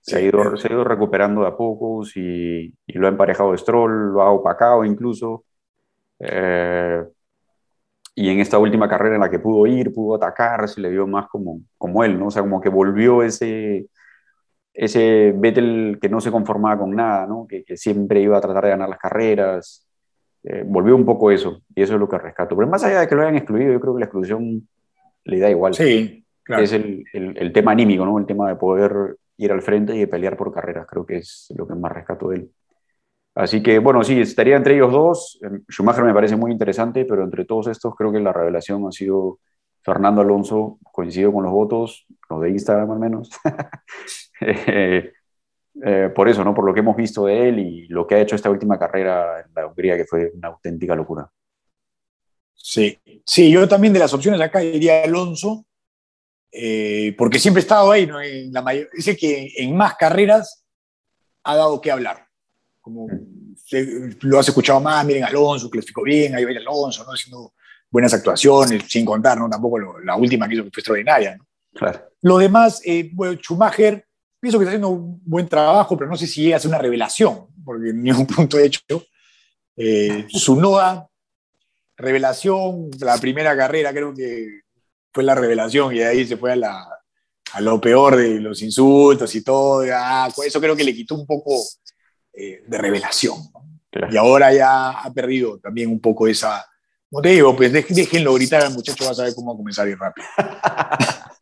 Se 0.00 0.16
ha, 0.16 0.20
ido, 0.20 0.56
se 0.56 0.68
ha 0.68 0.72
ido 0.72 0.84
recuperando 0.84 1.42
de 1.42 1.48
a 1.48 1.56
pocos 1.56 2.16
y, 2.16 2.72
lo 2.86 3.06
ha 3.06 3.10
emparejado 3.10 3.56
Stroll, 3.56 4.12
lo 4.12 4.22
ha 4.22 4.30
opacado 4.30 4.84
incluso. 4.84 5.44
Eh, 6.20 7.04
y 8.14 8.30
en 8.30 8.40
esta 8.40 8.58
última 8.58 8.88
carrera 8.88 9.16
en 9.16 9.20
la 9.20 9.30
que 9.30 9.40
pudo 9.40 9.66
ir, 9.66 9.92
pudo 9.92 10.14
atacar, 10.14 10.68
se 10.68 10.80
le 10.80 10.90
vio 10.90 11.06
más 11.06 11.26
como, 11.28 11.60
como 11.76 12.04
él, 12.04 12.18
¿no? 12.18 12.28
O 12.28 12.30
sea, 12.30 12.42
como 12.42 12.60
que 12.60 12.68
volvió 12.68 13.22
ese, 13.22 13.88
ese 14.78 15.34
Vettel 15.36 15.98
que 16.00 16.08
no 16.08 16.20
se 16.20 16.30
conformaba 16.30 16.78
con 16.78 16.94
nada, 16.94 17.26
¿no? 17.26 17.48
Que, 17.48 17.64
siempre 17.76 18.20
iba 18.20 18.38
a 18.38 18.40
tratar 18.40 18.62
de 18.62 18.70
ganar 18.70 18.88
las 18.88 19.00
carreras. 19.00 19.84
Eh, 20.44 20.62
volvió 20.64 20.94
un 20.94 21.04
poco 21.04 21.32
eso, 21.32 21.62
y 21.74 21.82
eso 21.82 21.94
es 21.94 22.00
lo 22.00 22.08
que 22.08 22.16
rescato. 22.16 22.56
Pero 22.56 22.68
más 22.68 22.84
allá 22.84 23.00
de 23.00 23.08
que 23.08 23.16
lo 23.16 23.22
hayan 23.22 23.34
excluido, 23.34 23.72
yo 23.72 23.80
creo 23.80 23.94
que 23.94 24.00
la 24.00 24.06
exclusión 24.06 24.68
le 25.24 25.38
da 25.40 25.50
igual. 25.50 25.74
Sí, 25.74 26.24
claro. 26.44 26.62
Es 26.62 26.72
el, 26.72 27.04
el, 27.12 27.36
el 27.36 27.52
tema 27.52 27.72
anímico, 27.72 28.06
¿no? 28.06 28.20
El 28.20 28.26
tema 28.26 28.48
de 28.48 28.54
poder 28.54 29.16
ir 29.36 29.50
al 29.50 29.62
frente 29.62 29.96
y 29.96 30.06
pelear 30.06 30.36
por 30.36 30.54
carreras, 30.54 30.86
creo 30.86 31.04
que 31.04 31.16
es 31.16 31.52
lo 31.56 31.66
que 31.66 31.74
más 31.74 31.90
rescato 31.90 32.28
de 32.28 32.36
él. 32.36 32.50
Así 33.34 33.60
que, 33.62 33.80
bueno, 33.80 34.04
sí, 34.04 34.20
estaría 34.20 34.56
entre 34.56 34.76
ellos 34.76 34.92
dos. 34.92 35.40
Em, 35.42 35.62
Schumacher 35.68 36.04
me 36.04 36.14
parece 36.14 36.36
muy 36.36 36.52
interesante, 36.52 37.04
pero 37.04 37.24
entre 37.24 37.44
todos 37.44 37.66
estos 37.66 37.96
creo 37.96 38.12
que 38.12 38.20
la 38.20 38.32
revelación 38.32 38.86
ha 38.86 38.92
sido 38.92 39.40
Fernando 39.88 40.20
Alonso, 40.20 40.78
coincido 40.92 41.32
con 41.32 41.44
los 41.44 41.52
votos, 41.52 42.06
los 42.28 42.42
de 42.42 42.50
Instagram 42.50 42.90
al 42.90 42.98
menos. 42.98 43.30
Eh, 44.40 45.14
eh, 45.84 46.12
por 46.14 46.28
eso, 46.28 46.44
¿no? 46.44 46.54
Por 46.54 46.64
lo 46.64 46.72
que 46.72 46.78
hemos 46.78 46.94
visto 46.94 47.26
de 47.26 47.48
él 47.48 47.58
y 47.58 47.88
lo 47.88 48.06
que 48.06 48.14
ha 48.14 48.20
hecho 48.20 48.36
esta 48.36 48.48
última 48.48 48.78
carrera 48.78 49.40
en 49.40 49.52
la 49.52 49.66
Hungría, 49.66 49.96
que 49.96 50.04
fue 50.04 50.30
una 50.32 50.46
auténtica 50.46 50.94
locura. 50.94 51.28
Sí, 52.54 52.96
sí, 53.26 53.50
yo 53.50 53.66
también 53.66 53.92
de 53.92 53.98
las 53.98 54.14
opciones 54.14 54.40
acá 54.40 54.60
diría 54.60 55.02
Alonso, 55.02 55.66
eh, 56.52 57.16
porque 57.18 57.40
siempre 57.40 57.58
he 57.58 57.64
estado 57.64 57.90
ahí, 57.90 58.06
¿no? 58.06 58.22
En 58.22 58.52
la 58.52 58.62
mayor, 58.62 58.88
dice 58.94 59.16
que 59.16 59.50
en 59.56 59.76
más 59.76 59.96
carreras 59.96 60.64
ha 61.42 61.56
dado 61.56 61.80
que 61.80 61.90
hablar. 61.90 62.28
Como 62.80 63.08
lo 64.20 64.38
has 64.38 64.46
escuchado 64.46 64.78
más, 64.80 65.04
miren 65.04 65.24
Alonso, 65.24 65.68
clasificó 65.68 66.04
bien, 66.04 66.36
ahí 66.36 66.44
va 66.44 66.52
Alonso, 66.52 67.02
¿no? 67.02 67.10
haciendo 67.10 67.54
buenas 67.90 68.14
actuaciones, 68.14 68.84
sin 68.88 69.04
contar, 69.04 69.38
¿no? 69.38 69.48
Tampoco 69.48 69.78
la 70.00 70.16
última 70.16 70.48
que 70.48 70.54
hizo 70.54 70.64
que 70.64 70.70
fue 70.70 70.80
extraordinaria, 70.80 71.36
¿no? 71.36 71.46
Claro. 71.74 72.10
Lo 72.22 72.38
demás, 72.38 72.80
eh, 72.84 73.10
bueno, 73.12 73.38
Schumacher, 73.40 74.04
pienso 74.40 74.58
que 74.58 74.64
está 74.64 74.70
haciendo 74.70 74.88
un 74.88 75.20
buen 75.24 75.48
trabajo, 75.48 75.96
pero 75.96 76.10
no 76.10 76.16
sé 76.16 76.26
si 76.26 76.42
llega 76.42 76.56
a 76.56 76.60
ser 76.60 76.70
una 76.70 76.78
revelación, 76.78 77.46
porque 77.64 77.90
en 77.90 78.02
ningún 78.02 78.26
punto 78.36 78.58
he 78.58 78.66
hecho. 78.66 78.82
Eh, 79.76 80.26
su 80.28 80.56
Noda, 80.56 81.08
revelación, 81.96 82.90
la 83.00 83.18
primera 83.18 83.56
carrera 83.56 83.92
creo 83.92 84.14
que 84.14 84.62
fue 85.12 85.24
la 85.24 85.34
revelación 85.34 85.94
y 85.94 85.98
de 85.98 86.06
ahí 86.06 86.26
se 86.26 86.36
fue 86.36 86.52
a, 86.52 86.56
la, 86.56 86.88
a 87.52 87.60
lo 87.60 87.80
peor 87.80 88.16
de 88.16 88.40
los 88.40 88.62
insultos 88.62 89.34
y 89.34 89.42
todo. 89.42 89.84
Ah, 89.92 90.28
eso 90.44 90.60
creo 90.60 90.76
que 90.76 90.84
le 90.84 90.94
quitó 90.94 91.14
un 91.14 91.26
poco 91.26 91.54
eh, 92.32 92.62
de 92.66 92.78
revelación. 92.78 93.36
Y 94.10 94.16
ahora 94.16 94.52
ya 94.52 94.90
ha 94.90 95.12
perdido 95.12 95.58
también 95.58 95.90
un 95.90 96.00
poco 96.00 96.28
esa... 96.28 96.64
Como 97.10 97.22
te 97.22 97.30
digo, 97.30 97.56
pues 97.56 97.72
déjenlo 97.72 98.34
gritar 98.34 98.62
al 98.62 98.74
muchacho, 98.74 99.04
va 99.04 99.12
a 99.12 99.14
saber 99.14 99.34
cómo 99.34 99.56
comenzar 99.56 99.86
a 99.86 99.90
ir 99.90 99.98
rápido. 99.98 100.26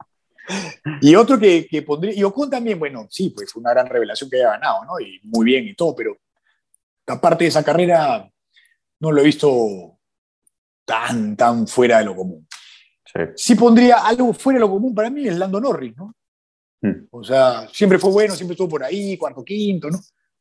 Y 1.01 1.15
otro 1.17 1.39
que, 1.39 1.67
que 1.67 1.83
pondría, 1.83 2.15
y 2.15 2.23
Ocon 2.23 2.49
también, 2.49 2.79
bueno, 2.79 3.07
sí, 3.11 3.31
pues 3.31 3.53
fue 3.53 3.61
una 3.61 3.73
gran 3.73 3.89
revelación 3.89 4.31
que 4.31 4.37
haya 4.37 4.53
ganado, 4.53 4.85
¿no? 4.85 5.01
Y 5.01 5.21
muy 5.25 5.45
bien 5.45 5.67
y 5.67 5.75
todo, 5.75 5.95
pero 5.97 6.17
aparte 7.07 7.45
de 7.45 7.49
esa 7.49 7.65
carrera, 7.65 8.31
no 9.01 9.13
lo 9.13 9.21
he 9.21 9.25
visto 9.25 9.99
tan, 10.85 11.37
tan 11.37 11.67
fuera 11.67 11.99
de 11.99 12.05
lo 12.05 12.17
común. 12.17 12.47
Sí. 13.05 13.21
Sí 13.35 13.55
pondría 13.55 14.07
algo 14.07 14.33
fuera 14.33 14.59
de 14.59 14.61
lo 14.61 14.71
común 14.71 14.95
para 14.95 15.11
mí, 15.11 15.27
es 15.27 15.37
Lando 15.37 15.61
Norris, 15.61 15.97
¿no? 15.97 16.15
Mm. 16.83 17.09
O 17.11 17.25
sea, 17.25 17.69
siempre 17.73 17.99
fue 17.99 18.11
bueno, 18.11 18.35
siempre 18.35 18.53
estuvo 18.55 18.69
por 18.69 18.85
ahí, 18.85 19.17
cuarto, 19.17 19.45
quinto, 19.45 19.91
¿no? 19.91 19.99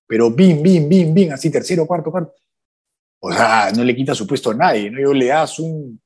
Pero 0.08 0.30
bim, 0.30 0.62
bim, 0.62 0.88
bim, 0.88 1.14
bim, 1.14 1.32
así 1.32 1.50
tercero, 1.50 1.88
cuarto, 1.88 2.12
cuarto. 2.12 2.34
O 3.26 3.34
sea, 3.34 3.72
no 3.76 3.84
le 3.84 3.96
quita 3.96 4.14
su 4.14 4.28
puesto 4.28 4.52
a 4.52 4.56
nadie, 4.56 4.92
¿no? 4.92 5.00
Yo 5.00 5.14
le 5.14 5.28
das 5.28 5.60
un, 5.60 6.00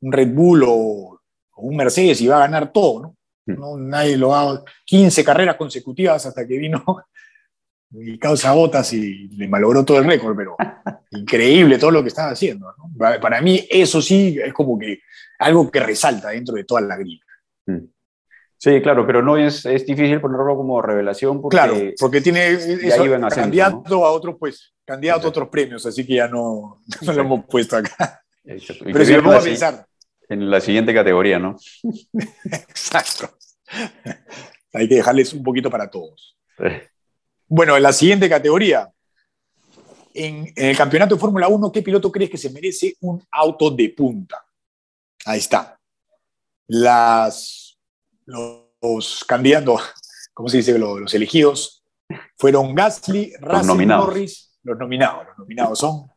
un 0.00 0.12
Red 0.12 0.32
Bull 0.32 0.64
o, 0.66 1.20
o 1.52 1.62
un 1.62 1.76
Mercedes 1.76 2.20
y 2.20 2.26
va 2.26 2.36
a 2.36 2.46
ganar 2.46 2.72
todo, 2.72 3.02
¿no? 3.02 3.16
Mm. 3.46 3.60
¿no? 3.60 3.78
Nadie 3.78 4.16
lo 4.16 4.34
ha 4.34 4.62
15 4.84 5.24
carreras 5.24 5.56
consecutivas 5.56 6.24
hasta 6.26 6.46
que 6.46 6.58
vino 6.58 6.84
y 7.90 8.18
causa 8.18 8.52
botas 8.52 8.92
y 8.92 9.28
le 9.28 9.48
malogró 9.48 9.84
todo 9.84 9.98
el 9.98 10.04
récord, 10.04 10.36
pero 10.36 10.56
increíble 11.10 11.78
todo 11.78 11.90
lo 11.90 12.02
que 12.02 12.08
estaba 12.08 12.30
haciendo. 12.30 12.66
¿no? 12.78 12.90
Para, 12.96 13.20
para 13.20 13.40
mí 13.40 13.66
eso 13.68 14.00
sí 14.00 14.38
es 14.42 14.52
como 14.52 14.78
que 14.78 15.00
algo 15.38 15.70
que 15.70 15.80
resalta 15.80 16.30
dentro 16.30 16.54
de 16.54 16.64
toda 16.64 16.80
la 16.80 16.96
grilla. 16.96 17.24
Sí, 18.64 18.80
claro, 18.80 19.06
pero 19.06 19.20
no 19.20 19.36
es, 19.36 19.66
es 19.66 19.84
difícil 19.84 20.22
ponerlo 20.22 20.56
como 20.56 20.80
revelación 20.80 21.42
porque 21.42 21.54
Claro, 21.54 21.76
porque 22.00 22.22
tiene 22.22 22.48
eso, 22.48 22.72
ascenso, 22.72 23.28
candidato 23.28 24.06
a 24.06 24.10
otros 24.10 24.36
pues, 24.40 24.72
candidato 24.86 25.18
Exacto. 25.18 25.26
a 25.26 25.30
otros 25.32 25.48
premios, 25.50 25.84
así 25.84 26.06
que 26.06 26.14
ya 26.14 26.28
no, 26.28 26.80
no 27.02 27.12
lo 27.12 27.20
hemos 27.20 27.44
puesto 27.44 27.76
acá. 27.76 28.24
Exacto. 28.42 28.84
Pero 28.86 29.04
si 29.04 29.10
viene 29.10 29.22
pongo 29.22 29.36
a 29.36 29.42
pensar, 29.42 29.86
en 30.30 30.50
la 30.50 30.62
siguiente 30.62 30.94
categoría, 30.94 31.38
¿no? 31.38 31.58
exacto. 32.44 33.36
Hay 34.72 34.88
que 34.88 34.94
dejarles 34.94 35.34
un 35.34 35.42
poquito 35.42 35.68
para 35.68 35.90
todos. 35.90 36.38
Sí. 36.56 36.64
Bueno, 37.46 37.76
en 37.76 37.82
la 37.82 37.92
siguiente 37.92 38.30
categoría. 38.30 38.90
En, 40.14 40.50
en 40.56 40.68
el 40.70 40.76
campeonato 40.76 41.16
de 41.16 41.20
Fórmula 41.20 41.48
1, 41.48 41.70
¿qué 41.70 41.82
piloto 41.82 42.10
crees 42.10 42.30
que 42.30 42.38
se 42.38 42.48
merece 42.48 42.96
un 43.00 43.22
auto 43.30 43.70
de 43.70 43.90
punta? 43.90 44.42
Ahí 45.26 45.40
está. 45.40 45.78
Las, 46.68 47.63
los, 48.26 49.24
candidatos, 49.26 49.82
¿cómo 50.32 50.48
se 50.48 50.58
dice? 50.58 50.78
Los, 50.78 51.00
los 51.00 51.14
elegidos 51.14 51.84
fueron 52.36 52.74
Gasly, 52.74 53.34
Russell, 53.40 53.66
nominados. 53.66 54.06
Norris. 54.08 54.58
Los 54.62 54.78
nominados. 54.78 55.26
Los 55.26 55.38
nominados 55.38 55.78
son 55.78 56.10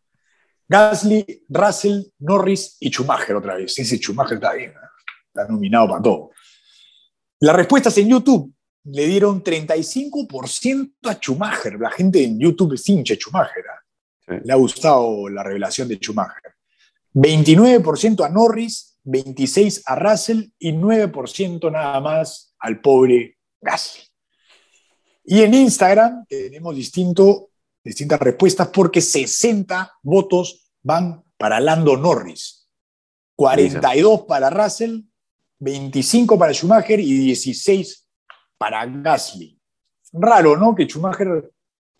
Gasly, 0.68 1.46
Russell, 1.50 2.02
Norris 2.20 2.78
y 2.80 2.90
Schumacher 2.90 3.36
otra 3.36 3.56
vez. 3.56 3.78
Ese 3.78 3.98
Schumacher 3.98 4.36
está 4.36 4.54
bien. 4.54 4.72
¿eh? 4.72 4.88
Está 5.28 5.48
nominado 5.48 5.88
para 5.90 6.02
todo. 6.02 6.32
Las 7.40 7.56
respuestas 7.56 7.98
en 7.98 8.10
YouTube 8.10 8.54
le 8.86 9.06
dieron 9.06 9.44
35% 9.44 10.92
a 11.04 11.14
Schumacher. 11.16 11.80
La 11.80 11.92
gente 11.92 12.24
en 12.24 12.40
YouTube 12.40 12.74
es 12.74 12.88
hincha 12.90 13.16
Schumacher. 13.16 13.64
Sí. 14.26 14.34
Le 14.44 14.54
ha 14.54 14.56
gustado 14.56 15.30
la 15.30 15.44
revelación 15.44 15.88
de 15.88 15.98
Schumacher. 15.98 16.56
29% 17.14 18.26
a 18.26 18.30
Norris, 18.30 18.87
26% 19.08 19.84
a 19.86 19.96
Russell 19.96 20.50
y 20.60 20.74
9% 20.74 21.72
nada 21.72 22.00
más 22.00 22.54
al 22.60 22.82
pobre 22.82 23.38
Gasly. 23.62 24.04
Y 25.24 25.42
en 25.42 25.54
Instagram 25.54 26.26
tenemos 26.28 26.76
distinto, 26.76 27.50
distintas 27.84 28.20
respuestas 28.20 28.68
porque 28.68 29.02
60 29.02 29.94
votos 30.04 30.72
van 30.84 31.24
para 31.38 31.60
Lando 31.60 31.98
Norris, 31.98 32.70
42 33.36 34.22
para 34.22 34.50
Russell, 34.50 35.02
25 35.60 36.38
para 36.38 36.54
Schumacher 36.54 37.00
y 37.00 37.18
16 37.18 38.08
para 38.58 38.86
Gasly. 38.86 39.60
Raro, 40.14 40.58
¿no? 40.58 40.76
Que 40.76 40.86
Schumacher 40.86 41.52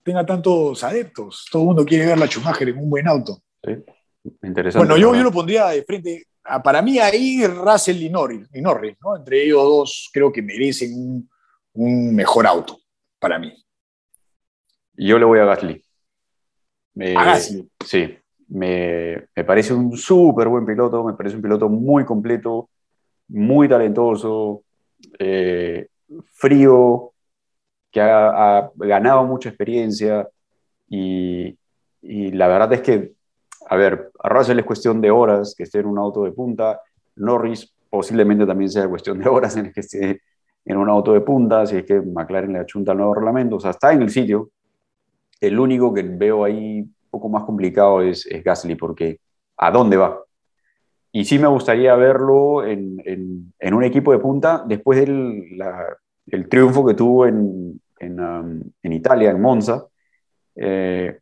tenga 0.04 0.26
tantos 0.26 0.84
adeptos. 0.84 1.46
Todo 1.52 1.64
el 1.64 1.68
mundo 1.68 1.86
quiere 1.86 2.06
ver 2.06 2.22
a 2.22 2.28
Schumacher 2.28 2.70
en 2.70 2.78
un 2.78 2.90
buen 2.90 3.08
auto. 3.08 3.42
Sí. 3.64 3.74
Interesante. 4.44 4.86
Bueno, 4.86 4.98
yo, 4.98 5.16
yo 5.16 5.24
lo 5.24 5.32
pondría 5.32 5.68
de 5.68 5.84
frente. 5.84 6.28
Para 6.64 6.82
mí 6.82 7.00
ahí 7.00 7.46
Russell 7.46 8.02
y 8.02 8.10
Norris, 8.10 8.48
y 8.54 8.62
Norris, 8.62 8.96
¿no? 9.02 9.16
Entre 9.18 9.44
ellos 9.44 9.64
dos 9.64 10.10
creo 10.14 10.32
que 10.32 10.42
merecen 10.42 10.94
un, 10.94 11.30
un 11.74 12.16
mejor 12.16 12.48
auto, 12.48 12.78
para 13.20 13.38
mí. 13.40 13.54
Yo 14.96 15.20
le 15.20 15.26
voy 15.26 15.40
a 15.40 15.46
Gasly. 15.46 15.84
Me- 16.96 17.16
A 17.16 17.24
Gasly. 17.26 17.70
Sí, 17.86 18.18
me, 18.48 19.28
me 19.36 19.44
parece 19.44 19.74
un 19.74 19.96
súper 19.98 20.48
buen 20.48 20.66
piloto, 20.66 21.04
me 21.04 21.14
parece 21.14 21.36
un 21.36 21.42
piloto 21.42 21.70
muy 21.70 22.06
completo, 22.06 22.70
muy 23.28 23.68
talentoso, 23.68 24.64
eh, 25.20 25.88
frío, 26.34 27.12
que 27.92 28.02
ha, 28.02 28.58
ha 28.60 28.72
ganado 28.76 29.24
mucha 29.26 29.50
experiencia 29.50 30.28
y, 30.90 31.58
y 32.02 32.32
la 32.32 32.48
verdad 32.48 32.74
es 32.74 32.82
que, 32.82 33.14
a 33.70 33.76
ver, 33.76 34.12
a 34.24 34.30
Russell 34.30 34.60
es 34.60 34.66
cuestión 34.66 35.02
de 35.02 35.12
horas 35.12 35.54
que 35.58 35.64
esté 35.64 35.80
en 35.80 35.88
un 35.88 35.98
auto 35.98 36.24
de 36.24 36.32
punta, 36.32 36.82
Norris 37.18 37.74
posiblemente 37.90 38.46
también 38.46 38.70
sea 38.70 38.88
cuestión 38.88 39.20
de 39.20 39.30
horas 39.30 39.56
en 39.58 39.68
el 39.68 39.74
que 39.74 39.80
esté 39.82 40.22
en 40.66 40.78
un 40.78 40.90
auto 40.90 41.14
de 41.14 41.22
punta, 41.22 41.66
si 41.66 41.78
es 41.78 41.86
que 41.86 42.02
McLaren 42.02 42.54
le 42.54 42.60
achunta 42.60 42.92
el 42.92 42.98
nuevo 42.98 43.14
reglamento, 43.14 43.56
o 43.56 43.60
sea, 43.60 43.72
está 43.72 43.94
en 43.94 44.02
el 44.02 44.10
sitio. 44.10 44.50
El 45.40 45.60
único 45.60 45.94
que 45.94 46.04
veo 46.04 46.44
ahí 46.44 46.82
un 46.82 46.96
poco 47.10 47.30
más 47.30 47.44
complicado 47.44 48.02
es, 48.02 48.26
es 48.26 48.44
Gasly, 48.44 48.76
porque 48.76 49.20
¿a 49.58 49.72
dónde 49.72 49.98
va? 49.98 50.20
Y 51.12 51.26
sí 51.26 51.40
me 51.40 51.48
gustaría 51.48 51.96
verlo 51.96 52.66
en, 52.66 53.02
en- 53.06 53.54
en 53.60 53.74
un 53.74 53.84
equipo 53.84 54.12
de 54.12 54.20
punta 54.20 54.64
después 54.68 55.00
del 55.00 55.58
la- 55.58 55.96
el 56.28 56.50
triunfo 56.50 56.86
que 56.86 56.94
tuvo 56.94 57.26
en, 57.26 57.80
en, 58.00 58.20
um, 58.20 58.62
Italia, 58.84 59.32
en 59.32 59.42
Monza, 59.42 59.86
eh, 60.56 61.20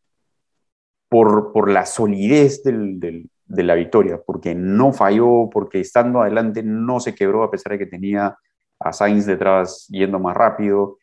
por, 1.16 1.54
por 1.54 1.70
la 1.70 1.86
solidez 1.86 2.62
del- 2.64 3.00
del- 3.00 3.30
de 3.46 3.64
la 3.64 3.76
victoria, 3.76 4.20
porque 4.26 4.54
no 4.56 4.92
falló, 4.92 5.50
porque 5.50 5.80
estando 5.80 6.20
adelante 6.22 6.62
no 6.64 7.00
se 7.00 7.14
quebró 7.14 7.44
a 7.44 7.52
pesar 7.52 7.72
de 7.74 7.80
que 7.80 7.86
tenía 7.86 8.36
a 8.80 8.92
Sainz 8.92 9.26
detrás 9.26 9.88
yendo 9.90 10.20
más 10.20 10.36
rápido, 10.36 10.98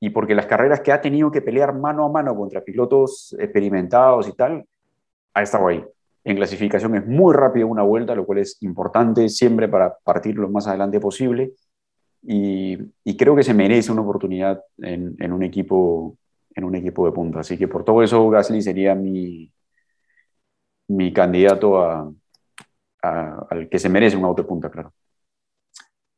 y 0.00 0.10
porque 0.10 0.34
las 0.34 0.46
carreras 0.46 0.80
que 0.80 0.90
ha 0.90 1.00
tenido 1.00 1.30
que 1.30 1.42
pelear 1.42 1.74
mano 1.78 2.04
a 2.04 2.08
mano 2.08 2.34
contra 2.34 2.60
pilotos 2.64 3.36
experimentados 3.38 4.26
y 4.26 4.32
tal, 4.32 4.64
ha 5.34 5.42
estado 5.42 5.68
ahí. 5.68 5.84
En 6.24 6.36
clasificación 6.36 6.96
es 6.96 7.06
muy 7.06 7.34
rápido 7.34 7.68
una 7.68 7.82
vuelta, 7.82 8.14
lo 8.14 8.24
cual 8.26 8.38
es 8.38 8.56
importante 8.62 9.28
siempre 9.28 9.68
para 9.68 9.94
partir 10.02 10.36
lo 10.36 10.48
más 10.48 10.66
adelante 10.66 10.98
posible. 10.98 11.52
Y, 12.24 12.78
y 13.04 13.16
creo 13.16 13.36
que 13.36 13.42
se 13.42 13.54
merece 13.54 13.92
una 13.92 14.02
oportunidad 14.02 14.60
en, 14.78 15.14
en 15.18 15.32
un 15.32 15.42
equipo, 15.42 16.16
en 16.54 16.64
un 16.64 16.74
equipo 16.74 17.06
de 17.06 17.12
punta. 17.12 17.40
Así 17.40 17.56
que 17.56 17.68
por 17.68 17.84
todo 17.84 18.02
eso 18.02 18.28
Gasly 18.28 18.62
sería 18.62 18.94
mi, 18.94 19.52
mi 20.88 21.12
candidato 21.12 21.82
a, 21.82 22.10
a- 23.02 23.46
al 23.50 23.68
que 23.68 23.78
se 23.78 23.88
merece 23.88 24.16
un 24.16 24.24
auto 24.24 24.42
de 24.42 24.48
punta, 24.48 24.70
claro. 24.70 24.92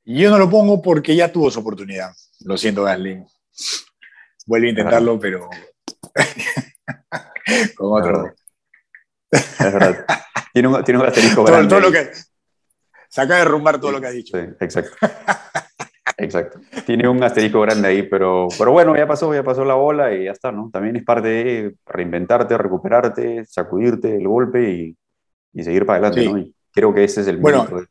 Y 0.05 0.23
yo 0.23 0.31
no 0.31 0.39
lo 0.39 0.51
pongo 0.51 0.83
porque 0.83 1.17
ya 1.17 1.33
tuvo 1.33 1.51
su 1.51 1.61
oportunidad. 1.61 2.11
Lo 2.41 2.57
siento, 2.59 2.83
Gasly. 2.85 3.25
Vuelve 4.47 4.67
a 4.67 4.71
intentarlo, 4.71 5.19
pero 5.19 5.49
con 7.77 8.03
otro. 8.03 8.35
Es 9.31 9.59
verdad. 9.73 10.05
tiene, 10.53 10.69
un, 10.69 10.85
tiene 10.85 11.01
un 11.01 11.07
asterisco 11.07 11.45
Todo, 11.45 11.55
grande 11.55 11.69
todo 11.69 11.81
lo 11.81 11.91
que, 11.91 12.11
se 13.09 13.21
acaba 13.21 13.39
de 13.39 13.45
derrumbar 13.45 13.81
todo 13.81 13.93
lo 13.93 14.01
que 14.01 14.07
has 14.09 14.13
dicho. 14.13 14.37
Sí, 14.39 14.47
exacto. 14.61 14.97
Exacto. 16.17 16.61
Tiene 16.87 17.09
un 17.09 17.23
asterisco 17.23 17.61
grande 17.63 17.89
ahí, 17.89 18.03
pero, 18.05 18.49
pero 18.57 18.71
bueno, 18.73 18.97
ya 18.97 19.07
pasó, 19.07 19.35
ya 19.35 19.43
pasó 19.43 19.65
la 19.65 19.75
bola 19.75 20.15
y 20.15 20.25
ya 20.25 20.31
está, 20.33 20.53
¿no? 20.53 20.71
También 20.73 20.97
es 20.97 21.05
parte 21.05 21.29
de 21.29 21.75
reinventarte, 21.87 22.57
recuperarte, 22.57 23.45
sacudirte 23.47 24.17
el 24.17 24.27
golpe 24.29 24.71
y, 24.71 24.97
y 25.53 25.63
seguir 25.65 25.85
para 25.87 25.99
adelante, 26.07 26.21
Sí. 26.23 26.33
¿no? 26.33 26.39
Y 26.39 26.55
creo 26.73 26.95
que 26.95 27.05
ese 27.05 27.23
es 27.23 27.27
el 27.29 27.39
Bueno, 27.39 27.65
de- 27.67 27.87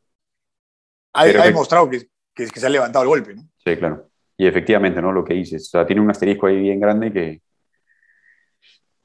Ha, 1.12 1.24
demostrado 1.26 1.88
que, 1.90 2.06
que- 2.34 2.46
que 2.48 2.60
se 2.60 2.66
ha 2.66 2.70
levantado 2.70 3.02
el 3.02 3.08
golpe, 3.08 3.34
¿no? 3.34 3.42
Sí, 3.64 3.76
claro. 3.76 4.08
Y 4.36 4.46
efectivamente, 4.46 5.00
¿no? 5.00 5.12
Lo 5.12 5.24
que 5.24 5.34
dices. 5.34 5.66
O 5.68 5.70
sea, 5.70 5.86
tiene 5.86 6.02
un 6.02 6.10
asterisco 6.10 6.46
ahí 6.48 6.58
bien 6.58 6.80
grande 6.80 7.12
que. 7.12 7.40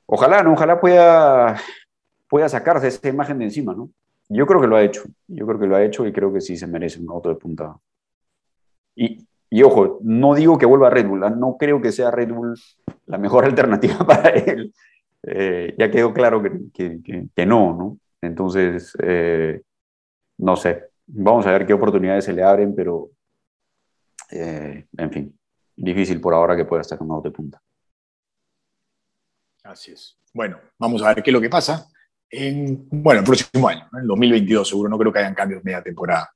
Ojalá, 0.06 0.42
¿no? 0.44 0.54
Ojalá 0.54 0.80
pueda, 0.82 1.56
pueda 2.28 2.50
sacarse 2.50 2.88
esa 2.88 3.08
imagen 3.10 3.38
de 3.38 3.46
encima, 3.46 3.76
¿no? 3.76 3.92
Yo 4.28 4.46
creo 4.48 4.60
que 4.62 4.68
lo 4.68 4.76
ha 4.76 4.82
hecho. 4.84 5.04
Yo 5.28 5.46
creo 5.46 5.60
que 5.60 5.68
lo 5.68 5.76
ha 5.76 5.84
hecho 5.84 6.06
y 6.08 6.12
creo 6.12 6.34
que 6.34 6.42
sí 6.42 6.58
se 6.58 6.68
merece 6.68 7.00
un 7.00 7.10
auto 7.10 7.30
de 7.30 7.36
punta. 7.36 7.76
Y, 8.96 9.64
ojo, 9.64 10.00
no 10.04 10.36
digo 10.36 10.58
que 10.58 10.66
vuelva 10.66 10.88
a 10.88 10.90
Red 10.90 11.08
Bull. 11.08 11.24
¿ah? 11.24 11.30
No 11.30 11.58
creo 11.58 11.82
que 11.82 11.92
sea 11.92 12.12
Red 12.12 12.32
Bull 12.32 12.56
la 13.06 13.18
mejor 13.18 13.46
alternativa 13.46 14.06
para 14.06 14.30
él. 14.30 14.74
Eh, 15.24 15.76
ya 15.78 15.92
quedó 15.92 16.14
claro 16.14 16.42
que, 16.42 17.46
no, 17.46 17.76
¿no? 17.76 18.00
Entonces, 18.22 18.94
eh, 19.02 19.62
no 20.38 20.56
sé. 20.56 20.90
Vamos 21.08 21.48
a 21.48 21.52
ver 21.52 21.66
qué 21.66 21.74
oportunidades 21.74 22.26
se 22.26 22.34
le 22.34 22.44
abren, 22.44 22.76
pero 22.76 23.10
eh, 24.30 24.86
en 24.96 25.12
fin, 25.12 25.40
difícil 25.76 26.22
por 26.22 26.34
ahora 26.34 26.56
que 26.56 26.66
pueda 26.66 26.82
estar 26.82 26.98
con 27.00 27.24
de 27.24 27.32
punta. 27.32 27.60
Así 29.64 29.92
es. 29.92 30.18
Bueno, 30.34 30.60
vamos 30.78 31.02
a 31.02 31.14
ver 31.14 31.24
qué 31.24 31.32
es 31.32 31.34
lo 31.34 31.42
que 31.42 31.50
pasa 31.50 31.90
en, 32.30 32.88
bueno, 32.90 33.22
el 33.22 33.26
próximo 33.26 33.68
año, 33.68 33.88
en 33.94 34.00
el 34.00 34.08
2022 34.08 34.68
seguro, 34.68 34.90
no 34.90 34.98
creo 34.98 35.12
que 35.12 35.20
hayan 35.20 35.34
cambios 35.34 35.64
media 35.64 35.82
temporada. 35.82 36.32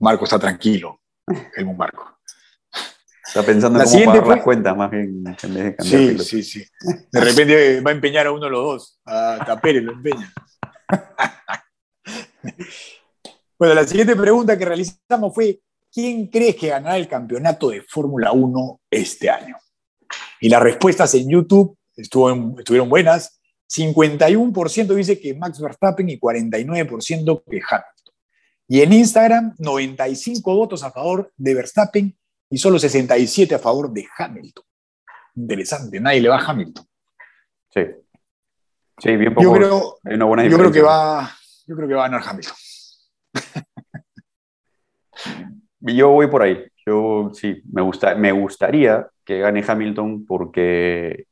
Marco 0.00 0.24
está 0.24 0.38
tranquilo, 0.38 1.00
Helmut 1.56 1.76
Marco. 1.76 2.18
Está 3.26 3.42
pensando 3.42 3.80
en 3.80 3.88
cómo 3.88 4.04
pagar 4.04 4.26
las 4.26 4.44
cuentas 4.44 4.76
más 4.76 4.90
bien 4.90 5.24
en 5.42 5.54
vez 5.54 5.64
de 5.64 5.76
cambiar 5.76 6.00
Sí, 6.00 6.18
sí, 6.18 6.42
sí. 6.42 6.64
De 7.10 7.20
repente 7.20 7.80
va 7.80 7.90
a 7.90 7.94
empeñar 7.94 8.26
a 8.26 8.32
uno 8.32 8.44
de 8.44 8.50
los 8.50 8.62
dos. 8.62 9.00
A 9.04 9.58
Pérez 9.60 9.82
lo 9.82 9.92
empeña. 9.92 10.32
bueno, 13.58 13.74
la 13.74 13.86
siguiente 13.86 14.14
pregunta 14.14 14.58
que 14.58 14.64
realizamos 14.64 15.34
fue: 15.34 15.60
¿Quién 15.92 16.28
crees 16.28 16.56
que 16.56 16.68
ganará 16.68 16.96
el 16.96 17.08
campeonato 17.08 17.70
de 17.70 17.82
Fórmula 17.82 18.32
1 18.32 18.80
este 18.90 19.30
año? 19.30 19.56
Y 20.40 20.48
las 20.48 20.62
respuestas 20.62 21.14
en 21.14 21.30
YouTube 21.30 21.76
estuvieron 21.96 22.88
buenas. 22.88 23.40
51% 23.66 24.94
dice 24.94 25.18
que 25.18 25.34
Max 25.34 25.60
Verstappen 25.60 26.08
y 26.08 26.20
49% 26.20 27.42
que 27.50 27.60
Hamilton. 27.68 27.93
Y 28.66 28.80
en 28.80 28.92
Instagram, 28.92 29.54
95 29.58 30.56
votos 30.56 30.82
a 30.82 30.90
favor 30.90 31.30
de 31.36 31.54
Verstappen 31.54 32.16
y 32.50 32.58
solo 32.58 32.78
67 32.78 33.54
a 33.54 33.58
favor 33.58 33.92
de 33.92 34.06
Hamilton. 34.16 34.64
Interesante, 35.36 36.00
nadie 36.00 36.20
le 36.20 36.28
va 36.28 36.38
a 36.38 36.50
Hamilton. 36.50 36.84
Sí. 37.70 37.80
Sí, 38.98 39.16
bien 39.16 39.34
poco. 39.34 39.44
Yo 39.44 39.52
creo, 39.52 39.98
yo 40.48 40.58
creo 40.58 40.72
que 40.72 40.82
va, 40.82 41.30
yo 41.66 41.76
creo 41.76 41.88
que 41.88 41.94
va 41.94 42.06
a 42.06 42.08
ganar 42.08 42.26
Hamilton. 42.26 42.54
yo 45.80 46.10
voy 46.10 46.28
por 46.28 46.42
ahí. 46.42 46.64
Yo 46.86 47.30
sí, 47.32 47.62
me, 47.72 47.82
gusta, 47.82 48.14
me 48.14 48.32
gustaría 48.32 49.06
que 49.24 49.40
gane 49.40 49.64
Hamilton 49.66 50.24
porque 50.26 51.26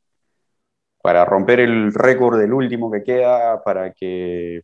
para 1.03 1.25
romper 1.25 1.61
el 1.61 1.93
récord 1.93 2.39
del 2.39 2.53
último 2.53 2.91
que 2.91 3.03
queda, 3.03 3.63
para 3.63 3.93
que, 3.93 4.63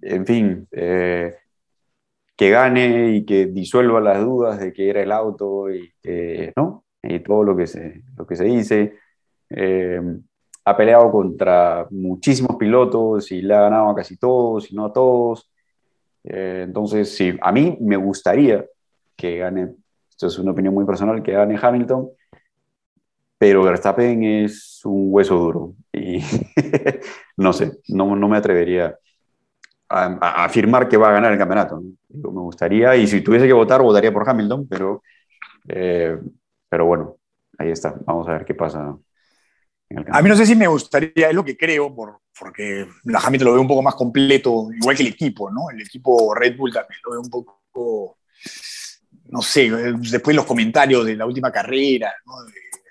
en 0.00 0.26
fin, 0.26 0.66
eh, 0.72 1.36
que 2.36 2.50
gane 2.50 3.16
y 3.16 3.24
que 3.24 3.46
disuelva 3.46 4.00
las 4.00 4.20
dudas 4.20 4.60
de 4.60 4.72
que 4.72 4.90
era 4.90 5.02
el 5.02 5.10
auto 5.10 5.70
y, 5.70 5.92
¿no? 6.56 6.84
y 7.02 7.20
todo 7.20 7.42
lo 7.44 7.56
que 7.56 7.66
se, 7.66 8.02
lo 8.16 8.26
que 8.26 8.36
se 8.36 8.44
dice. 8.44 8.94
Eh, 9.50 10.00
ha 10.64 10.76
peleado 10.76 11.10
contra 11.12 11.86
muchísimos 11.90 12.56
pilotos 12.56 13.30
y 13.30 13.40
le 13.40 13.54
ha 13.54 13.62
ganado 13.62 13.90
a 13.90 13.94
casi 13.94 14.16
todos 14.16 14.70
y 14.70 14.74
no 14.74 14.86
a 14.86 14.92
todos. 14.92 15.50
Eh, 16.24 16.62
entonces, 16.66 17.14
sí, 17.14 17.36
a 17.40 17.52
mí 17.52 17.78
me 17.80 17.96
gustaría 17.96 18.64
que 19.16 19.38
gane, 19.38 19.74
esto 20.10 20.26
es 20.26 20.38
una 20.38 20.50
opinión 20.50 20.74
muy 20.74 20.84
personal, 20.84 21.22
que 21.22 21.32
gane 21.32 21.58
Hamilton, 21.60 22.10
pero 23.38 23.62
Verstappen 23.62 24.24
es 24.24 24.80
un 24.84 25.06
hueso 25.12 25.36
duro 25.36 25.74
y 25.92 26.20
no 27.36 27.52
sé, 27.52 27.78
no, 27.88 28.16
no 28.16 28.28
me 28.28 28.36
atrevería 28.36 28.98
a, 30.04 30.44
afirmar 30.44 30.88
que 30.88 30.96
va 30.96 31.08
a 31.08 31.12
ganar 31.12 31.32
el 31.32 31.38
campeonato. 31.38 31.80
me 32.08 32.40
gustaría, 32.40 32.96
y 32.96 33.06
si 33.06 33.20
tuviese 33.20 33.46
que 33.46 33.52
votar, 33.52 33.82
votaría 33.82 34.12
por 34.12 34.28
Hamilton, 34.28 34.66
pero, 34.68 35.02
eh, 35.68 36.18
pero 36.68 36.86
bueno, 36.86 37.16
ahí 37.58 37.70
está. 37.70 37.94
Vamos 38.04 38.28
a 38.28 38.32
ver 38.32 38.44
qué 38.44 38.54
pasa. 38.54 38.96
a 40.12 40.22
mí 40.22 40.28
no 40.28 40.36
sé 40.36 40.46
si 40.46 40.54
me 40.56 40.66
gustaría, 40.66 41.28
es 41.28 41.34
lo 41.34 41.44
que 41.44 41.56
creo, 41.56 41.94
por, 41.94 42.20
porque 42.38 42.86
la 43.04 43.20
Hamilton 43.20 43.46
lo 43.46 43.52
veo 43.52 43.62
un 43.62 43.68
poco 43.68 43.82
más 43.82 43.94
completo, 43.94 44.68
igual 44.72 44.96
que 44.96 45.02
el 45.02 45.08
equipo, 45.08 45.50
¿no? 45.50 45.70
El 45.70 45.80
equipo 45.80 46.34
Red 46.34 46.56
Bull 46.56 46.72
también 46.72 47.00
lo 47.04 47.12
veo 47.12 47.20
un 47.20 47.30
poco, 47.30 48.18
no 49.28 49.42
sé, 49.42 49.70
después 49.70 50.36
los 50.36 50.44
comentarios 50.44 51.04
de 51.04 51.16
la 51.16 51.26
última 51.26 51.50
carrera, 51.50 52.12
¿no? 52.26 52.34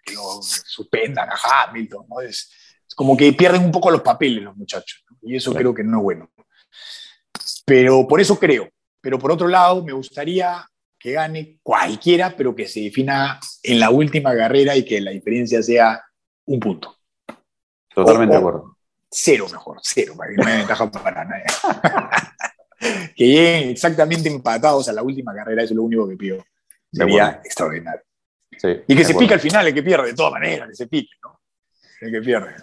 que 0.05 0.13
lo 0.13 0.39
suspendan 0.41 1.29
a 1.29 1.65
Hamilton, 1.65 2.05
¿no? 2.07 2.21
Es, 2.21 2.51
como 2.95 3.17
que 3.17 3.33
pierden 3.33 3.63
un 3.63 3.71
poco 3.71 3.91
los 3.91 4.01
papeles 4.01 4.43
los 4.43 4.55
muchachos, 4.55 5.03
y 5.21 5.35
eso 5.35 5.53
creo 5.53 5.73
que 5.73 5.83
no 5.83 5.97
es 5.97 6.03
bueno. 6.03 6.29
Pero 7.65 8.07
por 8.07 8.21
eso 8.21 8.39
creo. 8.39 8.69
Pero 9.01 9.19
por 9.19 9.31
otro 9.31 9.47
lado, 9.47 9.83
me 9.83 9.93
gustaría 9.93 10.65
que 10.97 11.11
gane 11.11 11.59
cualquiera, 11.61 12.35
pero 12.35 12.55
que 12.55 12.67
se 12.67 12.81
defina 12.81 13.39
en 13.61 13.79
la 13.79 13.89
última 13.89 14.35
carrera 14.35 14.75
y 14.75 14.83
que 14.83 15.01
la 15.01 15.11
diferencia 15.11 15.61
sea 15.61 16.03
un 16.45 16.59
punto. 16.59 16.95
Totalmente 17.93 18.33
de 18.33 18.39
acuerdo. 18.39 18.77
Cero 19.09 19.47
mejor, 19.51 19.77
cero, 19.81 20.13
para 20.17 20.31
que 20.31 20.37
no 20.37 20.47
haya 20.47 20.57
ventaja 20.57 20.91
para 20.91 21.25
nadie. 21.25 21.43
que 23.15 23.27
lleguen 23.27 23.69
exactamente 23.69 24.29
empatados 24.29 24.89
a 24.89 24.93
la 24.93 25.03
última 25.03 25.33
carrera, 25.33 25.63
eso 25.63 25.73
es 25.73 25.77
lo 25.77 25.83
único 25.83 26.07
que 26.07 26.17
pido. 26.17 26.43
Sería 26.91 27.41
extraordinario. 27.43 28.01
y 28.87 28.95
que 28.95 29.03
se 29.03 29.15
pique 29.15 29.33
al 29.33 29.39
final, 29.39 29.67
el 29.67 29.73
que 29.73 29.83
pierde, 29.83 30.07
de 30.07 30.13
todas 30.13 30.33
maneras, 30.33 30.69
que 30.69 30.75
se 30.75 30.87
pique, 30.87 31.13
¿no? 31.23 31.39
El 32.01 32.11
que 32.11 32.21
pierde. 32.21 32.55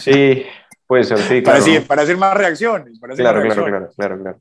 Sí, 0.00 0.44
Puede 0.88 1.04
ser, 1.04 1.18
sí, 1.18 1.42
claro. 1.42 1.62
Para, 1.86 2.02
hacer 2.02 2.16
más 2.16 2.34
reacciones. 2.34 2.98
Para 2.98 3.14
claro, 3.14 3.42
claro, 3.42 3.64
claro, 3.66 3.90
claro, 3.94 4.22
claro, 4.22 4.40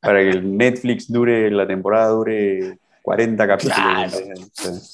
Para 0.00 0.20
que 0.20 0.30
el 0.30 0.56
Netflix 0.56 1.10
dure, 1.10 1.50
la 1.50 1.66
temporada 1.66 2.10
dure 2.10 2.78
40 3.02 3.46
capítulos. 3.48 4.22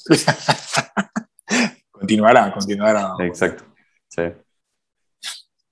continuará, 1.91 2.51
continuará. 2.51 3.13
Exacto. 3.19 3.65
Sí. 4.07 4.23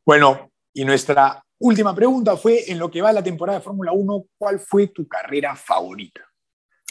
Bueno, 0.05 0.51
y 0.71 0.85
nuestra 0.85 1.43
última 1.57 1.95
pregunta 1.95 2.37
fue, 2.37 2.71
en 2.71 2.77
lo 2.77 2.91
que 2.91 3.01
va 3.01 3.11
la 3.11 3.23
temporada 3.23 3.57
de 3.57 3.63
Fórmula 3.65 3.91
1, 3.91 4.25
¿cuál 4.37 4.59
fue 4.59 4.85
tu 4.87 5.07
carrera 5.07 5.55
favorita? 5.55 6.21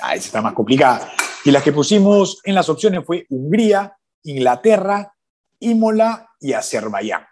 Ah, 0.00 0.16
esa 0.16 0.26
está 0.26 0.42
más 0.42 0.52
complicada. 0.52 1.12
Y 1.44 1.52
las 1.52 1.62
que 1.62 1.72
pusimos 1.72 2.40
en 2.42 2.56
las 2.56 2.68
opciones 2.68 3.04
fue 3.04 3.24
Hungría, 3.28 3.96
Inglaterra, 4.24 5.14
Imola 5.60 6.28
y 6.40 6.54
Azerbaiyán. 6.54 7.24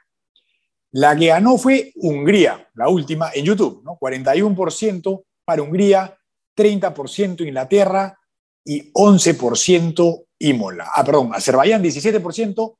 La 0.97 1.14
que 1.14 1.27
ganó 1.27 1.59
fue 1.59 1.93
Hungría, 1.97 2.70
la 2.74 2.89
última, 2.89 3.31
en 3.35 3.44
YouTube, 3.44 3.82
¿no? 3.85 3.98
41% 3.98 5.24
para 5.44 5.60
Hungría, 5.60 6.16
30% 6.56 7.47
Inglaterra 7.47 8.18
y 8.64 8.90
11% 8.94 10.24
Imola. 10.39 10.90
Ah, 10.94 11.05
perdón, 11.05 11.32
Azerbaiyán 11.35 11.85
17% 11.85 12.78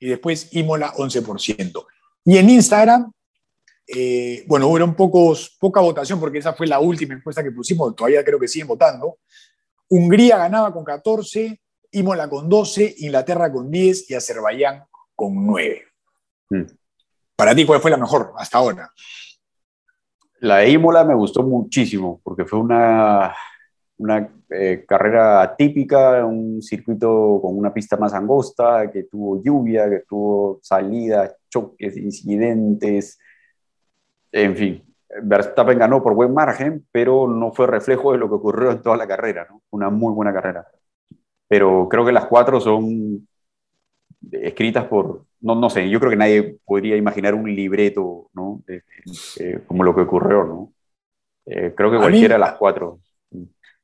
y 0.00 0.08
después 0.08 0.48
Imola 0.52 0.92
11%. 0.92 1.86
Y 2.26 2.36
en 2.36 2.50
Instagram, 2.50 3.10
eh, 3.86 4.44
bueno, 4.46 4.68
hubo 4.68 4.94
pocos, 4.94 5.56
poca 5.58 5.80
votación 5.80 6.20
porque 6.20 6.40
esa 6.40 6.52
fue 6.52 6.66
la 6.66 6.78
última 6.78 7.14
encuesta 7.14 7.42
que 7.42 7.52
pusimos, 7.52 7.96
todavía 7.96 8.22
creo 8.22 8.38
que 8.38 8.48
siguen 8.48 8.68
votando. 8.68 9.16
Hungría 9.88 10.36
ganaba 10.36 10.74
con 10.74 10.84
14, 10.84 11.58
Imola 11.92 12.28
con 12.28 12.50
12, 12.50 12.96
Inglaterra 12.98 13.50
con 13.50 13.70
10 13.70 14.10
y 14.10 14.14
Azerbaiyán 14.14 14.84
con 15.16 15.46
9. 15.46 15.86
Para 17.40 17.54
ti, 17.54 17.64
¿cuál 17.64 17.80
fue 17.80 17.90
la 17.90 17.96
mejor 17.96 18.34
hasta 18.36 18.58
ahora? 18.58 18.90
La 20.40 20.58
de 20.58 20.72
Imola 20.72 21.04
me 21.04 21.14
gustó 21.14 21.42
muchísimo 21.42 22.20
porque 22.22 22.44
fue 22.44 22.58
una, 22.58 23.34
una 23.96 24.30
eh, 24.50 24.84
carrera 24.86 25.40
atípica, 25.40 26.26
un 26.26 26.60
circuito 26.60 27.40
con 27.40 27.56
una 27.56 27.72
pista 27.72 27.96
más 27.96 28.12
angosta, 28.12 28.90
que 28.90 29.04
tuvo 29.04 29.42
lluvia, 29.42 29.88
que 29.88 30.00
tuvo 30.00 30.60
salidas, 30.62 31.34
choques, 31.48 31.96
incidentes, 31.96 33.18
en 34.32 34.54
fin. 34.54 34.94
Verstappen 35.22 35.78
ganó 35.78 36.02
por 36.02 36.14
buen 36.14 36.34
margen, 36.34 36.86
pero 36.92 37.26
no 37.26 37.52
fue 37.54 37.66
reflejo 37.66 38.12
de 38.12 38.18
lo 38.18 38.28
que 38.28 38.34
ocurrió 38.34 38.70
en 38.70 38.82
toda 38.82 38.98
la 38.98 39.08
carrera, 39.08 39.46
¿no? 39.48 39.62
Una 39.70 39.88
muy 39.88 40.12
buena 40.12 40.34
carrera. 40.34 40.66
Pero 41.48 41.88
creo 41.88 42.04
que 42.04 42.12
las 42.12 42.26
cuatro 42.26 42.60
son 42.60 43.26
escritas 44.30 44.84
por, 44.84 45.24
no, 45.40 45.54
no 45.54 45.70
sé, 45.70 45.88
yo 45.88 45.98
creo 45.98 46.10
que 46.10 46.16
nadie 46.16 46.58
podría 46.64 46.96
imaginar 46.96 47.34
un 47.34 47.54
libreto, 47.54 48.30
¿no? 48.34 48.62
como 49.66 49.84
lo 49.84 49.94
que 49.94 50.02
ocurrió, 50.02 50.44
¿no? 50.44 50.72
Eh, 51.46 51.74
creo 51.76 51.90
que 51.90 51.98
cualquiera 51.98 52.34
de 52.34 52.40
las 52.40 52.54
cuatro. 52.54 53.00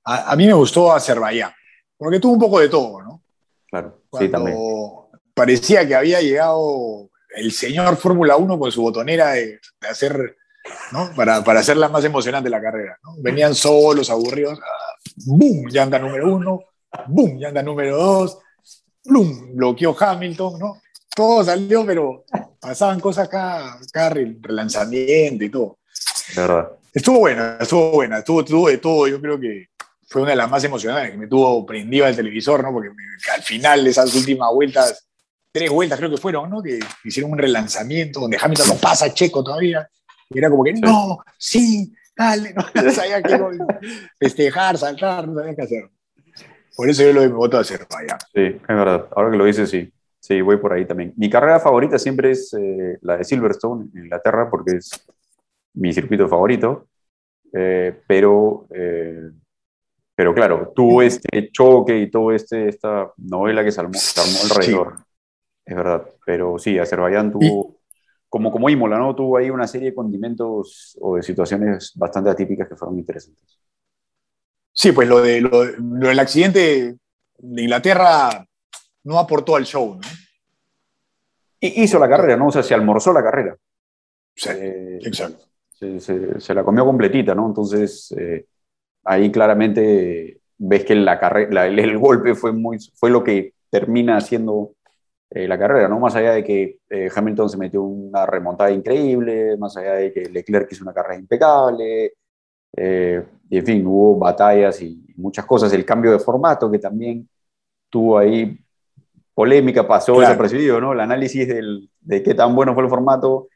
A, 0.05 0.37
mí 0.37 0.47
me 0.47 0.53
gustó 0.53 0.93
Azerbaiyán, 0.93 1.51
porque 1.97 2.20
tuvo 2.20 2.35
un 2.35 2.39
poco 2.39 2.61
de 2.61 2.69
todo, 2.69 3.03
¿no? 3.03 3.23
Claro, 3.69 4.03
sí, 4.19 4.28
también. 4.28 4.57
Parecía 5.35 5.87
que 5.87 5.95
había 5.95 6.20
llegado 6.20 7.11
el 7.35 7.51
señor 7.51 7.97
Fórmula 7.97 8.37
1 8.37 8.59
con 8.59 8.70
su 8.70 8.83
botonera 8.83 9.33
de, 9.33 9.59
hacer, 9.91 10.37
¿no? 10.93 11.11
Para, 11.16 11.43
para, 11.43 11.61
hacerla 11.61 11.89
más 11.89 12.05
emocionante 12.05 12.49
la 12.49 12.61
carrera, 12.61 12.99
¿no? 13.03 13.16
Venían 13.19 13.55
solos, 13.55 14.11
aburridos, 14.11 14.61
¡boom! 15.27 15.69
Ya 15.70 15.83
anda 15.83 15.99
número 15.99 16.33
uno, 16.33 16.61
¡boom! 17.09 17.39
Ya 17.39 17.49
anda 17.49 17.62
número 17.62 17.97
dos, 17.97 18.39
¡plum! 19.03 19.57
Bloqueó 19.57 19.97
Hamilton, 19.99 20.59
¿no? 20.59 20.81
Todo 21.16 21.43
salió, 21.43 21.84
pero 21.86 22.26
pasaban 22.60 23.01
cosas 23.01 23.26
acá, 23.26 23.74
acá 23.74 24.10
relanzamiento 24.10 25.44
y 25.44 25.48
todo. 25.48 25.78
verdad. 26.36 26.68
Estuvo 26.93 27.20
buena, 27.20 27.56
estuvo 27.59 27.90
buena, 27.93 28.18
estuvo, 28.18 28.40
estuvo 28.40 28.68
de 28.68 28.78
todo. 28.78 29.09
Yo 29.09 29.18
creo 29.20 29.40
que 29.40 29.68
fue 30.06 30.22
una 30.22 30.32
de 30.32 30.36
las 30.36 30.51
más 30.51 30.62
emocionantes, 30.62 31.12
que 31.12 31.16
me 31.16 31.26
tuvo 31.26 31.64
prendido 31.64 32.05
al 32.05 32.14
televisor, 32.14 32.62
¿no? 32.62 32.70
Porque 32.70 32.90
al 33.34 33.43
final 33.43 33.82
de 33.82 33.90
esas 33.90 34.14
últimas 34.14 34.52
vueltas, 34.52 35.09
tres 35.51 35.70
vueltas 35.70 35.98
creo 35.98 36.10
que 36.10 36.18
fueron, 36.18 36.51
¿no? 36.51 36.62
Que 36.62 36.78
hicieron 37.05 37.32
un 37.32 37.38
relanzamiento 37.38 38.20
donde 38.20 38.38
Hamilton 38.40 38.68
no 38.68 38.74
pasa 38.74 39.12
Checo 39.12 39.43
todavía. 39.43 39.88
Y 40.28 40.38
era 40.38 40.51
como 40.51 40.64
que, 40.64 40.74
no, 40.74 41.18
sí, 41.38 41.94
dale, 42.14 42.52
no, 42.52 42.62
sabía 42.93 43.22
qué 43.22 43.40
festejar, 44.18 44.76
saltar, 44.76 45.26
no 45.26 45.34
sabía 45.34 45.55
qué 45.55 45.62
hacer. 45.62 45.90
Por 46.76 46.90
eso 46.90 47.05
yo 47.05 47.12
lo 47.14 47.30
voto 47.30 47.56
a 47.56 47.60
hacer, 47.60 47.86
vaya. 47.90 48.18
Sí, 48.34 48.43
es 48.43 48.66
verdad. 48.68 49.06
Ahora 49.16 49.30
que 49.30 49.38
lo 49.38 49.47
dices, 49.47 49.70
sí. 49.70 49.90
Sí, 50.27 50.40
voy 50.40 50.57
por 50.57 50.73
ahí 50.73 50.85
también. 50.85 51.15
Mi 51.16 51.31
carrera 51.31 51.61
favorita 51.61 52.01
siempre 52.01 52.32
es 52.32 52.53
eh, 52.55 52.98
la 53.03 53.16
de 53.16 53.23
Silverstone 53.23 53.90
en 53.94 54.05
Inglaterra 54.07 54.51
porque 54.51 54.78
es 54.78 54.90
mi 55.74 55.93
circuito 55.93 56.27
favorito, 56.27 56.89
eh, 57.53 57.97
pero 58.09 58.66
eh, 58.74 59.31
pero 60.16 60.35
claro, 60.35 60.73
tuvo 60.74 61.01
este 61.01 61.53
choque 61.53 61.97
y 61.97 62.11
todo 62.11 62.32
este, 62.32 62.69
esta 62.69 63.12
novela 63.19 63.62
que 63.62 63.70
se 63.70 63.81
armó, 63.81 64.01
alrededor. 64.43 64.97
Es 65.65 65.77
verdad. 65.77 66.09
Pero 66.24 66.59
sí, 66.59 66.77
Azerbaiyán 66.77 67.31
tuvo, 67.31 67.77
como, 68.28 68.51
como 68.51 68.69
Imola, 68.69 68.98
¿no? 68.98 69.15
Tuvo 69.15 69.36
ahí 69.36 69.48
una 69.48 69.69
serie 69.69 69.90
de 69.90 69.94
condimentos 69.94 70.98
o 71.01 71.15
de 71.15 71.23
situaciones 71.23 71.93
bastante 71.94 72.31
atípicas 72.31 72.69
que 72.69 72.74
fueron 72.74 72.98
interesantes. 72.98 73.61
Sí, 74.73 74.90
pues 74.90 75.07
lo, 75.07 75.23
de, 75.23 75.40
lo, 75.40 75.65
del 75.65 76.19
accidente 76.19 76.97
de 77.39 77.62
Inglaterra 77.62 78.44
no 79.07 79.20
aportó 79.20 79.55
al 79.55 79.65
show, 79.65 79.95
¿no? 79.95 80.01
hizo 81.61 81.99
la 81.99 82.09
carrera, 82.09 82.37
¿no? 82.37 82.49
O 82.49 82.53
sea, 82.53 82.62
se 82.62 82.74
almorzó 82.74 83.12
la 83.12 83.23
carrera. 83.23 83.57
Sí, 84.35 84.51
eh, 84.53 84.99
exacto. 85.01 85.47
Se, 85.70 86.55
la 86.55 86.65
comió 86.65 86.85
completita, 86.85 87.35
¿no? 87.35 87.47
Entonces, 87.47 88.12
eh, 88.19 88.47
ahí 89.05 89.31
claramente 89.31 90.41
ves 90.59 90.85
que 90.85 90.95
la 90.95 91.19
carrera, 91.19 91.66
el, 91.66 91.99
golpe 91.99 92.35
fue, 92.35 92.53
muy, 92.53 92.78
fue 92.95 93.11
lo 93.11 93.23
que 93.23 93.55
termina 93.70 94.16
haciendo 94.16 94.74
eh, 95.31 95.47
la 95.47 95.59
carrera, 95.59 95.89
¿no? 95.89 96.01
Más 96.01 96.15
allá 96.16 96.33
de 96.33 96.45
que 96.45 96.78
Hamilton 97.15 97.49
se 97.49 97.59
metió 97.59 97.83
una 97.83 98.27
remontada 98.27 98.70
increíble, 98.70 99.57
más 99.57 99.77
allá 99.77 99.95
de 99.95 100.12
que 100.12 100.28
Leclerc 100.28 100.70
hizo 100.73 100.85
una 100.85 100.95
carrera 100.95 101.19
impecable, 101.19 102.15
y 102.77 103.57
en 103.57 103.65
fin, 103.65 103.87
hubo 103.87 104.19
batallas 104.19 104.83
y 104.83 105.07
muchas 105.16 105.47
cosas, 105.47 105.73
el 105.73 105.85
cambio 105.85 106.12
de 106.12 106.19
formato 106.19 106.70
que 106.70 106.78
también 106.78 107.28
tuvo 107.89 108.19
ahí 108.19 108.59
polémica, 109.37 109.87
pasó 109.87 110.15
claro. 110.15 110.31
desapercibido, 110.31 110.81
¿no? 110.81 110.95
El 110.95 111.01
análisis 111.01 111.47
del, 111.47 111.91
de 112.01 112.23
qué 112.23 112.33
tan 112.33 112.55
bueno 112.55 112.73
fue 112.73 112.85
el 112.85 112.89
formato, 112.89 113.49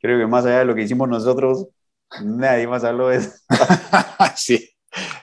creo 0.00 0.18
que 0.18 0.26
más 0.26 0.46
allá 0.46 0.60
de 0.60 0.64
lo 0.64 0.74
que 0.74 0.80
hicimos 0.80 1.10
nosotros, 1.10 1.68
nadie 2.22 2.66
más 2.66 2.84
habló 2.84 3.08
de 3.08 3.18
eso. 3.18 3.32
sí, 4.34 4.70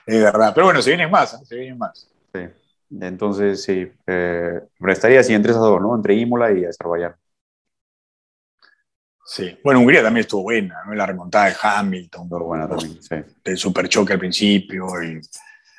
es 0.05 0.21
verdad. 0.21 0.51
Pero 0.53 0.67
bueno, 0.67 0.83
se 0.83 0.91
vienen 0.91 1.09
más, 1.09 1.33
¿eh? 1.33 1.37
se 1.43 1.55
vienen 1.55 1.79
más. 1.79 2.07
Sí. 2.31 2.41
Entonces, 3.01 3.63
sí, 3.63 3.91
eh, 4.05 4.61
estaría 4.87 5.19
así 5.19 5.33
entre 5.33 5.49
esas 5.49 5.63
dos, 5.63 5.81
¿no? 5.81 5.95
Entre 5.95 6.13
Imola 6.13 6.51
y 6.51 6.63
Azerbaiyán. 6.63 7.15
Sí, 9.25 9.57
bueno, 9.63 9.79
Hungría 9.79 10.03
también 10.03 10.21
estuvo 10.21 10.43
buena, 10.43 10.83
¿no? 10.85 10.93
La 10.93 11.07
remontada 11.07 11.45
de 11.45 11.55
Hamilton. 11.59 12.23
Estuvo 12.25 12.45
buena 12.45 12.67
también, 12.67 13.01
sí. 13.01 13.15
El 13.43 13.57
super 13.57 13.89
choque 13.89 14.13
al 14.13 14.19
principio. 14.19 14.85
Y, 15.01 15.19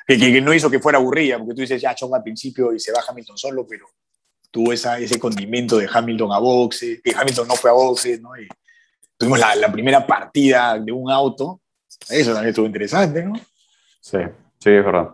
que, 0.05 0.17
que, 0.19 0.41
no 0.41 0.53
hizo 0.53 0.69
que 0.69 0.79
fuera 0.81 0.97
aburrida, 0.97 1.37
porque 1.37 1.53
tú 1.53 1.61
dices, 1.61 1.81
ya 1.81 1.95
choca 1.95 2.17
al 2.17 2.23
principio 2.23 2.73
y 2.73 2.81
se 2.81 2.91
va 2.91 2.99
Hamilton 3.07 3.37
solo, 3.37 3.65
pero 3.65 3.85
tuvo 4.55 4.71
esa, 4.71 4.97
ese 4.99 5.19
condimento 5.19 5.77
de 5.77 5.89
Hamilton 5.91 6.31
a 6.31 6.39
boxe, 6.39 7.01
que 7.03 7.13
Hamilton 7.13 7.45
no 7.45 7.55
fue 7.55 7.69
a 7.69 7.73
boxe, 7.73 8.19
¿no? 8.19 8.37
Y 8.37 8.47
tuvimos 9.17 9.37
la, 9.37 9.53
la, 9.53 9.69
primera 9.69 10.07
partida 10.07 10.79
de 10.79 10.93
un 10.93 11.11
auto, 11.11 11.59
eso 12.07 12.31
también 12.31 12.51
estuvo 12.51 12.65
interesante, 12.65 13.21
¿no? 13.21 13.35
Sí, 13.99 14.19
sí, 14.57 14.69
es 14.69 14.85
verdad. 14.85 15.09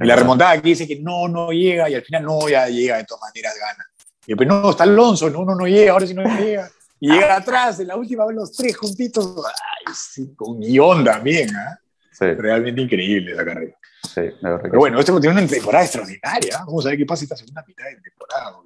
Y 0.00 0.06
la 0.06 0.16
remontada 0.16 0.52
aquí 0.52 0.70
dice 0.70 0.88
que 0.88 0.98
no, 0.98 1.28
no 1.28 1.50
llega, 1.50 1.90
y 1.90 1.94
al 1.94 2.00
final 2.00 2.22
no, 2.22 2.48
ya 2.48 2.68
llega, 2.68 2.96
de 2.96 3.04
todas 3.04 3.20
maneras 3.20 3.54
gana. 3.60 3.84
Y 4.24 4.28
después, 4.28 4.48
no, 4.48 4.70
está 4.70 4.84
Alonso, 4.84 5.28
no, 5.28 5.44
no, 5.44 5.54
no 5.54 5.66
llega, 5.66 5.92
ahora 5.92 6.06
sí 6.06 6.14
no 6.14 6.24
llega. 6.24 6.70
Y 7.00 7.12
llega 7.12 7.36
atrás, 7.36 7.80
en 7.80 7.88
la 7.88 7.96
última 7.96 8.24
vez 8.24 8.34
los 8.34 8.52
tres 8.52 8.78
juntitos, 8.78 9.44
ay, 9.46 9.92
sí, 9.94 10.32
con 10.34 10.58
guion 10.58 11.04
también, 11.04 11.50
¿eh? 11.50 11.76
Sí. 12.12 12.24
Realmente 12.24 12.80
increíble 12.80 13.34
la 13.34 13.44
carrera. 13.44 13.76
Sí, 14.02 14.22
Pero 14.40 14.78
bueno, 14.78 14.98
este 14.98 15.12
tiene 15.20 15.38
una 15.38 15.46
temporada 15.46 15.84
extraordinaria. 15.84 16.64
Vamos 16.64 16.86
a 16.86 16.88
ver 16.88 16.98
qué 16.98 17.04
pasa 17.04 17.24
esta 17.24 17.36
segunda 17.36 17.62
mitad 17.66 17.84
de 17.84 18.00
temporada. 18.00 18.56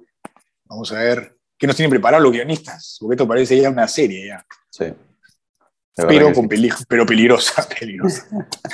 Vamos 0.65 0.91
a 0.91 0.99
ver 0.99 1.37
qué 1.57 1.67
nos 1.67 1.75
tienen 1.75 1.91
preparados 1.91 2.23
los 2.23 2.33
guionistas, 2.33 2.97
porque 2.99 3.13
esto 3.15 3.27
parece 3.27 3.59
ya 3.59 3.69
una 3.69 3.87
serie 3.87 4.27
ya. 4.27 4.45
Sí. 4.69 4.85
Pero, 5.95 6.33
con 6.33 6.49
pero 6.87 7.05
peligrosa, 7.05 7.67
peligrosa. 7.79 8.27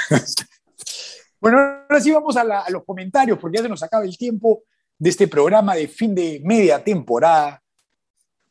bueno, 1.39 1.59
ahora 1.59 2.01
sí 2.01 2.11
vamos 2.11 2.35
a, 2.35 2.41
a, 2.41 2.69
los 2.69 2.83
comentarios, 2.83 3.37
porque 3.37 3.57
ya 3.57 3.63
se 3.63 3.69
nos 3.69 3.83
acaba 3.83 4.03
el 4.03 4.17
tiempo 4.17 4.63
de 4.97 5.09
este 5.09 5.27
programa 5.27 5.75
de 5.75 5.87
fin 5.87 6.15
de 6.15 6.41
media 6.43 6.83
temporada. 6.83 7.61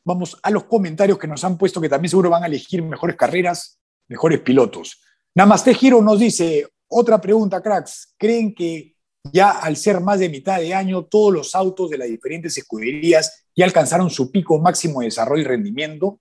Vamos 0.05 0.39
a 0.43 0.51
los 0.51 0.65
comentarios 0.65 1.19
que 1.19 1.27
nos 1.27 1.43
han 1.45 1.59
puesto, 1.59 1.81
que 1.81 1.89
también 1.89 2.11
seguro 2.11 2.31
van 2.31 2.45
a 2.45 2.47
elegir 2.47 2.83
mejores 2.83 3.17
carreras, 3.17 3.81
mejores 4.07 4.41
pilotos. 4.41 5.01
Namaste 5.35 5.75
Giro 5.75 6.03
nos 6.03 6.19
dice, 6.19 6.69
otra 6.89 7.21
pregunta, 7.21 7.63
cracks, 7.63 8.15
¿creen 8.17 8.55
que 8.55 8.95
ya 9.25 9.51
al 9.51 9.77
ser 9.77 10.01
más 10.01 10.19
de 10.19 10.29
mitad 10.29 10.59
de 10.59 10.75
año, 10.75 11.05
todos 11.05 11.33
los 11.33 11.55
autos 11.55 11.91
de 11.91 11.99
las 11.99 12.09
diferentes 12.09 12.57
escuderías 12.57 13.47
ya 13.55 13.65
alcanzaron 13.65 14.09
su 14.11 14.31
pico 14.31 14.59
máximo 14.59 15.01
de 15.01 15.07
desarrollo 15.07 15.43
y 15.43 15.47
rendimiento. 15.47 16.21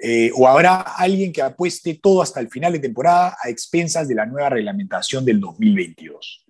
Eh, 0.00 0.30
¿O 0.36 0.46
habrá 0.46 0.80
alguien 0.80 1.32
que 1.32 1.42
apueste 1.42 1.98
todo 2.00 2.22
hasta 2.22 2.40
el 2.40 2.48
final 2.48 2.72
de 2.72 2.78
temporada 2.78 3.36
a 3.42 3.48
expensas 3.48 4.06
de 4.06 4.14
la 4.14 4.26
nueva 4.26 4.50
reglamentación 4.50 5.24
del 5.24 5.40
2022? 5.40 6.46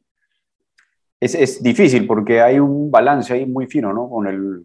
Es, 1.20 1.34
es 1.34 1.62
difícil 1.62 2.06
porque 2.06 2.40
hay 2.40 2.58
un 2.58 2.90
balance 2.90 3.32
ahí 3.32 3.44
muy 3.46 3.66
fino, 3.66 3.92
¿no? 3.92 4.08
Con 4.08 4.26
el, 4.26 4.62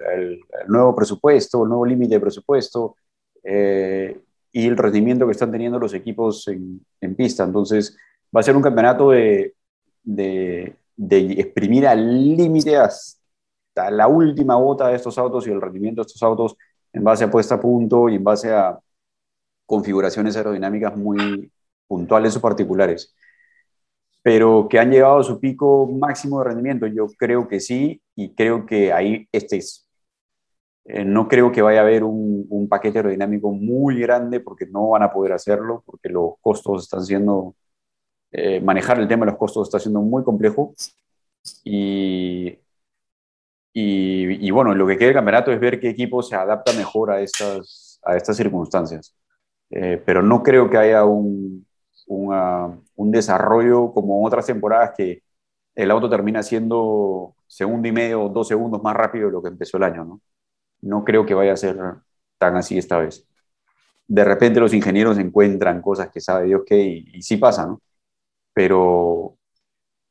nuevo 0.67 0.95
presupuesto, 0.95 1.63
el 1.63 1.69
nuevo 1.69 1.85
límite 1.85 2.15
de 2.15 2.19
presupuesto 2.19 2.97
eh, 3.43 4.19
y 4.51 4.67
el 4.67 4.77
rendimiento 4.77 5.25
que 5.25 5.31
están 5.31 5.51
teniendo 5.51 5.79
los 5.79 5.93
equipos 5.93 6.47
en, 6.49 6.85
en 7.01 7.15
pista. 7.15 7.43
Entonces, 7.43 7.97
va 8.35 8.41
a 8.41 8.43
ser 8.43 8.55
un 8.55 8.61
campeonato 8.61 9.11
de, 9.11 9.55
de, 10.03 10.77
exprimir 10.97 11.87
al 11.87 12.35
límite 12.37 12.77
hasta 12.77 13.91
la 13.91 14.07
última 14.07 14.55
gota 14.55 14.87
de 14.89 14.95
estos 14.95 15.17
autos 15.17 15.47
y 15.47 15.51
el 15.51 15.61
rendimiento 15.61 16.01
de 16.01 16.07
estos 16.07 16.23
autos 16.23 16.55
en 16.91 17.03
base 17.03 17.23
a 17.23 17.31
puesta 17.31 17.55
a 17.55 17.61
punto 17.61 18.09
y 18.09 18.15
en 18.15 18.23
base 18.23 18.53
a 18.53 18.79
configuraciones 19.65 20.35
aerodinámicas 20.37 20.95
muy 20.95 21.51
puntuales 21.87 22.35
o 22.37 22.41
particulares. 22.41 23.15
Pero 24.21 24.67
que 24.69 24.79
han 24.79 24.91
llegado 24.91 25.19
a 25.19 25.23
su 25.23 25.39
pico 25.39 25.87
máximo 25.87 26.39
de 26.39 26.45
rendimiento, 26.45 26.87
yo 26.87 27.07
creo 27.17 27.47
que 27.47 27.59
sí, 27.59 28.01
y 28.15 28.33
creo 28.33 28.65
que 28.65 28.93
ahí 28.93 29.27
este 29.31 29.57
es. 29.57 29.87
Eh, 30.85 31.05
no 31.05 31.27
creo 31.27 31.51
que 31.51 31.61
vaya 31.61 31.79
a 31.79 31.83
haber 31.83 32.03
un, 32.03 32.45
un, 32.49 32.67
paquete 32.67 32.99
aerodinámico 32.99 33.51
muy 33.51 33.99
grande 33.99 34.41
porque 34.41 34.65
no 34.65 34.89
van 34.89 35.03
a 35.03 35.13
poder 35.13 35.33
hacerlo, 35.33 35.83
porque 35.85 36.09
los 36.09 36.33
costos 36.41 36.83
están 36.83 37.03
siendo 37.05 37.55
eh, 38.33 38.59
manejar 38.61 38.99
el 38.99 39.07
tema 39.07 39.25
de 39.25 39.31
los 39.31 39.39
costos 39.39 39.67
está 39.67 39.79
siendo 39.79 40.01
muy 40.01 40.23
complejo. 40.23 40.73
Y, 41.63 42.59
y, 43.73 44.51
bueno, 44.51 44.73
lo 44.75 44.87
que 44.87 44.97
queda 44.97 45.07
del 45.07 45.15
campeonato 45.15 45.51
es 45.51 45.59
ver 45.59 45.79
qué 45.79 45.89
equipo 45.89 46.21
se 46.23 46.35
adapta 46.35 46.73
mejor 46.73 47.11
a 47.11 47.21
estas, 47.21 47.99
a 48.03 48.15
estas 48.17 48.37
circunstancias. 48.37 49.15
Eh, 49.69 50.01
pero 50.05 50.21
no 50.21 50.43
creo 50.43 50.69
que 50.69 50.77
haya 50.77 51.05
un, 51.05 51.65
un 52.07 53.11
desarrollo 53.11 53.93
como 53.93 54.25
otras 54.25 54.45
temporadas 54.45 54.91
que 54.97 55.23
el 55.75 55.91
auto 55.91 56.09
termina 56.09 56.43
siendo 56.43 57.35
segundo 57.47 57.87
y 57.87 57.91
medio 57.91 58.23
o 58.23 58.29
dos 58.29 58.47
segundos 58.47 58.81
más 58.83 58.95
rápido 58.95 59.27
de 59.27 59.33
lo 59.33 59.41
que 59.41 59.49
empezó 59.49 59.77
el 59.77 59.83
año. 59.83 60.05
¿no? 60.05 60.21
no 60.83 61.03
creo 61.03 61.25
que 61.25 61.33
vaya 61.33 61.53
a 61.53 61.57
ser 61.57 61.77
tan 62.37 62.55
así 62.57 62.77
esta 62.77 62.97
vez. 62.99 63.27
De 64.07 64.23
repente 64.23 64.59
los 64.59 64.73
ingenieros 64.73 65.17
encuentran 65.17 65.81
cosas 65.81 66.09
que 66.11 66.21
sabe 66.21 66.45
Dios 66.47 66.63
que 66.65 66.77
y, 66.77 67.05
y 67.15 67.21
sí 67.21 67.37
pasa, 67.37 67.65
¿no? 67.65 67.81
Pero, 68.53 69.37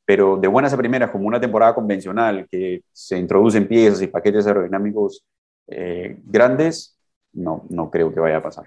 pero 0.05 0.37
de 0.37 0.49
buenas 0.49 0.73
a 0.73 0.77
primeras, 0.77 1.11
como 1.11 1.27
una 1.27 1.41
temporada 1.41 1.75
convencional, 1.75 2.47
que 2.51 2.83
se 2.93 3.19
introducen 3.19 3.69
piezas 3.69 4.03
y 4.03 4.09
paquetes 4.09 4.47
aerodinámicos 4.47 5.25
eh, 5.69 6.19
grandes, 6.25 6.99
no, 7.33 7.67
no 7.71 7.91
creo 7.91 8.13
que 8.13 8.21
vaya 8.21 8.39
a 8.39 8.43
pasar. 8.43 8.67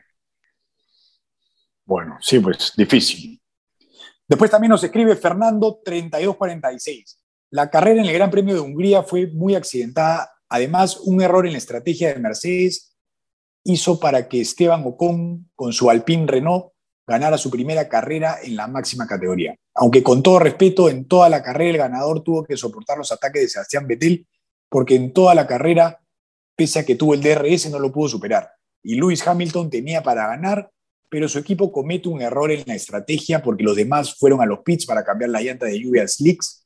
Bueno, 1.86 2.18
sí, 2.20 2.40
pues 2.40 2.74
difícil. 2.76 3.40
Después 4.28 4.50
también 4.50 4.72
nos 4.72 4.84
escribe 4.84 5.16
Fernando 5.16 5.82
3246. 5.86 7.20
La 7.52 7.70
carrera 7.70 8.02
en 8.02 8.08
el 8.08 8.14
Gran 8.14 8.32
Premio 8.32 8.56
de 8.56 8.60
Hungría 8.60 9.04
fue 9.04 9.28
muy 9.28 9.54
accidentada. 9.54 10.32
Además, 10.50 10.98
un 10.98 11.22
error 11.22 11.46
en 11.46 11.52
la 11.52 11.60
estrategia 11.60 12.12
de 12.12 12.20
Mercedes 12.20 12.96
hizo 13.64 14.00
para 14.00 14.28
que 14.28 14.42
Esteban 14.42 14.84
Ocon, 14.86 15.50
con 15.56 15.74
su 15.74 15.90
Alpine 15.90 16.26
Renault, 16.28 16.72
ganara 17.06 17.38
su 17.38 17.52
primera 17.52 17.88
carrera 17.88 18.38
en 18.44 18.56
la 18.56 18.68
máxima 18.68 19.06
categoría. 19.06 19.56
Aunque 19.76 20.02
con 20.02 20.24
todo 20.24 20.40
respeto, 20.40 20.90
en 20.90 21.06
toda 21.06 21.28
la 21.30 21.44
carrera 21.44 21.72
el 21.72 21.78
ganador 21.78 22.24
tuvo 22.24 22.44
que 22.44 22.56
soportar 22.56 22.98
los 22.98 23.12
ataques 23.12 23.42
de 23.42 23.50
Sebastián 23.50 23.88
Vettel, 23.88 24.26
porque 24.70 24.96
en 24.96 25.14
toda 25.14 25.36
la 25.36 25.46
carrera, 25.46 26.00
pese 26.56 26.80
a 26.80 26.86
que 26.86 26.96
tuvo 26.96 27.14
el 27.14 27.22
DRS, 27.22 27.70
no 27.70 27.80
lo 27.80 27.92
pudo 27.92 28.08
superar. 28.08 28.50
Y 28.82 28.96
Lewis 28.96 29.26
Hamilton 29.28 29.70
tenía 29.70 30.02
para 30.02 30.28
ganar, 30.28 30.72
pero 31.10 31.28
su 31.28 31.40
equipo 31.40 31.72
comete 31.72 32.08
un 32.08 32.22
error 32.22 32.52
en 32.52 32.64
la 32.66 32.76
estrategia 32.76 33.42
porque 33.42 33.64
los 33.64 33.76
demás 33.76 34.16
fueron 34.16 34.42
a 34.42 34.46
los 34.46 34.60
pits 34.60 34.86
para 34.86 35.04
cambiar 35.04 35.30
la 35.30 35.42
llanta 35.42 35.66
de 35.66 35.80
lluvia 35.80 36.08
slicks. 36.08 36.66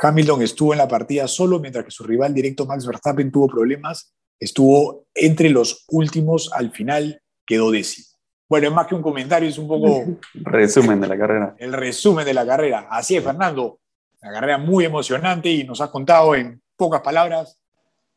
Hamilton 0.00 0.42
estuvo 0.42 0.72
en 0.72 0.78
la 0.78 0.88
partida 0.88 1.26
solo, 1.28 1.58
mientras 1.60 1.84
que 1.84 1.90
su 1.90 2.04
rival 2.04 2.34
directo 2.34 2.66
Max 2.66 2.86
Verstappen 2.86 3.32
tuvo 3.32 3.48
problemas. 3.48 4.14
Estuvo 4.38 5.06
entre 5.14 5.50
los 5.50 5.84
últimos, 5.88 6.50
al 6.52 6.70
final 6.72 7.20
quedó 7.46 7.70
décimo. 7.70 8.17
Bueno, 8.48 8.68
es 8.68 8.72
más 8.72 8.86
que 8.86 8.94
un 8.94 9.02
comentario, 9.02 9.48
es 9.48 9.58
un 9.58 9.68
poco... 9.68 10.04
resumen 10.34 11.00
de 11.00 11.08
la 11.08 11.18
carrera. 11.18 11.54
El 11.58 11.72
resumen 11.72 12.24
de 12.24 12.34
la 12.34 12.46
carrera. 12.46 12.88
Así 12.90 13.16
es, 13.16 13.22
Fernando. 13.22 13.80
La 14.22 14.32
carrera 14.32 14.58
muy 14.58 14.84
emocionante 14.84 15.50
y 15.50 15.64
nos 15.64 15.80
has 15.80 15.90
contado 15.90 16.34
en 16.34 16.60
pocas 16.76 17.02
palabras 17.02 17.60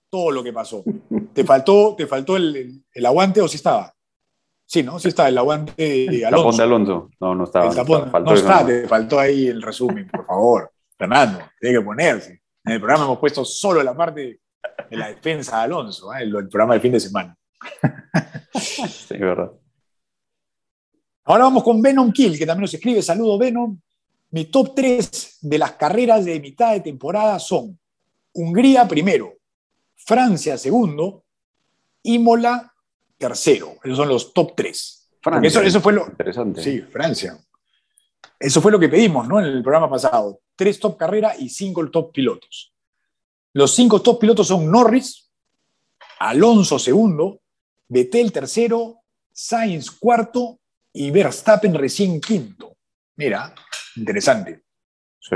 todo 0.10 0.32
lo 0.32 0.44
que 0.44 0.53
pasó. 0.53 0.84
¿Te 1.34 1.44
faltó, 1.44 1.95
te 1.98 2.08
faltó 2.08 2.38
el, 2.38 2.84
el 2.94 3.06
aguante 3.06 3.41
o 3.41 3.48
si 3.48 3.58
estaba? 3.58 3.94
Sí, 4.72 4.84
¿no? 4.84 4.98
Sí 4.99 5.10
está 5.10 5.28
el 5.28 5.38
aguante 5.38 5.74
de 5.76 6.26
Alonso. 6.26 6.44
Tapón 6.44 6.58
de 6.58 6.64
Alonso. 6.64 7.10
No, 7.20 7.36
no 7.36 7.44
estaba. 7.44 7.66
no 8.22 8.34
está, 8.34 8.66
te 8.66 8.88
faltó 8.88 9.20
ahí 9.20 9.48
el 9.48 9.62
resumen, 9.62 10.08
por 10.08 10.26
favor. 10.26 10.72
Fernando, 10.98 11.40
tiene 11.60 11.78
que 11.78 11.84
ponerse. 11.84 12.41
En 12.64 12.72
el 12.72 12.80
programa 12.80 13.03
hemos 13.03 13.20
puesto 13.20 13.44
solo 13.44 13.84
la 13.84 13.94
parte 13.94 14.40
de 14.90 14.95
la 14.95 15.10
defensa 15.10 15.58
de 15.58 15.64
Alonso, 15.64 16.14
¿eh? 16.14 16.22
el, 16.22 16.48
programa 16.48 16.76
del 16.76 16.82
fin 16.82 16.94
de 16.94 17.02
semana. 17.02 17.36
sí, 18.53 19.18
verdad. 19.18 19.52
Ahora 21.32 21.45
vamos 21.45 21.64
con 21.64 21.82
Venom 21.82 22.12
Kill, 22.12 22.38
que 22.38 22.45
también 22.45 22.64
nos 22.64 22.74
escribe. 22.74 23.02
Saludo, 23.02 23.38
Venom. 23.38 23.80
Mi 24.32 24.45
top 24.45 24.76
3 24.76 25.38
de 25.40 25.58
las 25.58 25.72
carreras 25.74 26.26
de 26.26 26.38
mitad 26.41 26.74
de 26.74 26.82
temporada 26.82 27.40
son 27.40 27.80
Hungría 28.34 28.86
primero, 28.86 29.38
Francia 29.95 30.58
segundo, 30.58 31.24
Imola 32.03 32.74
tercero. 33.18 33.76
Esos 33.82 33.98
son 33.98 34.10
los 34.10 34.34
top 34.34 34.56
3. 34.58 35.10
Eso, 35.44 35.62
eso, 35.62 35.80
fue 35.80 35.94
lo. 35.94 36.06
Interesante. 36.06 36.62
Sí, 36.62 36.82
Francia. 36.82 37.40
Eso 38.38 38.62
fue 38.62 38.72
lo 38.72 38.80
que 38.80 38.90
pedimos 38.90 39.26
¿no? 39.26 39.40
en 39.40 39.45
el 39.45 39.62
programa 39.62 39.90
pasado. 39.90 40.41
Tres 40.58 40.82
top 40.82 40.98
carreras 40.98 41.40
y 41.40 41.48
cinco 41.48 41.90
top 41.90 42.12
pilotos. 42.12 42.74
Los 43.53 43.74
cinco 43.74 44.02
top 44.02 44.20
pilotos 44.20 44.48
son 44.48 44.70
Norris, 44.70 45.30
Alonso 46.20 46.78
segundo, 46.78 47.40
Vettel 47.88 48.34
tercero, 48.34 48.98
Sainz 49.32 49.91
cuarto 49.91 50.60
y 50.93 51.11
Verstappen 51.11 51.73
recién 51.73 52.19
quinto. 52.19 52.77
Mira, 53.18 53.53
interesante. 53.95 54.63
Sí. 55.19 55.35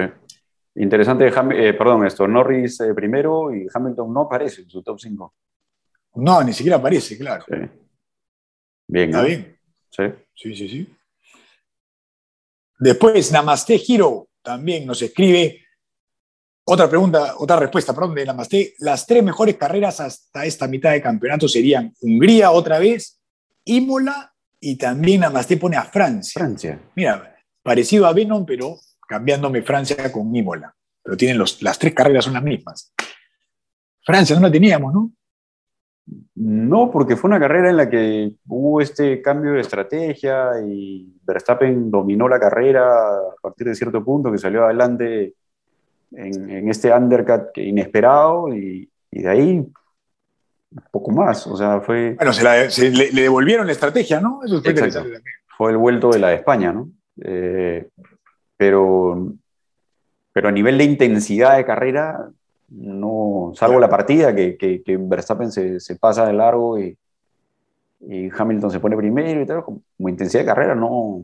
Interesante, 0.78 1.28
eh, 1.28 1.74
perdón, 1.74 2.06
esto, 2.06 2.28
Norris 2.28 2.82
eh, 2.82 2.94
primero 2.94 3.56
y 3.56 3.66
Hamilton 3.74 4.14
no 4.14 4.22
aparece 4.22 4.64
en 4.64 4.70
su 4.70 4.84
top 4.84 5.00
5. 5.00 5.34
No, 6.16 6.44
ni 6.44 6.54
siquiera 6.54 6.78
aparece, 6.78 7.18
claro. 7.18 7.46
Bien. 8.88 9.10
¿Está 9.10 9.24
bien? 9.24 9.58
Sí. 9.90 10.04
Sí, 10.34 10.56
sí, 10.56 10.70
sí. 10.70 10.96
Después, 12.78 13.32
Namaste 13.32 13.82
Hiro 13.88 14.28
también 14.42 14.86
nos 14.86 15.02
escribe 15.02 15.62
otra 16.66 16.90
pregunta, 16.90 17.36
otra 17.38 17.58
respuesta, 17.58 17.94
perdón, 17.94 18.16
de 18.16 18.26
Namaste. 18.26 18.74
Las 18.80 19.06
tres 19.06 19.24
mejores 19.24 19.56
carreras 19.56 20.02
hasta 20.02 20.46
esta 20.46 20.68
mitad 20.68 20.92
de 20.92 21.02
campeonato 21.02 21.48
serían 21.48 21.94
Hungría 22.02 22.52
otra 22.52 22.80
vez, 22.80 23.22
Imola 23.64 24.35
y 24.60 24.78
también 24.78 25.22
Namaste 25.22 25.58
pone 25.58 25.78
a 25.78 25.84
Francia. 25.84 26.40
Francia. 26.40 26.80
Mira, 26.96 27.36
parecido 27.62 28.06
a 28.06 28.14
Venom, 28.14 28.46
pero 28.46 28.78
cambiándome 29.08 29.62
Francia 29.62 30.12
con 30.12 30.36
Imola. 30.36 30.74
Pero 31.04 31.18
tienen 31.18 31.38
los, 31.38 31.62
las 31.62 31.78
tres 31.78 31.94
carreras 31.94 32.26
son 32.26 32.34
las 32.34 32.44
mismas. 32.44 32.94
Francia 34.04 34.36
no 34.36 34.42
la 34.44 34.52
teníamos, 34.52 34.94
¿no? 34.94 35.12
No, 36.36 36.92
porque 36.92 37.16
fue 37.16 37.30
una 37.30 37.40
carrera 37.40 37.70
en 37.72 37.78
la 37.78 37.90
que 37.90 38.34
hubo 38.48 38.80
este 38.82 39.22
cambio 39.22 39.54
de 39.54 39.62
estrategia 39.62 40.52
y 40.64 41.12
Verstappen 41.24 41.90
dominó 41.90 42.28
la 42.28 42.40
carrera 42.40 43.18
a 43.18 43.36
partir 43.42 43.68
de 43.68 43.76
cierto 43.76 44.04
punto, 44.04 44.32
que 44.32 44.38
salió 44.38 44.66
adelante 44.66 45.34
en, 46.12 46.70
este 46.70 46.94
undercut 46.94 47.58
inesperado 47.58 48.54
y, 48.54 48.90
de 49.12 49.30
ahí 49.30 49.66
poco 50.92 51.12
más. 51.12 51.46
O 51.48 51.58
sea, 51.58 51.82
fue. 51.82 52.16
Bueno, 52.16 52.34
se, 52.34 52.92
le, 52.92 53.12
devolvieron 53.12 53.66
la 53.66 53.74
estrategia, 53.74 54.20
¿no? 54.20 54.42
Eso 54.44 54.62
fue, 54.62 54.92
fue 55.58 55.72
el 55.72 55.78
vuelto 55.78 56.10
de 56.10 56.20
la 56.20 56.30
de 56.30 56.36
España, 56.36 56.72
¿no? 56.72 56.90
Eh, 57.22 57.88
pero, 58.58 59.34
pero 60.34 60.50
a 60.50 60.52
nivel 60.52 60.78
de 60.78 60.84
intensidad 60.84 61.58
de 61.58 61.66
carrera, 61.66 62.30
no, 62.70 63.52
salvo 63.56 63.80
la 63.80 63.90
partida 63.90 64.36
que, 64.36 64.58
que, 64.58 64.98
Verstappen 64.98 65.52
se, 65.52 65.80
se, 65.80 65.96
pasa 65.96 66.26
de 66.26 66.34
largo 66.34 66.80
y, 66.80 66.98
y, 68.02 68.30
Hamilton 68.36 68.72
se 68.72 68.80
pone 68.80 68.98
primero 68.98 69.42
y 69.42 69.46
tal, 69.46 69.64
como, 69.64 69.82
intensidad 70.00 70.42
de 70.42 70.48
carrera, 70.48 70.76
no, 70.76 71.24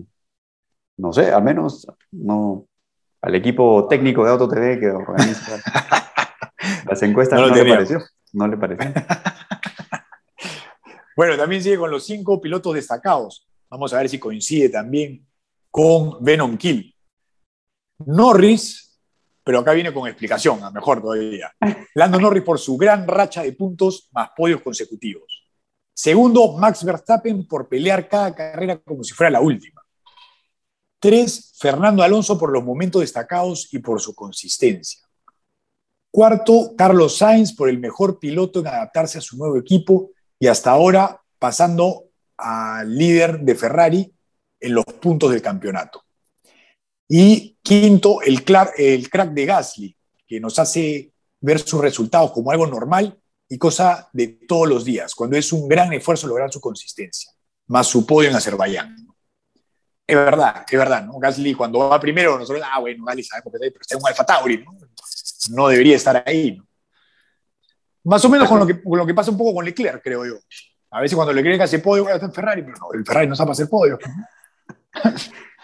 no 0.97 1.13
sé, 1.13 1.31
al 1.31 1.43
menos 1.43 1.87
no, 2.11 2.65
al 3.21 3.35
equipo 3.35 3.87
técnico 3.87 4.23
de 4.23 4.31
Auto 4.31 4.47
TV 4.47 4.79
que 4.79 4.89
organiza 4.89 5.57
las 6.87 7.03
encuestas 7.03 7.39
no, 7.39 7.47
le 7.47 7.65
pareció. 7.65 7.99
No 8.33 8.47
le 8.47 8.57
pareció. 8.57 8.93
bueno, 11.15 11.37
también 11.37 11.63
sigue 11.63 11.77
con 11.77 11.91
los 11.91 12.05
cinco 12.05 12.39
pilotos 12.39 12.75
destacados. 12.75 13.47
Vamos 13.69 13.93
a 13.93 13.97
ver 13.97 14.09
si 14.09 14.19
coincide 14.19 14.69
también 14.69 15.25
con 15.69 16.23
Venom 16.23 16.57
Kill. 16.57 16.95
Norris 18.05 18.91
pero 19.43 19.59
acá 19.59 19.73
viene 19.73 19.93
con 19.93 20.07
explicación, 20.07 20.63
a 20.63 20.71
mejor 20.71 21.01
todavía. 21.01 21.51
Lando 21.95 22.19
Norris 22.19 22.43
por 22.43 22.59
su 22.59 22.77
gran 22.77 23.07
racha 23.07 23.43
de 23.43 23.53
puntos 23.53 24.09
más 24.11 24.29
podios 24.35 24.61
consecutivos. 24.61 25.47
Segundo, 25.93 26.57
Max 26.57 26.83
Verstappen 26.83 27.47
por 27.47 27.67
pelear 27.67 28.07
cada 28.07 28.33
carrera 28.33 28.77
como 28.77 29.03
si 29.03 29.13
fuera 29.13 29.31
la 29.31 29.41
última. 29.41 29.81
Tres, 30.99 31.55
Fernando 31.59 32.03
Alonso 32.03 32.37
por 32.37 32.51
los 32.51 32.63
momentos 32.63 33.01
destacados 33.01 33.73
y 33.73 33.79
por 33.79 33.99
su 33.99 34.13
consistencia. 34.13 35.01
Cuarto, 36.11 36.73
Carlos 36.77 37.17
Sainz 37.17 37.55
por 37.55 37.69
el 37.69 37.79
mejor 37.79 38.19
piloto 38.19 38.59
en 38.59 38.67
adaptarse 38.67 39.17
a 39.17 39.21
su 39.21 39.37
nuevo 39.37 39.57
equipo 39.57 40.11
y 40.37 40.47
hasta 40.47 40.71
ahora 40.71 41.21
pasando 41.39 42.09
al 42.37 42.95
líder 42.95 43.39
de 43.39 43.55
Ferrari 43.55 44.13
en 44.59 44.75
los 44.75 44.85
puntos 44.85 45.31
del 45.31 45.41
campeonato. 45.41 46.03
Y 47.07 47.57
quinto, 47.61 48.21
el, 48.21 48.43
crack 48.43 48.75
de 48.75 49.45
Gasly, 49.45 49.97
que 50.27 50.39
nos 50.39 50.59
hace 50.59 51.13
ver 51.39 51.59
sus 51.59 51.81
resultados 51.81 52.31
como 52.31 52.51
algo 52.51 52.67
normal 52.67 53.17
y 53.47 53.57
cosa 53.57 54.09
de 54.13 54.27
todos 54.47 54.67
los 54.67 54.85
días, 54.85 55.15
cuando 55.15 55.37
es 55.37 55.51
un 55.51 55.67
gran 55.67 55.91
esfuerzo 55.93 56.27
lograr 56.27 56.51
su 56.51 56.61
consistencia, 56.61 57.31
más 57.67 57.87
su 57.87 58.05
podio 58.05 58.29
en 58.29 58.35
Azerbaiyán. 58.35 58.95
Es 60.07 60.15
verdad, 60.15 60.65
es 60.69 60.77
verdad, 60.77 61.05
¿no? 61.05 61.19
Gasly 61.19 61.53
cuando 61.53 61.79
va 61.79 61.99
primero, 61.99 62.37
nosotros, 62.37 62.63
ah, 62.69 62.79
bueno, 62.79 63.05
Gasly 63.05 63.23
sabemos 63.23 63.53
que 63.53 63.59
pero 63.59 63.81
está 63.81 63.95
en 63.95 64.01
un 64.01 64.07
Alfa 64.07 64.25
Tauri, 64.25 64.57
¿no? 64.57 64.77
No 65.49 65.67
debería 65.67 65.95
estar 65.95 66.23
ahí, 66.25 66.57
¿no? 66.57 66.67
Más 68.03 68.23
o 68.25 68.29
menos 68.29 68.49
con 68.49 68.59
lo, 68.59 68.67
que, 68.67 68.81
con 68.81 68.97
lo 68.97 69.05
que 69.05 69.13
pasa 69.13 69.31
un 69.31 69.37
poco 69.37 69.55
con 69.55 69.65
Leclerc, 69.65 70.01
creo 70.01 70.25
yo. 70.25 70.39
A 70.89 71.01
veces 71.01 71.15
cuando 71.15 71.33
Leclerc 71.33 71.61
hace 71.61 71.79
podio, 71.79 72.09
está 72.09 72.25
en 72.25 72.33
Ferrari, 72.33 72.63
pero 72.63 72.77
no, 72.79 72.93
el 72.93 73.05
Ferrari 73.05 73.27
no 73.27 73.35
sabe 73.35 73.51
hacer 73.51 73.69
podio. 73.69 73.99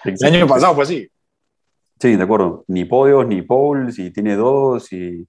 el 0.04 0.26
año 0.26 0.48
pasado 0.48 0.76
fue 0.76 0.84
así. 0.84 1.10
Sí, 2.00 2.16
de 2.16 2.24
acuerdo. 2.24 2.64
Ni 2.68 2.86
podios, 2.86 3.26
ni 3.28 3.42
poles, 3.42 3.98
y 3.98 4.12
tiene 4.12 4.36
dos, 4.36 4.94
y 4.94 5.28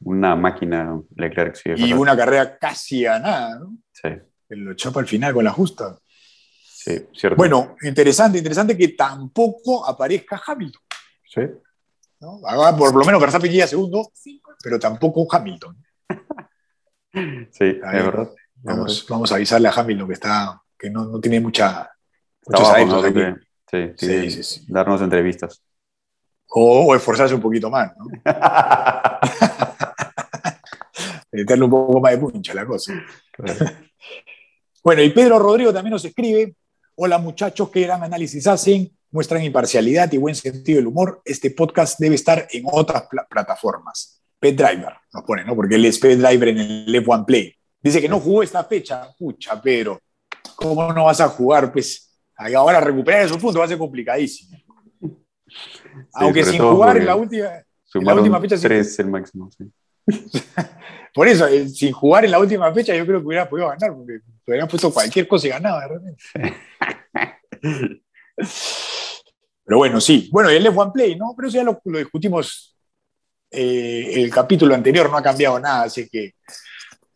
una 0.00 0.34
máquina 0.34 0.98
Leclerc. 1.16 1.54
Sí, 1.54 1.70
y 1.76 1.92
una 1.92 2.16
carrera 2.16 2.58
casi 2.58 3.02
ganada, 3.02 3.58
¿no? 3.58 3.76
Sí. 3.92 4.08
Lo 4.48 4.74
chapa 4.74 5.00
al 5.00 5.06
final 5.06 5.34
con 5.34 5.44
la 5.44 5.52
justa. 5.52 5.98
Sí, 6.64 7.06
cierto. 7.12 7.36
Bueno, 7.36 7.76
interesante, 7.82 8.38
interesante 8.38 8.76
que 8.76 8.88
tampoco 8.88 9.86
aparezca 9.86 10.40
Hamilton. 10.44 10.82
Sí. 11.28 11.42
¿No? 12.20 12.40
por 12.76 12.94
lo 12.94 13.04
menos 13.04 13.20
Verstappen 13.20 13.50
llega 13.50 13.66
segundo, 13.66 14.12
pero 14.62 14.78
tampoco 14.78 15.26
Hamilton. 15.30 15.76
sí, 17.12 17.64
es 17.64 17.80
verdad. 17.80 18.30
Vamos, 18.62 19.06
vamos, 19.08 19.32
a 19.32 19.36
avisarle 19.36 19.68
a 19.68 19.72
Hamilton 19.72 20.06
que 20.06 20.14
está, 20.14 20.62
que 20.78 20.90
no, 20.90 21.06
no 21.06 21.20
tiene 21.20 21.40
mucha, 21.40 21.82
aquí. 21.82 21.90
Sí, 23.70 23.92
sí, 23.96 24.42
sí, 24.42 24.66
darnos 24.68 25.00
entrevistas. 25.00 25.62
O, 26.48 26.94
esforzarse 26.94 27.34
un 27.34 27.40
poquito 27.40 27.70
más, 27.70 27.92
¿no? 27.96 28.04
Meterle 31.32 31.64
un 31.64 31.70
poco 31.70 32.00
más 32.00 32.12
de 32.12 32.18
puncha 32.18 32.52
la 32.54 32.66
cosa. 32.66 32.92
bueno, 34.82 35.02
y 35.02 35.10
Pedro 35.10 35.38
Rodrigo 35.38 35.72
también 35.72 35.92
nos 35.92 36.04
escribe, 36.04 36.56
hola 36.96 37.18
muchachos, 37.18 37.70
qué 37.70 37.82
gran 37.82 38.02
análisis 38.02 38.44
hacen, 38.48 38.90
muestran 39.10 39.42
imparcialidad 39.42 40.12
y 40.12 40.18
buen 40.18 40.34
sentido 40.34 40.78
del 40.78 40.86
humor. 40.86 41.20
Este 41.24 41.50
podcast 41.50 41.98
debe 41.98 42.14
estar 42.14 42.46
en 42.50 42.64
otras 42.70 43.04
plataformas. 43.28 44.22
Pet 44.38 44.56
Driver, 44.56 44.94
nos 45.12 45.24
pone, 45.24 45.44
¿no? 45.44 45.54
Porque 45.54 45.74
él 45.74 45.84
es 45.84 45.98
Pet 45.98 46.18
Driver 46.18 46.48
en 46.48 46.58
el 46.58 46.94
F1 47.04 47.24
Play. 47.24 47.54
Dice 47.82 48.00
que 48.00 48.08
no 48.08 48.20
jugó 48.20 48.42
esta 48.42 48.64
fecha. 48.64 49.08
Pucha, 49.18 49.60
Pedro, 49.60 50.00
¿cómo 50.56 50.92
no 50.92 51.04
vas 51.04 51.20
a 51.20 51.28
jugar? 51.28 51.72
Pues 51.72 52.10
Ahora 52.56 52.80
recuperar 52.80 53.22
esos 53.22 53.36
puntos 53.36 53.60
va 53.60 53.66
a 53.66 53.68
ser 53.68 53.78
complicadísimo. 53.78 54.58
Aunque 56.14 56.44
sin 56.44 56.60
jugar 56.60 56.96
en 56.96 57.06
la 57.06 57.14
última, 57.14 57.48
en 57.94 58.04
la 58.04 58.14
última 58.14 58.40
fecha. 58.40 58.56
Tres 58.56 58.98
el 58.98 59.08
máximo, 59.08 59.50
sí. 59.50 59.70
Por 61.14 61.28
eso, 61.28 61.46
eh, 61.46 61.68
sin 61.68 61.92
jugar 61.92 62.24
en 62.24 62.30
la 62.30 62.38
última 62.38 62.72
fecha, 62.72 62.94
yo 62.94 63.04
creo 63.04 63.20
que 63.20 63.26
hubiera 63.26 63.48
podido 63.48 63.68
ganar, 63.68 63.94
porque 63.94 64.20
hubiera 64.46 64.66
puesto 64.66 64.92
cualquier 64.92 65.28
cosa 65.28 65.48
y 65.48 65.50
ganaba 65.50 65.82
de 65.82 65.88
repente. 65.88 66.22
Pero 69.64 69.78
bueno, 69.78 70.00
sí. 70.00 70.28
Bueno, 70.32 70.50
el 70.50 70.66
F1 70.66 70.92
Play, 70.92 71.16
¿no? 71.16 71.32
Pero 71.36 71.48
eso 71.48 71.56
ya 71.56 71.64
lo, 71.64 71.80
discutimos 71.98 72.76
eh, 73.50 74.12
el 74.16 74.30
capítulo 74.30 74.74
anterior, 74.74 75.10
no 75.10 75.16
ha 75.16 75.22
cambiado 75.22 75.58
nada, 75.60 75.84
así 75.84 76.08
que 76.08 76.34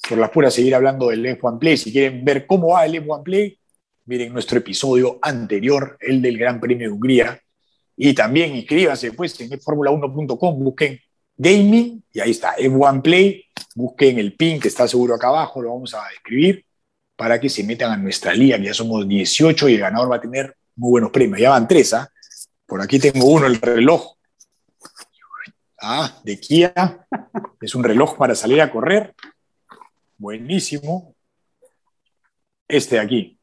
por 0.08 0.18
las 0.18 0.30
puras 0.30 0.54
seguir 0.54 0.74
hablando 0.74 1.08
del 1.08 1.24
F1 1.24 1.58
Play. 1.58 1.76
Si 1.76 1.92
quieren 1.92 2.24
ver 2.24 2.46
cómo 2.46 2.68
va 2.68 2.86
el 2.86 2.94
F1 3.04 3.22
Play, 3.22 3.58
miren 4.06 4.32
nuestro 4.32 4.58
episodio 4.58 5.18
anterior, 5.22 5.96
el 6.00 6.20
del 6.22 6.38
Gran 6.38 6.60
Premio 6.60 6.88
de 6.88 6.92
Hungría. 6.92 7.40
Y 7.96 8.12
también 8.14 8.54
inscríbanse 8.54 9.12
pues 9.12 9.40
en 9.40 9.50
formula1.com, 9.50 10.64
busquen 10.64 11.00
gaming 11.36 12.04
y 12.12 12.20
ahí 12.20 12.30
está, 12.30 12.56
F1 12.56 13.02
Play, 13.02 13.44
busquen 13.74 14.18
el 14.18 14.34
pin 14.34 14.60
que 14.60 14.68
está 14.68 14.86
seguro 14.86 15.14
acá 15.14 15.28
abajo, 15.28 15.62
lo 15.62 15.74
vamos 15.74 15.94
a 15.94 16.08
escribir 16.12 16.64
para 17.16 17.40
que 17.40 17.48
se 17.48 17.62
metan 17.62 17.92
a 17.92 17.96
nuestra 17.96 18.34
liga, 18.34 18.58
que 18.58 18.64
ya 18.64 18.74
somos 18.74 19.06
18 19.08 19.68
y 19.68 19.74
el 19.74 19.80
ganador 19.80 20.10
va 20.10 20.16
a 20.16 20.20
tener 20.20 20.54
muy 20.76 20.90
buenos 20.90 21.10
premios. 21.10 21.40
Ya 21.40 21.50
van 21.50 21.68
tres, 21.68 21.92
¿ah? 21.94 22.10
Por 22.66 22.80
aquí 22.80 22.98
tengo 22.98 23.26
uno, 23.26 23.46
el 23.46 23.60
reloj. 23.60 24.16
Ah, 25.80 26.20
de 26.24 26.40
Kia. 26.40 27.06
Es 27.60 27.74
un 27.74 27.84
reloj 27.84 28.16
para 28.16 28.34
salir 28.34 28.60
a 28.60 28.70
correr. 28.70 29.14
Buenísimo. 30.16 31.14
Este 32.66 32.96
de 32.96 33.00
aquí. 33.02 33.38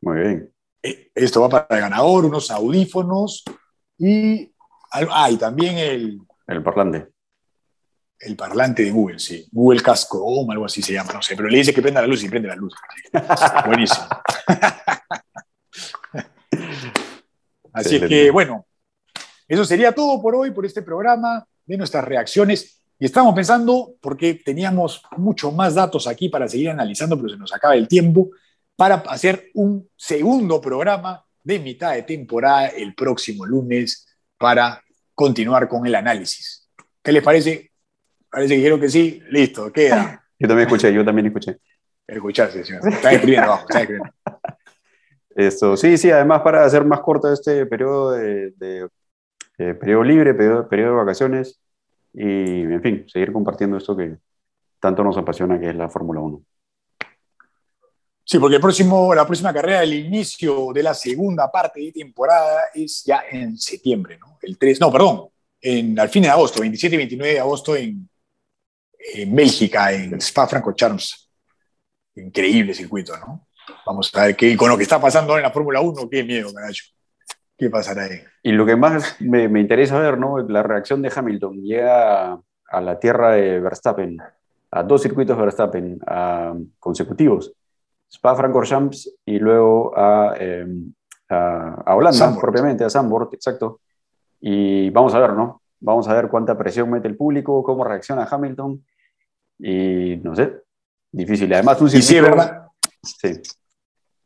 Muy 0.00 0.20
bien. 0.20 0.52
Eh, 0.82 1.10
esto 1.14 1.42
va 1.42 1.48
para 1.48 1.66
el 1.70 1.80
ganador, 1.80 2.24
unos 2.24 2.50
audífonos 2.50 3.44
y, 3.98 4.52
ah, 4.90 5.30
y 5.30 5.36
también 5.36 5.78
el... 5.78 6.20
El 6.46 6.62
parlante. 6.62 7.08
El 8.18 8.36
parlante 8.36 8.82
de 8.82 8.90
Google, 8.90 9.18
sí. 9.18 9.46
Google 9.52 9.82
Casco 9.82 10.24
o 10.24 10.50
algo 10.50 10.64
así 10.64 10.80
se 10.80 10.94
llama, 10.94 11.12
no 11.12 11.22
sé. 11.22 11.36
Pero 11.36 11.48
le 11.48 11.58
dice 11.58 11.74
que 11.74 11.82
prenda 11.82 12.00
la 12.00 12.06
luz 12.06 12.22
y 12.24 12.28
prende 12.28 12.48
la 12.48 12.56
luz. 12.56 12.74
Buenísimo. 13.66 14.06
Así 17.76 17.96
es 17.96 18.08
que, 18.08 18.30
bueno, 18.30 18.66
eso 19.48 19.64
sería 19.64 19.92
todo 19.92 20.20
por 20.20 20.34
hoy, 20.34 20.50
por 20.50 20.66
este 20.66 20.82
programa, 20.82 21.46
de 21.64 21.76
nuestras 21.76 22.04
reacciones. 22.04 22.82
Y 22.98 23.04
estamos 23.04 23.34
pensando, 23.34 23.94
porque 24.00 24.34
teníamos 24.34 25.02
muchos 25.16 25.54
más 25.54 25.74
datos 25.74 26.06
aquí 26.06 26.28
para 26.28 26.48
seguir 26.48 26.70
analizando, 26.70 27.16
pero 27.16 27.28
se 27.28 27.36
nos 27.36 27.54
acaba 27.54 27.74
el 27.74 27.86
tiempo, 27.86 28.30
para 28.74 28.96
hacer 28.96 29.50
un 29.54 29.88
segundo 29.96 30.60
programa 30.60 31.24
de 31.42 31.58
mitad 31.58 31.94
de 31.94 32.02
temporada 32.02 32.68
el 32.68 32.94
próximo 32.94 33.46
lunes 33.46 34.06
para 34.38 34.82
continuar 35.14 35.68
con 35.68 35.86
el 35.86 35.94
análisis. 35.94 36.68
¿Qué 37.02 37.12
les 37.12 37.22
parece? 37.22 37.70
Parece 38.28 38.54
que 38.54 38.56
dijeron 38.56 38.80
que 38.80 38.88
sí. 38.88 39.22
Listo, 39.30 39.72
queda. 39.72 40.24
Yo 40.38 40.48
también 40.48 40.66
escuché, 40.66 40.92
yo 40.92 41.04
también 41.04 41.26
escuché. 41.26 41.58
Escuchaste, 42.06 42.64
señor. 42.64 42.88
Está 42.88 43.12
escribiendo 43.12 43.46
abajo, 43.46 43.66
está 43.68 43.80
escribiendo. 43.80 44.12
Esto, 45.36 45.76
sí, 45.76 45.98
sí, 45.98 46.10
además 46.10 46.40
para 46.40 46.64
hacer 46.64 46.82
más 46.86 47.00
corto 47.00 47.30
este 47.30 47.66
periodo 47.66 48.12
de, 48.12 48.88
periodo 49.56 50.02
libre, 50.02 50.32
periodo, 50.32 50.66
periodo, 50.66 50.92
de 50.92 50.96
vacaciones 50.96 51.60
y, 52.14 52.62
en 52.62 52.82
fin, 52.82 53.04
seguir 53.06 53.32
compartiendo 53.34 53.76
esto 53.76 53.94
que 53.94 54.16
tanto 54.80 55.04
nos 55.04 55.18
apasiona, 55.18 55.60
que 55.60 55.68
es 55.68 55.76
la 55.76 55.90
Fórmula 55.90 56.20
1. 56.20 56.42
Sí, 58.24 58.38
porque 58.38 58.56
el 58.56 58.62
próximo, 58.62 59.14
la 59.14 59.26
próxima 59.26 59.52
carrera, 59.52 59.82
el 59.82 59.92
inicio 59.92 60.72
de 60.72 60.82
la 60.82 60.94
segunda 60.94 61.52
parte 61.52 61.80
de 61.80 61.92
temporada 61.92 62.62
es 62.74 63.04
ya 63.04 63.24
en 63.30 63.58
septiembre, 63.58 64.18
¿no? 64.18 64.38
El 64.40 64.56
3, 64.56 64.80
no, 64.80 64.90
perdón, 64.90 65.28
en, 65.60 66.00
al 66.00 66.08
fin 66.08 66.22
de 66.22 66.30
agosto, 66.30 66.60
27 66.60 66.94
y 66.94 66.98
29 66.98 67.34
de 67.34 67.40
agosto 67.40 67.76
en, 67.76 68.08
en 68.98 69.36
Bélgica, 69.36 69.92
en 69.92 70.18
Spa-Francorchamps. 70.18 71.30
Increíble 72.14 72.72
circuito, 72.72 73.14
¿no? 73.18 73.45
Vamos 73.84 74.14
a 74.14 74.26
ver 74.26 74.36
qué, 74.36 74.56
con 74.56 74.68
lo 74.68 74.76
que 74.76 74.82
está 74.82 75.00
pasando 75.00 75.36
en 75.36 75.42
la 75.42 75.50
Fórmula 75.50 75.80
1, 75.80 76.08
qué 76.10 76.24
miedo, 76.24 76.52
carajo. 76.52 76.74
¿Qué 77.58 77.70
pasará 77.70 78.04
ahí? 78.04 78.20
Y 78.42 78.52
lo 78.52 78.66
que 78.66 78.76
más 78.76 79.16
me, 79.20 79.48
me, 79.48 79.60
interesa 79.60 79.98
ver, 79.98 80.18
¿no? 80.18 80.38
La 80.38 80.62
reacción 80.62 81.00
de 81.00 81.10
Hamilton. 81.14 81.62
Llega 81.62 82.38
a, 82.68 82.80
la 82.80 82.98
tierra 82.98 83.32
de 83.32 83.60
Verstappen, 83.60 84.18
a 84.70 84.82
dos 84.82 85.02
circuitos 85.02 85.38
Verstappen 85.38 85.98
a, 86.06 86.54
consecutivos. 86.78 87.52
Spa-Francorchamps 88.12 89.10
y 89.24 89.38
luego 89.38 89.96
a, 89.98 90.34
em, 90.38 90.92
a, 91.30 91.94
Holanda, 91.94 92.38
propiamente, 92.38 92.84
a 92.84 92.90
Zandvoort, 92.90 93.32
exacto. 93.34 93.80
Y 94.40 94.90
vamos 94.90 95.14
a 95.14 95.18
ver, 95.18 95.32
¿no? 95.32 95.62
Vamos 95.80 96.06
a 96.08 96.14
ver 96.14 96.28
cuánta 96.28 96.56
presión 96.56 96.90
mete 96.90 97.08
el 97.08 97.16
público, 97.16 97.62
cómo 97.62 97.84
reacciona 97.84 98.28
Hamilton. 98.30 98.84
Y 99.58 100.16
no 100.22 100.36
sé, 100.36 100.62
difícil. 101.10 101.52
Además, 101.54 101.80
un 101.80 101.88
circuito... 101.88 102.04
Y 102.04 102.06
sí, 102.06 102.16
es 102.16 102.22
verdad. 102.22 102.55
Sí. 103.20 103.40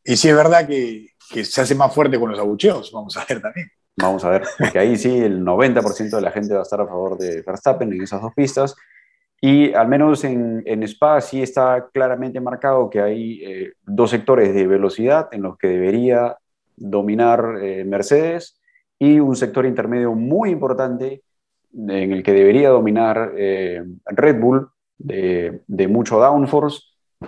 Y 0.05 0.17
sí 0.17 0.29
es 0.29 0.37
verdad 0.37 0.67
que, 0.67 1.09
que 1.31 1.45
se 1.45 1.61
hace 1.61 1.75
más 1.75 1.95
fuerte 1.95 2.19
con 2.19 2.31
los 2.31 2.39
abucheos, 2.39 2.91
vamos 2.93 3.17
a 3.17 3.25
ver 3.29 3.41
también. 3.41 3.71
Vamos 3.97 4.25
a 4.25 4.31
ver, 4.31 4.43
porque 4.59 4.79
ahí 4.79 4.97
sí 4.97 5.19
el 5.19 5.45
90% 5.45 6.17
de 6.17 6.23
la 6.23 6.31
gente 6.31 6.55
va 6.55 6.61
a 6.61 6.63
estar 6.63 6.81
a 6.81 6.87
favor 6.87 7.19
de 7.19 7.43
Verstappen 7.43 7.93
en 7.93 8.03
esas 8.03 8.23
dos 8.23 8.33
pistas. 8.35 8.75
Y 9.41 9.73
al 9.73 9.89
menos 9.89 10.23
en, 10.25 10.63
en 10.67 10.83
Spa 10.83 11.21
sí 11.21 11.43
está 11.43 11.89
claramente 11.93 12.41
marcado 12.41 12.91
que 12.91 13.01
hay 13.01 13.41
eh, 13.43 13.73
dos 13.83 14.11
sectores 14.11 14.55
de 14.55 14.67
velocidad 14.67 15.29
en 15.33 15.43
los 15.43 15.57
que 15.57 15.69
debería 15.69 16.37
dominar 16.77 17.57
eh, 17.63 17.85
Mercedes 17.85 18.61
y 18.99 19.19
un 19.19 19.35
sector 19.35 19.65
intermedio 19.65 20.15
muy 20.15 20.51
importante 20.51 21.23
en 21.73 22.13
el 22.13 22.23
que 22.23 22.33
debería 22.33 22.69
dominar 22.69 23.33
eh, 23.37 23.83
Red 24.07 24.41
Bull 24.41 24.69
de, 24.99 25.63
de, 25.67 25.89
mucho 25.89 26.19
downforce. 26.19 26.83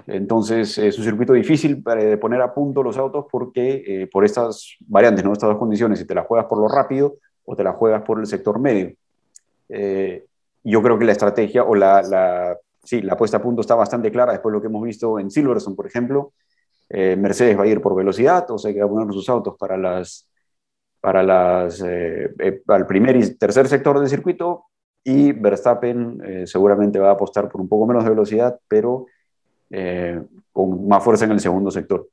Entonces 0.06 0.78
es 0.78 0.98
un 0.98 1.04
circuito 1.04 1.32
difícil 1.32 1.82
para, 1.82 2.02
de 2.02 2.16
poner 2.16 2.40
a 2.40 2.54
punto 2.54 2.82
los 2.82 2.96
autos 2.96 3.26
porque 3.30 4.08
por 4.10 4.24
estas 4.24 4.76
variantes, 4.80 5.24
¿no? 5.24 5.32
estas 5.32 5.50
dos 5.50 5.58
condiciones, 5.58 5.98
si 5.98 6.06
te 6.06 6.14
la 6.14 6.22
juegas 6.22 6.46
por 6.46 6.58
lo 6.58 6.68
rápido 6.68 7.16
o 7.44 7.54
te 7.54 7.62
la 7.62 7.72
juegas 7.72 8.02
por 8.02 8.18
el 8.18 8.26
sector 8.26 8.58
medio 8.58 8.94
yo 10.64 10.82
creo 10.82 10.98
que 10.98 11.04
la 11.04 11.12
estrategia 11.12 11.64
o 11.64 11.74
la, 11.74 12.02
la, 12.02 12.56
sí, 12.82 13.02
la 13.02 13.16
puesta 13.16 13.38
a 13.38 13.42
punto 13.42 13.60
está 13.60 13.74
bastante 13.74 14.10
clara 14.10 14.32
después 14.32 14.52
de 14.52 14.56
lo 14.56 14.60
que 14.60 14.68
hemos 14.68 14.82
visto 14.82 15.18
en 15.18 15.30
Silverstone, 15.30 15.76
por 15.76 15.86
ejemplo. 15.86 16.32
Eh, 16.88 17.16
Mercedes 17.16 17.58
va 17.58 17.64
a 17.64 17.66
ir 17.66 17.80
por 17.80 17.94
velocidad, 17.94 18.50
o 18.50 18.58
sea 18.58 18.72
que 18.72 18.80
va 18.80 18.86
a 18.86 18.90
poner 18.90 19.12
sus 19.12 19.28
autos 19.28 19.56
para 19.58 19.76
las 19.76 20.28
para 21.00 21.22
las 21.22 21.82
eh, 21.82 22.30
eh, 22.38 22.62
al 22.68 22.86
primer 22.86 23.16
y 23.16 23.36
tercer 23.36 23.66
sector 23.66 23.98
del 23.98 24.08
circuito 24.08 24.66
y 25.02 25.32
Verstappen 25.32 26.46
seguramente 26.46 27.00
va 27.00 27.08
a 27.08 27.12
apostar 27.14 27.48
por 27.48 27.60
un 27.60 27.68
poco 27.68 27.88
menos 27.88 28.04
de 28.04 28.10
velocidad, 28.10 28.60
pero 28.68 29.06
con 30.52 30.86
más 30.86 31.02
fuerza 31.02 31.24
en 31.24 31.32
el 31.32 31.40
segundo 31.40 31.70
sector. 31.70 32.08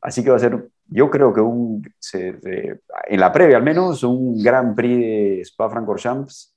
Así 0.00 0.22
que 0.22 0.30
va 0.30 0.36
a 0.36 0.40
ser, 0.40 0.68
yo 0.86 1.10
creo 1.10 1.32
que 1.32 1.40
un, 1.40 1.82
en 2.12 3.20
la 3.20 3.32
previa 3.32 3.56
al 3.56 3.62
menos, 3.62 4.02
un 4.02 4.42
Gran 4.42 4.74
Prix 4.74 5.00
de 5.00 5.40
Spa-Francorchamps 5.42 6.54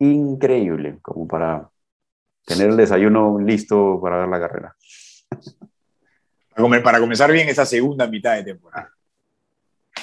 increíble, 0.00 0.98
como 1.02 1.26
para 1.26 1.68
tener 2.44 2.70
el 2.70 2.76
desayuno 2.76 3.38
listo 3.38 4.00
para 4.02 4.18
ver 4.18 4.28
la 4.28 4.40
carrera. 4.40 4.76
Para 6.82 6.98
comenzar 6.98 7.30
bien 7.30 7.48
esa 7.48 7.64
segunda 7.64 8.08
mitad 8.08 8.34
de 8.34 8.42
temporada. 8.42 8.92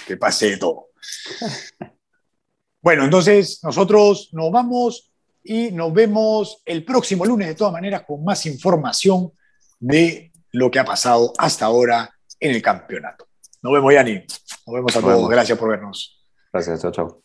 Que 0.08 0.16
pase 0.16 0.56
todo. 0.58 0.88
Bueno, 2.82 3.04
entonces 3.04 3.64
nosotros 3.64 4.30
nos 4.32 4.52
vamos 4.52 5.12
y 5.44 5.72
nos 5.72 5.92
vemos 5.92 6.62
el 6.64 6.86
próximo 6.86 7.26
lunes, 7.26 7.48
de 7.48 7.56
todas 7.56 7.74
maneras, 7.74 8.04
con 8.04 8.24
más 8.24 8.46
información 8.46 9.32
de 9.80 10.32
lo 10.52 10.72
que 10.72 10.80
ha 10.80 10.86
pasado 10.86 11.34
hasta 11.38 11.66
ahora 11.66 12.10
en 12.40 12.56
el 12.56 12.62
campeonato. 12.62 13.28
Nos 13.62 13.74
vemos, 13.74 13.94
Yanni. 13.94 14.26
Nos 14.68 14.76
vemos 14.76 14.96
a 14.96 15.02
todos. 15.02 15.30
Gracias 15.30 15.58
por 15.58 15.70
vernos. 15.70 16.24
Gracias, 16.52 16.82
chao, 16.82 16.92
chao. 16.92 17.25